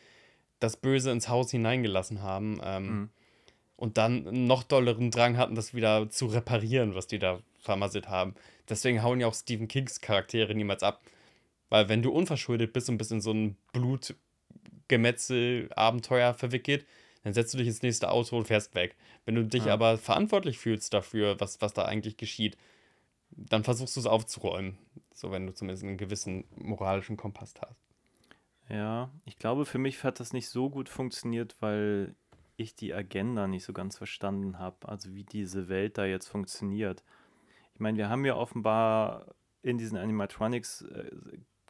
das 0.60 0.76
Böse 0.76 1.10
ins 1.10 1.28
Haus 1.28 1.50
hineingelassen 1.50 2.22
haben 2.22 2.60
ähm, 2.62 2.84
Mhm. 2.86 3.08
und 3.76 3.96
dann 3.98 4.28
einen 4.28 4.46
noch 4.46 4.62
dolleren 4.64 5.10
Drang 5.10 5.36
hatten, 5.38 5.54
das 5.56 5.74
wieder 5.74 6.08
zu 6.10 6.26
reparieren, 6.26 6.94
was 6.94 7.06
die 7.08 7.18
da 7.18 7.40
vermasselt 7.58 8.08
haben. 8.08 8.34
Deswegen 8.68 9.02
hauen 9.02 9.18
ja 9.18 9.26
auch 9.26 9.34
Stephen 9.34 9.66
Kings 9.66 10.00
Charaktere 10.00 10.54
niemals 10.54 10.82
ab. 10.84 11.00
Weil 11.70 11.88
wenn 11.88 12.02
du 12.02 12.10
unverschuldet 12.10 12.72
bist 12.72 12.88
und 12.88 12.98
bist 12.98 13.12
in 13.12 13.20
so 13.20 13.32
ein 13.32 13.56
Blutgemetzel-Abenteuer 13.72 16.34
verwickelt, 16.34 16.86
dann 17.24 17.34
setzt 17.34 17.52
du 17.52 17.58
dich 17.58 17.68
ins 17.68 17.82
nächste 17.82 18.10
Auto 18.10 18.36
und 18.36 18.46
fährst 18.46 18.74
weg. 18.74 18.96
Wenn 19.24 19.34
du 19.34 19.44
dich 19.44 19.66
Ja. 19.66 19.74
aber 19.74 19.98
verantwortlich 19.98 20.58
fühlst 20.58 20.94
dafür, 20.94 21.38
was, 21.40 21.60
was 21.60 21.74
da 21.74 21.84
eigentlich 21.84 22.16
geschieht, 22.16 22.56
dann 23.30 23.64
versuchst 23.64 23.96
du 23.96 24.00
es 24.00 24.06
aufzuräumen. 24.06 24.78
So, 25.12 25.30
wenn 25.30 25.46
du 25.46 25.52
zumindest 25.52 25.84
einen 25.84 25.98
gewissen 25.98 26.44
moralischen 26.56 27.16
Kompass 27.16 27.54
hast. 27.60 27.76
Ja, 28.70 29.10
ich 29.24 29.38
glaube, 29.38 29.66
für 29.66 29.78
mich 29.78 30.02
hat 30.04 30.20
das 30.20 30.32
nicht 30.32 30.48
so 30.48 30.70
gut 30.70 30.88
funktioniert, 30.88 31.56
weil 31.60 32.14
ich 32.56 32.74
die 32.74 32.94
Agenda 32.94 33.46
nicht 33.46 33.64
so 33.64 33.72
ganz 33.72 33.96
verstanden 33.96 34.58
habe, 34.58 34.88
also 34.88 35.14
wie 35.14 35.24
diese 35.24 35.68
Welt 35.68 35.96
da 35.96 36.04
jetzt 36.04 36.28
funktioniert. 36.28 37.02
Ich 37.74 37.80
meine, 37.80 37.98
wir 37.98 38.08
haben 38.08 38.24
ja 38.24 38.36
offenbar 38.36 39.34
in 39.62 39.78
diesen 39.78 39.96
Animatronics 39.96 40.82
äh, 40.82 41.10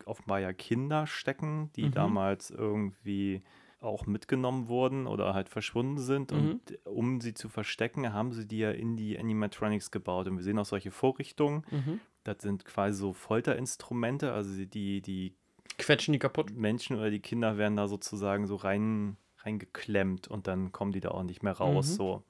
offenbar 0.07 0.41
ja 0.41 0.53
Kinder 0.53 1.07
stecken, 1.07 1.71
die 1.77 1.85
Mhm. 1.87 1.93
damals 1.93 2.51
irgendwie 2.51 3.43
auch 3.81 4.07
mitgenommen 4.07 4.67
wurden 4.69 5.07
oder 5.07 5.35
halt 5.35 5.49
verschwunden 5.49 5.99
sind. 5.99 6.33
Mhm. 6.33 6.39
Und 6.39 6.79
um 6.85 7.21
sie 7.21 7.33
zu 7.35 7.49
verstecken, 7.49 8.13
haben 8.13 8.33
sie 8.33 8.47
die 8.47 8.59
ja 8.59 8.71
in 8.73 8.97
die 8.97 9.19
Animatronics 9.19 9.91
gebaut. 9.91 10.27
Und 10.27 10.37
wir 10.37 10.43
sehen 10.43 10.59
auch 10.59 10.65
solche 10.67 10.91
Vorrichtungen. 10.91 11.63
Das 12.25 12.39
sind 12.41 12.65
quasi 12.65 12.99
so 12.99 13.13
Folterinstrumente, 13.13 14.33
also 14.33 14.55
die- 14.57 14.67
die, 14.67 15.01
die 15.01 15.35
Quetschen 15.79 16.13
die 16.13 16.19
kaputt? 16.19 16.51
Menschen 16.57 16.97
oder 16.97 17.09
die 17.11 17.21
Kinder 17.21 17.57
werden 17.57 17.77
da 17.77 17.87
sozusagen 17.87 18.47
so 18.47 18.57
rein 18.57 19.17
reingeklemmt 19.45 20.27
und 20.27 20.49
dann 20.49 20.73
kommen 20.73 20.91
die 20.93 20.99
da 21.01 21.11
auch 21.11 21.23
nicht 21.23 21.43
mehr 21.45 21.53
raus. 21.53 21.91
Mhm. 21.91 21.95
So. 21.95 22.23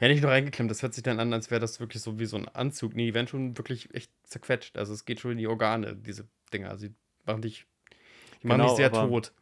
Ja, 0.00 0.08
nicht 0.08 0.20
nur 0.22 0.30
reingeklemmt, 0.32 0.70
das 0.70 0.82
hört 0.82 0.92
sich 0.94 1.02
dann 1.04 1.20
an, 1.20 1.32
als 1.32 1.50
wäre 1.50 1.60
das 1.60 1.78
wirklich 1.80 2.02
so 2.02 2.18
wie 2.18 2.26
so 2.26 2.36
ein 2.36 2.48
Anzug. 2.48 2.94
Nee, 2.94 3.06
die 3.06 3.14
werden 3.14 3.28
schon 3.28 3.56
wirklich 3.56 3.94
echt 3.94 4.10
zerquetscht. 4.24 4.76
Also 4.76 4.92
es 4.92 5.04
geht 5.04 5.20
schon 5.20 5.30
in 5.32 5.38
die 5.38 5.46
Organe, 5.46 5.94
diese 5.96 6.26
Dinger. 6.50 6.76
Sie 6.78 6.92
machen 7.26 7.42
dich, 7.42 7.66
die 8.42 8.46
machen 8.48 8.58
Genau, 8.60 8.68
dich 8.70 8.76
sehr 8.76 8.92
aber- 8.94 9.08
tot. 9.08 9.32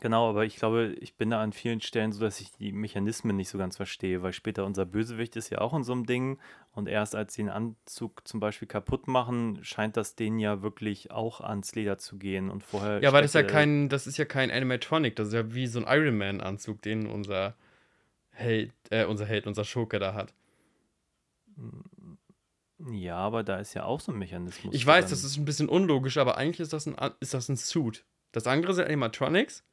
Genau, 0.00 0.30
aber 0.30 0.44
ich 0.44 0.54
glaube, 0.54 0.94
ich 1.00 1.16
bin 1.16 1.30
da 1.30 1.42
an 1.42 1.52
vielen 1.52 1.80
Stellen 1.80 2.12
so, 2.12 2.20
dass 2.20 2.40
ich 2.40 2.52
die 2.52 2.70
Mechanismen 2.70 3.34
nicht 3.34 3.48
so 3.48 3.58
ganz 3.58 3.76
verstehe, 3.76 4.22
weil 4.22 4.32
später 4.32 4.64
unser 4.64 4.86
Bösewicht 4.86 5.34
ist 5.34 5.50
ja 5.50 5.58
auch 5.60 5.74
in 5.74 5.82
so 5.82 5.90
einem 5.92 6.06
Ding 6.06 6.38
und 6.70 6.86
erst 6.88 7.16
als 7.16 7.34
sie 7.34 7.42
den 7.42 7.50
Anzug 7.50 8.20
zum 8.28 8.38
Beispiel 8.38 8.68
kaputt 8.68 9.08
machen, 9.08 9.58
scheint 9.62 9.96
das 9.96 10.14
denen 10.14 10.38
ja 10.38 10.62
wirklich 10.62 11.10
auch 11.10 11.40
ans 11.40 11.74
Leder 11.74 11.98
zu 11.98 12.16
gehen 12.16 12.48
und 12.48 12.62
vorher. 12.62 13.02
Ja, 13.02 13.08
aber 13.08 13.22
das 13.22 13.30
ist 13.30 13.34
ja 13.34 13.42
kein, 13.42 13.88
das 13.88 14.06
ist 14.06 14.18
ja 14.18 14.24
kein 14.24 14.52
Animatronic, 14.52 15.16
das 15.16 15.28
ist 15.28 15.34
ja 15.34 15.52
wie 15.52 15.66
so 15.66 15.84
ein 15.84 15.86
Iron 16.00 16.16
Man-Anzug, 16.16 16.80
den 16.80 17.08
unser 17.08 17.56
Held, 18.30 18.72
äh, 18.90 19.04
unser 19.04 19.26
Held, 19.26 19.48
unser 19.48 19.64
Schurke 19.64 19.98
da 19.98 20.14
hat. 20.14 20.32
Ja, 22.90 23.16
aber 23.16 23.42
da 23.42 23.58
ist 23.58 23.74
ja 23.74 23.84
auch 23.84 24.00
so 24.00 24.12
ein 24.12 24.18
Mechanismus. 24.18 24.74
Ich 24.74 24.86
weiß, 24.86 25.06
drin. 25.06 25.10
das 25.10 25.24
ist 25.24 25.36
ein 25.36 25.44
bisschen 25.44 25.68
unlogisch, 25.68 26.16
aber 26.16 26.36
eigentlich 26.36 26.60
ist 26.60 26.72
das 26.72 26.86
ein, 26.86 26.94
ist 27.20 27.34
das 27.34 27.48
ein 27.48 27.56
Suit. 27.56 28.04
Das 28.32 28.46
andere 28.46 28.72
sind 28.74 28.84
Animatronics 28.86 29.64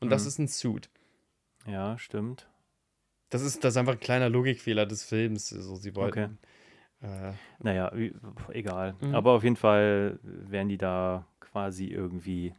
und 0.00 0.10
das 0.10 0.22
Mhm. 0.22 0.28
ist 0.28 0.38
ein 0.38 0.48
Suit. 0.48 0.90
Ja, 1.66 1.96
stimmt. 1.98 2.48
Das 3.30 3.42
ist, 3.42 3.62
das 3.62 3.74
ist 3.74 3.76
einfach 3.76 3.92
ein 3.92 4.00
kleiner 4.00 4.28
Logikfehler 4.28 4.86
des 4.86 5.04
Films. 5.04 5.50
So, 5.50 5.76
sie 5.76 5.94
wollten. 5.94 6.38
Äh, 7.00 7.32
Naja, 7.60 7.92
egal. 8.48 8.96
Mhm. 9.00 9.14
Aber 9.14 9.32
auf 9.32 9.44
jeden 9.44 9.56
Fall 9.56 10.18
werden 10.22 10.68
die 10.68 10.78
da 10.78 11.26
quasi 11.38 11.86
irgendwie, 11.86 12.54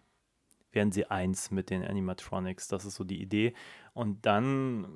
werden 0.72 0.92
sie 0.94 1.08
eins 1.08 1.52
mit 1.52 1.72
den 1.72 1.84
Animatronics. 1.84 2.68
Das 2.68 2.86
ist 2.86 2.96
so 2.96 3.04
die 3.04 3.22
Idee. 3.22 3.54
Und 3.94 4.26
dann, 4.26 4.88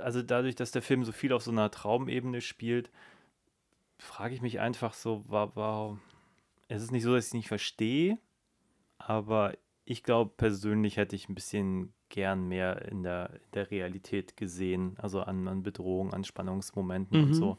also 0.00 0.22
dadurch, 0.22 0.54
dass 0.56 0.70
der 0.72 0.82
Film 0.82 1.04
so 1.04 1.12
viel 1.12 1.32
auf 1.32 1.42
so 1.42 1.50
einer 1.50 1.70
Traumebene 1.70 2.40
spielt, 2.40 2.90
frage 3.98 4.34
ich 4.34 4.42
mich 4.42 4.60
einfach 4.60 4.94
so, 4.94 5.24
warum. 5.28 6.00
Es 6.68 6.82
ist 6.82 6.92
nicht 6.92 7.02
so, 7.02 7.14
dass 7.14 7.24
ich 7.26 7.28
es 7.30 7.34
nicht 7.34 7.48
verstehe, 7.48 8.18
aber 8.98 9.54
ich 9.84 10.02
glaube, 10.02 10.32
persönlich 10.36 10.96
hätte 10.96 11.14
ich 11.14 11.28
ein 11.28 11.34
bisschen 11.34 11.92
gern 12.08 12.48
mehr 12.48 12.82
in 12.90 13.02
der, 13.02 13.30
in 13.34 13.50
der 13.52 13.70
Realität 13.70 14.36
gesehen, 14.36 14.96
also 14.98 15.20
an, 15.20 15.46
an 15.46 15.62
Bedrohungen, 15.62 16.14
an 16.14 16.24
Spannungsmomenten 16.24 17.20
und 17.20 17.28
Mhm. 17.28 17.34
so. 17.34 17.58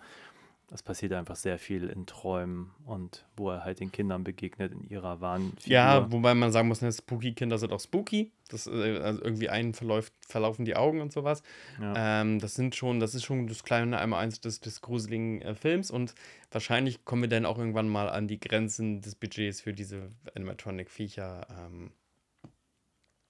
Das 0.67 0.81
passiert 0.81 1.13
einfach 1.13 1.35
sehr 1.35 1.59
viel 1.59 1.89
in 1.89 2.07
Träumen 2.07 2.71
und 2.85 3.25
wo 3.37 3.51
er 3.51 3.63
halt 3.63 3.79
den 3.79 3.91
Kindern 3.91 4.23
begegnet 4.23 4.71
in 4.71 4.83
ihrer 4.89 5.21
wahren 5.21 5.53
Figur. 5.59 5.73
Ja, 5.73 6.11
wobei 6.11 6.33
man 6.33 6.51
sagen 6.51 6.67
muss, 6.67 6.81
ne, 6.81 6.91
Spooky-Kinder 6.91 7.59
sind 7.59 7.71
auch 7.71 7.79
spooky. 7.79 8.31
Das, 8.49 8.65
äh, 8.65 8.97
also 8.97 9.21
irgendwie 9.21 9.49
einen 9.49 9.75
verläuft, 9.75 10.13
verlaufen 10.27 10.65
die 10.65 10.75
Augen 10.75 11.01
und 11.01 11.13
sowas. 11.13 11.43
Ja. 11.79 12.21
Ähm, 12.21 12.39
das 12.39 12.55
sind 12.55 12.75
schon, 12.75 12.99
das 12.99 13.13
ist 13.13 13.25
schon 13.25 13.47
das 13.47 13.63
kleine 13.63 13.99
einmal 13.99 14.23
eins 14.23 14.41
des, 14.41 14.59
des 14.59 14.81
gruseligen 14.81 15.41
äh, 15.43 15.53
Films 15.53 15.91
und 15.91 16.15
wahrscheinlich 16.49 17.05
kommen 17.05 17.21
wir 17.21 17.29
dann 17.29 17.45
auch 17.45 17.59
irgendwann 17.59 17.87
mal 17.87 18.09
an 18.09 18.27
die 18.27 18.39
Grenzen 18.39 19.01
des 19.01 19.13
Budgets 19.13 19.61
für 19.61 19.73
diese 19.73 20.09
Animatronic-Viecher. 20.33 21.45
Ähm, 21.49 21.91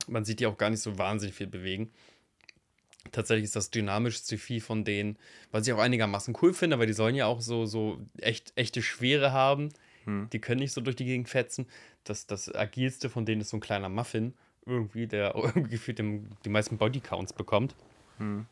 man 0.07 0.23
sieht 0.23 0.39
die 0.39 0.47
auch 0.47 0.57
gar 0.57 0.69
nicht 0.69 0.81
so 0.81 0.97
wahnsinnig 0.97 1.35
viel 1.35 1.47
bewegen. 1.47 1.91
Tatsächlich 3.11 3.45
ist 3.45 3.55
das 3.55 3.69
dynamischste 3.71 4.37
Vieh 4.37 4.59
von 4.59 4.83
denen, 4.83 5.17
was 5.51 5.67
ich 5.67 5.73
auch 5.73 5.79
einigermaßen 5.79 6.35
cool 6.41 6.53
finde, 6.53 6.79
weil 6.79 6.87
die 6.87 6.93
sollen 6.93 7.15
ja 7.15 7.27
auch 7.27 7.41
so, 7.41 7.65
so 7.65 7.99
echt, 8.19 8.53
echte 8.55 8.81
Schwere 8.81 9.31
haben. 9.31 9.69
Hm. 10.05 10.27
Die 10.33 10.39
können 10.39 10.59
nicht 10.59 10.73
so 10.73 10.81
durch 10.81 10.95
die 10.95 11.05
Gegend 11.05 11.29
fetzen. 11.29 11.67
Das, 12.03 12.27
das 12.27 12.53
agilste 12.53 13.09
von 13.09 13.25
denen 13.25 13.41
ist 13.41 13.49
so 13.49 13.57
ein 13.57 13.61
kleiner 13.61 13.89
Muffin, 13.89 14.33
irgendwie, 14.65 15.07
der 15.07 15.35
irgendwie 15.35 15.69
gefühlt 15.69 15.99
die 15.99 16.49
meisten 16.49 16.77
Bodycounts 16.77 17.33
bekommt. 17.33 17.75
Hm. 18.17 18.45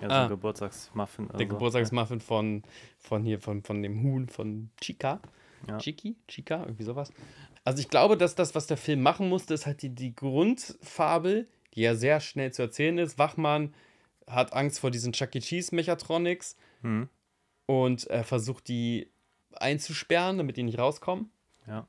Ja, 0.00 0.08
so 0.08 0.14
Ah. 0.14 0.22
ein 0.24 0.28
Geburtstagsmuffin. 0.30 1.26
Der 1.28 1.34
also, 1.34 1.46
Geburtstagsmuffin 1.48 2.20
von, 2.20 2.62
von 2.98 3.24
hier, 3.24 3.40
von, 3.40 3.62
von 3.62 3.82
dem 3.82 4.02
Huhn 4.02 4.28
von 4.28 4.70
Chica. 4.80 5.20
Ja. 5.68 5.78
Chiki? 5.78 6.16
Chica? 6.28 6.60
Irgendwie 6.64 6.82
sowas. 6.84 7.12
Also 7.64 7.80
ich 7.80 7.88
glaube, 7.88 8.16
dass 8.16 8.34
das, 8.34 8.54
was 8.56 8.66
der 8.66 8.76
Film 8.76 9.02
machen 9.02 9.28
musste, 9.28 9.54
ist 9.54 9.66
halt 9.66 9.82
die, 9.82 9.90
die 9.90 10.14
Grundfabel, 10.14 11.46
die 11.74 11.82
ja 11.82 11.94
sehr 11.94 12.20
schnell 12.20 12.52
zu 12.52 12.62
erzählen 12.62 12.98
ist. 12.98 13.18
Wachmann 13.18 13.72
hat 14.34 14.52
Angst 14.52 14.80
vor 14.80 14.90
diesen 14.90 15.12
Chuck 15.12 15.34
E. 15.34 15.40
Cheese 15.40 15.74
Mechatronics 15.74 16.56
Hm. 16.82 17.08
und 17.66 18.08
äh, 18.10 18.24
versucht 18.24 18.66
die 18.68 19.08
einzusperren, 19.54 20.38
damit 20.38 20.56
die 20.56 20.62
nicht 20.62 20.78
rauskommen. 20.78 21.30
Ja. 21.66 21.86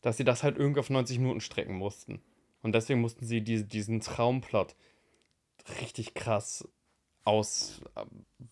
Dass 0.00 0.16
sie 0.16 0.24
das 0.24 0.42
halt 0.42 0.56
irgendwie 0.56 0.80
auf 0.80 0.90
90 0.90 1.18
Minuten 1.18 1.40
strecken 1.40 1.74
mussten. 1.76 2.22
Und 2.62 2.74
deswegen 2.74 3.00
mussten 3.00 3.24
sie 3.26 3.40
diese, 3.42 3.64
diesen 3.64 4.00
Traumplot 4.00 4.74
richtig 5.80 6.14
krass 6.14 6.66
aus 7.24 7.80
äh, 7.94 8.04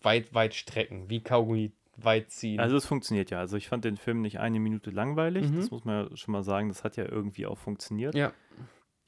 weit, 0.02 0.34
weit 0.34 0.54
strecken, 0.54 1.08
wie 1.10 1.20
Kaugummi 1.22 1.72
weit 1.96 2.30
ziehen. 2.30 2.60
Also 2.60 2.76
es 2.76 2.86
funktioniert 2.86 3.30
ja. 3.30 3.38
Also 3.40 3.56
ich 3.56 3.68
fand 3.68 3.84
den 3.84 3.96
Film 3.96 4.20
nicht 4.20 4.38
eine 4.40 4.58
Minute 4.60 4.90
langweilig. 4.90 5.48
Mhm. 5.50 5.56
Das 5.56 5.70
muss 5.70 5.84
man 5.84 6.08
ja 6.10 6.16
schon 6.16 6.32
mal 6.32 6.42
sagen. 6.42 6.68
Das 6.68 6.84
hat 6.84 6.96
ja 6.96 7.04
irgendwie 7.04 7.46
auch 7.46 7.58
funktioniert. 7.58 8.14
ja. 8.14 8.32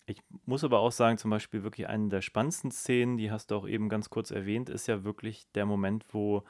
Ich 0.06 0.22
muss 0.46 0.64
aber 0.64 0.80
auch 0.80 0.92
sagen, 0.92 1.18
zum 1.18 1.30
Beispiel 1.30 1.62
wirklich 1.62 1.86
eine 1.88 2.08
der 2.08 2.22
spannendsten 2.22 2.70
Szenen, 2.70 3.16
die 3.16 3.30
hast 3.30 3.50
du 3.50 3.56
auch 3.56 3.68
eben 3.68 3.88
ganz 3.88 4.10
kurz 4.10 4.30
erwähnt, 4.30 4.68
ist 4.68 4.88
ja 4.88 5.04
wirklich 5.04 5.46
der 5.54 5.64
Moment, 5.64 6.04
wo 6.12 6.42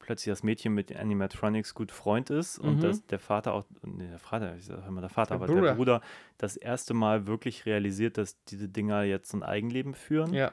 plötzlich 0.00 0.32
das 0.32 0.42
Mädchen 0.42 0.74
mit 0.74 0.90
den 0.90 0.96
Animatronics 0.96 1.74
gut 1.74 1.90
Freund 1.92 2.30
ist 2.30 2.58
und 2.58 2.76
Mhm. 2.76 2.80
dass 2.80 3.06
der 3.06 3.18
Vater 3.18 3.52
auch, 3.52 3.64
nee, 3.82 4.08
der 4.08 4.18
Vater, 4.18 4.56
ich 4.56 4.64
sage 4.64 4.82
immer 4.86 5.00
der 5.00 5.10
Vater, 5.10 5.30
Der 5.30 5.36
aber 5.36 5.46
Bruder. 5.46 5.66
der 5.68 5.74
Bruder 5.74 6.00
das 6.38 6.56
erste 6.56 6.94
Mal 6.94 7.26
wirklich 7.26 7.66
realisiert, 7.66 8.16
dass 8.18 8.42
diese 8.44 8.68
Dinger 8.68 9.02
jetzt 9.02 9.32
ein 9.34 9.42
Eigenleben 9.42 9.94
führen 9.94 10.34
Ja. 10.34 10.52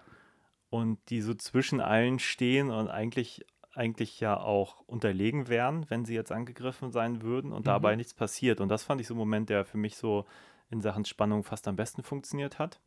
und 0.70 1.00
die 1.10 1.22
so 1.22 1.34
zwischen 1.36 1.80
allen 1.82 2.20
stehen 2.20 2.70
und 2.72 2.90
eigentlich 2.90 3.46
eigentlich 3.74 4.22
ja 4.22 4.40
auch 4.40 4.80
unterlegen 4.88 5.50
wären, 5.50 5.86
wenn 5.90 6.06
sie 6.06 6.16
jetzt 6.16 6.32
angegriffen 6.32 6.92
sein 6.92 7.22
würden 7.22 7.52
und 7.52 7.62
Mhm. 7.66 7.70
dabei 7.72 7.96
nichts 7.98 8.14
passiert. 8.14 8.62
Und 8.62 8.70
das 8.70 8.84
fand 8.84 9.02
ich 9.02 9.08
so 9.08 9.14
ein 9.16 9.18
Moment, 9.18 9.50
der 9.50 9.66
für 9.66 9.78
mich 9.78 9.98
so 9.98 10.26
in 10.72 10.82
Sachen 10.82 11.06
Spannung 11.06 11.44
fast 11.44 11.68
am 11.68 11.76
besten 11.76 12.04
funktioniert 12.04 12.60
hat. 12.60 12.80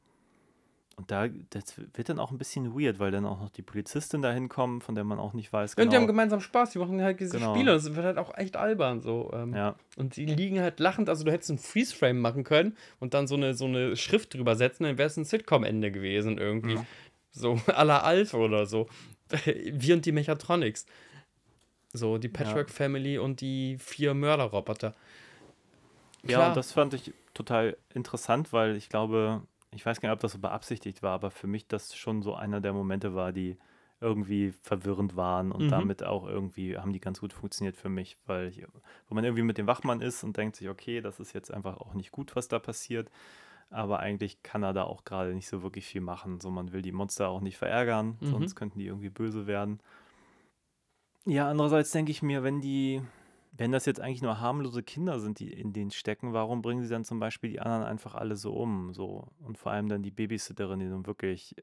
Und 0.97 1.13
da 1.13 1.29
das 1.29 1.79
wird 1.79 2.09
dann 2.09 2.19
auch 2.19 2.33
ein 2.33 2.39
bisschen 2.39 2.75
weird, 2.77 2.99
weil 2.99 3.13
dann 3.13 3.25
auch 3.25 3.39
noch 3.41 3.51
die 3.51 3.63
Polizistin 3.63 4.21
dahin 4.21 4.49
kommt, 4.49 4.83
von 4.83 4.97
der 4.97 5.05
man 5.05 5.21
auch 5.21 5.33
nicht 5.33 5.53
weiß 5.53 5.75
Und 5.75 5.93
die 5.93 5.95
haben 5.95 6.03
genau. 6.03 6.07
gemeinsam 6.09 6.41
Spaß, 6.41 6.71
die 6.71 6.81
machen 6.81 7.01
halt 7.01 7.21
diese 7.21 7.39
Genau. 7.39 7.55
Spiele. 7.55 7.71
Das 7.73 7.95
wird 7.95 8.05
halt 8.05 8.19
auch 8.19 8.37
echt 8.37 8.57
albern 8.57 9.01
so. 9.01 9.31
Ähm, 9.33 9.55
Ja, 9.55 9.77
Und 9.97 10.17
die 10.17 10.27
liegen 10.27 10.59
halt 10.61 10.81
lachend, 10.81 11.09
also 11.09 11.23
du 11.25 11.31
hättest 11.31 11.51
einen 11.51 11.61
Freeze-Frame 11.61 12.19
machen 12.21 12.43
können 12.43 12.77
und 12.99 13.15
dann 13.15 13.29
so 13.29 13.37
eine, 13.37 13.55
so 13.55 13.67
eine 13.67 13.95
Schrift 13.97 14.35
drüber 14.35 14.57
setzen, 14.57 14.83
dann 14.85 14.99
wäre 14.99 15.07
es 15.07 15.17
ein 15.17 15.25
Sitcom-Ende 15.25 15.93
gewesen 15.93 16.37
irgendwie. 16.37 16.75
Mhm. 16.79 16.87
So 17.31 17.53
à 17.69 17.85
la 17.85 18.01
Alf 18.01 18.35
oder 18.35 18.67
so. 18.67 18.89
Wir 19.45 19.95
und 19.95 20.05
die 20.05 20.11
Mechatronics. 20.13 20.85
So, 21.93 22.19
die 22.19 22.29
Patchwork 22.29 22.71
Family 22.71 23.19
und 23.19 23.41
die 23.41 23.77
vier 23.79 24.15
Mörderroboter. 24.15 24.95
ja, 26.25 26.49
und 26.49 26.57
das 26.57 26.73
fand 26.73 26.95
ich 26.95 27.13
total 27.39 27.77
interessant, 27.95 28.53
weil 28.53 28.77
ich 28.77 28.89
glaube, 28.89 29.43
ich 29.71 29.85
weiß 29.87 30.01
gar 30.01 30.09
nicht, 30.09 30.15
ob 30.15 30.21
das 30.21 30.33
so 30.33 30.39
beabsichtigt 30.39 31.03
war, 31.03 31.13
aber 31.13 31.31
für 31.31 31.47
mich 31.47 31.69
das 31.69 31.97
schon 31.97 32.23
so 32.23 32.35
einer 32.35 32.61
der 32.61 32.73
Momente 32.73 33.15
war, 33.15 33.33
die 33.33 33.57
irgendwie 34.01 34.53
verwirrend 34.63 35.17
waren 35.17 35.51
und 35.51 35.63
Mhm. 35.63 35.71
damit 35.71 36.05
auch 36.05 36.27
irgendwie 36.27 36.77
haben 36.79 36.93
die 36.93 37.01
ganz 37.01 37.21
gut 37.21 37.33
funktioniert 37.33 37.77
für 37.77 37.89
mich, 37.89 38.17
weil 38.27 38.49
ich, 38.49 38.65
wo 39.09 39.15
man 39.15 39.25
irgendwie 39.25 39.43
mit 39.43 39.59
dem 39.59 39.67
Wachmann 39.67 40.01
ist 40.01 40.23
und 40.23 40.37
denkt 40.37 40.57
sich, 40.57 40.69
okay, 40.69 41.01
das 41.01 41.19
ist 41.19 41.33
jetzt 41.33 41.53
einfach 41.53 41.79
auch 41.79 41.95
nicht 41.95 42.13
gut, 42.13 42.37
was 42.37 42.47
da 42.49 42.59
passiert, 42.61 43.11
aber 43.71 43.99
eigentlich 44.01 44.43
kann 44.43 44.63
er 44.63 44.73
da 44.73 44.85
auch 44.85 45.05
gerade 45.05 45.35
nicht 45.35 45.49
so 45.49 45.63
wirklich 45.63 45.85
viel 45.87 46.01
machen. 46.01 46.41
So, 46.41 46.51
man 46.51 46.73
will 46.73 46.83
die 46.83 46.93
Monster 46.93 47.29
auch 47.29 47.41
nicht 47.41 47.57
verärgern, 47.59 48.19
Mhm. 48.21 48.31
sonst 48.31 48.55
könnten 48.55 48.79
die 48.79 48.87
irgendwie 48.87 49.11
böse 49.11 49.47
werden. 49.47 49.81
Ja, 51.27 51.51
andererseits 51.51 51.91
denke 51.91 52.11
ich 52.11 52.23
mir, 52.23 52.43
wenn 52.43 52.61
die, 52.61 53.03
wenn 53.59 53.73
das 53.73 53.87
jetzt 53.87 54.01
eigentlich 54.01 54.23
nur 54.23 54.41
harmlose 54.41 54.85
Kinder 54.85 55.19
sind, 55.19 55.41
die 55.41 55.53
in 55.53 55.73
denen 55.73 55.91
stecken, 55.91 56.33
warum 56.33 56.63
bringen 56.63 56.85
sie 56.85 56.89
dann 56.89 57.05
zum 57.05 57.19
Beispiel 57.19 57.51
die 57.51 57.61
anderen 57.61 57.83
einfach 57.83 58.15
alle 58.15 58.37
so 58.37 58.55
um? 58.55 58.95
So 58.95 59.33
und 59.41 59.59
vor 59.59 59.73
allem 59.73 59.89
dann 59.89 60.03
die 60.03 60.13
Babysitterin, 60.13 60.79
die 60.79 60.87
nun 60.87 61.07
wirklich 61.07 61.59
äh, 61.59 61.63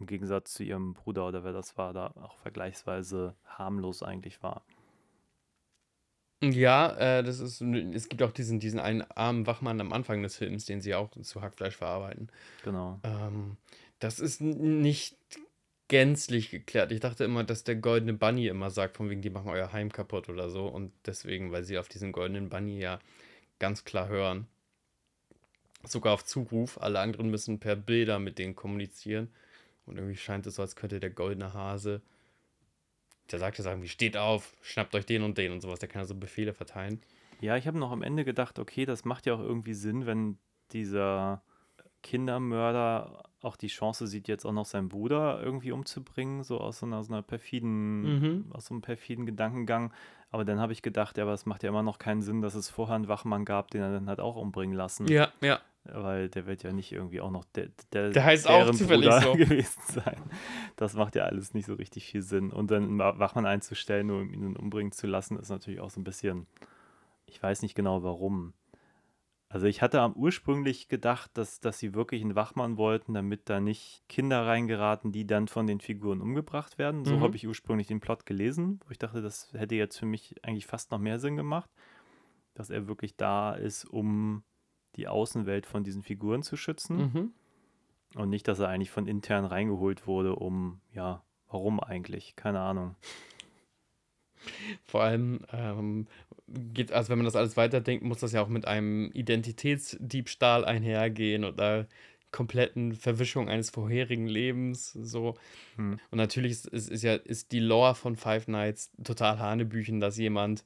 im 0.00 0.06
Gegensatz 0.06 0.52
zu 0.54 0.64
ihrem 0.64 0.92
Bruder 0.92 1.28
oder 1.28 1.44
wer 1.44 1.52
das 1.52 1.78
war, 1.78 1.92
da 1.92 2.08
auch 2.20 2.36
vergleichsweise 2.38 3.36
harmlos 3.46 4.02
eigentlich 4.02 4.42
war. 4.42 4.64
Ja, 6.42 6.90
äh, 6.96 7.22
das 7.22 7.38
ist, 7.38 7.62
es 7.62 8.08
gibt 8.08 8.22
auch 8.22 8.32
diesen, 8.32 8.58
diesen 8.58 8.80
einen 8.80 9.02
armen 9.02 9.46
Wachmann 9.46 9.80
am 9.80 9.92
Anfang 9.92 10.20
des 10.20 10.36
Films, 10.36 10.66
den 10.66 10.80
sie 10.80 10.94
auch 10.96 11.10
zu 11.10 11.40
Hackfleisch 11.40 11.76
verarbeiten. 11.76 12.28
Genau. 12.64 12.98
Ähm, 13.04 13.56
das 14.00 14.18
ist 14.18 14.40
nicht 14.40 15.16
gänzlich 15.88 16.50
geklärt. 16.50 16.92
Ich 16.92 17.00
dachte 17.00 17.24
immer, 17.24 17.44
dass 17.44 17.64
der 17.64 17.76
goldene 17.76 18.14
Bunny 18.14 18.46
immer 18.48 18.70
sagt, 18.70 18.96
von 18.96 19.10
wegen, 19.10 19.22
die 19.22 19.30
machen 19.30 19.50
euer 19.50 19.72
Heim 19.72 19.92
kaputt 19.92 20.28
oder 20.28 20.48
so. 20.48 20.66
Und 20.66 20.92
deswegen, 21.06 21.52
weil 21.52 21.64
sie 21.64 21.78
auf 21.78 21.88
diesen 21.88 22.12
goldenen 22.12 22.48
Bunny 22.48 22.78
ja 22.78 22.98
ganz 23.58 23.84
klar 23.84 24.08
hören. 24.08 24.46
Sogar 25.84 26.14
auf 26.14 26.24
Zuruf. 26.24 26.80
Alle 26.80 27.00
anderen 27.00 27.30
müssen 27.30 27.60
per 27.60 27.76
Bilder 27.76 28.18
mit 28.18 28.38
denen 28.38 28.54
kommunizieren. 28.54 29.28
Und 29.86 29.96
irgendwie 29.96 30.16
scheint 30.16 30.46
es 30.46 30.54
so, 30.54 30.62
als 30.62 30.76
könnte 30.76 31.00
der 31.00 31.10
goldene 31.10 31.52
Hase, 31.52 32.00
der 33.30 33.38
sagt 33.38 33.58
ja 33.58 33.64
irgendwie, 33.66 33.88
steht 33.88 34.16
auf, 34.16 34.54
schnappt 34.62 34.94
euch 34.94 35.04
den 35.04 35.22
und 35.22 35.36
den 35.36 35.52
und 35.52 35.60
sowas. 35.60 35.78
Der 35.78 35.88
kann 35.88 36.02
ja 36.02 36.06
so 36.06 36.14
Befehle 36.14 36.54
verteilen. 36.54 37.02
Ja, 37.40 37.56
ich 37.56 37.66
habe 37.66 37.78
noch 37.78 37.90
am 37.90 38.02
Ende 38.02 38.24
gedacht, 38.24 38.58
okay, 38.58 38.86
das 38.86 39.04
macht 39.04 39.26
ja 39.26 39.34
auch 39.34 39.40
irgendwie 39.40 39.74
Sinn, 39.74 40.06
wenn 40.06 40.38
dieser 40.72 41.42
Kindermörder 42.04 43.22
auch 43.42 43.56
die 43.56 43.66
Chance 43.68 44.06
sieht, 44.06 44.26
jetzt 44.28 44.46
auch 44.46 44.52
noch 44.52 44.64
seinen 44.64 44.88
Bruder 44.88 45.42
irgendwie 45.42 45.72
umzubringen, 45.72 46.44
so 46.44 46.58
aus 46.60 46.78
so 46.78 46.86
einer, 46.86 47.02
so 47.04 47.12
einer 47.12 47.22
perfiden, 47.22 48.02
Mhm. 48.20 48.44
aus 48.52 48.66
so 48.66 48.74
einem 48.74 48.80
perfiden 48.82 49.26
Gedankengang. 49.26 49.92
Aber 50.30 50.44
dann 50.44 50.58
habe 50.60 50.72
ich 50.72 50.80
gedacht, 50.82 51.18
ja, 51.18 51.24
aber 51.24 51.34
es 51.34 51.44
macht 51.44 51.62
ja 51.62 51.68
immer 51.68 51.82
noch 51.82 51.98
keinen 51.98 52.22
Sinn, 52.22 52.40
dass 52.40 52.54
es 52.54 52.70
vorher 52.70 52.96
einen 52.96 53.08
Wachmann 53.08 53.44
gab, 53.44 53.70
den 53.70 53.82
er 53.82 53.92
dann 53.92 54.08
hat 54.08 54.18
auch 54.20 54.36
umbringen 54.36 54.74
lassen. 54.74 55.06
Ja, 55.08 55.28
ja. 55.42 55.60
Weil 55.84 56.30
der 56.30 56.46
wird 56.46 56.62
ja 56.62 56.72
nicht 56.72 56.90
irgendwie 56.92 57.20
auch 57.20 57.30
noch 57.30 57.44
der, 57.54 57.68
der, 57.92 58.08
Der 58.10 58.24
heißt 58.24 58.48
auch 58.48 58.70
zufällig 58.70 59.10
Bruder 59.10 59.20
so. 59.20 59.32
gewesen 59.36 59.80
sein. 59.86 60.16
Das 60.76 60.94
macht 60.94 61.14
ja 61.14 61.24
alles 61.24 61.52
nicht 61.52 61.66
so 61.66 61.74
richtig 61.74 62.06
viel 62.06 62.22
Sinn. 62.22 62.50
Und 62.50 62.70
dann 62.70 62.84
einen 62.84 62.98
Wa- 62.98 63.18
Wachmann 63.18 63.44
einzustellen, 63.44 64.06
nur 64.06 64.22
um 64.22 64.32
ihn 64.32 64.40
dann 64.40 64.56
umbringen 64.56 64.92
zu 64.92 65.06
lassen, 65.06 65.38
ist 65.38 65.50
natürlich 65.50 65.80
auch 65.80 65.90
so 65.90 66.00
ein 66.00 66.04
bisschen, 66.04 66.46
ich 67.26 67.42
weiß 67.42 67.60
nicht 67.60 67.74
genau 67.74 68.02
warum. 68.02 68.54
Also 69.54 69.68
ich 69.68 69.82
hatte 69.82 70.00
am 70.00 70.14
ursprünglich 70.14 70.88
gedacht, 70.88 71.30
dass, 71.34 71.60
dass 71.60 71.78
sie 71.78 71.94
wirklich 71.94 72.22
einen 72.22 72.34
Wachmann 72.34 72.76
wollten, 72.76 73.14
damit 73.14 73.48
da 73.48 73.60
nicht 73.60 74.02
Kinder 74.08 74.44
reingeraten, 74.44 75.12
die 75.12 75.28
dann 75.28 75.46
von 75.46 75.68
den 75.68 75.78
Figuren 75.78 76.20
umgebracht 76.20 76.76
werden. 76.76 77.04
So 77.04 77.14
Mhm. 77.14 77.20
habe 77.20 77.36
ich 77.36 77.46
ursprünglich 77.46 77.86
den 77.86 78.00
Plot 78.00 78.26
gelesen, 78.26 78.80
wo 78.84 78.90
ich 78.90 78.98
dachte, 78.98 79.22
das 79.22 79.52
hätte 79.52 79.76
jetzt 79.76 79.96
für 79.96 80.06
mich 80.06 80.34
eigentlich 80.44 80.66
fast 80.66 80.90
noch 80.90 80.98
mehr 80.98 81.20
Sinn 81.20 81.36
gemacht, 81.36 81.70
dass 82.54 82.68
er 82.68 82.88
wirklich 82.88 83.16
da 83.16 83.54
ist, 83.54 83.84
um 83.84 84.42
die 84.96 85.06
Außenwelt 85.06 85.66
von 85.66 85.84
diesen 85.84 86.02
Figuren 86.02 86.42
zu 86.42 86.56
schützen. 86.56 86.96
Mhm. 86.96 87.32
Und 88.16 88.30
nicht, 88.30 88.48
dass 88.48 88.58
er 88.58 88.70
eigentlich 88.70 88.90
von 88.90 89.06
intern 89.06 89.44
reingeholt 89.44 90.08
wurde, 90.08 90.34
um, 90.34 90.80
ja, 90.92 91.22
warum 91.46 91.78
eigentlich? 91.78 92.34
Keine 92.34 92.58
Ahnung. 92.58 92.96
Vor 94.84 95.02
allem 95.02 95.46
ähm, 95.52 96.08
geht, 96.72 96.92
also 96.92 97.10
wenn 97.10 97.18
man 97.18 97.24
das 97.24 97.36
alles 97.36 97.56
weiterdenkt, 97.56 98.04
muss 98.04 98.20
das 98.20 98.32
ja 98.32 98.42
auch 98.42 98.48
mit 98.48 98.66
einem 98.66 99.10
Identitätsdiebstahl 99.12 100.64
einhergehen 100.64 101.44
da 101.56 101.86
kompletten 102.34 102.94
Verwischung 102.94 103.48
eines 103.48 103.70
vorherigen 103.70 104.26
Lebens. 104.26 104.90
So. 104.92 105.36
Hm. 105.76 106.00
Und 106.10 106.18
natürlich 106.18 106.50
ist, 106.50 106.66
ist, 106.66 106.90
ist 106.90 107.02
ja 107.04 107.14
ist 107.14 107.52
die 107.52 107.60
Lore 107.60 107.94
von 107.94 108.16
Five 108.16 108.48
Nights 108.48 108.90
total 109.04 109.38
Hanebüchen, 109.38 110.00
dass 110.00 110.18
jemand, 110.18 110.64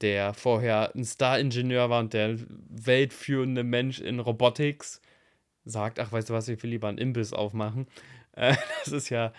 der 0.00 0.32
vorher 0.32 0.94
ein 0.94 1.04
Star-Ingenieur 1.04 1.90
war 1.90 1.98
und 1.98 2.12
der 2.12 2.36
weltführende 2.68 3.64
Mensch 3.64 4.00
in 4.00 4.20
Robotics, 4.20 5.00
sagt, 5.64 5.98
ach, 5.98 6.12
weißt 6.12 6.30
du 6.30 6.34
was, 6.34 6.48
ich 6.48 6.62
will 6.62 6.70
lieber 6.70 6.88
einen 6.88 6.98
Imbiss 6.98 7.32
aufmachen. 7.32 7.86
Äh, 8.34 8.56
das 8.84 8.94
ist 8.94 9.10
ja 9.10 9.34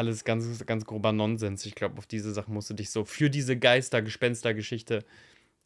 alles 0.00 0.24
ganz, 0.24 0.64
ganz 0.66 0.84
grober 0.86 1.12
Nonsens. 1.12 1.66
Ich 1.66 1.74
glaube, 1.74 1.98
auf 1.98 2.06
diese 2.06 2.32
Sachen 2.32 2.54
musst 2.54 2.70
du 2.70 2.74
dich 2.74 2.90
so 2.90 3.04
für 3.04 3.30
diese 3.30 3.58
Geister-Gespenster-Geschichte 3.58 5.04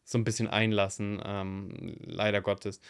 so 0.03 0.17
ein 0.17 0.23
bisschen 0.25 0.47
einlassen, 0.47 1.21
ähm, 1.25 1.95
leider 2.05 2.41
Gottes. 2.41 2.81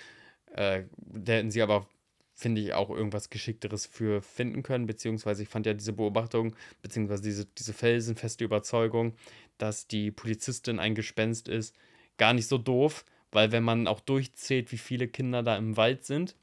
Äh, 0.54 0.84
da 0.98 1.34
hätten 1.34 1.52
sie 1.52 1.62
aber, 1.62 1.88
finde 2.34 2.62
ich, 2.62 2.74
auch 2.74 2.90
irgendwas 2.90 3.30
Geschickteres 3.30 3.86
für 3.86 4.22
finden 4.22 4.64
können, 4.64 4.88
beziehungsweise 4.88 5.44
ich 5.44 5.50
fand 5.50 5.66
ja 5.68 5.74
diese 5.74 5.94
Beobachtung, 5.94 6.56
beziehungsweise 6.82 7.24
diese, 7.24 7.46
diese 7.46 7.74
felsenfeste 7.74 8.44
Überzeugung, 8.44 9.14
dass 9.58 9.88
die 9.88 10.12
Polizistin 10.12 10.80
ein 10.80 10.96
Gespenst 10.96 11.48
ist, 11.48 11.76
gar 12.18 12.34
nicht 12.34 12.48
so 12.48 12.58
doof, 12.58 13.06
weil 13.32 13.52
wenn 13.52 13.64
man 13.64 13.88
auch 13.88 14.00
durchzählt, 14.00 14.72
wie 14.72 14.78
viele 14.78 15.08
Kinder 15.08 15.44
da 15.44 15.58
im 15.58 15.78
Wald 15.78 16.06
sind, 16.06 16.36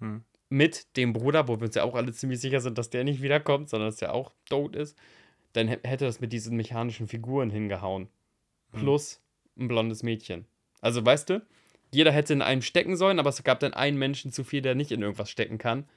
Hm. 0.00 0.24
Mit 0.48 0.96
dem 0.96 1.12
Bruder, 1.12 1.48
wo 1.48 1.58
wir 1.58 1.66
uns 1.66 1.74
ja 1.74 1.84
auch 1.84 1.94
alle 1.94 2.12
ziemlich 2.12 2.40
sicher 2.40 2.60
sind, 2.60 2.78
dass 2.78 2.90
der 2.90 3.04
nicht 3.04 3.22
wiederkommt, 3.22 3.68
sondern 3.68 3.88
dass 3.88 3.96
der 3.96 4.14
auch 4.14 4.32
tot 4.48 4.76
ist, 4.76 4.96
dann 5.52 5.68
hä- 5.68 5.80
hätte 5.82 6.04
das 6.04 6.20
mit 6.20 6.32
diesen 6.32 6.56
mechanischen 6.56 7.08
Figuren 7.08 7.50
hingehauen. 7.50 8.08
Plus 8.72 9.20
ein 9.58 9.68
blondes 9.68 10.02
Mädchen. 10.02 10.46
Also 10.80 11.04
weißt 11.04 11.30
du, 11.30 11.46
jeder 11.92 12.12
hätte 12.12 12.32
in 12.32 12.42
einem 12.42 12.62
stecken 12.62 12.96
sollen, 12.96 13.18
aber 13.18 13.30
es 13.30 13.42
gab 13.42 13.60
dann 13.60 13.74
einen 13.74 13.98
Menschen 13.98 14.32
zu 14.32 14.44
viel, 14.44 14.60
der 14.60 14.74
nicht 14.74 14.92
in 14.92 15.02
irgendwas 15.02 15.30
stecken 15.30 15.58
kann. 15.58 15.88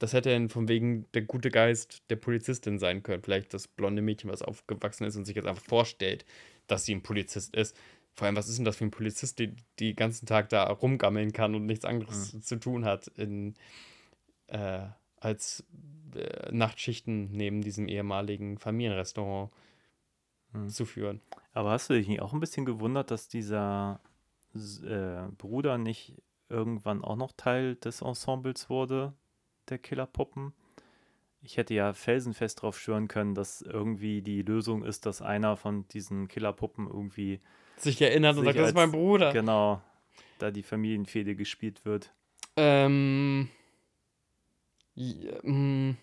Das 0.00 0.12
hätte 0.12 0.30
dann 0.30 0.48
von 0.48 0.68
wegen 0.68 1.06
der 1.14 1.22
gute 1.22 1.50
Geist 1.50 2.02
der 2.10 2.16
Polizistin 2.16 2.78
sein 2.78 3.02
können. 3.02 3.22
Vielleicht 3.22 3.54
das 3.54 3.68
blonde 3.68 4.02
Mädchen, 4.02 4.30
was 4.30 4.42
aufgewachsen 4.42 5.04
ist 5.04 5.16
und 5.16 5.24
sich 5.24 5.36
jetzt 5.36 5.46
einfach 5.46 5.62
vorstellt, 5.64 6.24
dass 6.66 6.84
sie 6.84 6.94
ein 6.94 7.02
Polizist 7.02 7.54
ist. 7.56 7.76
Vor 8.18 8.26
allem, 8.26 8.36
was 8.36 8.48
ist 8.48 8.58
denn 8.58 8.64
das 8.64 8.76
für 8.76 8.84
ein 8.84 8.90
Polizist, 8.90 9.38
der 9.38 9.50
die 9.78 9.94
ganzen 9.94 10.26
Tag 10.26 10.48
da 10.48 10.64
rumgammeln 10.64 11.32
kann 11.32 11.54
und 11.54 11.66
nichts 11.66 11.84
anderes 11.84 12.40
zu 12.40 12.56
tun 12.56 12.84
hat, 12.84 13.06
in, 13.08 13.54
äh, 14.48 14.86
als 15.16 15.64
äh, 16.14 16.52
Nachtschichten 16.52 17.30
neben 17.30 17.62
diesem 17.62 17.88
ehemaligen 17.88 18.58
Familienrestaurant 18.58 19.50
Hm. 20.52 20.68
zu 20.68 20.86
führen. 20.86 21.20
Aber 21.52 21.70
hast 21.70 21.90
du 21.90 21.94
dich 21.94 22.08
nicht 22.08 22.22
auch 22.22 22.32
ein 22.32 22.40
bisschen 22.40 22.64
gewundert, 22.64 23.10
dass 23.10 23.28
dieser 23.28 24.00
äh, 24.54 25.28
Bruder 25.36 25.78
nicht 25.78 26.14
irgendwann 26.48 27.04
auch 27.04 27.16
noch 27.16 27.32
Teil 27.32 27.76
des 27.76 28.00
Ensembles 28.00 28.70
wurde, 28.70 29.12
der 29.68 29.78
Killerpuppen? 29.78 30.52
Ich 31.40 31.56
hätte 31.56 31.74
ja 31.74 31.92
felsenfest 31.92 32.58
darauf 32.58 32.78
schwören 32.78 33.08
können, 33.08 33.34
dass 33.34 33.62
irgendwie 33.62 34.22
die 34.22 34.42
Lösung 34.42 34.82
ist, 34.82 35.06
dass 35.06 35.22
einer 35.22 35.56
von 35.56 35.86
diesen 35.88 36.26
Killerpuppen 36.28 36.88
irgendwie, 36.88 37.40
Sich 37.78 38.00
erinnert 38.00 38.36
und 38.36 38.44
Sich 38.44 38.48
sagt, 38.48 38.58
das 38.58 38.68
ist 38.68 38.74
mein 38.74 38.92
Bruder. 38.92 39.32
genau, 39.32 39.80
da 40.38 40.50
die 40.50 40.62
Familienfehde 40.62 41.34
gespielt 41.34 41.84
wird. 41.84 42.12
Ähm. 42.56 43.48
Ja, 44.94 45.38
mm, 45.42 45.96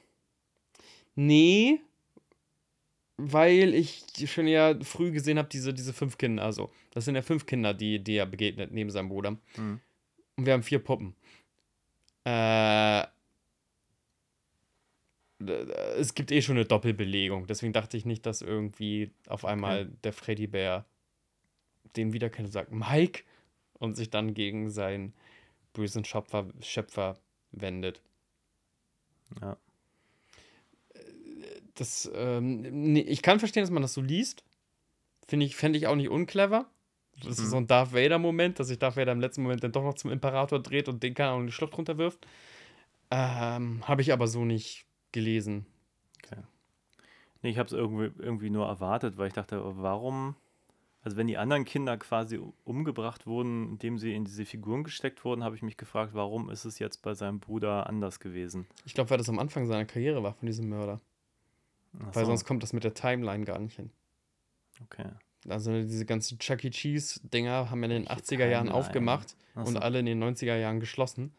nee, 1.16 1.82
weil 3.18 3.74
ich 3.74 4.04
schon 4.26 4.48
ja 4.48 4.76
früh 4.84 5.12
gesehen 5.12 5.38
habe, 5.38 5.50
diese, 5.50 5.74
diese 5.74 5.94
fünf 5.94 6.18
Kinder. 6.18 6.44
Also, 6.44 6.72
das 6.92 7.06
sind 7.06 7.16
ja 7.16 7.22
fünf 7.22 7.46
Kinder, 7.46 7.74
die, 7.74 8.00
die 8.00 8.16
er 8.16 8.26
begegnet 8.26 8.72
neben 8.72 8.90
seinem 8.90 9.10
Bruder. 9.10 9.38
Hm. 9.56 9.80
Und 10.38 10.46
wir 10.46 10.54
haben 10.54 10.64
vier 10.64 10.80
Puppen. 10.80 11.16
Äh. 12.26 13.04
Es 15.98 16.14
gibt 16.16 16.32
eh 16.32 16.42
schon 16.42 16.56
eine 16.56 16.66
Doppelbelegung. 16.66 17.46
Deswegen 17.46 17.74
dachte 17.74 17.98
ich 17.98 18.06
nicht, 18.06 18.26
dass 18.26 18.42
irgendwie 18.42 19.12
auf 19.28 19.44
einmal 19.44 19.86
der 20.04 20.14
Freddy 20.14 20.48
Bär 20.48 20.86
den 21.98 22.14
wiederkennt 22.14 22.48
und 22.48 22.52
sagt, 22.52 22.72
Mike, 22.72 23.24
und 23.74 23.96
sich 23.96 24.10
dann 24.10 24.34
gegen 24.34 24.70
seinen 24.70 25.14
bösen 25.74 26.06
Schöpfer, 26.06 26.48
Schöpfer 26.62 27.18
wendet. 27.52 28.02
Ja. 29.42 29.58
Das, 31.76 32.10
ähm, 32.14 32.62
nee, 32.94 33.02
ich 33.02 33.22
kann 33.22 33.40
verstehen, 33.40 33.64
dass 33.64 33.72
man 33.72 33.82
das 33.82 33.94
so 33.94 34.02
liest. 34.02 34.44
Finde 35.28 35.46
ich, 35.46 35.56
fände 35.56 35.78
ich 35.78 35.88
auch 35.88 35.96
nicht 35.96 36.10
unclever. 36.10 36.70
Das 37.24 37.40
ist 37.40 37.50
so 37.50 37.58
ein 37.58 37.68
Darth 37.68 37.94
Vader-Moment, 37.94 38.60
dass 38.60 38.68
sich 38.68 38.80
Darth 38.80 38.98
Vader 38.98 39.14
im 39.14 39.22
letzten 39.22 39.42
Moment 39.44 39.64
dann 39.64 39.72
doch 39.72 39.84
noch 39.84 39.96
zum 39.96 40.12
Imperator 40.12 40.62
dreht 40.62 40.90
und 40.90 41.02
den 41.02 41.14
kann 41.14 41.30
auch 41.30 41.40
in 41.40 41.48
die 41.48 41.52
Schlucht 41.52 41.78
runterwirft. 41.78 42.26
Ähm, 43.10 43.88
Habe 43.88 44.02
ich 44.02 44.12
aber 44.12 44.28
so 44.28 44.46
nicht 44.46 44.86
gelesen. 45.12 45.66
Nee, 47.46 47.52
ich 47.52 47.60
habe 47.60 47.68
es 47.68 47.74
irgendwie, 47.74 48.12
irgendwie 48.24 48.50
nur 48.50 48.66
erwartet, 48.66 49.20
weil 49.20 49.28
ich 49.28 49.34
dachte, 49.34 49.62
warum, 49.64 50.36
also 51.06 51.18
wenn 51.18 51.28
die 51.28 51.38
anderen 51.38 51.66
Kinder 51.66 51.98
quasi 51.98 52.42
umgebracht 52.64 53.28
wurden, 53.28 53.70
indem 53.70 54.00
sie 54.00 54.16
in 54.16 54.26
diese 54.26 54.44
Figuren 54.44 54.84
gesteckt 54.84 55.24
wurden, 55.24 55.44
habe 55.44 55.56
ich 55.56 55.62
mich 55.62 55.78
gefragt, 55.78 56.16
warum 56.16 56.50
ist 56.50 56.66
es 56.66 56.80
jetzt 56.80 57.04
bei 57.04 57.14
seinem 57.14 57.40
Bruder 57.40 57.88
anders 57.88 58.20
gewesen? 58.20 58.66
Ich 58.86 58.96
glaube, 58.96 59.12
weil 59.12 59.20
das 59.20 59.30
am 59.30 59.38
Anfang 59.38 59.68
seiner 59.68 59.86
Karriere 59.86 60.24
war 60.24 60.34
von 60.34 60.48
diesem 60.48 60.68
Mörder. 60.68 61.00
Ach 62.00 62.16
Weil 62.16 62.26
so, 62.26 62.32
sonst 62.32 62.46
kommt 62.46 62.64
das 62.64 62.74
mit 62.74 62.84
der 62.84 62.96
Timeline 62.96 63.46
gar 63.46 63.60
nicht 63.60 63.76
hin. 63.76 63.92
okay. 64.84 65.12
Also 65.48 65.74
diese 65.74 66.08
ganzen 66.08 66.40
Chuck 66.40 66.64
E. 66.64 66.72
Cheese-Dinger 66.72 67.70
haben 67.70 67.84
ja 67.84 67.86
in 67.86 67.92
den 67.92 68.10
Welche 68.10 68.22
80er 68.24 68.48
Jahren 68.48 68.70
aufgemacht 68.70 69.38
Ach 69.54 69.68
und 69.68 69.74
so. 69.74 69.80
alle 69.80 70.00
in 70.00 70.08
den 70.08 70.24
90er 70.24 70.58
Jahren 70.58 70.80
geschlossen. 70.80 71.36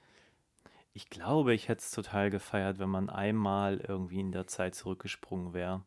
Ich 0.93 1.11
glaube, 1.11 1.55
ich 1.55 1.67
hätte 1.67 1.81
es 1.81 1.91
total 1.91 2.31
gefeiert, 2.31 2.79
wenn 2.79 2.89
man 2.89 3.11
einmal 3.11 3.79
irgendwie 3.79 4.21
in 4.21 4.31
der 4.31 4.47
Zeit 4.47 4.77
zurückgesprungen 4.77 5.55
wäre. 5.55 5.83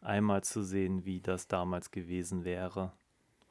Einmal 0.00 0.42
zu 0.42 0.64
sehen, 0.64 1.04
wie 1.04 1.20
das 1.20 1.46
damals 1.46 1.92
gewesen 1.92 2.42
wäre 2.44 2.92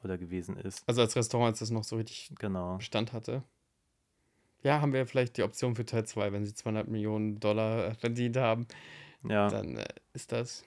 oder 0.04 0.18
gewesen 0.18 0.56
ist. 0.56 0.82
Also 0.88 1.00
als 1.00 1.16
Restaurant, 1.16 1.50
als 1.50 1.58
das 1.60 1.70
noch 1.70 1.84
so 1.84 1.96
richtig 1.96 2.32
Genau. 2.38 2.76
Bestand 2.76 3.12
hatte. 3.12 3.42
Ja, 4.62 4.80
haben 4.80 4.92
wir 4.92 5.06
vielleicht 5.06 5.36
die 5.36 5.42
Option 5.42 5.74
für 5.74 5.84
Teil 5.84 6.04
2, 6.06 6.32
wenn 6.32 6.44
sie 6.44 6.54
200 6.54 6.86
Millionen 6.88 7.40
Dollar 7.40 7.94
verdient 7.96 8.36
haben, 8.36 8.66
Ja. 9.28 9.48
dann 9.48 9.76
äh, 9.76 9.84
ist 10.12 10.30
das. 10.32 10.64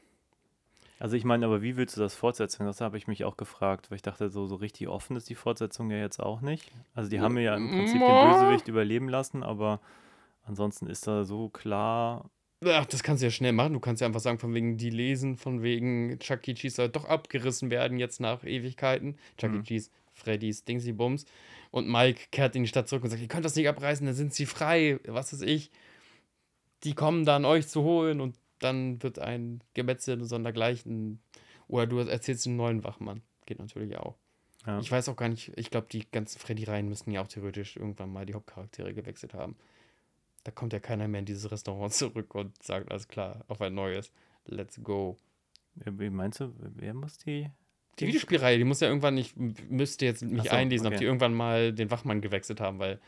Also 0.99 1.17
ich 1.17 1.23
meine, 1.25 1.45
aber 1.45 1.61
wie 1.61 1.75
willst 1.75 1.97
du 1.97 2.01
das 2.01 2.15
fortsetzen? 2.15 2.65
Das 2.65 2.79
habe 2.81 2.97
ich 2.97 3.07
mich 3.07 3.25
auch 3.25 3.35
gefragt, 3.37 3.91
weil 3.91 3.97
ich 3.97 4.01
dachte, 4.01 4.29
so, 4.29 4.45
so 4.47 4.55
richtig 4.55 4.87
offen 4.87 5.15
ist 5.17 5.29
die 5.29 5.35
Fortsetzung 5.35 5.91
ja 5.91 5.97
jetzt 5.97 6.19
auch 6.21 6.41
nicht. 6.41 6.71
Also 6.93 7.09
die 7.09 7.19
haben 7.19 7.37
ja 7.37 7.55
im 7.55 7.69
Prinzip 7.69 8.01
den. 8.05 8.15
Bösewicht 8.31 8.67
überleben 8.69 9.09
lassen, 9.09 9.43
aber 9.43 9.81
ansonsten 10.45 10.87
ist 10.87 11.05
da 11.07 11.25
so 11.25 11.49
klar. 11.49 12.29
Ach, 12.67 12.85
das 12.85 13.03
kannst 13.03 13.21
du 13.21 13.27
ja 13.27 13.31
schnell 13.31 13.51
machen. 13.51 13.73
Du 13.73 13.79
kannst 13.79 14.01
ja 14.01 14.07
einfach 14.07 14.19
sagen, 14.19 14.39
von 14.39 14.53
wegen 14.53 14.77
die 14.77 14.89
lesen, 14.89 15.37
von 15.37 15.61
wegen 15.61 16.17
Chuck 16.19 16.47
E. 16.47 16.53
Cheese 16.53 16.75
soll 16.75 16.89
doch 16.89 17.05
abgerissen 17.05 17.69
werden 17.69 17.99
jetzt 17.99 18.19
nach 18.19 18.43
Ewigkeiten. 18.43 19.17
Chuck 19.37 19.51
E. 19.51 19.57
Mhm. 19.57 19.63
Cheese, 19.63 19.89
Freddy's, 20.13 20.63
Dingsy 20.63 20.93
Bums. 20.93 21.25
Und 21.71 21.87
Mike 21.89 22.27
kehrt 22.31 22.55
in 22.55 22.63
die 22.63 22.69
Stadt 22.69 22.87
zurück 22.87 23.03
und 23.03 23.09
sagt, 23.09 23.21
ihr 23.21 23.27
könnt 23.27 23.45
das 23.45 23.55
nicht 23.55 23.67
abreißen, 23.67 24.05
dann 24.05 24.15
sind 24.15 24.33
sie 24.33 24.45
frei, 24.45 24.99
was 25.05 25.33
weiß 25.33 25.41
ich. 25.41 25.71
Die 26.83 26.93
kommen 26.93 27.25
dann 27.25 27.45
euch 27.45 27.67
zu 27.67 27.83
holen 27.83 28.21
und 28.21 28.37
dann 28.59 29.01
wird 29.03 29.19
ein 29.19 29.61
Gemetzel 29.73 30.21
und 30.21 30.27
sondergleichen. 30.27 31.19
Oder 31.67 31.87
du 31.87 31.97
erzählst 31.99 32.47
einen 32.47 32.55
neuen 32.55 32.83
Wachmann. 32.83 33.21
Geht 33.45 33.59
natürlich 33.59 33.97
auch. 33.97 34.15
Ja. 34.65 34.79
Ich 34.79 34.91
weiß 34.91 35.09
auch 35.09 35.15
gar 35.15 35.29
nicht, 35.29 35.51
ich 35.55 35.69
glaube, 35.69 35.87
die 35.91 36.09
ganzen 36.09 36.39
Freddy-Reihen 36.39 36.89
müssten 36.89 37.11
ja 37.11 37.21
auch 37.21 37.27
theoretisch 37.27 37.75
irgendwann 37.75 38.11
mal 38.11 38.25
die 38.25 38.33
Hauptcharaktere 38.33 38.93
gewechselt 38.93 39.33
haben. 39.33 39.55
Da 40.45 40.51
kommt 40.51 40.71
ja 40.73 40.79
keiner 40.79 41.07
mehr 41.09 41.19
in 41.19 41.25
dieses 41.25 41.51
Restaurant 41.51 41.91
zurück 41.93 42.33
und 42.35 42.61
sagt, 42.63 42.89
alles 42.91 43.07
klar, 43.09 43.43
auf 43.47 43.59
ein 43.61 43.73
neues. 43.75 44.13
Let's 44.45 44.79
go. 44.81 45.17
Wie 45.75 46.09
meinst 46.09 46.39
du, 46.39 46.53
wer 46.57 46.93
muss 46.93 47.17
die? 47.17 47.49
Die 47.99 48.07
Videospielreihe, 48.07 48.57
die 48.57 48.63
muss 48.63 48.79
ja 48.79 48.87
irgendwann 48.87 49.15
nicht, 49.15 49.35
müsste 49.37 50.05
jetzt 50.05 50.21
mich 50.23 50.43
so, 50.43 50.49
einlesen, 50.49 50.85
ob 50.87 50.93
okay. 50.93 50.99
die 50.99 51.05
irgendwann 51.05 51.33
mal 51.33 51.73
den 51.73 51.91
Wachmann 51.91 52.21
gewechselt 52.21 52.61
haben, 52.61 52.79
weil 52.79 52.99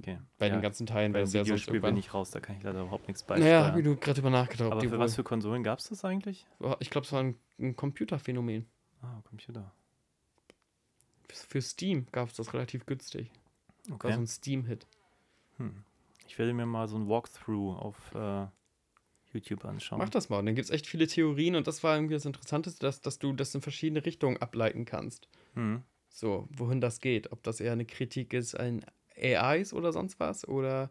Okay. 0.00 0.18
bei 0.36 0.48
ja, 0.48 0.52
den 0.52 0.60
ganzen 0.60 0.86
Teilen 0.86 1.12
bei 1.12 1.20
es 1.20 1.32
ja 1.32 1.40
sonst 1.40 1.46
Videospiel 1.48 1.72
bin 1.80 1.84
irgendwann. 1.84 1.98
ich 1.98 2.12
raus, 2.12 2.30
da 2.30 2.40
kann 2.40 2.56
ich 2.58 2.62
leider 2.62 2.82
überhaupt 2.82 3.08
nichts 3.08 3.26
Naja, 3.26 3.40
beisteuern. 3.40 3.64
habe 3.68 3.78
ich 3.80 3.84
nur 3.86 3.96
gerade 3.96 4.14
drüber 4.16 4.28
nachgedacht. 4.30 4.66
ob 4.66 4.72
aber 4.72 4.82
für 4.82 4.90
wohl- 4.90 4.98
was 4.98 5.14
für 5.14 5.24
Konsolen 5.24 5.62
gab 5.62 5.78
es 5.78 5.88
das 5.88 6.04
eigentlich? 6.04 6.46
ich 6.80 6.90
glaube, 6.90 7.06
es 7.06 7.12
war 7.12 7.20
ein, 7.22 7.36
ein 7.58 7.74
Computerphänomen. 7.74 8.66
Ah, 9.00 9.22
Computer. 9.24 9.72
Für- 11.30 11.46
Für 11.46 11.62
Steam 11.62 12.06
gab 12.12 12.28
es 12.28 12.34
das 12.34 12.52
relativ 12.52 12.84
günstig. 12.84 13.30
War 13.86 13.94
Okay. 13.94 14.12
so 14.12 14.18
ein 14.20 14.26
Steam-Hit. 14.26 14.86
Hm. 15.56 15.84
Ich 16.28 16.38
werde 16.38 16.52
mir 16.52 16.66
mal 16.66 16.86
so 16.88 16.96
ein 16.96 17.08
Walkthrough 17.08 17.76
auf 17.78 18.14
äh, 18.14 18.46
YouTube 19.32 19.64
anschauen. 19.64 19.98
Mach 19.98 20.10
das 20.10 20.28
mal. 20.28 20.38
Und 20.38 20.46
dann 20.46 20.54
gibt 20.54 20.66
es 20.66 20.70
echt 20.70 20.86
viele 20.86 21.06
Theorien 21.06 21.56
und 21.56 21.66
das 21.66 21.82
war 21.82 21.96
irgendwie 21.96 22.14
das 22.14 22.26
Interessanteste, 22.26 22.80
dass, 22.80 23.00
dass 23.00 23.18
du 23.18 23.32
das 23.32 23.54
in 23.54 23.62
verschiedene 23.62 24.04
Richtungen 24.04 24.36
ableiten 24.36 24.84
kannst. 24.84 25.28
Hm. 25.54 25.82
So, 26.10 26.48
wohin 26.50 26.80
das 26.80 27.00
geht. 27.00 27.32
Ob 27.32 27.42
das 27.42 27.60
eher 27.60 27.72
eine 27.72 27.86
Kritik 27.86 28.32
ist 28.34 28.54
an 28.54 28.84
AIs 29.16 29.72
oder 29.72 29.92
sonst 29.92 30.20
was 30.20 30.46
oder 30.46 30.90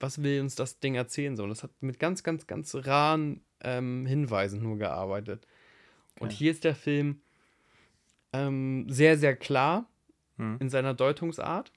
was 0.00 0.22
will 0.22 0.40
uns 0.40 0.56
das 0.56 0.80
Ding 0.80 0.96
erzählen? 0.96 1.36
So, 1.36 1.44
und 1.44 1.50
das 1.50 1.62
hat 1.62 1.70
mit 1.80 1.98
ganz, 1.98 2.22
ganz, 2.22 2.46
ganz 2.46 2.74
raren 2.74 3.44
ähm, 3.60 4.04
Hinweisen 4.06 4.62
nur 4.62 4.78
gearbeitet. 4.78 5.46
Und 6.20 6.32
Okay. 6.32 6.36
hier 6.36 6.50
ist 6.50 6.64
der 6.64 6.74
Film 6.74 7.22
ähm, 8.32 8.86
sehr, 8.88 9.16
sehr 9.16 9.36
klar 9.36 9.88
Hm. 10.38 10.56
in 10.60 10.70
seiner 10.70 10.94
Deutungsart. 10.94 11.72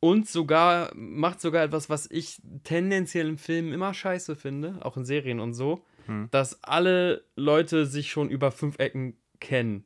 Und 0.00 0.28
sogar, 0.28 0.92
macht 0.94 1.40
sogar 1.40 1.64
etwas, 1.64 1.90
was 1.90 2.08
ich 2.10 2.40
tendenziell 2.62 3.28
im 3.28 3.38
Film 3.38 3.72
immer 3.72 3.92
scheiße 3.94 4.36
finde, 4.36 4.78
auch 4.84 4.96
in 4.96 5.04
Serien 5.04 5.40
und 5.40 5.54
so, 5.54 5.84
Hm. 6.06 6.28
dass 6.30 6.62
alle 6.62 7.24
Leute 7.36 7.84
sich 7.84 8.10
schon 8.10 8.30
über 8.30 8.50
fünf 8.52 8.78
Ecken 8.78 9.16
kennen. 9.40 9.84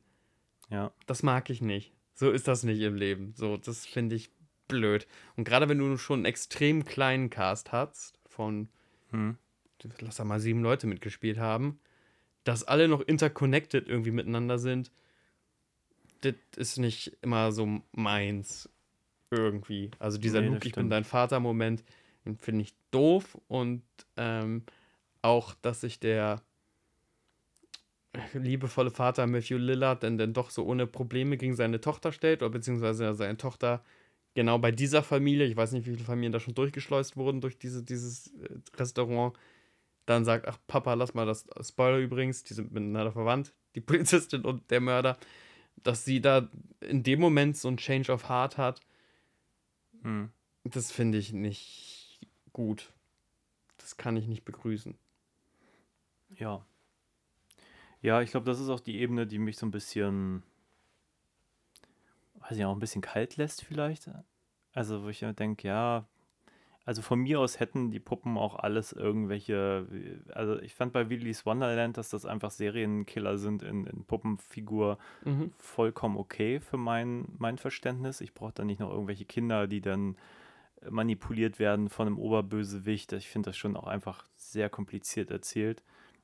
Ja. 0.69 0.91
Das 1.07 1.23
mag 1.23 1.49
ich 1.49 1.61
nicht. 1.61 1.93
So 2.13 2.29
ist 2.31 2.47
das 2.47 2.63
nicht 2.63 2.79
im 2.81 2.95
Leben. 2.95 3.33
So, 3.35 3.57
das 3.57 3.85
finde 3.85 4.15
ich 4.15 4.29
blöd. 4.67 5.07
Und 5.35 5.43
gerade 5.45 5.67
wenn 5.67 5.79
du 5.79 5.97
schon 5.97 6.19
einen 6.19 6.25
extrem 6.25 6.85
kleinen 6.85 7.29
Cast 7.29 7.71
hast, 7.71 8.19
von, 8.25 8.69
Hm. 9.09 9.37
lass 9.99 10.15
da 10.17 10.23
mal 10.23 10.39
sieben 10.39 10.61
Leute 10.61 10.87
mitgespielt 10.87 11.39
haben, 11.39 11.79
dass 12.43 12.63
alle 12.63 12.87
noch 12.87 13.01
interconnected 13.01 13.87
irgendwie 13.87 14.11
miteinander 14.11 14.59
sind, 14.59 14.91
das 16.21 16.35
ist 16.55 16.77
nicht 16.77 17.17
immer 17.21 17.51
so 17.51 17.81
meins 17.91 18.69
irgendwie. 19.35 19.91
Also 19.99 20.17
dieser 20.17 20.41
Nee, 20.41 20.47
Luke, 20.47 20.67
ich 20.67 20.73
bin 20.73 20.89
dein 20.89 21.03
Vater-Moment, 21.03 21.83
den 22.25 22.37
finde 22.37 22.63
ich 22.63 22.73
doof 22.91 23.37
und 23.47 23.83
ähm, 24.17 24.63
auch, 25.21 25.53
dass 25.61 25.81
sich 25.81 25.99
der 25.99 26.41
liebevolle 28.33 28.91
Vater 28.91 29.25
Matthew 29.25 29.57
Lillard 29.57 30.03
dann, 30.03 30.17
dann 30.17 30.33
doch 30.33 30.49
so 30.49 30.65
ohne 30.65 30.85
Probleme 30.85 31.37
gegen 31.37 31.55
seine 31.55 31.81
Tochter 31.81 32.11
stellt, 32.11 32.43
oder 32.43 32.51
beziehungsweise 32.51 33.13
seine 33.13 33.37
Tochter 33.37 33.83
genau 34.35 34.57
bei 34.59 34.71
dieser 34.71 35.03
Familie, 35.03 35.45
ich 35.45 35.57
weiß 35.57 35.71
nicht, 35.71 35.85
wie 35.85 35.91
viele 35.91 36.05
Familien 36.05 36.31
da 36.31 36.39
schon 36.39 36.55
durchgeschleust 36.55 37.17
wurden 37.17 37.41
durch 37.41 37.57
diese, 37.57 37.83
dieses 37.83 38.27
äh, 38.27 38.77
Restaurant, 38.77 39.35
dann 40.05 40.25
sagt, 40.25 40.47
ach 40.47 40.57
Papa, 40.67 40.93
lass 40.95 41.13
mal 41.13 41.25
das, 41.25 41.47
Spoiler 41.61 41.97
übrigens, 41.97 42.43
die 42.43 42.53
sind 42.53 42.71
miteinander 42.71 43.11
verwandt, 43.11 43.53
die 43.75 43.81
Polizistin 43.81 44.41
und 44.43 44.69
der 44.69 44.81
Mörder, 44.81 45.17
dass 45.81 46.05
sie 46.05 46.21
da 46.21 46.49
in 46.81 47.03
dem 47.03 47.19
Moment 47.19 47.57
so 47.57 47.67
ein 47.67 47.77
Change 47.77 48.11
of 48.11 48.29
Heart 48.29 48.57
hat, 48.57 48.79
Hm. 50.03 50.31
das 50.63 50.91
finde 50.91 51.17
ich 51.17 51.33
nicht 51.33 52.19
gut. 52.51 52.93
Das 53.77 53.97
kann 53.97 54.15
ich 54.15 54.27
nicht 54.27 54.45
begrüßen. 54.45 54.97
Ja. 56.29 56.65
Ja, 58.01 58.21
ich 58.21 58.31
glaube, 58.31 58.45
das 58.45 58.59
ist 58.59 58.69
auch 58.69 58.79
die 58.81 58.99
Ebene, 58.99 59.25
die 59.25 59.39
mich 59.39 59.57
so 59.57 59.65
ein 59.65 59.71
bisschen, 59.71 60.43
weiß 62.35 62.57
ich 62.57 62.65
auch 62.65 62.73
ein 62.73 62.79
bisschen 62.79 63.01
kalt 63.01 63.37
lässt 63.37 63.63
vielleicht. 63.63 64.09
Also, 64.73 65.03
wo 65.03 65.09
ich 65.09 65.19
denke, 65.19 65.67
ja, 65.67 66.05
also 66.85 67.01
von 67.01 67.19
mir 67.19 67.39
aus 67.39 67.59
hätten 67.59 67.91
die 67.91 67.99
Puppen 67.99 68.37
auch 68.37 68.55
alles 68.55 68.91
irgendwelche, 68.91 69.87
also 70.33 70.59
ich 70.59 70.75
fand 70.75 70.91
bei 70.93 71.09
Willy's 71.09 71.45
Wonderland, 71.45 71.97
dass 71.97 72.09
das 72.09 72.25
einfach 72.25 72.51
Serienkiller 72.51 73.37
sind 73.37 73.63
in, 73.63 73.85
in 73.85 74.03
Puppenfigur 74.03 74.97
Mhm. 75.23 75.53
vollkommen 75.57 76.17
okay 76.17 76.59
für 76.59 76.77
mein, 76.77 77.25
mein 77.37 77.57
Verständnis. 77.57 78.21
Ich 78.21 78.33
brauche 78.33 78.53
da 78.53 78.65
nicht 78.65 78.79
noch 78.79 78.91
irgendwelche 78.91 79.25
Kinder, 79.25 79.67
die 79.67 79.81
dann 79.81 80.17
manipuliert 80.89 81.59
werden 81.59 81.89
von 81.89 82.07
einem 82.07 82.19
Oberbösewicht. 82.19 83.13
Ich 83.13 83.29
finde 83.29 83.49
das 83.49 83.57
schon 83.57 83.77
auch 83.77 83.87
einfach 83.87 84.25
sehr 84.35 84.69
kompliziert 84.69 85.31
erzählt. 85.31 85.81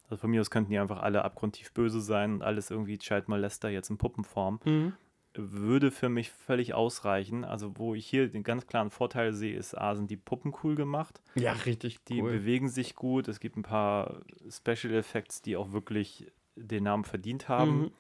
Also 0.10 0.22
von 0.22 0.32
mir 0.32 0.42
aus 0.42 0.50
könnten 0.50 0.72
die 0.72 0.80
einfach 0.80 1.02
alle 1.02 1.24
abgrundtief 1.24 1.72
böse 1.72 2.02
sein 2.02 2.34
und 2.34 2.42
alles 2.42 2.72
irgendwie 2.72 2.98
Child 2.98 3.30
Molester 3.30 3.70
jetzt 3.70 3.90
in 3.90 3.98
Puppenform. 3.98 4.60
Mhm. 4.66 4.94
Würde 5.36 5.92
für 5.92 6.10
mich 6.10 6.32
völlig 6.32 6.74
ausreichen. 6.74 7.46
Also 7.46 7.78
wo 7.78 7.94
ich 7.94 8.06
hier 8.08 8.28
den 8.30 8.44
ganz 8.44 8.66
klaren 8.68 8.90
Vorteil 8.90 9.34
sehe, 9.34 9.56
ist, 9.56 9.76
A, 9.78 9.96
sind 9.96 10.10
die 10.10 10.18
Puppen 10.18 10.54
cool 10.64 10.76
gemacht. 10.76 11.22
Ja, 11.36 11.54
richtig 11.54 12.04
Die 12.06 12.22
cool. 12.22 12.32
bewegen 12.32 12.68
sich 12.70 12.96
gut. 12.96 13.28
Es 13.28 13.40
gibt 13.40 13.56
ein 13.56 13.62
paar 13.64 14.22
Special 14.50 14.94
Effects, 14.94 15.42
die 15.42 15.56
auch 15.56 15.72
wirklich 15.72 16.32
den 16.56 16.84
Namen 16.84 17.04
verdient 17.06 17.48
haben. 17.48 17.82
Mhm. 17.82 17.92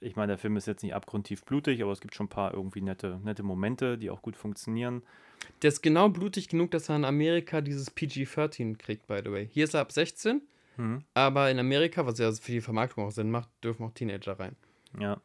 Ich 0.00 0.14
meine, 0.14 0.28
der 0.28 0.38
Film 0.38 0.56
ist 0.56 0.66
jetzt 0.66 0.84
nicht 0.84 0.94
abgrundtief 0.94 1.44
blutig, 1.44 1.82
aber 1.82 1.90
es 1.90 2.00
gibt 2.00 2.14
schon 2.14 2.26
ein 2.26 2.30
paar 2.30 2.54
irgendwie 2.54 2.82
nette, 2.82 3.18
nette 3.24 3.42
Momente, 3.42 3.98
die 3.98 4.10
auch 4.10 4.22
gut 4.22 4.36
funktionieren. 4.36 5.02
Der 5.62 5.68
ist 5.68 5.82
genau 5.82 6.08
blutig 6.08 6.48
genug, 6.48 6.70
dass 6.70 6.88
er 6.88 6.94
in 6.96 7.04
Amerika 7.04 7.60
dieses 7.60 7.90
PG-13 7.90 8.76
kriegt, 8.78 9.08
by 9.08 9.20
the 9.24 9.32
way. 9.32 9.48
Hier 9.52 9.64
ist 9.64 9.74
er 9.74 9.80
ab 9.80 9.90
16, 9.90 10.42
Mhm. 10.76 11.02
aber 11.14 11.50
in 11.50 11.58
Amerika, 11.58 12.06
was 12.06 12.16
ja 12.20 12.30
für 12.30 12.52
die 12.52 12.60
Vermarktung 12.60 13.04
auch 13.06 13.10
Sinn 13.10 13.32
macht, 13.32 13.48
dürfen 13.64 13.84
auch 13.84 13.90
Teenager 13.92 14.38
rein. 14.38 14.54
Ja. 15.00 15.20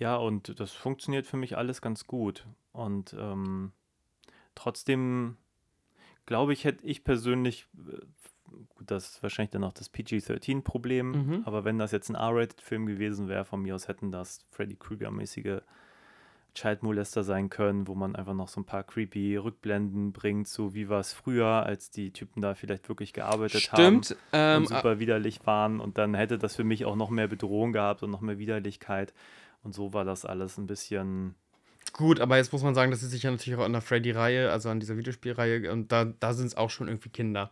Ja, 0.00 0.16
und 0.16 0.58
das 0.58 0.72
funktioniert 0.72 1.26
für 1.26 1.36
mich 1.36 1.56
alles 1.56 1.80
ganz 1.80 2.06
gut. 2.06 2.46
Und 2.72 3.14
ähm, 3.18 3.70
trotzdem 4.54 5.36
glaube 6.26 6.52
ich, 6.52 6.64
hätte 6.64 6.86
ich 6.86 7.04
persönlich, 7.04 7.66
äh, 7.76 7.98
gut, 8.74 8.90
das 8.90 9.10
ist 9.10 9.22
wahrscheinlich 9.22 9.50
dann 9.50 9.64
auch 9.64 9.72
das 9.72 9.88
PG-13-Problem, 9.90 11.10
Mhm. 11.10 11.42
aber 11.44 11.64
wenn 11.64 11.78
das 11.78 11.92
jetzt 11.92 12.08
ein 12.08 12.14
R-Rated-Film 12.14 12.86
gewesen 12.86 13.28
wäre, 13.28 13.44
von 13.44 13.60
mir 13.62 13.74
aus 13.74 13.88
hätten 13.88 14.10
das 14.10 14.40
Freddy 14.50 14.76
Krueger-mäßige 14.76 15.60
Child 16.54 16.82
Molester 16.82 17.22
sein 17.22 17.48
können, 17.48 17.86
wo 17.86 17.94
man 17.94 18.16
einfach 18.16 18.34
noch 18.34 18.48
so 18.48 18.60
ein 18.60 18.64
paar 18.64 18.82
creepy 18.82 19.36
Rückblenden 19.36 20.12
bringt, 20.12 20.48
so 20.48 20.74
wie 20.74 20.88
war 20.88 20.98
es 20.98 21.12
früher, 21.12 21.46
als 21.46 21.90
die 21.90 22.10
Typen 22.10 22.40
da 22.42 22.54
vielleicht 22.54 22.88
wirklich 22.88 23.12
gearbeitet 23.12 23.70
haben 23.72 24.02
Stimmt. 24.02 24.16
Ähm, 24.32 24.62
und 24.62 24.68
super 24.68 24.98
widerlich 24.98 25.46
waren 25.46 25.78
und 25.78 25.96
dann 25.98 26.14
hätte 26.14 26.38
das 26.38 26.56
für 26.56 26.64
mich 26.64 26.84
auch 26.86 26.96
noch 26.96 27.10
mehr 27.10 27.28
Bedrohung 27.28 27.72
gehabt 27.72 28.02
und 28.02 28.10
noch 28.10 28.20
mehr 28.20 28.38
Widerlichkeit 28.38 29.14
und 29.62 29.74
so 29.74 29.92
war 29.92 30.04
das 30.04 30.24
alles 30.24 30.58
ein 30.58 30.66
bisschen 30.66 31.34
gut, 31.92 32.20
aber 32.20 32.36
jetzt 32.36 32.52
muss 32.52 32.62
man 32.62 32.74
sagen, 32.74 32.90
das 32.90 33.02
ist 33.02 33.10
sich 33.10 33.22
ja 33.24 33.30
natürlich 33.30 33.58
auch 33.58 33.64
an 33.64 33.72
der 33.72 33.80
Freddy-Reihe, 33.82 34.50
also 34.50 34.68
an 34.68 34.80
dieser 34.80 34.96
Videospielreihe, 34.96 35.72
und 35.72 35.90
da, 35.92 36.04
da 36.04 36.32
sind 36.34 36.46
es 36.46 36.56
auch 36.56 36.70
schon 36.70 36.88
irgendwie 36.88 37.08
Kinder. 37.08 37.50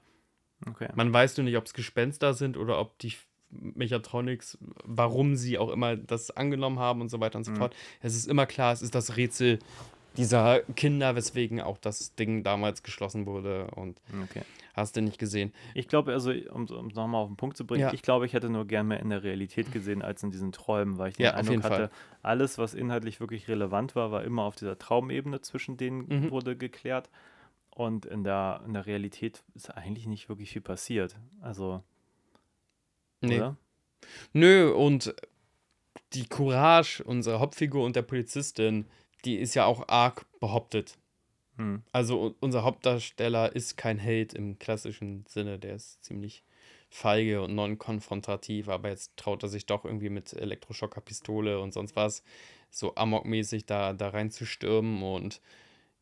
okay. 0.67 0.89
Man 0.95 1.13
weiß 1.13 1.37
nur 1.37 1.45
nicht, 1.45 1.57
ob 1.57 1.67
es 1.67 1.75
Gespenster 1.75 2.35
sind 2.35 2.57
oder 2.57 2.79
ob 2.79 2.99
die 2.99 3.13
Mechatronics, 3.51 4.59
warum 4.85 5.35
sie 5.37 5.59
auch 5.59 5.71
immer 5.71 5.97
das 5.97 6.31
angenommen 6.31 6.79
haben 6.79 7.01
und 7.01 7.09
so 7.09 7.19
weiter 7.21 7.39
und 7.39 7.45
so 7.45 7.53
Mhm. 7.53 7.57
fort. 7.57 7.77
Es 8.01 8.15
ist 8.15 8.27
immer 8.29 8.47
klar, 8.47 8.73
es 8.73 8.83
ist 8.83 8.95
das 8.95 9.17
Rätsel 9.17 9.59
dieser 10.19 10.61
Kinder, 10.77 11.15
weswegen 11.17 11.61
auch 11.63 11.79
das 11.79 12.15
Ding 12.17 12.43
damals 12.43 12.83
geschlossen 12.83 13.25
wurde 13.25 13.69
und 13.75 14.01
okay. 14.25 14.43
hast 14.75 14.97
du 14.97 15.01
nicht 15.01 15.19
gesehen. 15.19 15.53
Ich 15.75 15.89
glaube, 15.89 16.13
also 16.13 16.31
um 16.53 16.65
es 16.65 16.95
nochmal 16.95 17.23
auf 17.23 17.29
den 17.29 17.37
Punkt 17.37 17.57
zu 17.57 17.67
bringen, 17.67 17.83
Ja. 17.83 17.93
ich 17.95 18.03
glaube, 18.03 18.27
ich 18.27 18.35
hätte 18.35 18.51
nur 18.51 18.67
gern 18.67 18.89
mehr 18.89 19.01
in 19.01 19.09
der 19.11 19.23
Realität 19.23 19.73
gesehen 19.73 20.03
als 20.03 20.23
in 20.23 20.31
diesen 20.31 20.53
Träumen, 20.53 20.99
weil 20.99 21.09
ich 21.11 21.17
den 21.17 21.25
Ja, 21.25 21.35
Eindruck 21.35 21.63
hatte, 21.65 21.75
Fall. 21.75 21.91
alles, 22.23 22.59
was 22.59 22.75
inhaltlich 22.75 23.21
wirklich 23.21 23.49
relevant 23.49 23.95
war, 23.97 24.11
war 24.13 24.25
immer 24.25 24.43
auf 24.43 24.57
dieser 24.57 24.79
Traumebene 24.79 25.41
zwischen 25.41 25.77
denen 25.79 26.07
Mhm. 26.09 26.31
wurde 26.31 26.57
geklärt 26.57 27.09
und 27.71 28.05
in 28.05 28.25
der, 28.25 28.61
in 28.67 28.75
der 28.75 28.85
Realität 28.87 29.43
ist 29.55 29.71
eigentlich 29.71 30.07
nicht 30.07 30.29
wirklich 30.29 30.51
viel 30.51 30.63
passiert. 30.63 31.17
Also, 31.41 31.83
Nee. 33.21 33.37
oder? 33.39 33.57
Nö, 34.33 34.71
und 34.73 35.15
die 36.13 36.27
Courage 36.27 37.03
unserer 37.05 37.41
Hauptfigur 37.41 37.85
und 37.85 37.97
der 37.97 38.03
Polizistin, 38.03 38.87
die 39.25 39.37
ist 39.37 39.55
ja 39.55 39.67
auch 39.67 39.89
arg 39.89 40.27
behauptet. 40.41 40.99
Hm. 41.57 41.83
Also 41.93 42.35
unser 42.41 42.63
Hauptdarsteller 42.63 43.55
ist 43.55 43.77
kein 43.77 43.99
Held 43.99 44.33
im 44.35 44.59
klassischen 44.59 45.25
Sinne, 45.29 45.59
der 45.59 45.75
ist 45.75 46.03
ziemlich 46.05 46.45
feige 46.91 47.43
und 47.43 47.55
non-konfrontativ, 47.55 48.69
aber 48.69 48.89
jetzt 48.89 49.17
traut 49.17 49.43
er 49.43 49.49
sich 49.49 49.67
doch 49.67 49.85
irgendwie 49.85 50.09
mit 50.09 50.33
Elektroschockerpistole 50.33 51.61
und 51.61 51.75
sonst 51.75 51.97
was 51.97 52.23
so 52.71 52.95
amokmäßig 52.95 53.67
da, 53.67 53.93
da 53.93 54.09
reinzustürmen 54.09 55.03
und 55.03 55.41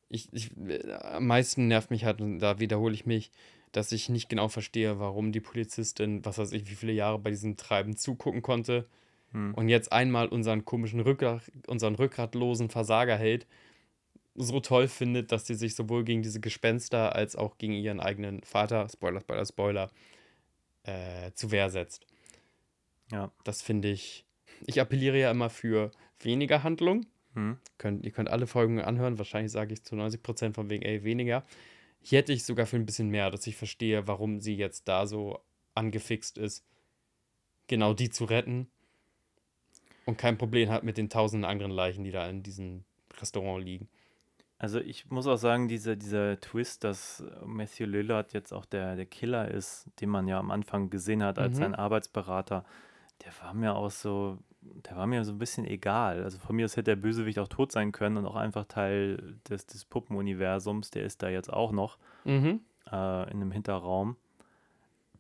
ich, 0.09 0.33
ich, 0.33 0.57
äh, 0.59 0.93
am 0.93 1.27
meisten 1.27 1.67
nervt 1.69 1.91
mich 1.91 2.05
halt, 2.05 2.21
und 2.21 2.39
da 2.39 2.61
wiederhole 2.61 2.95
ich 2.95 3.07
mich, 3.07 3.33
dass 3.73 3.93
ich 3.93 4.09
nicht 4.09 4.29
genau 4.29 4.49
verstehe, 4.49 5.01
warum 5.01 5.33
die 5.33 5.41
Polizistin, 5.41 6.25
was 6.25 6.39
weiß 6.39 6.53
ich, 6.53 6.71
wie 6.71 6.77
viele 6.77 6.93
Jahre 6.93 7.19
bei 7.19 7.31
diesem 7.31 7.57
Treiben 7.57 7.97
zugucken 7.97 8.43
konnte 8.43 8.87
Hm. 9.33 9.55
und 9.55 9.69
jetzt 9.69 9.93
einmal 9.93 10.29
unseren 10.29 10.65
komischen 10.65 11.01
Rückgrat, 11.01 11.43
unseren 11.67 11.95
rückgratlosen 11.95 12.69
Versagerheld 12.69 13.47
so 14.37 14.61
toll 14.61 14.89
findet, 14.89 15.33
dass 15.33 15.47
sie 15.47 15.55
sich 15.55 15.75
sowohl 15.75 16.05
gegen 16.05 16.23
diese 16.23 16.41
Gespenster 16.41 17.15
als 17.15 17.37
auch 17.37 17.59
gegen 17.59 17.73
ihren 17.73 18.01
eigenen 18.01 18.43
Vater, 18.43 18.89
Spoiler, 18.89 19.21
Spoiler, 19.21 19.47
Spoiler, 19.47 19.91
äh, 20.85 21.33
zu 21.33 21.51
Wehr 21.51 21.71
setzt. 21.71 22.07
Ja. 23.11 23.33
Das 23.45 23.63
finde 23.63 23.89
ich. 23.89 24.25
Ich 24.67 24.81
appelliere 24.81 25.19
ja 25.19 25.31
immer 25.31 25.51
für 25.51 25.91
weniger 26.21 26.63
Handlung. 26.63 27.07
Hm. 27.35 27.59
Könnt, 27.79 28.05
ihr 28.05 28.13
könnt 28.13 28.31
alle 28.31 28.47
Folgen 28.47 28.81
anhören. 28.81 29.19
Wahrscheinlich 29.19 29.53
sage 29.53 29.75
ich 29.75 29.85
zu 29.85 29.95
90% 29.95 30.55
von 30.55 30.71
wegen, 30.71 30.83
ey, 30.83 31.05
weniger. 31.05 31.45
Hier 32.01 32.19
hätte 32.19 32.33
ich 32.33 32.45
sogar 32.45 32.67
für 32.67 32.77
ein 32.77 32.87
bisschen 32.87 33.09
mehr, 33.09 33.31
dass 33.31 33.47
ich 33.47 33.57
verstehe, 33.57 34.07
warum 34.07 34.41
sie 34.41 34.55
jetzt 34.55 34.89
da 34.89 35.07
so 35.07 35.41
angefixt 35.75 36.39
ist, 36.39 36.65
genau 37.67 37.95
die 37.95 38.11
zu 38.11 38.25
retten. 38.25 38.69
Und 40.07 40.17
kein 40.17 40.39
Problem 40.39 40.71
hat 40.71 40.83
mit 40.85 40.97
den 40.97 41.11
tausenden 41.11 41.45
anderen 41.49 41.73
Leichen, 41.73 42.05
die 42.05 42.13
da 42.13 42.27
in 42.29 42.43
diesem 42.43 42.85
Restaurant 43.21 43.63
liegen. 43.65 43.89
Also 44.59 44.81
ich 44.81 45.11
muss 45.11 45.27
auch 45.27 45.37
sagen, 45.37 45.69
dieser, 45.69 45.97
dieser 45.97 46.41
Twist, 46.41 46.83
dass 46.85 47.23
Matthew 47.45 47.85
Lillard 47.85 48.33
jetzt 48.33 48.53
auch 48.53 48.65
der, 48.65 48.97
der 48.97 49.05
Killer 49.05 49.51
ist, 49.51 49.87
den 50.01 50.09
man 50.09 50.29
ja 50.29 50.39
am 50.39 50.51
Anfang 50.51 50.89
gesehen 50.89 51.23
hat 51.23 51.39
als 51.39 51.59
Mhm. 51.59 51.63
sein 51.63 51.75
Arbeitsberater, 51.75 52.65
der 53.25 53.33
war 53.43 53.53
mir 53.53 53.75
auch 53.75 53.91
so, 53.91 54.39
der 54.63 54.97
war 54.97 55.07
mir 55.07 55.25
so 55.25 55.33
ein 55.33 55.39
bisschen 55.39 55.67
egal. 55.67 56.23
Also 56.23 56.39
von 56.39 56.57
mir 56.57 56.65
aus 56.65 56.73
hätte 56.77 56.85
der 56.85 56.97
Bösewicht 56.97 57.39
auch 57.39 57.49
tot 57.49 57.71
sein 57.73 57.93
können 57.93 58.17
und 58.17 58.27
auch 58.27 58.37
einfach 58.37 58.65
Teil 58.65 59.37
des, 59.49 59.67
des 59.67 59.85
Puppenuniversums, 59.85 60.91
der 60.91 61.05
ist 61.05 61.23
da 61.23 61.29
jetzt 61.29 61.53
auch 61.53 61.73
noch 61.73 61.99
Mhm. 62.25 62.61
äh, 62.91 63.31
in 63.31 63.43
einem 63.43 63.51
Hinterraum. 63.53 64.17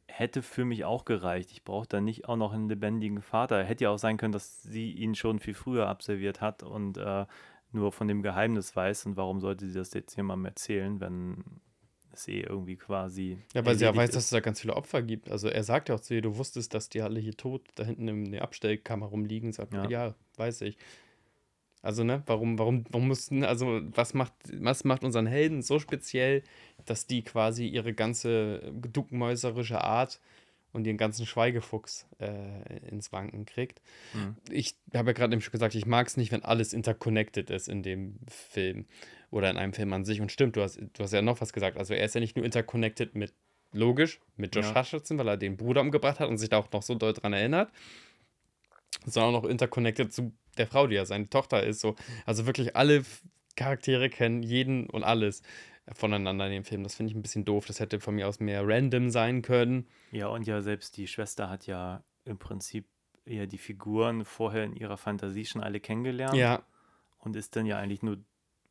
Hätte 0.09 0.43
für 0.43 0.65
mich 0.65 0.85
auch 0.85 1.05
gereicht. 1.05 1.51
Ich 1.53 1.65
brauche 1.65 1.87
da 1.87 2.01
nicht 2.01 2.29
auch 2.29 2.37
noch 2.37 2.53
einen 2.53 2.69
lebendigen 2.69 3.21
Vater. 3.21 3.63
Hätte 3.65 3.85
ja 3.85 3.91
auch 3.91 3.99
sein 3.99 4.17
können, 4.17 4.33
dass 4.33 4.63
sie 4.63 4.93
ihn 4.93 5.15
schon 5.15 5.39
viel 5.41 5.55
früher 5.55 5.89
absolviert 5.89 6.41
hat 6.41 6.63
und 6.63 6.97
äh, 6.97 7.27
nur 7.73 7.93
von 7.93 8.09
dem 8.09 8.23
Geheimnis 8.23 8.75
weiß 8.75 9.07
und 9.07 9.17
warum 9.17 9.41
sollte 9.41 9.67
sie 9.67 9.75
das 9.75 9.93
jetzt 9.93 10.17
jemandem 10.17 10.47
erzählen, 10.47 11.01
wenn 11.01 11.45
es 12.13 12.29
eh 12.29 12.41
irgendwie 12.41 12.77
quasi. 12.77 13.39
Ja, 13.55 13.65
weil 13.65 13.77
sie 13.77 13.85
ja 13.85 13.91
weiß, 13.91 13.97
erledigt 13.97 14.17
dass 14.17 14.25
ist. 14.25 14.27
es 14.27 14.31
da 14.31 14.41
ganz 14.41 14.61
viele 14.61 14.75
Opfer 14.75 15.03
gibt. 15.03 15.31
Also 15.31 15.49
er 15.49 15.63
sagt 15.63 15.89
ja 15.89 15.95
auch 15.95 16.01
zu 16.01 16.15
ihr, 16.15 16.23
du 16.23 16.37
wusstest, 16.37 16.75
dass 16.75 16.89
die 16.89 17.03
alle 17.03 17.21
hier 17.21 17.37
tot 17.37 17.63
da 17.75 17.85
hinten 17.85 18.09
in 18.09 18.33
der 18.33 18.43
Abstellkammer 18.43 19.07
rumliegen. 19.07 19.53
Sagt. 19.53 19.75
Ja. 19.75 19.89
ja, 19.89 20.15
weiß 20.37 20.63
ich. 20.63 20.79
Also, 21.87 22.05
ne, 22.05 22.23
warum, 22.27 22.59
warum, 22.59 22.85
warum 22.91 23.09
mussten, 23.09 23.45
also 23.45 23.81
was 23.95 24.13
macht, 24.13 24.33
was 24.61 24.85
macht 24.85 25.05
unseren 25.05 25.27
Helden 25.27 25.63
so 25.63 25.79
speziell, 25.79 26.43
dass 26.85 27.07
die 27.07 27.23
quasi 27.23 27.67
ihre 27.67 27.95
ganze 27.95 28.73
duckmäuserische 28.93 29.83
Art 29.83 30.21
und 30.73 30.87
ihren 30.87 30.99
ganzen 30.99 31.25
Schweigefuchs 31.25 32.07
äh, 32.19 32.89
ins 32.89 33.13
Wanken 33.13 33.47
kriegt. 33.47 33.81
Mhm. 34.13 34.37
Ich 34.51 34.77
habe 34.95 35.11
ja 35.11 35.13
gerade 35.15 35.33
eben 35.33 35.41
schon 35.41 35.53
gesagt, 35.53 35.75
ich 35.75 35.87
mag 35.87 36.07
es 36.07 36.17
nicht, 36.17 36.33
wenn 36.33 36.45
alles 36.45 36.73
interconnected 36.73 37.51
ist 37.51 37.69
in 37.69 37.83
dem 37.83 38.19
Film 38.29 38.85
oder 39.31 39.51
in 39.51 39.57
einem 39.57 39.73
Film 39.73 39.93
an 39.93 40.05
sich. 40.05 40.21
Und 40.21 40.31
stimmt, 40.31 40.57
du 40.57 40.63
hast, 40.63 40.79
du 40.79 41.03
hast 41.03 41.13
ja 41.13 41.23
noch 41.23 41.41
was 41.41 41.53
gesagt. 41.53 41.79
Also 41.79 41.95
er 41.95 42.05
ist 42.05 42.15
ja 42.15 42.21
nicht 42.21 42.37
nur 42.37 42.45
interconnected 42.45 43.15
mit, 43.15 43.33
logisch, 43.73 44.21
mit 44.37 44.55
Josh 44.55 44.67
Ja. 44.67 44.81
Hutcherson, 44.81 45.19
weil 45.19 45.29
er 45.29 45.37
den 45.37 45.57
Bruder 45.57 45.81
umgebracht 45.81 46.21
hat 46.21 46.29
und 46.29 46.39
sich 46.39 46.51
da 46.51 46.59
auch 46.59 46.71
noch 46.73 46.83
so 46.83 46.95
doll 46.95 47.13
dran 47.13 47.33
erinnert, 47.33 47.71
sondern 49.05 49.35
auch 49.35 49.43
noch 49.43 49.49
interconnected 49.49 50.13
zu 50.13 50.33
der 50.59 50.67
Frau, 50.67 50.87
die 50.87 50.95
ja 50.97 51.05
seine 51.05 51.29
Tochter 51.29 51.63
ist. 51.63 51.81
So. 51.81 51.97
Also 52.25 52.47
wirklich 52.47 52.77
alle 52.77 53.05
Charaktere 53.57 54.09
kennen 54.11 54.43
jeden 54.43 54.89
und 54.91 55.05
alles 55.05 55.43
voneinander 55.95 56.47
in 56.47 56.53
dem 56.53 56.65
Film. 56.65 56.83
Das 56.83 56.95
finde 56.95 57.11
ich 57.13 57.17
ein 57.17 57.23
bisschen 57.23 57.45
doof. 57.45 57.67
Das 57.67 57.79
hätte 57.81 58.01
von 58.01 58.15
mir 58.15 58.27
aus 58.27 58.41
mehr 58.41 58.63
random 58.67 59.11
sein 59.11 59.43
können. 59.43 59.87
Ja, 60.13 60.29
und 60.29 60.47
ja, 60.47 60.61
selbst 60.63 60.97
die 60.97 61.07
Schwester 61.07 61.49
hat 61.49 61.67
ja 61.67 62.03
im 62.25 62.39
Prinzip 62.39 62.87
eher 63.25 63.47
die 63.47 63.59
Figuren 63.59 64.25
vorher 64.25 64.65
in 64.65 64.75
ihrer 64.75 64.97
Fantasie 64.97 65.45
schon 65.45 65.63
alle 65.63 65.81
kennengelernt. 65.81 66.37
Ja, 66.37 66.63
Und 67.19 67.37
ist 67.37 67.55
dann 67.57 67.67
ja 67.67 67.79
eigentlich 67.79 68.03
nur 68.03 68.19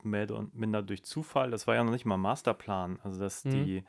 mehr 0.04 0.30
und 0.32 0.56
minder 0.56 0.82
durch 0.82 1.04
Zufall. 1.04 1.52
Das 1.52 1.68
war 1.68 1.76
ja 1.76 1.84
noch 1.84 1.92
nicht 1.92 2.06
mal 2.06 2.18
Masterplan. 2.18 3.00
Also, 3.04 3.20
dass 3.20 3.44
Mhm. 3.46 3.52
die, 3.52 3.84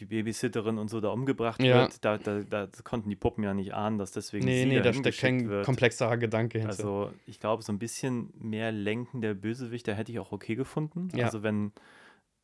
die 0.00 0.06
Babysitterin 0.06 0.78
und 0.78 0.88
so 0.88 1.00
da 1.00 1.10
umgebracht 1.10 1.62
Ja. 1.62 1.82
wird, 1.82 2.04
da, 2.04 2.18
da, 2.18 2.40
da 2.42 2.66
konnten 2.82 3.08
die 3.10 3.16
Puppen 3.16 3.44
ja 3.44 3.54
nicht 3.54 3.74
ahnen, 3.74 3.98
dass 3.98 4.12
deswegen 4.12 4.44
nee, 4.46 4.62
sie 4.64 4.68
nee, 4.68 4.80
da 4.80 4.92
steckt 4.92 5.18
kein 5.18 5.48
wird. 5.48 5.64
komplexerer 5.64 6.16
Gedanke 6.16 6.58
hinter. 6.58 6.70
Also, 6.72 7.12
ich 7.26 7.38
glaube, 7.38 7.62
so 7.62 7.72
ein 7.72 7.78
bisschen 7.78 8.32
mehr 8.38 8.72
Lenken 8.72 9.20
der 9.20 9.34
Bösewicht, 9.34 9.86
da 9.86 9.92
hätte 9.92 10.10
ich 10.10 10.18
auch 10.18 10.32
okay 10.32 10.56
gefunden. 10.56 11.08
Ja. 11.14 11.26
Also, 11.26 11.42
wenn 11.42 11.72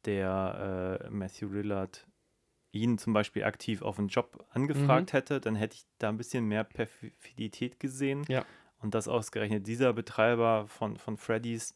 der 0.04 1.00
äh, 1.06 1.10
Matthew 1.10 1.48
Lillard 1.48 2.06
ihn 2.72 2.98
zum 2.98 3.12
Beispiel 3.12 3.44
aktiv 3.44 3.82
auf 3.82 3.98
einen 3.98 4.08
Job 4.08 4.44
angefragt 4.50 5.12
Mhm. 5.12 5.16
hätte, 5.16 5.40
dann 5.40 5.56
hätte 5.56 5.76
ich 5.76 5.86
da 5.98 6.10
ein 6.10 6.16
bisschen 6.18 6.44
mehr 6.46 6.62
Perfidität 6.64 7.80
gesehen. 7.80 8.24
Ja. 8.28 8.44
Und 8.82 8.94
dass 8.94 9.08
ausgerechnet 9.08 9.66
dieser 9.66 9.92
Betreiber 9.94 10.66
von, 10.68 10.96
von 10.96 11.16
Freddy's, 11.16 11.74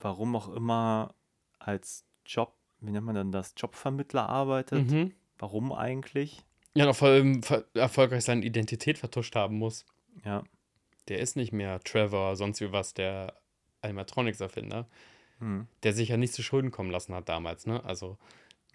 warum 0.00 0.34
auch 0.34 0.48
immer, 0.54 1.14
als 1.58 2.04
Job, 2.24 2.54
wie 2.80 2.90
nennt 2.90 3.04
man 3.04 3.14
denn 3.14 3.32
das, 3.32 3.52
Jobvermittler 3.56 4.28
arbeitet. 4.28 4.90
Mhm. 4.90 5.12
Warum 5.38 5.72
eigentlich? 5.72 6.42
Ja, 6.74 6.86
noch 6.86 6.96
vor 6.96 7.08
allem 7.08 7.40
erfolgreich 7.74 8.24
seine 8.24 8.44
Identität 8.44 8.98
vertuscht 8.98 9.34
haben 9.34 9.58
muss. 9.58 9.86
Ja. 10.24 10.44
Der 11.08 11.18
ist 11.18 11.36
nicht 11.36 11.52
mehr 11.52 11.80
Trevor, 11.80 12.36
sonst 12.36 12.60
wie 12.60 12.72
was, 12.72 12.94
der 12.94 13.34
Animatronics-Erfinder, 13.80 14.86
Hm. 15.40 15.66
der 15.82 15.92
sich 15.92 16.08
ja 16.08 16.16
nicht 16.16 16.34
zu 16.34 16.42
Schulden 16.42 16.70
kommen 16.70 16.90
lassen 16.90 17.14
hat 17.14 17.28
damals, 17.28 17.64
ne? 17.66 17.84
Also 17.84 18.18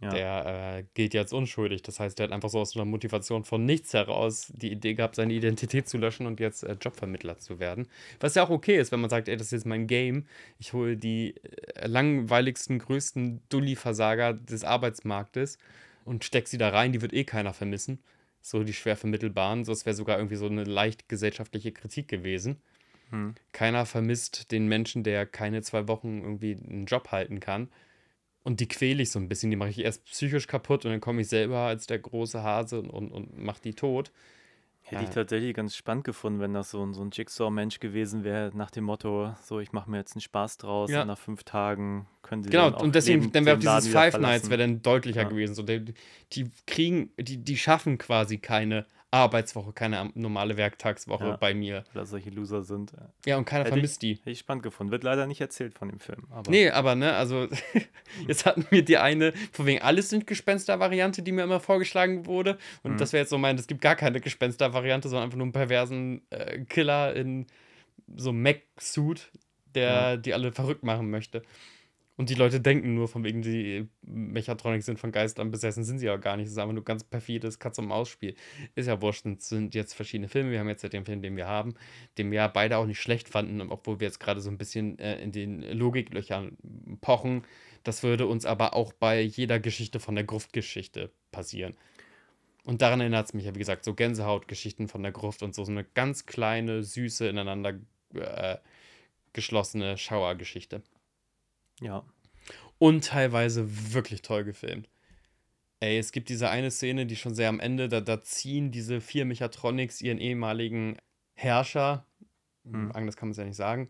ja. 0.01 0.09
der 0.09 0.77
äh, 0.77 0.83
gilt 0.93 1.13
jetzt 1.13 1.33
unschuldig. 1.33 1.81
Das 1.81 1.99
heißt, 1.99 2.17
der 2.17 2.25
hat 2.25 2.33
einfach 2.33 2.49
so 2.49 2.59
aus 2.59 2.75
einer 2.75 2.85
Motivation 2.85 3.43
von 3.43 3.65
nichts 3.65 3.93
heraus 3.93 4.51
die 4.53 4.71
Idee 4.71 4.93
gehabt, 4.93 5.15
seine 5.15 5.33
Identität 5.33 5.87
zu 5.87 5.97
löschen 5.97 6.25
und 6.25 6.39
jetzt 6.39 6.63
äh, 6.63 6.77
Jobvermittler 6.79 7.37
zu 7.37 7.59
werden. 7.59 7.87
Was 8.19 8.35
ja 8.35 8.43
auch 8.43 8.49
okay 8.49 8.77
ist, 8.77 8.91
wenn 8.91 9.01
man 9.01 9.09
sagt, 9.09 9.27
ey, 9.27 9.37
das 9.37 9.47
ist 9.47 9.51
jetzt 9.51 9.65
mein 9.65 9.87
Game. 9.87 10.25
Ich 10.59 10.73
hole 10.73 10.97
die 10.97 11.35
äh, 11.75 11.87
langweiligsten, 11.87 12.79
größten 12.79 13.41
Dulli-Versager 13.49 14.33
des 14.33 14.63
Arbeitsmarktes 14.63 15.57
und 16.05 16.23
steck 16.23 16.47
sie 16.47 16.57
da 16.57 16.69
rein, 16.69 16.91
die 16.91 17.01
wird 17.01 17.13
eh 17.13 17.23
keiner 17.23 17.53
vermissen. 17.53 17.99
So 18.41 18.63
die 18.63 18.73
schwer 18.73 18.97
vermittelbaren. 18.97 19.63
So, 19.63 19.71
es 19.71 19.85
wäre 19.85 19.95
sogar 19.95 20.17
irgendwie 20.17 20.35
so 20.35 20.47
eine 20.47 20.63
leicht 20.63 21.07
gesellschaftliche 21.07 21.71
Kritik 21.71 22.07
gewesen. 22.07 22.61
Hm. 23.09 23.35
Keiner 23.51 23.85
vermisst 23.85 24.51
den 24.51 24.67
Menschen, 24.67 25.03
der 25.03 25.25
keine 25.25 25.61
zwei 25.61 25.87
Wochen 25.87 26.21
irgendwie 26.21 26.55
einen 26.55 26.85
Job 26.85 27.11
halten 27.11 27.39
kann. 27.39 27.69
Und 28.43 28.59
die 28.59 28.67
quäle 28.67 29.01
ich 29.01 29.11
so 29.11 29.19
ein 29.19 29.29
bisschen. 29.29 29.49
Die 29.49 29.55
mache 29.55 29.69
ich 29.69 29.79
erst 29.79 30.03
psychisch 30.05 30.47
kaputt 30.47 30.83
und 30.83 30.91
dann 30.91 30.99
komme 30.99 31.21
ich 31.21 31.29
selber 31.29 31.59
als 31.59 31.87
der 31.87 31.99
große 31.99 32.43
Hase 32.43 32.79
und, 32.79 32.89
und, 32.89 33.11
und 33.11 33.37
mache 33.37 33.61
die 33.61 33.73
tot. 33.73 34.11
Hätte 34.93 35.03
ich 35.03 35.09
tatsächlich 35.09 35.53
ganz 35.53 35.75
spannend 35.75 36.03
gefunden, 36.03 36.39
wenn 36.39 36.53
das 36.53 36.71
so 36.71 36.85
ein, 36.85 36.93
so 36.93 37.01
ein 37.01 37.09
Jigsaw-Mensch 37.11 37.79
gewesen 37.79 38.23
wäre, 38.23 38.51
nach 38.55 38.71
dem 38.71 38.83
Motto, 38.85 39.33
so, 39.41 39.59
ich 39.59 39.71
mache 39.71 39.89
mir 39.89 39.97
jetzt 39.97 40.15
einen 40.15 40.21
Spaß 40.21 40.57
draus 40.57 40.91
Ja. 40.91 41.01
und 41.01 41.07
nach 41.07 41.17
fünf 41.17 41.43
Tagen 41.43 42.07
können 42.21 42.43
sie 42.43 42.49
Genau, 42.49 42.65
dann 42.65 42.75
auch 42.75 42.81
und 42.81 42.95
deswegen, 42.95 43.19
lebend 43.21 43.35
dann 43.35 43.45
wäre 43.45 43.57
dieses 43.57 43.87
Five 43.87 44.17
Nights 44.19 44.49
wäre 44.49 44.59
dann 44.59 44.81
deutlicher 44.81 45.23
Ja. 45.23 45.27
gewesen. 45.29 45.55
So, 45.55 45.63
die, 45.63 45.93
die 46.33 46.51
kriegen, 46.67 47.11
die, 47.17 47.37
die 47.37 47.57
schaffen 47.57 47.97
quasi 47.97 48.37
keine 48.37 48.85
Arbeitswoche, 49.13 49.73
keine 49.73 50.11
normale 50.15 50.57
Werktagswoche 50.57 51.23
Ja. 51.27 51.37
bei 51.37 51.53
mir. 51.53 51.83
Oder 51.93 52.05
solche 52.05 52.29
Loser 52.31 52.63
sind. 52.63 52.93
Ja, 53.25 53.37
und 53.37 53.45
keiner 53.45 53.61
Hätte 53.65 53.73
vermisst 53.73 54.01
die. 54.01 54.15
Hätte 54.15 54.31
ich 54.31 54.39
spannend 54.39 54.63
gefunden. 54.63 54.91
Wird 54.91 55.03
leider 55.03 55.27
nicht 55.27 55.39
erzählt 55.39 55.73
von 55.77 55.89
dem 55.89 55.99
Film. 55.99 56.25
Aber 56.31 56.49
Nee, 56.49 56.69
aber 56.71 56.95
ne, 56.95 57.13
also 57.13 57.47
jetzt 58.27 58.45
hatten 58.45 58.65
wir 58.71 58.83
die 58.83 58.97
eine, 58.97 59.33
von 59.51 59.65
wegen 59.67 59.81
alles 59.81 60.09
sind 60.09 60.25
Gespenster-Variante, 60.27 61.21
die 61.21 61.31
mir 61.31 61.43
immer 61.43 61.59
vorgeschlagen 61.59 62.25
wurde. 62.25 62.57
Und 62.81 62.93
Mhm. 62.93 62.97
das 62.97 63.13
wäre 63.13 63.21
jetzt 63.21 63.29
so 63.29 63.37
mein, 63.37 63.55
es 63.57 63.67
gibt 63.67 63.81
gar 63.81 63.95
keine 63.95 64.19
Gespenster-Variante, 64.19 65.07
sondern 65.09 65.25
einfach 65.25 65.37
nur 65.37 65.45
einen 65.45 65.53
perversen 65.53 66.21
äh, 66.31 66.59
Killer 66.65 67.15
in 67.15 67.45
so 68.15 68.29
einem 68.29 68.41
Mech-Suit, 68.41 69.29
der 69.75 69.83
Ja. 69.91 70.17
die 70.17 70.33
alle 70.33 70.51
verrückt 70.51 70.83
machen 70.83 71.09
möchte. 71.11 71.43
Und 72.15 72.29
die 72.29 72.35
Leute 72.35 72.61
denken 72.61 72.93
nur, 72.93 73.07
von 73.07 73.23
wegen, 73.23 73.41
die 73.41 73.87
Mechatronics 74.03 74.85
sind 74.85 74.99
von 74.99 75.11
Geistern 75.11 75.49
besessen, 75.49 75.83
sind 75.83 75.97
sie 75.97 76.07
aber 76.09 76.19
gar 76.19 76.37
nicht. 76.37 76.45
Es 76.45 76.51
ist 76.51 76.57
einfach 76.59 76.73
nur 76.73 76.83
ganz 76.83 77.03
perfides 77.03 77.57
Katz-und-Maus-Spiel. 77.57 78.35
Ist 78.75 78.85
ja 78.85 79.01
wurscht, 79.01 79.25
es 79.25 79.49
sind 79.49 79.73
jetzt 79.73 79.93
verschiedene 79.93 80.27
Filme. 80.27 80.51
Wir 80.51 80.59
haben 80.59 80.69
jetzt 80.69 80.83
ja 80.83 80.89
den 80.89 81.05
Film, 81.05 81.23
den 81.23 81.35
wir 81.35 81.47
haben, 81.47 81.73
den 82.19 82.29
wir 82.29 82.37
ja 82.37 82.47
beide 82.47 82.77
auch 82.77 82.85
nicht 82.85 83.01
schlecht 83.01 83.29
fanden, 83.29 83.61
obwohl 83.61 83.99
wir 83.99 84.07
jetzt 84.07 84.19
gerade 84.19 84.41
so 84.41 84.51
ein 84.51 84.59
bisschen 84.59 84.99
äh, 84.99 85.19
in 85.23 85.31
den 85.31 85.61
Logiklöchern 85.61 86.55
pochen. 87.01 87.43
Das 87.83 88.03
würde 88.03 88.27
uns 88.27 88.45
aber 88.45 88.75
auch 88.75 88.93
bei 88.93 89.19
jeder 89.21 89.59
Geschichte 89.59 89.99
von 89.99 90.13
der 90.13 90.23
Gruftgeschichte 90.23 91.11
passieren. 91.31 91.73
Und 92.63 92.81
daran 92.81 93.01
erinnert 93.01 93.25
es 93.25 93.33
mich 93.33 93.45
ja, 93.45 93.55
wie 93.55 93.59
gesagt, 93.59 93.83
so 93.83 93.93
Gänsehautgeschichten 93.93 94.87
von 94.87 95.01
der 95.03 95.11
Gruft 95.11 95.41
und 95.41 95.53
so, 95.55 95.65
so 95.65 95.71
eine 95.71 95.83
ganz 95.83 96.25
kleine, 96.27 96.83
süße, 96.83 97.27
ineinander 97.27 97.79
äh, 98.13 98.57
geschlossene 99.33 99.97
Schauergeschichte. 99.97 100.83
Ja. 101.81 102.05
Und 102.79 103.05
teilweise 103.05 103.93
wirklich 103.93 104.21
toll 104.21 104.43
gefilmt. 104.43 104.89
Ey, 105.79 105.97
es 105.97 106.11
gibt 106.11 106.29
diese 106.29 106.49
eine 106.49 106.71
Szene, 106.71 107.05
die 107.05 107.15
schon 107.15 107.35
sehr 107.35 107.49
am 107.49 107.59
Ende, 107.59 107.89
da, 107.89 108.01
da 108.01 108.21
ziehen 108.21 108.71
diese 108.71 109.01
vier 109.01 109.25
Mechatronics 109.25 110.01
ihren 110.01 110.17
ehemaligen 110.17 110.97
Herrscher, 111.33 112.05
Hm. 112.65 112.91
anders 112.93 113.17
kann 113.17 113.27
man 113.27 113.31
es 113.31 113.37
ja 113.37 113.43
nicht 113.43 113.57
sagen, 113.57 113.89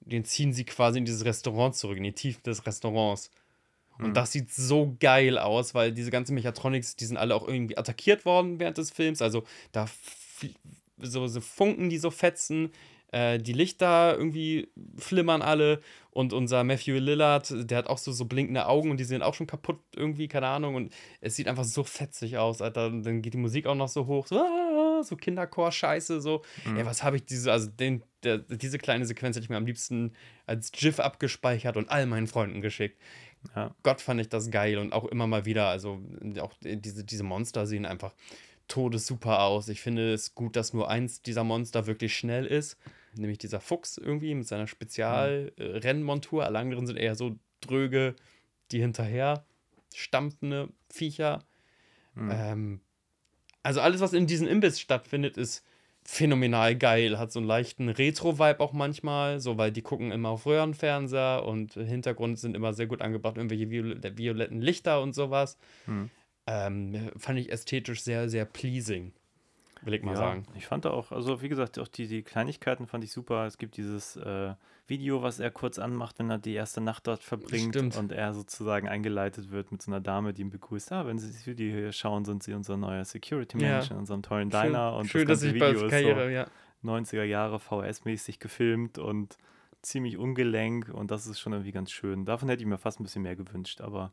den 0.00 0.24
ziehen 0.24 0.52
sie 0.52 0.64
quasi 0.64 0.98
in 0.98 1.04
dieses 1.04 1.24
Restaurant 1.24 1.74
zurück, 1.74 1.98
in 1.98 2.04
die 2.04 2.12
Tiefen 2.12 2.42
des 2.42 2.66
Restaurants. 2.66 3.30
Und 3.98 4.06
Hm. 4.06 4.14
das 4.14 4.32
sieht 4.32 4.50
so 4.52 4.96
geil 4.98 5.38
aus, 5.38 5.74
weil 5.74 5.92
diese 5.92 6.10
ganzen 6.10 6.34
Mechatronics, 6.34 6.96
die 6.96 7.04
sind 7.04 7.16
alle 7.16 7.34
auch 7.34 7.46
irgendwie 7.46 7.76
attackiert 7.76 8.24
worden 8.24 8.58
während 8.58 8.78
des 8.78 8.90
Films. 8.90 9.22
Also 9.22 9.44
da 9.72 9.86
so, 10.98 11.26
so 11.26 11.40
Funken, 11.40 11.90
die 11.90 11.98
so 11.98 12.10
fetzen, 12.10 12.70
äh, 13.12 13.38
die 13.38 13.52
Lichter 13.52 14.16
irgendwie 14.16 14.68
flimmern 14.96 15.42
alle 15.42 15.80
und 16.14 16.32
unser 16.32 16.62
Matthew 16.62 16.94
Lillard, 16.94 17.52
der 17.68 17.76
hat 17.76 17.88
auch 17.88 17.98
so, 17.98 18.12
so 18.12 18.24
blinkende 18.24 18.66
Augen 18.66 18.92
und 18.92 18.98
die 18.98 19.04
sind 19.04 19.22
auch 19.22 19.34
schon 19.34 19.48
kaputt 19.48 19.80
irgendwie, 19.96 20.28
keine 20.28 20.46
Ahnung. 20.46 20.76
Und 20.76 20.94
es 21.20 21.34
sieht 21.34 21.48
einfach 21.48 21.64
so 21.64 21.82
fetzig 21.82 22.38
aus, 22.38 22.62
Alter. 22.62 22.86
Und 22.86 23.02
dann 23.02 23.20
geht 23.20 23.34
die 23.34 23.38
Musik 23.38 23.66
auch 23.66 23.74
noch 23.74 23.88
so 23.88 24.06
hoch, 24.06 24.28
so, 24.28 24.38
ah, 24.38 25.02
so 25.02 25.16
Kinderchor-Scheiße, 25.16 26.20
so. 26.20 26.42
Mhm. 26.64 26.76
Ey, 26.76 26.86
was 26.86 27.02
habe 27.02 27.16
ich 27.16 27.24
diese, 27.26 27.50
also 27.50 27.68
den, 27.68 28.04
der, 28.22 28.38
diese 28.38 28.78
kleine 28.78 29.06
Sequenz 29.06 29.34
hätte 29.34 29.42
ich 29.42 29.50
mir 29.50 29.56
am 29.56 29.66
liebsten 29.66 30.12
als 30.46 30.70
GIF 30.70 31.00
abgespeichert 31.00 31.76
und 31.76 31.90
all 31.90 32.06
meinen 32.06 32.28
Freunden 32.28 32.60
geschickt. 32.60 32.96
Ja. 33.56 33.74
Gott 33.82 34.00
fand 34.00 34.20
ich 34.20 34.28
das 34.28 34.52
geil 34.52 34.78
und 34.78 34.92
auch 34.92 35.06
immer 35.06 35.26
mal 35.26 35.46
wieder. 35.46 35.66
Also 35.66 36.00
auch 36.40 36.52
diese, 36.62 37.02
diese 37.02 37.24
Monster 37.24 37.66
sehen 37.66 37.86
einfach 37.86 38.14
todessuper 38.68 39.42
aus. 39.42 39.68
Ich 39.68 39.80
finde 39.80 40.14
es 40.14 40.36
gut, 40.36 40.54
dass 40.54 40.72
nur 40.74 40.88
eins 40.88 41.22
dieser 41.22 41.42
Monster 41.42 41.88
wirklich 41.88 42.16
schnell 42.16 42.46
ist. 42.46 42.78
Nämlich 43.16 43.38
dieser 43.38 43.60
Fuchs 43.60 43.98
irgendwie 43.98 44.34
mit 44.34 44.46
seiner 44.46 44.66
Spezial-Rennmontur. 44.66 46.44
Alle 46.44 46.58
anderen 46.58 46.86
sind 46.86 46.96
eher 46.96 47.14
so 47.14 47.36
dröge, 47.60 48.14
die 48.70 48.80
hinterher 48.80 49.44
stampfende 49.94 50.68
Viecher. 50.88 51.44
Mhm. 52.14 52.30
Ähm, 52.32 52.80
also 53.62 53.80
alles, 53.80 54.00
was 54.00 54.12
in 54.12 54.26
diesem 54.26 54.46
Imbiss 54.46 54.80
stattfindet, 54.80 55.36
ist 55.36 55.64
phänomenal 56.02 56.76
geil. 56.76 57.18
Hat 57.18 57.32
so 57.32 57.38
einen 57.38 57.48
leichten 57.48 57.88
Retro-Vibe 57.88 58.60
auch 58.60 58.72
manchmal, 58.72 59.40
so 59.40 59.56
weil 59.56 59.72
die 59.72 59.82
gucken 59.82 60.12
immer 60.12 60.28
auf 60.30 60.46
Röhrenfernseher 60.46 61.44
und 61.46 61.74
Hintergrund 61.74 62.38
sind 62.38 62.54
immer 62.54 62.74
sehr 62.74 62.86
gut 62.86 63.00
angebracht, 63.00 63.36
irgendwelche 63.36 63.70
viol 63.70 64.00
violetten 64.16 64.60
Lichter 64.60 65.00
und 65.00 65.14
sowas. 65.14 65.56
Mhm. 65.86 66.10
Ähm, 66.46 67.10
fand 67.16 67.38
ich 67.38 67.50
ästhetisch 67.50 68.02
sehr, 68.02 68.28
sehr 68.28 68.44
pleasing. 68.44 69.12
Will 69.84 69.94
ich 69.94 70.02
mal 70.02 70.12
ja, 70.12 70.18
sagen. 70.18 70.46
ich 70.54 70.66
fand 70.66 70.86
auch, 70.86 71.12
also 71.12 71.42
wie 71.42 71.48
gesagt, 71.48 71.78
auch 71.78 71.88
die, 71.88 72.06
die 72.06 72.22
Kleinigkeiten 72.22 72.86
fand 72.86 73.04
ich 73.04 73.12
super. 73.12 73.46
Es 73.46 73.58
gibt 73.58 73.76
dieses 73.76 74.16
äh, 74.16 74.54
Video, 74.86 75.22
was 75.22 75.40
er 75.40 75.50
kurz 75.50 75.78
anmacht, 75.78 76.18
wenn 76.18 76.30
er 76.30 76.38
die 76.38 76.54
erste 76.54 76.80
Nacht 76.80 77.06
dort 77.06 77.22
verbringt 77.22 77.74
Stimmt. 77.74 77.96
und 77.96 78.12
er 78.12 78.34
sozusagen 78.34 78.88
eingeleitet 78.88 79.50
wird 79.50 79.72
mit 79.72 79.82
so 79.82 79.90
einer 79.90 80.00
Dame, 80.00 80.32
die 80.32 80.42
ihn 80.42 80.50
begrüßt. 80.50 80.92
Ah, 80.92 81.06
wenn 81.06 81.18
Sie 81.18 81.28
das 81.28 81.46
Video 81.46 81.72
hier 81.74 81.92
schauen, 81.92 82.24
sind 82.24 82.42
Sie 82.42 82.52
unser 82.52 82.76
neuer 82.76 83.04
Security 83.04 83.58
Ja. 83.58 83.78
Mensch 83.78 83.90
in 83.90 83.96
unserem 83.96 84.22
tollen 84.22 84.50
Schön, 84.50 84.62
Diner 84.62 84.96
und 84.96 85.06
schön 85.06 85.26
das 85.26 85.40
dass 85.40 85.48
ich 85.50 85.58
bei 85.58 85.70
Video 85.70 85.86
ist 85.86 85.90
Karriere, 85.90 86.24
so 86.24 86.30
ja. 86.30 86.46
90er 86.84 87.24
Jahre 87.24 87.56
VHS-mäßig 87.56 88.38
gefilmt 88.38 88.98
und 88.98 89.38
ziemlich 89.82 90.18
ungelenk 90.18 90.88
und 90.88 91.10
das 91.10 91.26
ist 91.26 91.40
schon 91.40 91.52
irgendwie 91.52 91.72
ganz 91.72 91.90
schön. 91.90 92.24
Davon 92.24 92.48
hätte 92.48 92.62
ich 92.62 92.68
mir 92.68 92.78
fast 92.78 93.00
ein 93.00 93.04
bisschen 93.04 93.22
mehr 93.22 93.36
gewünscht, 93.36 93.80
aber 93.80 94.12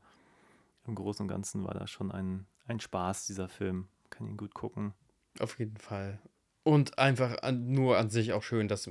im 0.87 0.95
Großen 0.95 1.23
und 1.23 1.27
Ganzen 1.27 1.63
war 1.63 1.73
das 1.73 1.89
schon 1.89 2.11
ein, 2.11 2.45
ein 2.67 2.79
Spaß, 2.79 3.27
dieser 3.27 3.49
Film. 3.49 3.87
Kann 4.09 4.27
ihn 4.27 4.37
gut 4.37 4.53
gucken. 4.53 4.93
Auf 5.39 5.59
jeden 5.59 5.77
Fall. 5.77 6.19
Und 6.63 6.99
einfach 6.99 7.41
an, 7.41 7.71
nur 7.71 7.97
an 7.97 8.09
sich 8.09 8.33
auch 8.33 8.43
schön, 8.43 8.67
dass, 8.67 8.89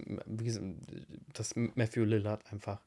dass 1.32 1.54
Matthew 1.54 2.04
Lillard 2.04 2.42
einfach 2.52 2.80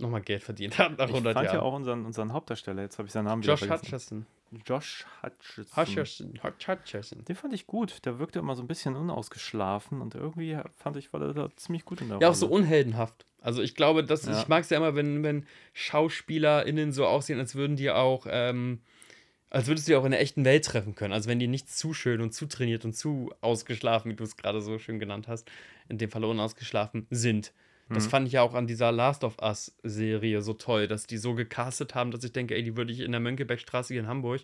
nochmal 0.00 0.20
Geld 0.20 0.42
verdient 0.42 0.78
hat 0.78 0.98
nach 0.98 1.06
Ich 1.08 1.10
100 1.14 1.34
fand 1.34 1.46
ja 1.46 1.52
Jahren. 1.54 1.64
auch 1.64 1.72
unseren, 1.74 2.04
unseren 2.04 2.32
Hauptdarsteller, 2.32 2.82
jetzt 2.82 2.98
habe 2.98 3.06
ich 3.06 3.12
seinen 3.12 3.24
Namen 3.24 3.42
wieder 3.42 3.54
Josh 3.54 3.64
vergessen. 3.66 4.26
Hutcherson. 4.52 4.62
Josh 4.66 5.06
Hutcherson. 5.22 5.76
Hutcherson. 5.76 6.40
Hutch- 6.42 6.68
Hutcherson. 6.68 7.24
Den 7.24 7.36
fand 7.36 7.52
ich 7.54 7.66
gut. 7.66 8.04
Der 8.06 8.18
wirkte 8.18 8.38
immer 8.38 8.54
so 8.56 8.62
ein 8.62 8.66
bisschen 8.68 8.96
unausgeschlafen 8.96 10.00
und 10.00 10.14
irgendwie 10.14 10.58
fand 10.76 10.96
ich, 10.96 11.12
war 11.12 11.20
der 11.20 11.32
da 11.34 11.48
ziemlich 11.56 11.84
gut 11.84 12.00
in 12.00 12.08
der 12.08 12.18
Ja, 12.18 12.28
auch 12.28 12.32
Rolle. 12.32 12.36
so 12.38 12.46
unheldenhaft. 12.48 13.26
Also 13.40 13.62
ich 13.62 13.74
glaube, 13.74 14.04
dass 14.04 14.24
Ja. 14.26 14.38
ich 14.38 14.48
mag 14.48 14.62
es 14.64 14.70
ja 14.70 14.76
immer, 14.78 14.94
wenn, 14.94 15.22
wenn 15.22 15.46
SchauspielerInnen 15.74 16.92
so 16.92 17.06
aussehen, 17.06 17.38
als 17.38 17.54
würden 17.54 17.76
die 17.76 17.90
auch, 17.90 18.26
ähm, 18.28 18.80
als 19.50 19.66
würdest 19.66 19.88
du 19.88 19.92
die 19.92 19.96
auch 19.96 20.04
in 20.04 20.10
der 20.10 20.20
echten 20.20 20.44
Welt 20.44 20.64
treffen 20.64 20.94
können. 20.94 21.12
Also 21.12 21.28
wenn 21.28 21.38
die 21.38 21.46
nicht 21.46 21.70
zu 21.70 21.94
schön 21.94 22.20
und 22.20 22.32
zu 22.32 22.46
trainiert 22.46 22.84
und 22.84 22.94
zu 22.94 23.32
ausgeschlafen, 23.40 24.10
wie 24.10 24.16
du 24.16 24.24
es 24.24 24.36
gerade 24.36 24.60
so 24.60 24.78
schön 24.78 24.98
genannt 24.98 25.28
hast, 25.28 25.50
in 25.88 25.98
dem 25.98 26.10
Fall 26.10 26.24
unausgeschlafen 26.24 27.06
sind. 27.10 27.52
Das 27.92 28.06
Mhm. 28.06 28.10
fand 28.10 28.26
ich 28.26 28.34
ja 28.34 28.42
auch 28.42 28.54
an 28.54 28.66
dieser 28.66 28.92
Last 28.92 29.24
of 29.24 29.38
Us 29.40 29.74
Serie 29.82 30.42
so 30.42 30.52
toll, 30.52 30.88
dass 30.88 31.06
die 31.06 31.16
so 31.16 31.34
gecastet 31.34 31.94
haben, 31.94 32.10
dass 32.10 32.22
ich 32.24 32.32
denke, 32.32 32.54
ey, 32.54 32.62
die 32.62 32.76
würde 32.76 32.92
ich 32.92 33.00
in 33.00 33.12
der 33.12 33.20
Mönckebergstraße 33.20 33.94
hier 33.94 34.02
in 34.02 34.08
Hamburg 34.08 34.42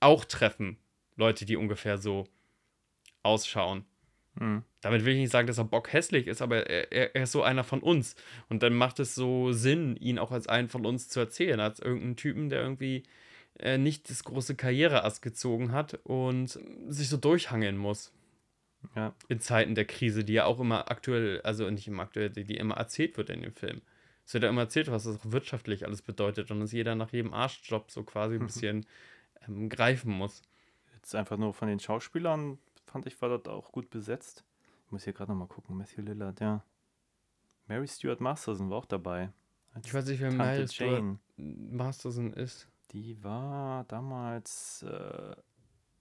auch 0.00 0.24
treffen. 0.24 0.78
Leute, 1.16 1.44
die 1.44 1.56
ungefähr 1.56 1.98
so 1.98 2.26
ausschauen. 3.22 3.84
Mhm. 4.36 4.62
Damit 4.80 5.04
will 5.04 5.14
ich 5.14 5.18
nicht 5.18 5.32
sagen, 5.32 5.48
dass 5.48 5.58
er 5.58 5.64
Bock 5.64 5.92
hässlich 5.92 6.28
ist, 6.28 6.40
aber 6.40 6.66
er, 6.68 6.92
er, 6.92 7.16
er 7.16 7.22
ist 7.24 7.32
so 7.32 7.42
einer 7.42 7.64
von 7.64 7.80
uns. 7.80 8.14
Und 8.48 8.62
dann 8.62 8.74
macht 8.74 9.00
es 9.00 9.14
so 9.14 9.52
Sinn, 9.52 9.96
ihn 9.96 10.18
auch 10.18 10.30
als 10.30 10.46
einen 10.46 10.68
von 10.68 10.86
uns 10.86 11.08
zu 11.08 11.18
erzählen, 11.20 11.58
als 11.60 11.80
irgendeinen 11.80 12.16
Typen, 12.16 12.48
der 12.48 12.62
irgendwie 12.62 13.02
äh, 13.58 13.78
nicht 13.78 14.10
das 14.10 14.24
große 14.24 14.54
Karriereass 14.54 15.20
gezogen 15.20 15.72
hat 15.72 15.94
und 16.04 16.58
sich 16.88 17.08
so 17.08 17.16
durchhangeln 17.16 17.76
muss 17.76 18.12
Ja. 18.94 19.14
in 19.28 19.40
Zeiten 19.40 19.74
der 19.74 19.84
Krise, 19.84 20.24
die 20.24 20.34
ja 20.34 20.44
auch 20.44 20.60
immer 20.60 20.90
aktuell, 20.90 21.40
also 21.42 21.68
nicht 21.70 21.88
immer 21.88 22.02
aktuell, 22.04 22.30
die, 22.30 22.44
die 22.44 22.56
immer 22.56 22.76
erzählt 22.76 23.16
wird 23.16 23.30
in 23.30 23.42
dem 23.42 23.52
Film. 23.52 23.82
Es 24.24 24.34
wird 24.34 24.44
ja 24.44 24.50
immer 24.50 24.62
erzählt, 24.62 24.90
was 24.90 25.04
das 25.04 25.16
auch 25.20 25.32
wirtschaftlich 25.32 25.86
alles 25.86 26.02
bedeutet 26.02 26.50
und 26.50 26.60
dass 26.60 26.72
jeder 26.72 26.94
nach 26.94 27.12
jedem 27.12 27.32
Arschjob 27.32 27.90
so 27.90 28.04
quasi 28.04 28.34
ein 28.36 28.46
bisschen 28.46 28.86
ähm, 29.46 29.68
greifen 29.68 30.12
muss. 30.12 30.42
Jetzt 30.94 31.14
einfach 31.14 31.36
nur 31.38 31.54
von 31.54 31.68
den 31.68 31.80
Schauspielern 31.80 32.58
fand 32.86 33.06
ich, 33.06 33.20
war 33.22 33.28
das 33.36 33.46
auch 33.52 33.72
gut 33.72 33.88
besetzt. 33.90 34.44
Ich 34.86 34.92
muss 34.92 35.04
hier 35.04 35.12
gerade 35.12 35.32
nochmal 35.32 35.48
gucken. 35.48 35.76
Matthew 35.76 36.02
Lillard, 36.02 36.40
ja. 36.40 36.62
Mary 37.66 37.86
Stuart 37.88 38.20
Masterson 38.20 38.70
war 38.70 38.78
auch 38.78 38.86
dabei. 38.86 39.30
Ich 39.84 39.92
weiß 39.92 40.06
nicht, 40.06 40.20
wer 40.20 40.32
Miles 40.32 40.74
Stuart. 40.74 41.04
Masterson 41.36 42.32
ist. 42.32 42.66
Die 42.92 43.22
war 43.22 43.84
damals, 43.84 44.82
äh, 44.82 45.36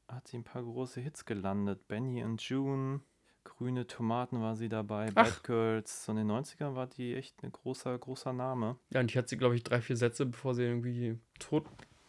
hat 0.08 0.28
sie 0.28 0.38
ein 0.38 0.44
paar 0.44 0.64
große 0.64 1.02
Hits 1.02 1.26
gelandet. 1.26 1.88
Benny 1.88 2.24
und 2.24 2.42
June, 2.42 3.02
Grüne 3.44 3.88
Tomaten 3.88 4.42
war 4.42 4.56
sie 4.56 4.70
dabei, 4.70 5.08
Ach. 5.16 5.26
Bad 5.26 5.44
Girls. 5.44 6.06
So 6.06 6.12
in 6.14 6.18
den 6.20 6.28
90ern 6.28 6.76
war 6.76 6.88
die 6.88 7.16
echt 7.16 7.44
ein 7.44 7.52
großer, 7.52 7.98
großer 7.98 8.32
Name. 8.34 8.78
Ja, 8.90 9.02
und 9.02 9.14
die 9.14 9.18
hat 9.18 9.28
sie, 9.30 9.38
glaube 9.38 9.56
ich, 9.56 9.64
drei, 9.64 9.82
vier 9.82 9.98
Sätze, 9.98 10.26
bevor 10.26 10.56
sie 10.56 10.64
irgendwie 10.64 11.18
tot 11.40 11.66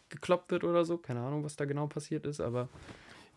gekloppt 0.09 0.51
wird 0.51 0.63
oder 0.63 0.85
so. 0.85 0.97
Keine 0.97 1.21
Ahnung, 1.21 1.43
was 1.43 1.55
da 1.55 1.65
genau 1.65 1.87
passiert 1.87 2.25
ist, 2.25 2.39
aber 2.41 2.69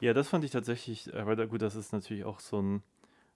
Ja, 0.00 0.14
das 0.14 0.28
fand 0.28 0.44
ich 0.44 0.50
tatsächlich, 0.52 1.12
aber 1.14 1.36
da- 1.36 1.44
gut, 1.46 1.62
das 1.62 1.74
ist 1.74 1.92
natürlich 1.92 2.24
auch 2.24 2.40
so 2.40 2.60
ein, 2.62 2.82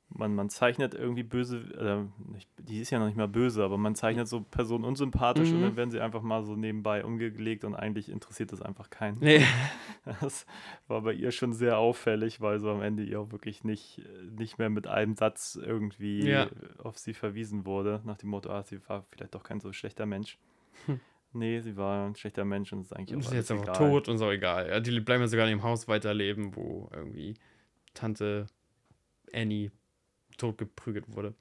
man, 0.08 0.34
man 0.34 0.48
zeichnet 0.48 0.94
irgendwie 0.94 1.24
böse, 1.24 1.58
äh, 1.58 2.40
die 2.62 2.80
ist 2.80 2.90
ja 2.90 2.98
noch 2.98 3.06
nicht 3.06 3.16
mal 3.16 3.28
böse, 3.28 3.62
aber 3.64 3.76
man 3.76 3.94
zeichnet 3.94 4.28
so 4.28 4.40
Personen 4.40 4.84
unsympathisch 4.84 5.50
und 5.52 5.58
Mhm. 5.58 5.62
dann 5.62 5.76
werden 5.76 5.90
sie 5.90 6.00
einfach 6.00 6.22
mal 6.22 6.44
so 6.44 6.54
nebenbei 6.56 7.04
umgelegt 7.04 7.64
und 7.64 7.74
eigentlich 7.74 8.08
interessiert 8.08 8.52
das 8.52 8.62
einfach 8.62 8.90
keinen. 8.90 9.18
nee. 9.20 9.44
Das 10.20 10.46
war 10.86 11.00
bei 11.02 11.12
ihr 11.12 11.32
schon 11.32 11.52
sehr 11.52 11.78
auffällig, 11.78 12.40
weil 12.40 12.60
so 12.60 12.70
am 12.70 12.80
Ende 12.80 13.02
ihr 13.02 13.20
auch 13.20 13.32
wirklich 13.32 13.64
nicht, 13.64 14.00
nicht 14.30 14.56
mehr 14.56 14.70
mit 14.70 14.86
einem 14.86 15.16
Satz 15.16 15.58
irgendwie 15.60 16.28
Ja. 16.28 16.48
auf 16.78 16.96
sie 16.96 17.12
verwiesen 17.12 17.66
wurde, 17.66 18.00
nach 18.04 18.16
dem 18.16 18.30
Motto, 18.30 18.48
ah, 18.50 18.62
sie 18.62 18.78
war 18.88 19.04
vielleicht 19.10 19.34
doch 19.34 19.42
kein 19.42 19.58
so 19.58 19.72
schlechter 19.72 20.06
Mensch. 20.06 20.38
Hm. 20.86 21.00
Nee, 21.32 21.58
sie 21.60 21.76
war 21.76 22.06
ein 22.06 22.14
schlechter 22.14 22.44
Mensch 22.44 22.72
und 22.72 22.82
ist 22.82 22.92
eigentlich 22.94 23.18
ist 23.18 23.26
auch 23.26 23.32
jetzt 23.32 23.50
alles 23.50 23.62
einfach 23.68 23.76
tot 23.78 24.08
und 24.08 24.16
so 24.18 24.30
egal. 24.30 24.68
Ja, 24.68 24.78
die 24.78 25.00
bleiben 25.00 25.20
ja 25.22 25.26
sogar 25.28 25.46
in 25.46 25.58
dem 25.58 25.62
Haus 25.64 25.88
weiterleben, 25.88 26.54
wo 26.54 26.88
irgendwie 26.94 27.34
Tante 27.92 28.46
Annie 29.34 29.72
totgeprügelt 30.36 31.14
wurde. 31.14 31.34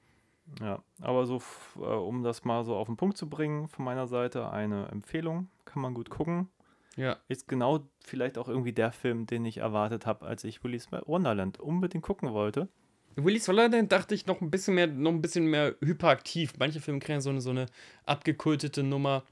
Ja, 0.61 0.83
aber 1.01 1.25
so, 1.25 1.41
äh, 1.77 1.79
um 1.79 2.23
das 2.23 2.43
mal 2.45 2.63
so 2.63 2.75
auf 2.75 2.87
den 2.87 2.97
Punkt 2.97 3.17
zu 3.17 3.27
bringen, 3.27 3.67
von 3.67 3.83
meiner 3.83 4.07
Seite 4.07 4.51
eine 4.51 4.87
Empfehlung, 4.89 5.49
kann 5.65 5.81
man 5.81 5.93
gut 5.93 6.09
gucken. 6.09 6.49
Ja, 6.95 7.17
Ist 7.27 7.47
genau 7.47 7.89
vielleicht 8.05 8.37
auch 8.37 8.47
irgendwie 8.47 8.71
der 8.71 8.91
Film, 8.91 9.25
den 9.25 9.43
ich 9.43 9.57
erwartet 9.57 10.05
habe, 10.05 10.25
als 10.25 10.43
ich 10.43 10.63
Willy's 10.63 10.89
Wonderland 10.91 11.59
unbedingt 11.59 12.03
gucken 12.03 12.31
wollte. 12.31 12.69
Willy's 13.15 13.47
Wonderland 13.47 13.91
dachte 13.91 14.13
ich 14.15 14.27
noch 14.27 14.39
ein 14.41 14.51
bisschen 14.51 14.75
mehr, 14.75 14.87
noch 14.87 15.11
ein 15.11 15.21
bisschen 15.21 15.47
mehr 15.47 15.75
hyperaktiv. 15.81 16.53
Manche 16.59 16.79
Filme 16.79 16.99
kriegen 16.99 17.21
so 17.21 17.31
eine, 17.31 17.41
so 17.41 17.49
eine 17.49 17.65
abgekultete 18.05 18.83
Nummer 18.83 19.23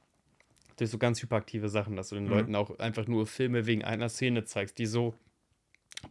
durch 0.78 0.90
so 0.90 0.98
ganz 0.98 1.22
hyperaktive 1.22 1.70
Sachen, 1.70 1.96
dass 1.96 2.10
du 2.10 2.16
den 2.16 2.26
Mhm. 2.26 2.32
Leuten 2.32 2.56
auch 2.56 2.80
einfach 2.80 3.08
nur 3.08 3.28
Filme 3.28 3.66
wegen 3.66 3.84
einer 3.84 4.10
Szene 4.10 4.44
zeigst, 4.46 4.78
die 4.80 4.86
so 4.88 5.14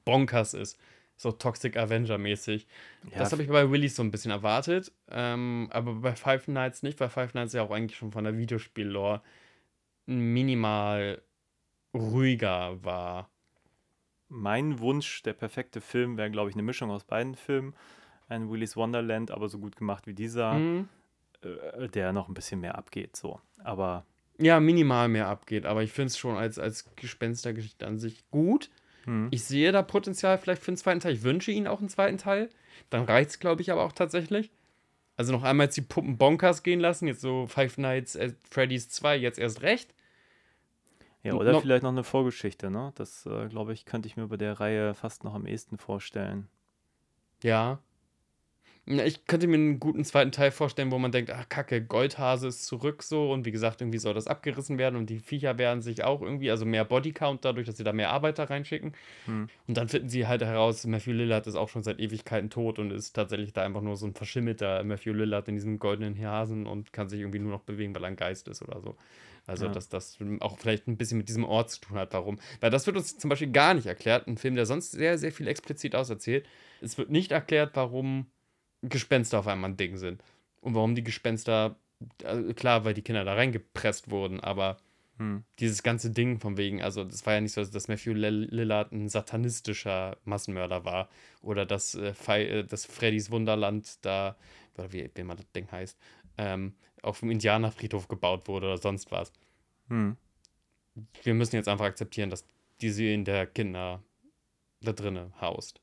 bonkers 0.05 0.55
ist. 0.55 0.79
So 1.23 1.31
Toxic 1.31 1.77
Avenger-mäßig. 1.77 2.67
Ja, 3.13 3.21
das 3.21 3.31
habe 3.31 3.45
ich 3.45 3.49
bei 3.49 3.71
Willy's 3.71 3.95
so 3.95 4.03
ein 4.03 4.11
bisschen 4.11 4.33
erwartet. 4.33 4.91
Ähm, 5.09 5.69
aber 5.71 5.95
bei 5.95 6.17
Five 6.17 6.49
Nights 6.49 6.83
nicht, 6.83 6.99
weil 6.99 7.11
Five 7.11 7.35
Nights 7.35 7.53
ja 7.53 7.63
auch 7.63 7.71
eigentlich 7.71 7.97
schon 7.97 8.11
von 8.11 8.25
der 8.25 8.37
Videospiel-Lore 8.37 9.23
minimal 10.07 11.23
ruhiger 11.95 12.83
war. 12.85 13.31
Mein 14.29 14.81
Wunsch, 14.81 15.23
der 15.23 15.35
perfekte 15.35 15.81
Film, 15.81 16.17
wäre, 16.17 16.31
glaube 16.31 16.51
ich, 16.51 16.57
eine 16.57 16.65
Mischung 16.65 16.91
aus 16.91 17.05
beiden 17.05 17.37
Filmen. 17.37 17.77
Ein 18.29 18.51
Willy's 18.51 18.77
Wonderland, 18.77 19.31
aber 19.31 19.49
so 19.49 19.61
gut 19.61 19.77
gemacht 19.77 20.09
wie 20.09 20.15
dieser, 20.15 20.55
Mhm. 20.55 20.89
äh, 21.43 21.89
der 21.89 22.13
noch 22.13 22.27
ein 22.27 22.35
bisschen 22.35 22.61
mehr 22.61 22.77
abgeht. 22.77 23.15
So. 23.15 23.41
Aber 23.63 24.05
Ja, 24.39 24.59
minimal 24.59 25.07
mehr 25.09 25.29
abgeht, 25.29 25.67
aber 25.67 25.85
ich 25.85 25.93
finde 25.93 26.09
es 26.09 26.19
schon 26.19 26.37
als, 26.37 26.59
als 26.59 26.97
Gespenstergeschichte 26.97 27.87
an 27.87 28.01
sich 28.01 28.29
gut. 28.31 28.71
Hm, 29.05 29.29
Ich 29.31 29.45
sehe 29.45 29.73
da 29.73 29.83
Potenzial 29.83 30.39
vielleicht 30.39 30.63
für 30.63 30.69
einen 30.71 30.77
zweiten 30.77 31.01
Teil. 31.01 31.15
Ich 31.15 31.23
wünsche 31.23 31.51
ihnen 31.51 31.67
auch 31.67 31.81
einen 31.81 31.89
zweiten 31.89 32.19
Teil. 32.19 32.49
Dann 32.91 33.05
reicht 33.05 33.31
es, 33.31 33.39
glaube 33.39 33.63
ich, 33.63 33.71
aber 33.73 33.85
auch 33.85 33.93
tatsächlich. 33.93 34.51
Also 35.17 35.33
noch 35.33 35.43
einmal 35.43 35.67
jetzt 35.67 35.77
die 35.77 35.83
Puppen 35.83 36.17
bonkers 36.19 36.63
gehen 36.63 36.81
lassen. 36.81 37.07
Jetzt 37.07 37.21
so 37.21 37.47
Five 37.47 37.79
Nights 37.79 38.17
at 38.17 38.35
Freddy's 38.51 38.89
2, 38.89 39.17
jetzt 39.17 39.39
erst 39.39 39.63
recht. 39.63 39.95
ja, 41.23 41.35
oder 41.35 41.53
noch- 41.53 41.63
vielleicht 41.63 41.83
noch 41.83 41.91
eine 41.91 42.03
Vorgeschichte, 42.05 42.71
ne? 42.71 42.93
Das, 42.97 43.27
äh, 43.27 43.47
glaube 43.49 43.73
ich, 43.73 43.85
könnte 43.85 44.09
ich 44.09 44.17
mir 44.17 44.27
bei 44.29 44.37
der 44.37 44.59
Reihe 44.59 44.95
fast 44.95 45.23
noch 45.25 45.35
am 45.35 45.47
ehesten 45.47 45.79
vorstellen. 45.79 46.49
Ja. 47.43 47.79
Ja, 48.87 49.05
Ich 49.05 49.27
könnte 49.27 49.47
mir 49.47 49.55
einen 49.55 49.79
guten 49.79 50.05
zweiten 50.05 50.33
Teil 50.33 50.51
vorstellen, 50.51 50.91
wo 50.91 50.99
man 50.99 51.13
denkt, 51.13 51.31
ach 51.31 51.49
kacke, 51.49 51.85
Goldhase 51.85 52.49
ist 52.49 52.67
zurück 52.67 53.05
so 53.05 53.31
und 53.33 53.45
wie 53.45 53.53
gesagt, 53.53 53.81
irgendwie 53.81 53.99
soll 53.99 54.13
das 54.13 54.27
abgerissen 54.27 54.77
werden 54.77 54.97
und 54.97 55.09
die 55.09 55.21
Viecher 55.21 55.57
werden 55.57 55.83
sich 55.83 56.03
auch 56.03 56.21
irgendwie, 56.21 56.51
also 56.51 56.65
mehr 56.65 56.85
Bodycount 56.85 57.45
dadurch, 57.45 57.67
dass 57.67 57.77
sie 57.77 57.85
da 57.85 57.93
mehr 57.93 58.11
Arbeiter 58.11 58.51
reinschicken. 58.51 58.95
Hm. 59.27 59.49
Und 59.69 59.77
dann 59.77 59.89
finden 59.89 60.09
sie 60.09 60.27
halt 60.27 60.43
heraus, 60.43 60.85
Matthew 60.85 61.13
Lillard 61.13 61.47
ist 61.47 61.55
auch 61.55 61.69
schon 61.69 61.85
seit 61.85 62.01
Ewigkeiten 62.01 62.51
tot 62.51 62.81
und 62.81 62.91
ist 62.91 63.13
tatsächlich 63.13 63.53
da 63.53 63.63
einfach 63.63 63.83
nur 63.83 63.97
so 63.97 64.07
ein 64.07 64.15
verschimmelter 64.15 64.83
Matthew 64.83 65.13
Lillard 65.13 65.47
in 65.47 65.55
diesem 65.55 65.79
goldenen 65.79 66.19
Hasen 66.19 66.67
und 66.67 66.93
kann 66.93 67.09
sich 67.09 67.21
irgendwie 67.21 67.39
nur 67.39 67.53
noch 67.53 67.63
bewegen, 67.63 67.95
weil 67.95 68.03
er 68.03 68.09
ein 68.09 68.17
Geist 68.17 68.49
ist 68.49 68.63
oder 68.63 68.81
so. 68.81 68.97
Also, 69.47 69.67
Ja. 69.67 69.73
dass 69.73 69.89
das 69.89 70.19
auch 70.41 70.59
vielleicht 70.59 70.89
ein 70.89 70.97
bisschen 70.97 71.19
mit 71.19 71.29
diesem 71.29 71.45
Ort 71.45 71.71
zu 71.71 71.81
tun 71.81 71.99
hat, 71.99 72.13
warum. 72.15 72.41
Weil 72.61 72.71
das 72.71 72.87
wird 72.87 72.97
uns 72.97 73.17
zum 73.17 73.31
Beispiel 73.31 73.51
gar 73.51 73.75
nicht 73.75 73.87
erklärt. 73.87 74.27
Ein 74.27 74.39
Film, 74.39 74.57
der 74.57 74.67
sonst 74.67 74.91
sehr, 74.91 75.19
sehr 75.19 75.33
viel 75.33 75.47
explizit 75.47 75.95
auserzählt. 75.95 76.47
Es 76.81 76.99
wird 76.99 77.11
nicht 77.11 77.33
erklärt, 77.33 77.71
warum 77.75 78.27
Gespenster 78.83 79.39
auf 79.39 79.47
einmal 79.47 79.71
ein 79.71 79.77
Ding 79.77 79.97
sind. 79.97 80.23
Und 80.61 80.75
warum 80.75 80.95
die 80.95 81.05
Gespenster, 81.05 81.77
also 82.25 82.53
klar, 82.55 82.85
weil 82.85 82.95
die 82.95 83.03
Kinder 83.03 83.25
da 83.25 83.35
reingepresst 83.35 84.11
wurden, 84.11 84.41
aber 84.41 84.77
Hm. 85.19 85.45
dieses 85.59 85.83
ganze 85.83 86.11
Ding 86.11 86.41
von 86.41 86.57
wegen, 86.57 86.83
also 86.83 87.05
das 87.05 87.27
war 87.27 87.35
ja 87.35 87.41
nicht 87.43 87.53
so, 87.53 87.63
dass 87.63 87.87
Matthew 87.89 88.15
Lill- 88.15 88.49
Lillard 88.51 88.93
ein 88.93 89.11
satanistischer 89.11 90.17
Massenmörder 90.25 90.87
war 90.87 91.11
oder 91.43 91.67
dass, 91.67 91.95
äh, 91.95 92.15
äh, 92.29 92.65
dass 92.65 92.87
Freddys 92.87 93.31
Wunderland 93.31 94.05
da, 94.05 94.37
oder 94.75 94.91
wie, 94.93 95.11
wie 95.15 95.21
immer 95.21 95.37
das 95.37 95.51
Ding 95.53 95.71
heißt, 95.71 95.99
ähm, 96.39 96.75
auf 97.03 97.21
dem 97.21 97.31
Indianerfriedhof 97.31 98.09
gebaut 98.09 98.49
wurde 98.49 98.69
oder 98.69 98.79
sonst 98.79 99.13
was. 99.13 99.33
Hm. 99.89 100.17
Wir 101.23 101.35
müssen 101.35 101.57
jetzt 101.57 101.69
einfach 101.69 101.85
akzeptieren, 101.85 102.31
dass 102.31 102.47
die 102.81 102.91
Seelen 102.91 103.27
der 103.27 103.47
Kinder 103.47 104.03
da 104.81 104.93
drinne 104.93 105.31
haust. 105.43 105.82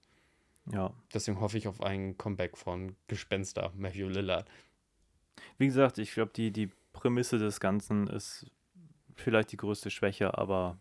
Ja. 0.71 0.93
Deswegen 1.13 1.39
hoffe 1.39 1.57
ich 1.57 1.67
auf 1.67 1.81
ein 1.81 2.17
Comeback 2.17 2.57
von 2.57 2.95
Gespenster 3.07 3.71
Matthew 3.75 4.07
Lillard. 4.09 4.47
Wie 5.57 5.65
gesagt, 5.67 5.97
ich 5.97 6.13
glaube, 6.13 6.31
die, 6.35 6.51
die 6.51 6.69
Prämisse 6.93 7.37
des 7.37 7.59
Ganzen 7.59 8.07
ist 8.07 8.45
vielleicht 9.15 9.51
die 9.51 9.57
größte 9.57 9.89
Schwäche, 9.89 10.37
aber 10.37 10.77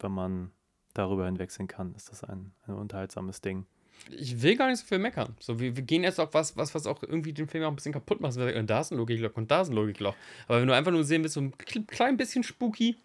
wenn 0.00 0.12
man 0.12 0.50
darüber 0.94 1.26
hinwechseln 1.26 1.68
kann, 1.68 1.94
ist 1.94 2.10
das 2.10 2.24
ein, 2.24 2.52
ein 2.66 2.74
unterhaltsames 2.74 3.40
Ding. 3.40 3.66
Ich 4.10 4.42
will 4.42 4.56
gar 4.56 4.68
nicht 4.68 4.80
so 4.80 4.86
viel 4.86 4.98
meckern. 4.98 5.36
So, 5.38 5.60
wir, 5.60 5.76
wir 5.76 5.82
gehen 5.82 6.02
jetzt 6.02 6.18
auf 6.18 6.34
was, 6.34 6.56
was, 6.56 6.74
was 6.74 6.86
auch 6.86 7.02
irgendwie 7.02 7.32
den 7.32 7.46
Film 7.46 7.64
auch 7.64 7.68
ein 7.68 7.76
bisschen 7.76 7.92
kaputt 7.92 8.20
macht. 8.20 8.36
Und 8.36 8.66
da 8.66 8.80
ist 8.80 8.90
ein 8.90 8.98
Logikloch 8.98 9.36
und 9.36 9.50
da 9.50 9.60
ist 9.60 9.68
ein 9.68 9.74
Logikloch. 9.74 10.16
Aber 10.48 10.60
wenn 10.60 10.66
du 10.66 10.74
einfach 10.74 10.90
nur 10.90 11.04
sehen 11.04 11.22
willst, 11.22 11.34
so 11.34 11.40
ein 11.40 11.52
kle- 11.54 11.86
klein 11.86 12.16
bisschen 12.16 12.42
spooky, 12.42 12.96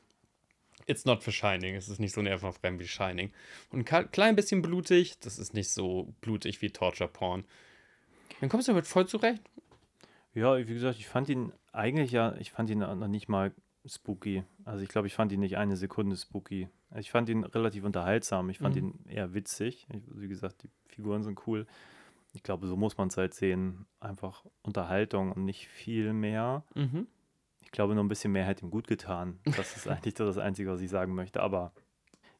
it's 0.85 1.05
not 1.05 1.23
for 1.23 1.33
Shining. 1.33 1.75
Es 1.75 1.89
ist 1.89 1.99
nicht 1.99 2.13
so 2.13 2.21
nervenaufreibend 2.21 2.81
wie 2.81 2.87
Shining. 2.87 3.31
Und 3.71 3.91
ein 3.91 4.11
klein 4.11 4.35
bisschen 4.35 4.61
blutig, 4.61 5.19
das 5.19 5.39
ist 5.39 5.53
nicht 5.53 5.69
so 5.71 6.13
blutig 6.21 6.61
wie 6.61 6.69
Torture 6.69 7.09
Porn. 7.09 7.45
Dann 8.39 8.49
kommst 8.49 8.67
du 8.67 8.71
damit 8.73 8.85
voll 8.87 9.07
zurecht. 9.07 9.41
Ja, 10.33 10.57
wie 10.57 10.65
gesagt, 10.73 10.99
ich 10.99 11.07
fand 11.07 11.29
ihn 11.29 11.51
eigentlich 11.71 12.11
ja, 12.11 12.35
ich 12.37 12.51
fand 12.51 12.69
ihn 12.69 12.79
noch 12.79 13.07
nicht 13.07 13.27
mal 13.27 13.51
spooky. 13.85 14.43
Also 14.65 14.83
ich 14.83 14.89
glaube, 14.89 15.07
ich 15.07 15.13
fand 15.15 15.31
ihn 15.31 15.39
nicht 15.39 15.57
eine 15.57 15.77
Sekunde 15.77 16.15
spooky. 16.15 16.67
Also 16.89 16.99
ich 17.01 17.11
fand 17.11 17.29
ihn 17.29 17.43
relativ 17.43 17.83
unterhaltsam. 17.83 18.49
Ich 18.49 18.59
fand 18.59 18.75
Mhm. 18.75 18.81
ihn 18.81 19.09
eher 19.09 19.33
witzig. 19.33 19.87
Wie 20.13 20.27
gesagt, 20.27 20.63
die 20.63 20.69
Figuren 20.93 21.23
sind 21.23 21.47
cool. 21.47 21.65
Ich 22.33 22.43
glaube, 22.43 22.67
so 22.67 22.75
muss 22.77 22.97
man 22.97 23.07
es 23.07 23.17
halt 23.17 23.33
sehen. 23.33 23.87
Einfach 23.99 24.45
Unterhaltung 24.61 25.31
und 25.31 25.45
nicht 25.45 25.67
viel 25.67 26.13
mehr. 26.13 26.63
Mhm. 26.75 27.07
Ich 27.67 27.71
glaube, 27.71 27.95
nur 27.95 28.03
ein 28.05 28.07
bisschen 28.07 28.31
mehr 28.31 28.45
hätte 28.45 28.65
ihm 28.65 28.71
gut 28.71 28.87
getan. 28.87 29.41
Das 29.43 29.75
ist 29.75 29.89
eigentlich 29.89 30.13
das 30.13 30.37
Einzige, 30.37 30.71
was 30.71 30.79
ich 30.79 30.89
sagen 30.89 31.13
möchte. 31.13 31.43
Aber 31.43 31.73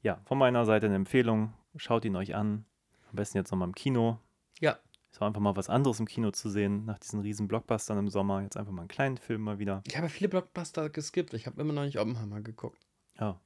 ja, 0.02 0.22
von 0.24 0.38
meiner 0.38 0.64
Seite 0.64 0.86
eine 0.86 0.96
Empfehlung. 0.96 1.52
Schaut 1.76 2.06
ihn 2.06 2.16
euch 2.16 2.34
an. 2.34 2.64
Am 3.10 3.18
besten 3.18 3.38
jetzt 3.38 3.52
nochmal 3.52 3.68
im 3.68 3.76
Kino. 3.76 4.20
Ja. 4.62 4.78
Ist 5.12 5.22
auch 5.22 5.28
einfach 5.28 5.42
mal 5.42 5.58
was 5.58 5.70
anderes 5.70 6.00
im 6.00 6.08
Kino 6.08 6.32
zu 6.32 6.50
sehen. 6.50 6.86
Nach 6.86 6.98
diesen 6.98 7.20
riesen 7.20 7.50
Blockbustern 7.50 7.98
im 7.98 8.08
Sommer. 8.08 8.42
Jetzt 8.42 8.56
einfach 8.56 8.72
mal 8.72 8.84
einen 8.84 8.88
kleinen 8.88 9.18
Film 9.18 9.42
mal 9.42 9.60
wieder. 9.60 9.84
Ich 9.86 9.98
habe 9.98 10.08
viele 10.08 10.30
Blockbuster 10.30 10.90
geskippt. 10.90 11.34
Ich 11.34 11.46
habe 11.46 11.60
immer 11.60 11.74
noch 11.74 11.84
nicht 11.84 12.00
Oppenheimer 12.00 12.40
geguckt. 12.40 12.88
Ja. 13.20 13.38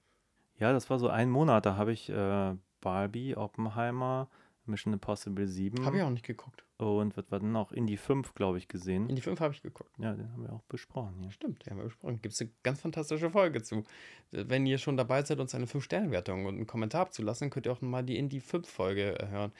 Ja, 0.59 0.73
das 0.73 0.87
war 0.91 0.99
so 0.99 1.09
ein 1.09 1.31
Monat. 1.31 1.65
Da 1.65 1.77
habe 1.77 1.93
ich 1.93 2.11
äh, 2.11 2.55
Barbie, 2.79 3.35
Oppenheimer, 3.35 4.29
Mission 4.65 4.93
Impossible 4.93 5.47
7 5.47 5.85
Habe 5.85 5.97
ich 5.97 6.03
auch 6.03 6.09
nicht 6.09 6.25
geguckt. 6.25 6.63
und 6.77 7.15
was 7.17 7.29
war 7.31 7.39
denn 7.39 7.51
noch? 7.51 7.71
Indie 7.71 7.97
5, 7.97 8.33
glaube 8.35 8.57
ich, 8.57 8.67
gesehen. 8.67 9.09
In 9.09 9.15
die 9.15 9.21
fünf 9.21 9.39
habe 9.39 9.53
ich 9.53 9.61
geguckt. 9.61 9.91
ja, 9.97 10.13
den 10.13 10.31
haben 10.31 10.43
wir 10.43 10.53
auch 10.53 10.61
besprochen 10.63 11.15
hier. 11.19 11.31
Stimmt, 11.31 11.65
die 11.65 11.69
haben 11.69 11.77
wir 11.77 11.85
besprochen. 11.85 12.21
Gibt 12.21 12.33
es 12.33 12.41
eine 12.41 12.51
ganz 12.63 12.81
fantastische 12.81 13.29
Folge 13.31 13.61
zu. 13.63 13.83
Wenn 14.31 14.65
ihr 14.65 14.77
schon 14.77 14.97
dabei 14.97 15.23
seid, 15.23 15.39
uns 15.39 15.53
eine 15.55 15.65
5-Sterne-Wertung 15.65 16.45
und 16.45 16.55
einen 16.55 16.67
Kommentar 16.67 17.01
abzulassen, 17.01 17.49
könnt 17.49 17.65
ihr 17.65 17.71
auch 17.71 17.81
mal 17.81 18.03
die 18.03 18.17
Indie 18.17 18.39
5-Folge 18.39 19.17
hören. 19.29 19.51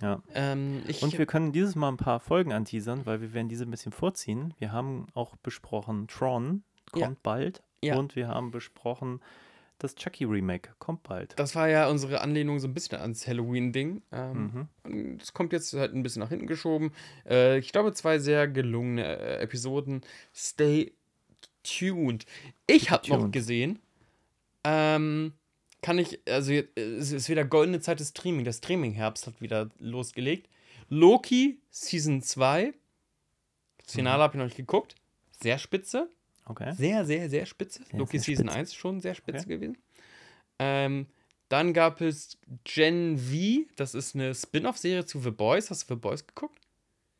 Ja. 0.00 0.22
Ähm, 0.34 0.82
Und 1.00 1.18
wir 1.18 1.26
können 1.26 1.52
dieses 1.52 1.74
Mal 1.74 1.88
ein 1.88 1.96
paar 1.96 2.20
Folgen 2.20 2.52
anteasern, 2.52 3.06
weil 3.06 3.20
wir 3.20 3.32
werden 3.32 3.48
diese 3.48 3.64
ein 3.64 3.70
bisschen 3.70 3.92
vorziehen. 3.92 4.54
Wir 4.58 4.72
haben 4.72 5.06
auch 5.14 5.36
besprochen, 5.36 6.06
Tron 6.08 6.62
kommt 6.92 7.02
Ja. 7.02 7.16
bald. 7.22 7.62
Ja. 7.82 7.96
Und 7.98 8.14
wir 8.14 8.28
haben 8.28 8.50
besprochen, 8.50 9.20
das 9.82 9.94
Chucky 9.96 10.24
Remake 10.24 10.70
kommt 10.78 11.02
bald. 11.02 11.38
das 11.38 11.54
war 11.56 11.68
ja 11.68 11.88
unsere 11.88 12.20
Anlehnung 12.20 12.58
so 12.60 12.68
ein 12.68 12.74
bisschen 12.74 12.98
ans 13.00 13.26
Halloween-Ding. 13.26 14.02
Ähm, 14.12 14.68
Mhm. 14.84 15.18
Das 15.18 15.32
kommt 15.32 15.52
jetzt 15.52 15.72
halt 15.74 15.94
ein 15.94 16.02
bisschen 16.02 16.20
nach 16.20 16.28
hinten 16.30 16.46
geschoben. 16.46 16.92
Äh, 17.28 17.58
ich 17.58 17.72
glaube, 17.72 17.92
zwei 17.92 18.18
sehr 18.18 18.46
gelungene 18.48 19.04
äh, 19.18 19.36
Episoden. 19.42 20.02
Stay 20.34 20.92
tuned. 21.62 22.24
Ich 22.66 22.90
habe 22.90 23.08
noch 23.08 23.30
gesehen, 23.32 23.78
ähm, 24.64 25.32
kann 25.82 25.98
ich, 25.98 26.20
also 26.28 26.52
jetzt- 26.52 26.76
es 26.78 27.12
ist 27.12 27.28
wieder 27.28 27.44
goldene 27.44 27.80
Zeit 27.80 28.00
des 28.00 28.10
Streaming. 28.10 28.44
Der 28.44 28.52
Streaming-Herbst 28.52 29.26
hat 29.26 29.40
wieder 29.40 29.70
losgelegt. 29.78 30.48
Loki 30.88 31.60
Season 31.70 32.20
2. 32.22 32.74
Das 33.84 33.94
Finale 33.94 34.22
habe 34.22 34.34
ich 34.34 34.38
noch 34.38 34.44
nicht 34.44 34.56
geguckt. 34.56 34.94
Sehr 35.42 35.58
spitze. 35.58 36.10
Okay. 36.50 36.72
Sehr, 36.74 37.04
sehr, 37.04 37.30
sehr 37.30 37.46
spitze. 37.46 37.84
Sehr, 37.84 37.98
Loki 37.98 38.18
sehr 38.18 38.24
Season 38.24 38.46
spitze. 38.46 38.58
1 38.58 38.74
schon 38.74 39.00
sehr 39.00 39.14
spitze 39.14 39.44
Okay. 39.46 39.54
gewesen. 39.54 39.78
Ähm, 40.58 41.06
dann 41.48 41.72
gab 41.72 42.00
es 42.00 42.38
Gen 42.64 43.18
V, 43.18 43.70
das 43.76 43.94
ist 43.94 44.16
eine 44.16 44.34
Spin-off-Serie 44.34 45.04
zu 45.04 45.20
The 45.20 45.30
Boys. 45.30 45.70
Hast 45.70 45.88
du 45.88 45.94
The 45.94 46.00
Boys 46.00 46.26
geguckt? 46.26 46.58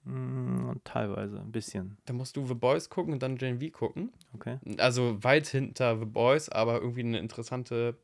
Mm, 0.05 0.72
teilweise, 0.83 1.41
ein 1.41 1.53
bisschen. 1.53 1.97
Da 2.07 2.12
musst 2.12 2.37
du 2.37 2.45
The 2.45 2.55
Boys 2.55 2.91
gucken 2.91 3.12
und 3.12 3.22
dann 3.22 3.37
Gen 3.37 3.61
V 3.61 3.70
gucken. 3.70 4.12
Okay. 4.35 4.59
Also 4.78 5.22
weit 5.22 5.47
hinter 5.47 5.97
The 5.97 6.07
Boys, 6.07 6.49
aber 6.49 6.81
irgendwie 6.81 7.01
eine 7.01 7.18
interessante 7.20 7.97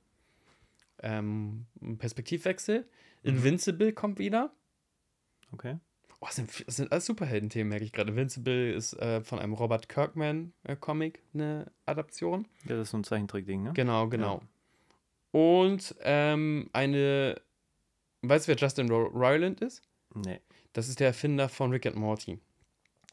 ähm, 1.03 1.67
Perspektivwechsel. 1.99 2.83
Mhm. 3.23 3.31
Invincible 3.31 3.93
kommt 3.93 4.21
wieder. 4.21 4.53
Okay. 5.53 5.79
Oh, 6.21 6.27
das 6.27 6.37
sind, 6.37 6.67
das 6.67 6.77
sind 6.77 6.91
alles 6.93 7.07
Superhelden-Themen, 7.07 7.69
merke 7.69 7.85
ich 7.85 7.93
gerade. 7.93 8.11
Invincible 8.11 8.73
ist 8.73 8.95
äh, 8.95 9.21
von 9.23 9.39
einem 9.39 9.53
Robert 9.53 9.89
Kirkman-Comic 9.89 11.23
eine 11.35 11.71
Adaption. 11.85 12.49
Ja, 12.65 12.77
das 12.77 12.89
ist 12.89 12.91
so 12.93 12.97
ein 12.97 13.05
Zeichentrickding, 13.05 13.63
ne? 13.63 13.73
Genau, 13.75 14.09
genau. 14.09 14.41
Und 15.33 15.95
ähm, 16.01 16.71
eine. 16.73 17.41
Weißt 18.23 18.47
du, 18.49 18.53
wer 18.53 18.57
Justin 18.57 18.91
Ro- 18.91 19.09
Roiland 19.15 19.61
ist? 19.61 19.83
Nee. 20.15 20.41
Das 20.73 20.89
ist 20.89 21.01
der 21.01 21.09
Erfinder 21.09 21.49
von 21.49 21.71
Rick 21.71 21.87
and 21.87 21.97
Morty. 21.97 22.39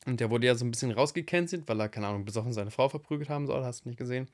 Und 0.06 0.20
der 0.20 0.30
wurde 0.30 0.48
ja 0.48 0.56
so 0.56 0.66
ein 0.66 0.72
bisschen 0.72 0.92
rausgecancelt, 0.92 1.68
weil 1.68 1.80
er, 1.80 1.90
keine 1.90 2.08
Ahnung, 2.08 2.26
besoffen 2.26 2.54
seine 2.54 2.72
Frau 2.72 2.90
verprügelt 2.90 3.30
haben 3.30 3.48
soll. 3.48 3.64
Hast 3.64 3.84
du 3.84 3.90
nicht 3.90 3.98
gesehen? 3.98 4.30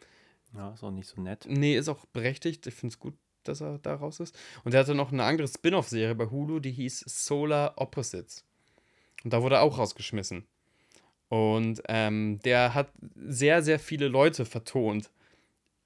Ja, 0.53 0.73
ist 0.73 0.83
auch 0.83 0.91
nicht 0.91 1.07
so 1.07 1.21
nett. 1.21 1.45
Nee, 1.47 1.75
ist 1.75 1.89
auch 1.89 2.05
berechtigt. 2.05 2.65
Ich 2.67 2.73
finde 2.73 2.93
es 2.93 2.99
gut, 2.99 3.13
dass 3.43 3.61
er 3.61 3.77
da 3.79 3.95
raus 3.95 4.19
ist. 4.19 4.37
Und 4.63 4.73
er 4.73 4.79
hatte 4.81 4.95
noch 4.95 5.11
eine 5.11 5.23
andere 5.23 5.47
Spin-off-Serie 5.47 6.15
bei 6.15 6.27
Hulu, 6.29 6.59
die 6.59 6.71
hieß 6.71 7.01
Solar 7.07 7.73
Opposites. 7.77 8.45
Und 9.23 9.33
da 9.33 9.41
wurde 9.41 9.55
er 9.55 9.61
auch 9.61 9.77
rausgeschmissen. 9.77 10.45
Und 11.29 11.81
ähm, 11.87 12.39
der 12.43 12.73
hat 12.73 12.91
sehr, 13.15 13.61
sehr 13.61 13.79
viele 13.79 14.07
Leute 14.07 14.45
vertont. 14.45 15.09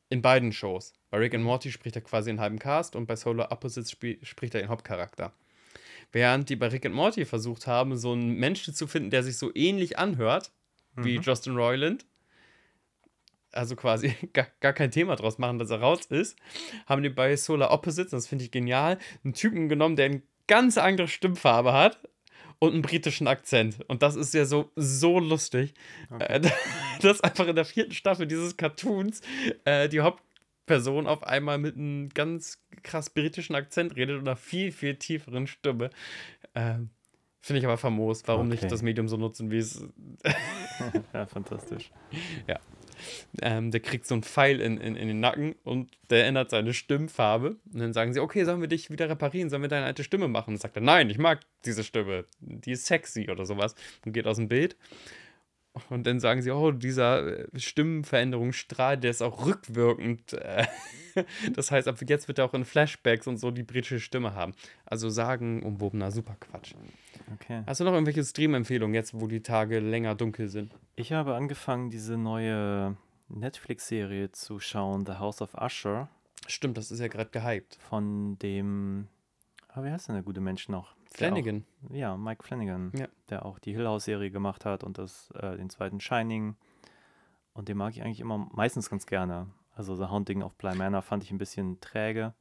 In 0.09 0.21
beiden 0.21 0.51
Shows. 0.51 0.93
Bei 1.09 1.17
Rick 1.17 1.33
and 1.33 1.43
Morty 1.43 1.71
spricht 1.71 1.95
er 1.95 2.03
quasi 2.03 2.29
einen 2.29 2.39
halben 2.39 2.59
Cast 2.59 2.95
und 2.95 3.07
bei 3.07 3.15
Solar 3.15 3.51
Opposites 3.51 3.89
spri 3.89 4.19
spricht 4.21 4.53
er 4.53 4.61
den 4.61 4.69
Hauptcharakter. 4.69 5.33
Während 6.11 6.49
die 6.49 6.55
bei 6.55 6.67
Rick 6.67 6.85
and 6.85 6.93
Morty 6.93 7.25
versucht 7.25 7.65
haben, 7.65 7.97
so 7.97 8.11
einen 8.11 8.35
Menschen 8.35 8.75
zu 8.75 8.85
finden, 8.85 9.09
der 9.09 9.23
sich 9.23 9.39
so 9.39 9.49
ähnlich 9.55 9.97
anhört 9.97 10.51
wie 10.95 11.15
Justin 11.17 11.55
Roiland, 11.55 12.05
also 13.51 13.75
quasi 13.75 14.13
gar, 14.33 14.45
gar 14.59 14.73
kein 14.73 14.91
Thema 14.91 15.15
draus 15.15 15.39
machen, 15.39 15.57
dass 15.57 15.71
er 15.71 15.79
raus 15.79 16.05
ist, 16.05 16.37
haben 16.85 17.01
die 17.01 17.09
bei 17.09 17.35
Solar 17.35 17.71
Opposites, 17.71 18.11
das 18.11 18.27
finde 18.27 18.45
ich 18.45 18.51
genial, 18.51 18.99
einen 19.23 19.33
Typen 19.33 19.67
genommen, 19.67 19.95
der 19.95 20.05
eine 20.05 20.21
ganz 20.45 20.77
andere 20.77 21.07
Stimmfarbe 21.07 21.73
hat 21.73 21.99
und 22.59 22.73
einen 22.73 22.81
britischen 22.81 23.27
Akzent. 23.27 23.77
Und 23.87 24.01
das 24.03 24.15
ist 24.15 24.33
ja 24.33 24.45
so, 24.45 24.71
so 24.75 25.19
lustig, 25.19 25.73
äh, 26.19 26.41
dass 27.01 27.21
einfach 27.21 27.47
in 27.47 27.55
der 27.55 27.65
vierten 27.65 27.93
Staffel 27.93 28.27
dieses 28.27 28.57
Cartoons 28.57 29.21
äh, 29.65 29.89
die 29.89 30.01
Hauptperson 30.01 31.07
auf 31.07 31.23
einmal 31.23 31.57
mit 31.57 31.75
einem 31.75 32.09
ganz 32.09 32.59
krass 32.83 33.09
britischen 33.09 33.55
Akzent 33.55 33.95
redet 33.95 34.19
und 34.19 34.27
einer 34.27 34.35
viel, 34.37 34.71
viel 34.71 34.95
tieferen 34.95 35.47
Stimme. 35.47 35.89
Ähm, 36.55 36.89
Finde 37.41 37.59
ich 37.59 37.65
aber 37.65 37.77
famos. 37.77 38.23
Warum 38.25 38.47
Okay. 38.47 38.61
nicht 38.61 38.71
das 38.71 38.81
Medium 38.81 39.09
so 39.09 39.17
nutzen, 39.17 39.51
wie 39.51 39.57
es 39.57 39.85
Ja, 41.13 41.25
fantastisch. 41.25 41.91
Ähm, 43.41 43.71
der 43.71 43.79
kriegt 43.79 44.05
so 44.07 44.15
einen 44.15 44.23
Pfeil 44.23 44.61
in, 44.61 44.77
in, 44.77 44.95
in 44.95 45.07
den 45.07 45.19
Nacken 45.19 45.55
und 45.63 45.91
der 46.09 46.25
ändert 46.25 46.49
seine 46.49 46.73
Stimmfarbe. 46.73 47.57
Und 47.71 47.79
dann 47.79 47.93
sagen 47.93 48.13
sie, 48.13 48.19
okay, 48.19 48.43
sollen 48.45 48.61
wir 48.61 48.67
dich 48.67 48.89
wieder 48.89 49.09
reparieren? 49.09 49.49
Sollen 49.49 49.61
wir 49.61 49.69
deine 49.69 49.85
alte 49.85 50.03
Stimme 50.03 50.27
machen? 50.27 50.55
Und 50.55 50.61
sagt 50.61 50.77
er, 50.77 50.81
nein, 50.81 51.09
ich 51.09 51.17
mag 51.17 51.41
diese 51.65 51.83
Stimme. 51.83 52.25
Die 52.39 52.71
ist 52.71 52.85
sexy 52.85 53.29
oder 53.29 53.45
sowas. 53.45 53.75
Und 54.05 54.13
geht 54.13 54.27
aus 54.27 54.37
dem 54.37 54.47
Bild. 54.47 54.75
Und 55.89 56.05
dann 56.05 56.19
sagen 56.19 56.41
sie, 56.41 56.51
oh, 56.51 56.71
dieser 56.71 57.39
äh, 57.39 57.59
Stimmenveränderungsstrahl, 57.59 58.97
der 58.97 59.11
ist 59.11 59.21
auch 59.21 59.45
rückwirkend. 59.45 60.33
Äh, 60.33 60.65
das 61.55 61.71
heißt, 61.71 61.87
ab 61.87 61.97
jetzt 62.07 62.27
wird 62.27 62.39
er 62.39 62.45
auch 62.45 62.53
in 62.53 62.65
Flashbacks 62.65 63.27
und 63.27 63.37
so 63.37 63.51
die 63.51 63.63
britische 63.63 63.99
Stimme 63.99 64.35
haben. 64.35 64.53
Also 64.85 65.09
sagen, 65.09 65.63
umwobener 65.63 66.11
super 66.11 66.35
Quatsch. 66.39 66.75
Okay. 67.33 67.63
Hast 67.65 67.79
du 67.79 67.85
noch 67.85 67.93
irgendwelche 67.93 68.23
Stream-Empfehlungen 68.23 68.93
jetzt, 68.93 69.13
wo 69.13 69.27
die 69.27 69.41
Tage 69.41 69.79
länger 69.79 70.15
dunkel 70.15 70.49
sind? 70.49 70.71
Ich 70.95 71.11
habe 71.11 71.35
angefangen, 71.35 71.89
diese 71.89 72.17
neue 72.17 72.95
Netflix-Serie 73.29 74.31
zu 74.31 74.59
schauen, 74.59 75.05
The 75.05 75.13
House 75.13 75.41
of 75.41 75.55
Usher, 75.55 76.09
Stimmt, 76.47 76.77
das 76.77 76.91
ist 76.91 76.99
ja 76.99 77.07
gerade 77.07 77.29
gehypt. 77.29 77.75
von 77.75 78.37
dem, 78.39 79.07
ah, 79.69 79.83
wie 79.83 79.89
heißt 79.89 80.07
denn 80.07 80.15
der 80.15 80.23
gute 80.23 80.41
Mensch 80.41 80.69
noch? 80.69 80.95
Flanagan. 81.13 81.65
Auch, 81.89 81.93
ja, 81.93 82.17
Mike 82.17 82.43
Flanagan, 82.43 82.91
Ja. 82.97 83.07
der 83.29 83.45
auch 83.45 83.59
die 83.59 83.73
Hill 83.73 83.87
House-Serie 83.87 84.31
gemacht 84.31 84.65
hat 84.65 84.83
und 84.83 84.97
das, 84.97 85.31
äh, 85.31 85.57
den 85.57 85.69
zweiten 85.69 85.99
Shining. 85.99 86.55
Und 87.53 87.69
den 87.69 87.77
mag 87.77 87.93
ich 87.95 88.01
eigentlich 88.03 88.19
immer 88.19 88.49
meistens 88.51 88.89
ganz 88.89 89.05
gerne. 89.05 89.47
Also 89.75 89.95
The 89.95 90.05
Haunting 90.05 90.41
of 90.41 90.55
Bly 90.55 90.75
Manor 90.75 91.01
fand 91.01 91.23
ich 91.23 91.31
ein 91.31 91.37
bisschen 91.37 91.79
träge. 91.81 92.33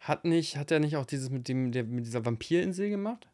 Hat 0.00 0.24
nicht, 0.24 0.56
hat 0.56 0.70
er 0.70 0.80
nicht 0.80 0.96
auch 0.96 1.06
dieses 1.06 1.30
mit 1.30 1.48
dem, 1.48 1.72
der, 1.72 1.84
mit 1.84 2.06
dieser 2.06 2.24
Vampirinsel 2.24 2.88
gemacht? 2.88 3.28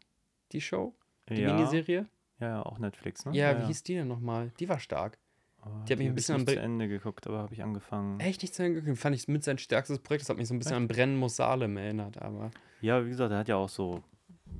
Die 0.53 0.61
Show? 0.61 0.95
Die 1.29 1.41
ja, 1.41 1.53
Miniserie? 1.55 2.07
ja, 2.41 2.49
ja, 2.49 2.63
auch 2.63 2.79
Netflix, 2.79 3.25
ne? 3.25 3.33
Ja, 3.35 3.61
wie 3.61 3.67
hieß 3.67 3.83
die 3.83 3.95
denn 3.95 4.09
nochmal? 4.09 4.53
Die 4.59 4.69
war 4.69 4.79
stark. 4.79 5.19
Oh, 5.65 5.69
die 5.89 5.93
hat 5.93 5.99
mich 5.99 6.07
ein 6.09 6.11
hab 6.11 6.11
ich 6.11 6.15
bisschen 6.15 6.35
am 6.35 6.41
nicht 6.43 6.55
zu 6.55 6.61
Ende 6.61 6.89
geguckt, 6.89 7.27
aber 7.27 7.39
habe 7.39 7.55
ich 7.55 7.63
angefangen. 7.63 8.21
Echt 8.21 8.43
nicht 8.43 8.55
zu 8.55 8.63
Ende 8.63 8.83
geguckt. 8.83 8.99
Fand 8.99 9.17
ich 9.17 9.29
mit 9.29 9.45
sein 9.45 9.57
stärkstes 9.57 9.99
Projekt. 9.99 10.23
Das 10.23 10.29
hat 10.31 10.37
mich 10.37 10.49
so 10.49 10.55
ein 10.55 10.59
bisschen 10.59 10.77
an 10.77 10.89
Brennen 10.89 11.17
muss 11.17 11.37
Salem 11.37 11.77
erinnert, 11.79 12.21
aber. 12.21 12.51
Ja, 12.83 13.03
wie 13.05 13.09
gesagt, 13.09 13.33
er 13.33 13.39
hat 13.39 13.49
ja 13.49 13.57
auch 13.57 13.69
so 13.71 14.03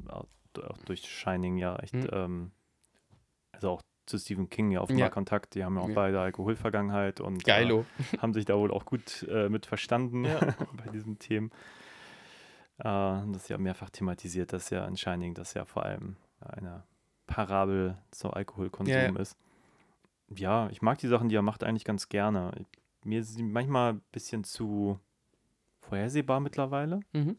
auch 0.09 0.27
durch 0.85 1.03
Shining 1.09 1.57
ja 1.59 1.77
echt, 1.77 1.95
Mhm. 1.95 2.09
ähm, 2.13 2.51
also 3.53 3.71
auch 3.71 3.83
zu 4.07 4.19
Stephen 4.19 4.51
King 4.51 4.71
ja 4.71 4.81
offenbar 4.83 5.09
Ja. 5.09 5.11
Kontakt. 5.11 5.55
Die 5.55 5.65
haben 5.65 5.77
ja 5.77 5.83
auch 5.83 5.89
Ja. 5.89 5.95
beide 5.95 6.21
Alkoholvergangenheit 6.21 7.21
und 7.21 7.47
äh, 7.49 7.51
haben 8.23 8.35
sich 8.35 8.45
da 8.45 8.57
wohl 8.57 8.71
auch 8.71 8.85
gut 8.85 9.25
äh, 9.31 9.49
mit 9.49 9.67
verstanden 9.67 10.25
Ja. 10.25 10.41
bei 10.85 10.91
diesen 10.91 11.19
Themen. 11.19 11.51
Äh, 12.79 12.83
das 12.85 13.37
ist 13.45 13.49
ja 13.49 13.59
mehrfach 13.59 13.91
thematisiert, 13.91 14.53
dass 14.53 14.71
ja 14.71 14.85
in 14.87 14.97
Shining 14.97 15.35
das 15.35 15.55
ja 15.55 15.65
vor 15.65 15.85
allem 15.85 16.17
eine 16.41 16.83
Parabel 17.27 17.97
zu 18.11 18.31
Alkoholkonsum 18.31 19.17
ist. 19.17 19.37
Ja, 20.29 20.69
ich 20.71 20.83
mag 20.83 20.99
die 20.99 21.09
Sachen, 21.09 21.29
die 21.29 21.37
er 21.37 21.43
macht, 21.43 21.65
eigentlich 21.65 21.85
ganz 21.85 22.09
gerne. 22.09 22.53
Mir 23.05 23.23
sind 23.25 23.37
sie 23.37 23.43
manchmal 23.43 23.95
ein 23.95 24.03
bisschen 24.13 24.45
zu 24.45 24.99
vorhersehbar 25.81 26.41
mittlerweile 26.41 27.01
Mhm. 27.13 27.37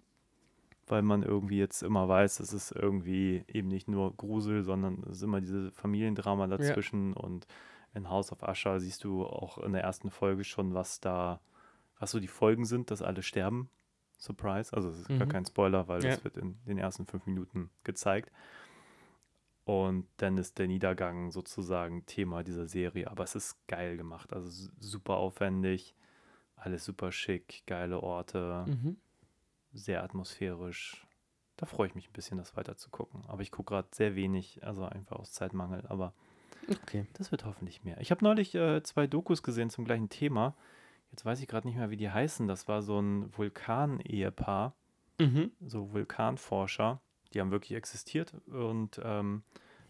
Weil 0.88 1.02
man 1.02 1.24
irgendwie 1.24 1.57
jetzt 1.57 1.82
immer 1.84 2.07
weiß, 2.07 2.40
es 2.40 2.53
ist 2.53 2.72
irgendwie 2.72 3.44
eben 3.48 3.68
nicht 3.68 3.88
nur 3.88 4.16
Grusel, 4.16 4.64
sondern 4.64 5.03
es 5.03 5.18
ist 5.18 5.24
immer 5.24 5.41
diese 5.41 5.72
Familiendrama 5.72 6.48
dazwischen 6.48 7.14
und 7.14 7.48
in 7.94 8.10
House 8.10 8.32
of 8.32 8.44
Usher 8.44 8.80
siehst 8.80 9.03
du 9.03 9.26
auch 9.26 9.57
in 9.57 9.72
der 9.74 9.82
ersten 9.84 10.10
Folge 10.12 10.44
schon, 10.44 10.74
was 10.74 10.99
da, 10.99 11.40
was 11.99 12.12
so 12.12 12.20
die 12.20 12.28
Folgen 12.28 12.66
sind, 12.66 12.91
dass 12.91 13.02
alle 13.02 13.22
sterben. 13.24 13.70
Surprise. 14.18 14.74
Also 14.76 14.90
es 14.90 14.99
ist 14.99 15.07
gar 15.07 15.26
Mhm. 15.26 15.30
kein 15.30 15.45
Spoiler, 15.45 15.88
weil 15.88 16.03
Ja. 16.03 16.10
das 16.10 16.24
wird 16.24 16.38
in 16.38 16.57
den 16.66 16.78
ersten 16.78 17.06
fünf 17.06 17.26
Minuten 17.26 17.70
gezeigt. 17.84 18.32
Und 19.64 20.06
dann 20.18 20.38
ist 20.38 20.60
der 20.60 20.68
Niedergang 20.68 21.32
sozusagen 21.32 22.06
Thema 22.06 22.44
dieser 22.44 22.68
Serie. 22.68 23.10
Aber 23.10 23.24
es 23.24 23.34
ist 23.36 23.57
geil 23.68 23.98
gemacht. 23.98 24.32
Also 24.32 24.70
super 24.80 25.16
aufwendig, 25.18 25.95
alles 26.56 26.86
super 26.86 27.12
schick, 27.12 27.64
geile 27.66 28.02
Orte 28.02 28.66
Mhm. 28.68 28.98
Sehr 29.76 30.04
atmosphärisch. 30.04 31.06
Da 31.58 31.66
freue 31.66 31.88
ich 31.88 31.96
mich 31.96 32.10
ein 32.10 32.14
bisschen, 32.14 32.38
das 32.38 32.56
weiter 32.58 32.76
zu 32.78 32.90
gucken. 32.90 33.24
Aber 33.28 33.42
ich 33.42 33.52
gucke 33.52 33.74
gerade 33.74 33.88
sehr 33.92 34.16
wenig, 34.16 34.64
also 34.64 34.84
einfach 34.86 35.18
aus 35.18 35.32
Zeitmangel. 35.32 35.86
Aber 35.88 36.14
Okay. 36.84 37.06
das 37.14 37.32
wird 37.32 37.46
hoffentlich 37.46 37.84
mehr. 37.84 38.00
Ich 38.02 38.10
habe 38.12 38.24
neulich 38.24 38.56
äh, 38.56 38.82
zwei 38.84 39.06
Dokus 39.08 39.44
gesehen 39.44 39.70
zum 39.70 39.86
gleichen 39.86 40.10
Thema. 40.10 40.56
Jetzt 41.12 41.24
weiß 41.24 41.40
ich 41.40 41.48
gerade 41.48 41.68
nicht 41.68 41.78
mehr, 41.78 41.92
wie 41.92 41.98
die 41.98 42.10
heißen. 42.10 42.48
Das 42.48 42.68
war 42.68 42.82
so 42.82 43.00
ein 43.00 43.32
Vulkan-Ehepaar, 43.38 44.74
Mhm. 45.20 45.52
so 45.62 45.94
Vulkanforscher. 45.94 47.00
Die 47.34 47.40
haben 47.40 47.52
wirklich 47.52 47.74
existiert 47.78 48.34
und 48.48 49.00
ähm, 49.04 49.44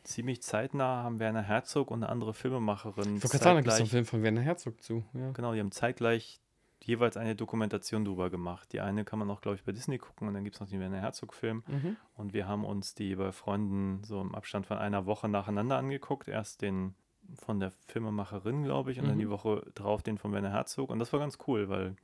ziemlich 0.03 0.41
zeitnah 0.43 1.03
haben 1.03 1.19
Werner 1.19 1.41
Herzog 1.41 1.89
und 1.89 2.03
eine 2.03 2.09
andere 2.11 2.33
Filmemacherin 2.33 3.17
Ich 3.17 3.23
wollte 3.23 3.37
gerade 3.39 3.43
sagen, 3.43 3.55
da 3.57 3.61
gibt 3.61 3.73
es 3.73 3.79
einen 3.79 3.89
Film 3.89 4.05
von 4.05 4.21
Werner 4.23 4.41
Herzog 4.41 4.81
zu. 4.83 5.03
Ja. 5.13 5.31
Genau, 5.31 5.53
die 5.53 5.59
haben 5.59 5.71
zeitgleich 5.71 6.39
jeweils 6.85 7.17
eine 7.17 7.35
Dokumentation 7.35 8.05
drüber 8.05 8.29
gemacht. 8.29 8.71
Die 8.73 8.81
eine 8.81 9.03
kann 9.05 9.19
man 9.19 9.29
auch, 9.31 9.41
glaube 9.41 9.55
ich, 9.57 9.63
bei 9.63 9.71
Disney 9.71 9.97
gucken 9.97 10.27
und 10.27 10.33
dann 10.33 10.43
gibt 10.43 10.55
es 10.55 10.59
noch 10.59 10.69
den 10.69 10.79
Werner 10.79 10.99
Herzog-Film. 11.01 11.63
Mhm. 11.67 11.97
Und 12.15 12.33
wir 12.33 12.47
haben 12.47 12.63
uns 12.65 12.93
die 12.95 13.15
bei 13.15 13.31
Freunden 13.31 14.03
so 14.03 14.21
im 14.21 14.35
Abstand 14.35 14.65
von 14.67 14.77
einer 14.77 15.05
Woche 15.05 15.27
nacheinander 15.27 15.77
angeguckt. 15.77 16.27
Erst 16.27 16.61
den 16.61 16.95
von 17.33 17.59
der 17.59 17.71
Filmemacherin, 17.87 18.63
glaube 18.63 18.91
ich, 18.91 18.99
und 18.99 19.05
dann 19.07 19.15
Mhm. 19.15 19.19
die 19.21 19.29
Woche 19.29 19.65
drauf 19.73 20.03
den 20.03 20.17
von 20.17 20.31
Werner 20.31 20.51
Herzog. 20.51 20.89
Und 20.91 20.99
das 20.99 21.11
war 21.11 21.19
ganz 21.19 21.39
cool, 21.47 21.69
weil 21.69 21.95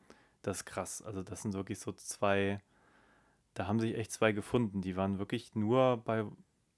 das 0.41 0.57
ist 0.57 0.65
krass. 0.65 1.01
Also 1.03 1.21
das 1.21 1.43
sind 1.43 1.53
wirklich 1.53 1.79
so 1.79 1.91
zwei, 1.91 2.59
da 3.53 3.67
haben 3.67 3.79
sich 3.79 3.95
echt 3.95 4.11
zwei 4.11 4.31
gefunden. 4.31 4.81
Die 4.81 4.95
waren 4.97 5.19
wirklich 5.19 5.53
nur 5.53 5.97
bei, 5.97 6.25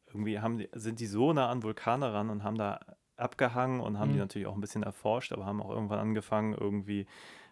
irgendwie 0.08 0.40
haben 0.40 0.58
die, 0.58 0.68
sind 0.74 1.00
die 1.00 1.06
so 1.06 1.32
nah 1.32 1.50
an 1.50 1.64
Vulkane 1.64 2.12
ran 2.14 2.30
und 2.30 2.44
haben 2.44 2.58
da 2.58 2.80
abgehangen 3.16 3.80
und 3.80 4.00
haben 4.00 4.10
die 4.10 4.16
Mhm. 4.16 4.22
natürlich 4.22 4.48
auch 4.48 4.56
ein 4.56 4.62
bisschen 4.62 4.84
erforscht, 4.84 5.32
aber 5.32 5.46
haben 5.46 5.62
auch 5.62 5.70
irgendwann 5.70 6.00
angefangen, 6.00 6.54
irgendwie 6.54 7.06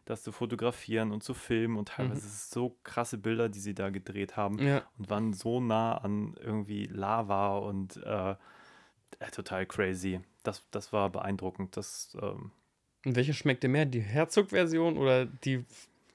das 0.06 0.24
zu 0.24 0.32
fotografieren 0.32 1.12
und 1.12 1.24
zu 1.24 1.34
filmen. 1.34 1.78
Und 1.78 1.90
teilweise 1.90 2.22
Mhm. 2.22 2.28
ist 2.28 2.34
es 2.34 2.50
so 2.52 2.78
krasse 2.84 3.18
Bilder, 3.18 3.50
die 3.50 3.60
sie 3.60 3.74
da 3.76 3.90
gedreht 3.90 4.36
haben 4.38 4.58
Ja. 4.60 4.84
und 4.98 5.10
waren 5.10 5.34
so 5.34 5.60
nah 5.60 5.98
an 5.98 6.36
irgendwie 6.44 6.86
Lava 6.86 7.58
und 7.58 7.98
äh, 7.98 8.32
äh, 8.32 8.36
total 9.32 9.66
crazy. 9.66 10.22
Das, 10.44 10.64
das 10.72 10.92
war 10.94 11.10
beeindruckend. 11.10 11.78
Das, 11.78 12.18
ähm, 12.22 12.52
Und 13.06 13.16
welche 13.16 13.34
schmeckt 13.34 13.64
dir 13.64 13.70
mehr? 13.70 13.86
Die 13.86 14.02
Herzog-Version 14.02 14.98
oder 14.98 15.26
die 15.26 15.66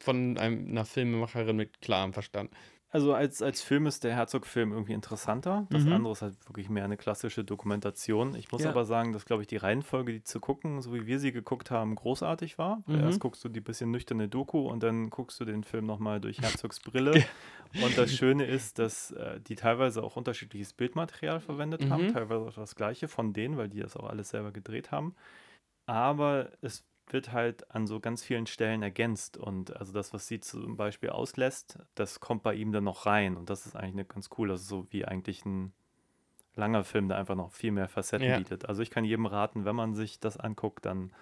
von 0.01 0.37
einem, 0.39 0.69
einer 0.69 0.85
Filmemacherin 0.85 1.57
mit 1.57 1.81
klarem 1.81 2.13
Verstand? 2.13 2.51
Also 2.91 3.13
als, 3.15 3.43
als 3.43 3.61
Film 3.61 3.87
ist 3.87 4.05
der 4.05 4.15
Herzog-Film 4.15 4.73
irgendwie 4.73 4.93
interessanter. 4.95 5.67
Das 5.71 5.85
Mhm. 5.85 5.93
andere 5.93 6.13
ist 6.13 6.23
halt 6.23 6.37
wirklich 6.49 6.69
mehr 6.71 6.85
eine 6.85 6.97
klassische 6.97 7.45
Dokumentation. 7.45 8.35
Ich 8.37 8.51
muss 8.53 8.63
Ja. 8.63 8.71
aber 8.71 8.85
sagen, 8.85 9.13
dass, 9.13 9.25
glaube 9.27 9.43
ich, 9.43 9.49
die 9.49 9.57
Reihenfolge, 9.57 10.13
die 10.13 10.23
zu 10.23 10.41
gucken, 10.41 10.81
so 10.81 10.95
wie 10.95 11.07
wir 11.07 11.19
sie 11.19 11.33
geguckt 11.33 11.71
haben, 11.71 11.95
großartig 11.95 12.59
war. 12.59 12.83
Mhm. 12.87 13.01
Erst 13.01 13.21
guckst 13.21 13.45
du 13.45 13.49
die 13.49 13.61
bisschen 13.61 13.91
nüchterne 13.91 14.29
Doku 14.29 14.61
und 14.69 14.83
dann 14.83 15.11
guckst 15.11 15.39
du 15.41 15.45
den 15.45 15.65
Film 15.65 15.85
nochmal 15.85 16.21
durch 16.21 16.39
Herzogs 16.65 16.81
Brille. 16.81 17.25
und 17.83 17.99
das 17.99 18.13
Schöne 18.15 18.45
ist, 18.47 18.79
dass 18.79 19.11
äh, 19.11 19.41
die 19.41 19.57
teilweise 19.57 20.03
auch 20.03 20.17
unterschiedliches 20.17 20.73
Bildmaterial 20.73 21.41
verwendet 21.41 21.91
haben, 21.91 22.05
Mhm. 22.07 22.13
teilweise 22.13 22.47
auch 22.47 22.55
das 22.55 22.77
gleiche 22.77 23.09
von 23.09 23.33
denen, 23.33 23.57
weil 23.59 23.69
die 23.69 23.81
das 23.81 23.97
auch 23.97 24.09
alles 24.09 24.31
selber 24.31 24.53
gedreht 24.53 24.91
haben. 24.93 25.15
Aber 25.87 26.51
es 26.63 26.85
wird 27.09 27.33
halt 27.33 27.71
an 27.75 27.87
so 27.87 28.01
ganz 28.01 28.23
vielen 28.23 28.47
Stellen 28.47 28.83
ergänzt 28.83 29.37
und 29.37 29.77
also 29.77 29.93
das, 29.93 30.13
was 30.13 30.27
sie 30.27 30.41
zum 30.41 30.77
Beispiel 30.77 31.11
auslässt, 31.11 31.79
das 31.95 32.21
kommt 32.21 32.43
bei 32.43 32.55
ihm 32.55 32.73
dann 32.73 32.85
noch 32.85 33.07
rein 33.07 33.37
und 33.37 33.49
das 33.51 33.67
ist 33.67 33.77
eigentlich 33.77 33.95
eine 33.95 34.05
ganz 34.05 34.31
cool, 34.39 34.49
das 34.49 34.63
ist 34.63 34.69
so 34.69 34.87
wie 34.91 35.05
eigentlich 35.05 35.45
ein 35.45 35.73
langer 36.55 36.85
Film, 36.85 37.09
der 37.09 37.19
einfach 37.19 37.35
noch 37.35 37.53
viel 37.53 37.71
mehr 37.71 37.89
Facetten 37.89 38.27
Ja. 38.29 38.39
bietet. 38.39 38.69
Also 38.69 38.83
ich 38.83 38.91
kann 38.91 39.05
jedem 39.05 39.27
raten, 39.27 39.65
wenn 39.65 39.77
man 39.77 39.95
sich 39.95 40.19
das 40.21 40.37
anguckt, 40.37 40.87
dann 40.87 41.13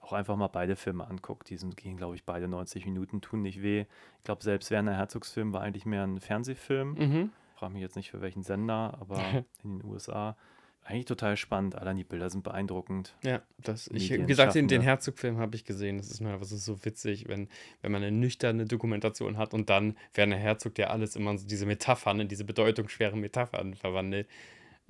auch 0.00 0.12
einfach 0.12 0.36
mal 0.36 0.48
beide 0.48 0.76
Filme 0.76 1.06
anguckt. 1.06 1.50
Die 1.50 1.56
sind, 1.56 1.76
gehen, 1.76 1.96
glaube 1.96 2.16
ich, 2.16 2.24
beide 2.24 2.48
90 2.48 2.86
Minuten, 2.86 3.20
tun 3.20 3.42
nicht 3.42 3.62
weh. 3.62 3.84
Ich 4.18 4.24
glaube, 4.24 4.42
selbst 4.42 4.70
Werner 4.70 4.96
Herzogs 4.96 5.30
Film 5.30 5.52
war 5.52 5.60
eigentlich 5.60 5.86
mehr 5.86 6.04
ein 6.04 6.20
Fernsehfilm. 6.20 6.94
Mhm. 6.94 7.32
Frage 7.54 7.74
mich 7.74 7.82
jetzt 7.82 7.96
nicht 7.96 8.10
für 8.10 8.20
welchen 8.20 8.42
Sender, 8.42 8.96
aber 9.00 9.16
in 9.62 9.78
den 9.78 9.84
USA. 9.84 10.36
Eigentlich 10.84 11.04
total 11.04 11.36
spannend. 11.36 11.76
Allein 11.76 11.96
die 11.96 12.04
Bilder 12.04 12.30
sind 12.30 12.42
beeindruckend. 12.42 13.14
Ja, 13.22 13.42
das, 13.58 13.88
ich, 13.88 14.10
wie 14.10 14.24
gesagt, 14.24 14.54
den, 14.54 14.66
den. 14.66 14.80
Herzog-Film 14.82 15.38
habe 15.38 15.54
ich 15.54 15.64
gesehen. 15.64 15.98
Das 15.98 16.10
ist 16.10 16.20
mir 16.20 16.34
ist 16.40 16.50
so 16.50 16.84
witzig, 16.84 17.28
wenn, 17.28 17.48
wenn 17.82 17.92
man 17.92 18.02
eine 18.02 18.16
nüchterne 18.16 18.64
Dokumentation 18.64 19.36
hat 19.36 19.54
und 19.54 19.70
dann 19.70 19.96
Werner 20.14 20.36
Herzog, 20.36 20.74
der 20.74 20.90
alles 20.90 21.14
immer 21.14 21.36
so 21.38 21.46
diese 21.46 21.66
Metaphern, 21.66 22.20
in 22.20 22.28
diese 22.28 22.44
bedeutungsschweren 22.44 23.20
Metaphern 23.20 23.74
verwandelt. 23.74 24.26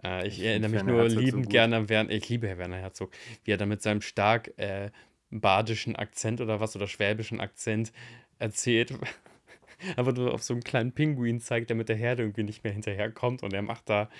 Äh, 0.02 0.26
ich 0.26 0.38
Ich 0.38 0.46
erinnere 0.46 0.70
mich 0.70 0.78
Werner 0.78 0.92
nur 0.92 1.02
Herzog 1.02 1.18
so 1.18 1.20
liebend 1.20 1.44
gut. 1.44 1.52
gerne 1.52 1.76
an 1.76 1.88
Werner, 1.88 2.10
ich 2.10 2.28
liebe 2.28 2.48
Herr 2.48 2.58
Werner 2.58 2.78
Herzog, 2.78 3.10
wie 3.44 3.50
er 3.50 3.58
da 3.58 3.66
mit 3.66 3.82
seinem 3.82 4.00
stark 4.00 4.56
äh, 4.58 4.90
badischen 5.30 5.96
Akzent 5.96 6.40
oder 6.40 6.60
was 6.60 6.76
oder 6.76 6.86
schwäbischen 6.86 7.40
Akzent 7.40 7.92
erzählt. 8.38 8.94
Aber 9.96 10.12
nur 10.12 10.34
auf 10.34 10.42
so 10.42 10.52
einen 10.54 10.62
kleinen 10.62 10.92
Pinguin 10.92 11.40
zeigt, 11.40 11.70
der 11.70 11.76
mit 11.76 11.88
der 11.88 11.96
Herde 11.96 12.22
irgendwie 12.22 12.42
nicht 12.42 12.64
mehr 12.64 12.72
hinterherkommt 12.72 13.42
und 13.42 13.52
er 13.54 13.62
macht 13.62 13.88
da 13.88 14.10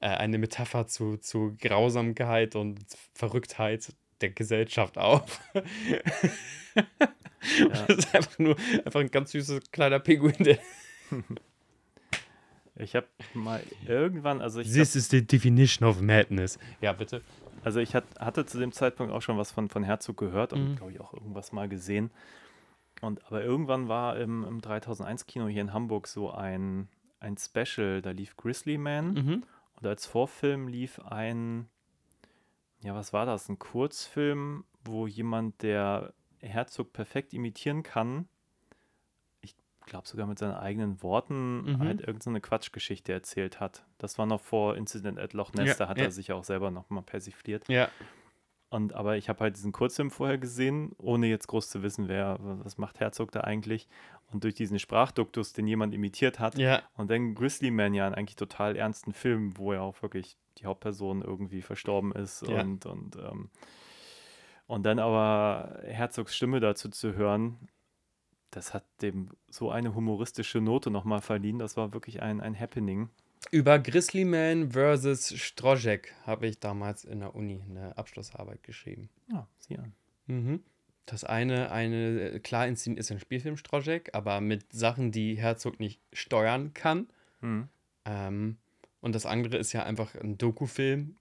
eine 0.00 0.38
Metapher 0.38 0.86
zu, 0.86 1.16
zu 1.16 1.56
Grausamkeit 1.60 2.54
und 2.56 2.78
Verrücktheit 3.14 3.92
der 4.20 4.30
Gesellschaft 4.30 4.98
auf. 4.98 5.40
Das 7.70 7.88
ist 7.88 8.14
einfach 8.14 8.38
nur 8.38 8.56
einfach 8.84 9.00
ein 9.00 9.10
ganz 9.10 9.30
süßer 9.30 9.60
kleiner 9.72 10.00
Pinguin. 10.00 10.34
Der 10.40 10.58
Ich 12.76 12.94
habe 12.94 13.06
mal 13.34 13.62
irgendwann, 13.86 14.40
also 14.40 14.60
ich, 14.60 14.72
This 14.72 14.94
is 14.94 15.08
the 15.08 15.26
definition 15.26 15.88
of 15.88 16.00
madness. 16.00 16.58
Ja, 16.80 16.92
bitte. 16.92 17.22
also 17.64 17.80
ich 17.80 17.94
hat, 17.94 18.04
hatte 18.20 18.46
zu 18.46 18.58
dem 18.58 18.70
Zeitpunkt 18.72 19.12
auch 19.12 19.22
schon 19.22 19.36
was 19.38 19.50
von, 19.50 19.68
von 19.68 19.82
Herzog 19.82 20.16
gehört 20.16 20.52
und 20.52 20.70
Mhm. 20.72 20.76
glaube 20.76 20.92
ich 20.92 21.00
auch 21.00 21.12
irgendwas 21.12 21.50
mal 21.52 21.68
gesehen. 21.68 22.10
Und 23.00 23.24
aber 23.26 23.42
irgendwann 23.42 23.88
war 23.88 24.16
im, 24.18 24.44
im 24.44 24.60
3001 24.60 25.26
Kino 25.26 25.48
hier 25.48 25.62
in 25.62 25.72
Hamburg 25.72 26.06
so 26.06 26.30
ein, 26.30 26.88
ein 27.20 27.36
Special, 27.36 28.00
da 28.02 28.10
lief 28.10 28.36
Grizzly 28.36 28.78
Man 28.78 29.14
Mhm. 29.14 29.42
Und 29.80 29.86
als 29.86 30.06
Vorfilm 30.06 30.68
lief 30.68 30.98
ein, 31.00 31.68
ja, 32.80 32.94
was 32.94 33.12
war 33.12 33.26
das? 33.26 33.48
Ein 33.48 33.58
Kurzfilm, 33.58 34.64
wo 34.84 35.06
jemand, 35.06 35.62
der 35.62 36.14
Herzog 36.40 36.92
perfekt 36.92 37.32
imitieren 37.34 37.82
kann, 37.82 38.28
ich 39.40 39.54
glaube 39.86 40.06
sogar 40.06 40.26
mit 40.26 40.38
seinen 40.38 40.54
eigenen 40.54 41.02
Worten, 41.02 41.62
Mhm. 41.62 41.78
halt 41.80 42.00
irgendeine 42.00 42.40
Quatschgeschichte 42.40 43.12
erzählt 43.12 43.58
hat. 43.60 43.84
Das 43.98 44.18
war 44.18 44.26
noch 44.26 44.40
vor 44.40 44.76
Incident 44.76 45.18
at 45.18 45.32
Loch 45.32 45.52
Ness, 45.52 45.68
Ja, 45.68 45.74
da 45.74 45.88
hat 45.88 45.98
ja. 45.98 46.04
er 46.04 46.10
sich 46.10 46.28
ja 46.28 46.34
auch 46.34 46.44
selber 46.44 46.70
noch 46.70 46.90
mal 46.90 47.02
persifliert. 47.02 47.68
Ja. 47.68 47.88
Und 48.70 48.92
aber 48.92 49.16
ich 49.16 49.30
habe 49.30 49.40
halt 49.40 49.56
diesen 49.56 49.72
Kurzfilm 49.72 50.10
vorher 50.10 50.36
gesehen, 50.36 50.92
ohne 50.98 51.26
jetzt 51.26 51.46
groß 51.48 51.70
zu 51.70 51.82
wissen, 51.82 52.06
wer, 52.06 52.36
was 52.40 52.76
macht 52.76 53.00
Herzog 53.00 53.32
da 53.32 53.40
eigentlich. 53.40 53.88
Und 54.30 54.44
durch 54.44 54.54
diesen 54.54 54.78
Sprachduktus, 54.78 55.54
den 55.54 55.66
jemand 55.66 55.94
imitiert 55.94 56.38
hat, 56.38 56.58
Ja. 56.58 56.82
und 56.96 57.10
dann 57.10 57.34
Grizzly 57.34 57.70
Man 57.70 57.94
ja 57.94 58.04
einen 58.06 58.14
eigentlich 58.14 58.36
total 58.36 58.76
ernsten 58.76 59.12
Film, 59.14 59.56
wo 59.56 59.72
ja 59.72 59.80
auch 59.80 60.02
wirklich 60.02 60.36
die 60.58 60.66
Hauptperson 60.66 61.22
irgendwie 61.22 61.62
verstorben 61.62 62.12
ist 62.12 62.46
Ja. 62.46 62.60
und, 62.60 62.84
und, 62.84 63.16
ähm, 63.16 63.48
und 64.66 64.82
dann 64.84 64.98
aber 64.98 65.80
Herzogs 65.84 66.36
Stimme 66.36 66.60
dazu 66.60 66.90
zu 66.90 67.14
hören, 67.14 67.56
das 68.50 68.74
hat 68.74 68.84
dem 69.02 69.30
so 69.50 69.70
eine 69.70 69.94
humoristische 69.94 70.60
Note 70.60 70.90
nochmal 70.90 71.20
verliehen. 71.20 71.58
Das 71.58 71.76
war 71.76 71.92
wirklich 71.94 72.20
ein, 72.22 72.40
ein 72.40 72.58
Happening. 72.58 73.08
Über 73.50 73.78
Grizzly 73.78 74.24
Man 74.24 74.72
versus 74.72 75.32
Strojek 75.38 76.12
habe 76.26 76.46
ich 76.48 76.58
damals 76.58 77.04
in 77.04 77.20
der 77.20 77.34
Uni 77.34 77.62
eine 77.68 77.96
Abschlussarbeit 77.96 78.62
geschrieben. 78.62 79.08
Ja, 79.30 79.46
sieh 79.58 79.78
an. 79.78 79.94
Mhm. 80.26 80.62
Das 81.10 81.24
eine, 81.24 81.72
eine, 81.72 82.20
äh, 82.20 82.38
klar 82.38 82.66
inszeniert 82.66 83.00
ist 83.00 83.10
ein 83.10 83.18
Spielfilm 83.18 83.56
Strojek, 83.56 84.10
aber 84.12 84.42
mit 84.42 84.70
Sachen, 84.72 85.10
die 85.10 85.38
Herzog 85.38 85.80
nicht 85.80 86.00
steuern 86.12 86.74
kann. 86.74 87.08
Mhm. 87.40 87.68
Ähm, 88.04 88.56
Und 89.00 89.14
das 89.14 89.24
andere 89.24 89.56
ist 89.56 89.72
ja 89.72 89.84
einfach 89.84 90.14
ein 90.16 90.36
Dokufilm, 90.36 91.16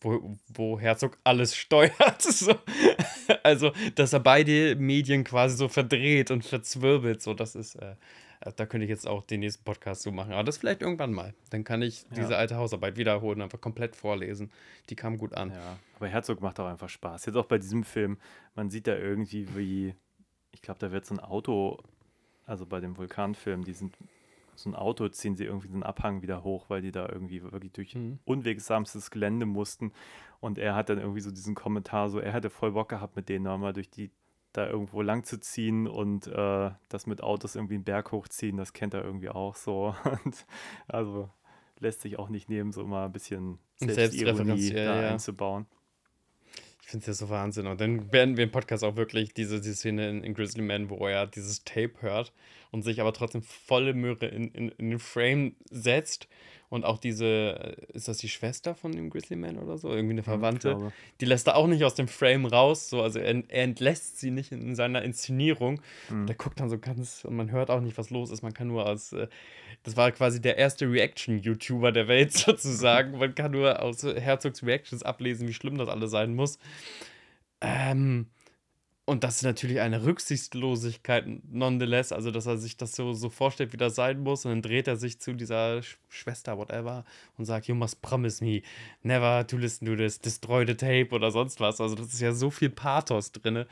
wo, 0.00 0.36
wo 0.48 0.80
Herzog 0.80 1.16
alles 1.22 1.54
steuert. 1.64 2.22
So. 2.22 2.54
Also, 3.44 3.72
dass 3.94 4.12
er 4.12 4.20
beide 4.20 4.74
Medien 4.74 5.22
quasi 5.22 5.56
so 5.56 5.68
verdreht 5.68 6.30
und 6.32 6.44
verzwirbelt. 6.44 7.22
So, 7.22 7.32
das 7.32 7.54
ist, 7.54 7.76
äh, 7.76 7.94
da 8.40 8.66
könnte 8.66 8.84
ich 8.84 8.90
jetzt 8.90 9.06
auch 9.06 9.22
den 9.22 9.40
nächsten 9.40 9.64
Podcast 9.64 10.02
so 10.02 10.10
machen. 10.12 10.32
Aber 10.32 10.44
das 10.44 10.56
vielleicht 10.58 10.80
irgendwann 10.82 11.12
mal. 11.12 11.34
Dann 11.50 11.64
kann 11.64 11.82
ich 11.82 12.06
diese 12.16 12.36
alte 12.36 12.56
Hausarbeit 12.56 12.96
wiederholen 12.96 13.42
einfach 13.42 13.60
komplett 13.60 13.96
vorlesen. 13.96 14.50
Die 14.88 14.96
kam 14.96 15.18
gut 15.18 15.34
an. 15.34 15.50
Ja, 15.50 15.78
aber 15.96 16.08
Herzog 16.08 16.40
macht 16.40 16.58
auch 16.60 16.66
einfach 16.66 16.88
Spaß. 16.88 17.26
Jetzt 17.26 17.36
auch 17.36 17.46
bei 17.46 17.58
diesem 17.58 17.84
Film, 17.84 18.18
man 18.54 18.70
sieht 18.70 18.86
da 18.86 18.96
irgendwie, 18.96 19.46
wie, 19.56 19.94
ich 20.52 20.62
glaube, 20.62 20.80
da 20.80 20.90
wird 20.90 21.04
so 21.04 21.14
ein 21.14 21.20
Auto, 21.20 21.78
also 22.46 22.64
bei 22.66 22.80
dem 22.80 22.96
Vulkanfilm, 22.96 23.64
die 23.64 23.74
sind 23.74 23.96
so 24.56 24.68
ein 24.68 24.74
Auto 24.74 25.08
ziehen 25.08 25.36
sie 25.36 25.44
irgendwie 25.44 25.68
so 25.68 25.74
einen 25.74 25.82
Abhang 25.84 26.20
wieder 26.20 26.44
hoch, 26.44 26.66
weil 26.68 26.82
die 26.82 26.92
da 26.92 27.08
irgendwie 27.08 27.42
wirklich 27.42 27.72
durch 27.72 27.94
Mhm. 27.94 28.18
unwegsamstes 28.26 29.10
Gelände 29.10 29.46
mussten. 29.46 29.92
Und 30.40 30.58
er 30.58 30.74
hat 30.74 30.90
dann 30.90 30.98
irgendwie 30.98 31.20
so 31.20 31.30
diesen 31.30 31.54
Kommentar, 31.54 32.10
so 32.10 32.18
er 32.18 32.32
hätte 32.32 32.50
voll 32.50 32.72
Bock 32.72 32.90
gehabt, 32.90 33.16
mit 33.16 33.28
denen 33.30 33.44
nochmal 33.44 33.72
durch 33.72 33.88
die 33.88 34.10
da 34.52 34.68
irgendwo 34.68 35.02
lang 35.02 35.24
zu 35.24 35.38
ziehen 35.38 35.86
und 35.86 36.26
äh, 36.26 36.70
das 36.88 37.06
mit 37.06 37.22
Autos 37.22 37.54
irgendwie 37.54 37.74
einen 37.74 37.84
Berg 37.84 38.12
hochziehen, 38.12 38.56
das 38.56 38.72
kennt 38.72 38.94
er 38.94 39.04
irgendwie 39.04 39.28
auch 39.28 39.54
so. 39.54 39.94
Und 40.24 40.46
also 40.88 41.30
lässt 41.78 42.02
sich 42.02 42.18
auch 42.18 42.28
nicht 42.28 42.48
nehmen, 42.48 42.72
so 42.72 42.84
mal 42.84 43.06
ein 43.06 43.12
bisschen 43.12 43.58
Selbstironie 43.76 44.70
da 44.70 45.02
ja. 45.02 45.10
einzubauen. 45.10 45.66
Ich 46.82 46.88
finde 46.88 47.02
es 47.02 47.06
ja 47.06 47.26
so 47.26 47.30
Wahnsinn. 47.30 47.68
Und 47.68 47.80
dann 47.80 48.12
werden 48.12 48.36
wir 48.36 48.44
im 48.44 48.50
Podcast 48.50 48.82
auch 48.82 48.96
wirklich 48.96 49.32
diese, 49.32 49.60
diese 49.60 49.76
Szene 49.76 50.10
in, 50.10 50.24
in 50.24 50.34
Grizzly 50.34 50.62
Man, 50.62 50.90
wo 50.90 51.06
er 51.06 51.26
dieses 51.26 51.62
Tape 51.64 51.92
hört 52.00 52.32
und 52.70 52.82
sich 52.82 53.00
aber 53.00 53.12
trotzdem 53.12 53.42
volle 53.42 53.94
Möhre 53.94 54.26
in, 54.26 54.48
in, 54.52 54.68
in 54.70 54.90
den 54.90 54.98
Frame 54.98 55.56
setzt. 55.70 56.28
Und 56.70 56.84
auch 56.84 56.98
diese, 56.98 57.26
äh, 57.26 57.96
ist 57.96 58.06
das 58.06 58.18
die 58.18 58.28
Schwester 58.28 58.76
von 58.76 58.92
dem 58.92 59.10
Grizzly 59.10 59.34
Man 59.34 59.58
oder 59.58 59.76
so? 59.76 59.90
Irgendwie 59.90 60.12
eine 60.12 60.22
Verwandte. 60.22 60.92
Die 61.20 61.24
lässt 61.24 61.48
er 61.48 61.56
auch 61.56 61.66
nicht 61.66 61.82
aus 61.82 61.96
dem 61.96 62.06
Frame 62.06 62.46
raus. 62.46 62.88
So, 62.88 63.02
also 63.02 63.18
er, 63.18 63.42
er 63.48 63.64
entlässt 63.64 64.20
sie 64.20 64.30
nicht 64.30 64.52
in 64.52 64.76
seiner 64.76 65.02
Inszenierung. 65.02 65.80
Der 66.26 66.36
guckt 66.36 66.60
dann 66.60 66.70
so 66.70 66.78
ganz, 66.78 67.24
und 67.24 67.34
man 67.34 67.50
hört 67.50 67.70
auch 67.70 67.80
nicht, 67.80 67.98
was 67.98 68.10
los 68.10 68.30
ist. 68.30 68.42
Man 68.42 68.54
kann 68.54 68.68
nur 68.68 68.86
aus, 68.86 69.12
äh, 69.12 69.26
das 69.82 69.96
war 69.96 70.12
quasi 70.12 70.40
der 70.40 70.58
erste 70.58 70.88
Reaction-YouTuber 70.88 71.90
der 71.90 72.06
Welt 72.06 72.32
sozusagen. 72.34 73.18
Man 73.18 73.34
kann 73.34 73.50
nur 73.50 73.82
aus 73.82 74.04
Herzogs 74.04 74.64
Reactions 74.64 75.02
ablesen, 75.02 75.48
wie 75.48 75.54
schlimm 75.54 75.76
das 75.76 75.88
alles 75.88 76.12
sein 76.12 76.36
muss. 76.36 76.60
Ähm, 77.60 78.28
und 79.10 79.24
das 79.24 79.38
ist 79.38 79.42
natürlich 79.42 79.80
eine 79.80 80.04
Rücksichtslosigkeit 80.04 81.24
nonetheless, 81.50 82.12
also 82.12 82.30
dass 82.30 82.46
er 82.46 82.58
sich 82.58 82.76
das 82.76 82.94
so, 82.94 83.12
so 83.12 83.28
vorstellt, 83.28 83.72
wie 83.72 83.76
das 83.76 83.96
sein 83.96 84.20
muss. 84.20 84.44
Und 84.44 84.52
dann 84.52 84.62
dreht 84.62 84.86
er 84.86 84.94
sich 84.94 85.18
zu 85.18 85.32
dieser 85.32 85.82
Sch 85.82 85.98
Schwester, 86.08 86.56
whatever, 86.56 87.04
und 87.36 87.44
sagt, 87.44 87.66
you 87.66 87.74
must 87.74 88.02
promise 88.02 88.44
me 88.44 88.62
never 89.02 89.44
to 89.44 89.56
listen 89.56 89.86
to 89.86 89.96
this, 89.96 90.20
destroy 90.20 90.64
the 90.64 90.76
tape 90.76 91.08
oder 91.10 91.32
sonst 91.32 91.58
was. 91.58 91.80
Also 91.80 91.96
das 91.96 92.14
ist 92.14 92.20
ja 92.20 92.32
so 92.32 92.50
viel 92.50 92.70
Pathos 92.70 93.32
drin, 93.32 93.64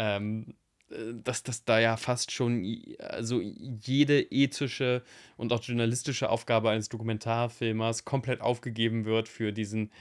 ähm, 0.00 0.54
äh, 0.90 1.14
dass 1.22 1.44
das 1.44 1.64
da 1.64 1.78
ja 1.78 1.96
fast 1.96 2.32
schon 2.32 2.66
also 2.98 3.40
jede 3.40 4.20
ethische 4.22 5.04
und 5.36 5.52
auch 5.52 5.62
journalistische 5.62 6.28
Aufgabe 6.30 6.68
eines 6.70 6.88
Dokumentarfilmers 6.88 8.04
komplett 8.04 8.40
aufgegeben 8.40 9.04
wird 9.04 9.28
für 9.28 9.52
diesen, 9.52 9.92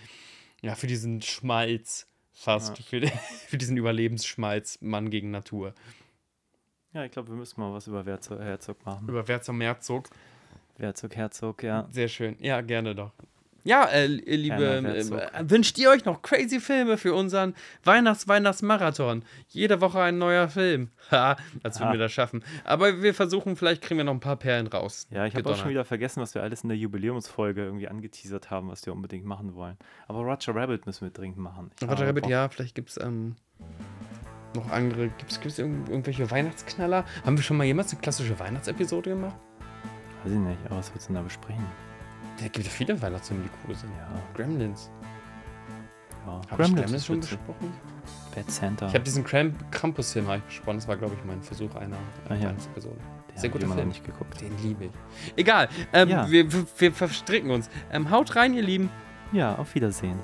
ja, 0.63 0.73
für 0.73 0.87
diesen 0.87 1.21
Schmalz 1.21 2.08
fast, 2.39 2.77
für, 2.83 2.99
den- 2.99 3.09
für 3.47 3.57
diesen 3.57 3.77
Überlebensschmalz 3.77 4.79
Mann 4.81 5.09
gegen 5.09 5.31
Natur. 5.31 5.73
Ja, 6.93 7.03
ich 7.05 7.11
glaube, 7.11 7.29
wir 7.29 7.35
müssen 7.35 7.59
mal 7.59 7.71
was 7.73 7.87
über 7.87 8.03
Herzog, 8.03 8.39
Herzog 8.39 8.83
machen. 8.85 9.07
Über 9.07 9.27
Wer 9.27 9.41
zum 9.41 9.61
Herzog. 9.61 10.09
Herzog, 10.77 11.15
Herzog, 11.15 11.61
ja. 11.63 11.87
Sehr 11.91 12.07
schön. 12.07 12.35
Ja, 12.39 12.61
gerne 12.61 12.95
doch. 12.95 13.11
Ja, 13.63 13.85
äh, 13.85 14.07
liebe, 14.07 14.57
Werner 14.57 14.93
Herzog. 14.93 15.19
äh, 15.19 15.49
wünscht 15.49 15.77
ihr 15.77 15.89
euch 15.89 16.05
noch 16.05 16.21
crazy 16.21 16.59
Filme 16.59 16.97
für 16.97 17.13
unseren 17.13 17.55
Weihnachts-Weihnachts-Marathon? 17.83 19.23
Jede 19.49 19.81
Woche 19.81 20.01
ein 20.01 20.17
neuer 20.17 20.49
Film. 20.49 20.89
Ha, 21.11 21.37
als 21.63 21.79
würden 21.79 21.93
wir 21.93 21.99
das 21.99 22.11
schaffen. 22.11 22.43
Aber 22.63 23.01
wir 23.01 23.15
versuchen, 23.15 23.55
vielleicht 23.55 23.81
kriegen 23.81 23.97
wir 23.97 24.03
noch 24.03 24.13
ein 24.13 24.19
paar 24.19 24.35
Perlen 24.35 24.67
raus. 24.67 25.07
Ja, 25.09 25.25
ich 25.25 25.33
habe 25.35 25.49
auch 25.49 25.55
schon 25.57 25.71
wieder 25.71 25.83
vergessen, 25.83 26.21
was 26.21 26.35
wir 26.35 26.43
alles 26.43 26.61
in 26.61 26.69
der 26.69 26.77
Jubiläumsfolge 26.77 27.63
irgendwie 27.63 27.87
angeteasert 27.87 28.51
haben, 28.51 28.69
was 28.69 28.85
wir 28.85 28.93
unbedingt 28.93 29.25
machen 29.25 29.55
wollen. 29.55 29.75
Aber 30.07 30.19
Roger 30.19 30.53
Rabbit 30.53 30.85
müssen 30.85 31.07
wir 31.07 31.09
dringend 31.09 31.39
machen. 31.39 31.71
Ich 31.81 31.89
Roger 31.89 32.07
Rabbit, 32.07 32.27
ja, 32.27 32.47
vielleicht 32.47 32.75
gibt 32.75 32.91
es 32.91 32.97
ähm, 32.97 33.37
noch 34.55 34.69
andere. 34.69 35.09
Gibt 35.17 35.45
es 35.45 35.57
irgend, 35.57 35.89
irgendwelche 35.89 36.29
Weihnachtsknaller? 36.29 37.05
Haben 37.25 37.37
wir 37.37 37.43
schon 37.43 37.57
mal 37.57 37.63
jemals 37.63 37.91
eine 37.91 38.01
klassische 38.01 38.39
Weihnachtsepisode 38.39 39.09
gemacht? 39.09 39.35
Weiß 40.23 40.31
ich 40.31 40.37
nicht, 40.37 40.59
aber 40.65 40.77
was 40.77 40.93
willst 40.93 41.07
du 41.07 41.13
denn 41.13 41.15
da 41.15 41.21
besprechen? 41.23 41.65
Da 42.41 42.47
gibt 42.47 42.65
es 42.65 42.73
viele 42.73 43.01
Weihnachtsfilme, 43.01 43.43
die 43.43 43.49
cool 43.67 43.75
sind. 43.75 43.91
Ja, 43.97 44.07
Gremlins. 44.35 44.89
ja. 46.25 46.41
Ich 46.43 46.49
Gremlins 46.49 46.75
Gremlins 46.81 47.05
schon 47.05 47.17
witzig. 47.17 47.37
besprochen? 47.39 47.73
Bad 48.35 48.51
Santa. 48.51 48.87
Ich 48.87 48.93
habe 48.93 49.03
diesen 49.03 49.23
Kram 49.23 49.53
Krampus-Film 49.71 50.27
hab 50.27 50.37
ich 50.37 50.43
besprochen. 50.43 50.77
Das 50.77 50.87
war, 50.87 50.95
glaube 50.97 51.15
ich, 51.17 51.25
mein 51.25 51.41
Versuch 51.41 51.73
einer 51.75 51.97
Ah, 52.29 52.35
ja. 52.35 52.49
Den 52.51 52.59
Sehr 52.59 53.49
hab 53.49 53.51
guter 53.51 53.67
Film. 53.73 53.87
nicht 53.89 54.05
geguckt. 54.05 54.39
Den 54.41 54.57
liebe 54.61 54.85
ich. 54.85 54.91
Egal, 55.35 55.69
ähm, 55.93 56.09
Ja. 56.09 56.29
wir, 56.29 56.51
wir, 56.51 56.65
wir 56.77 56.93
verstricken 56.93 57.51
uns. 57.51 57.69
Ähm, 57.91 58.09
haut 58.11 58.35
rein, 58.35 58.53
ihr 58.53 58.63
Lieben. 58.63 58.89
Ja, 59.31 59.55
auf 59.55 59.75
Wiedersehen. 59.75 60.19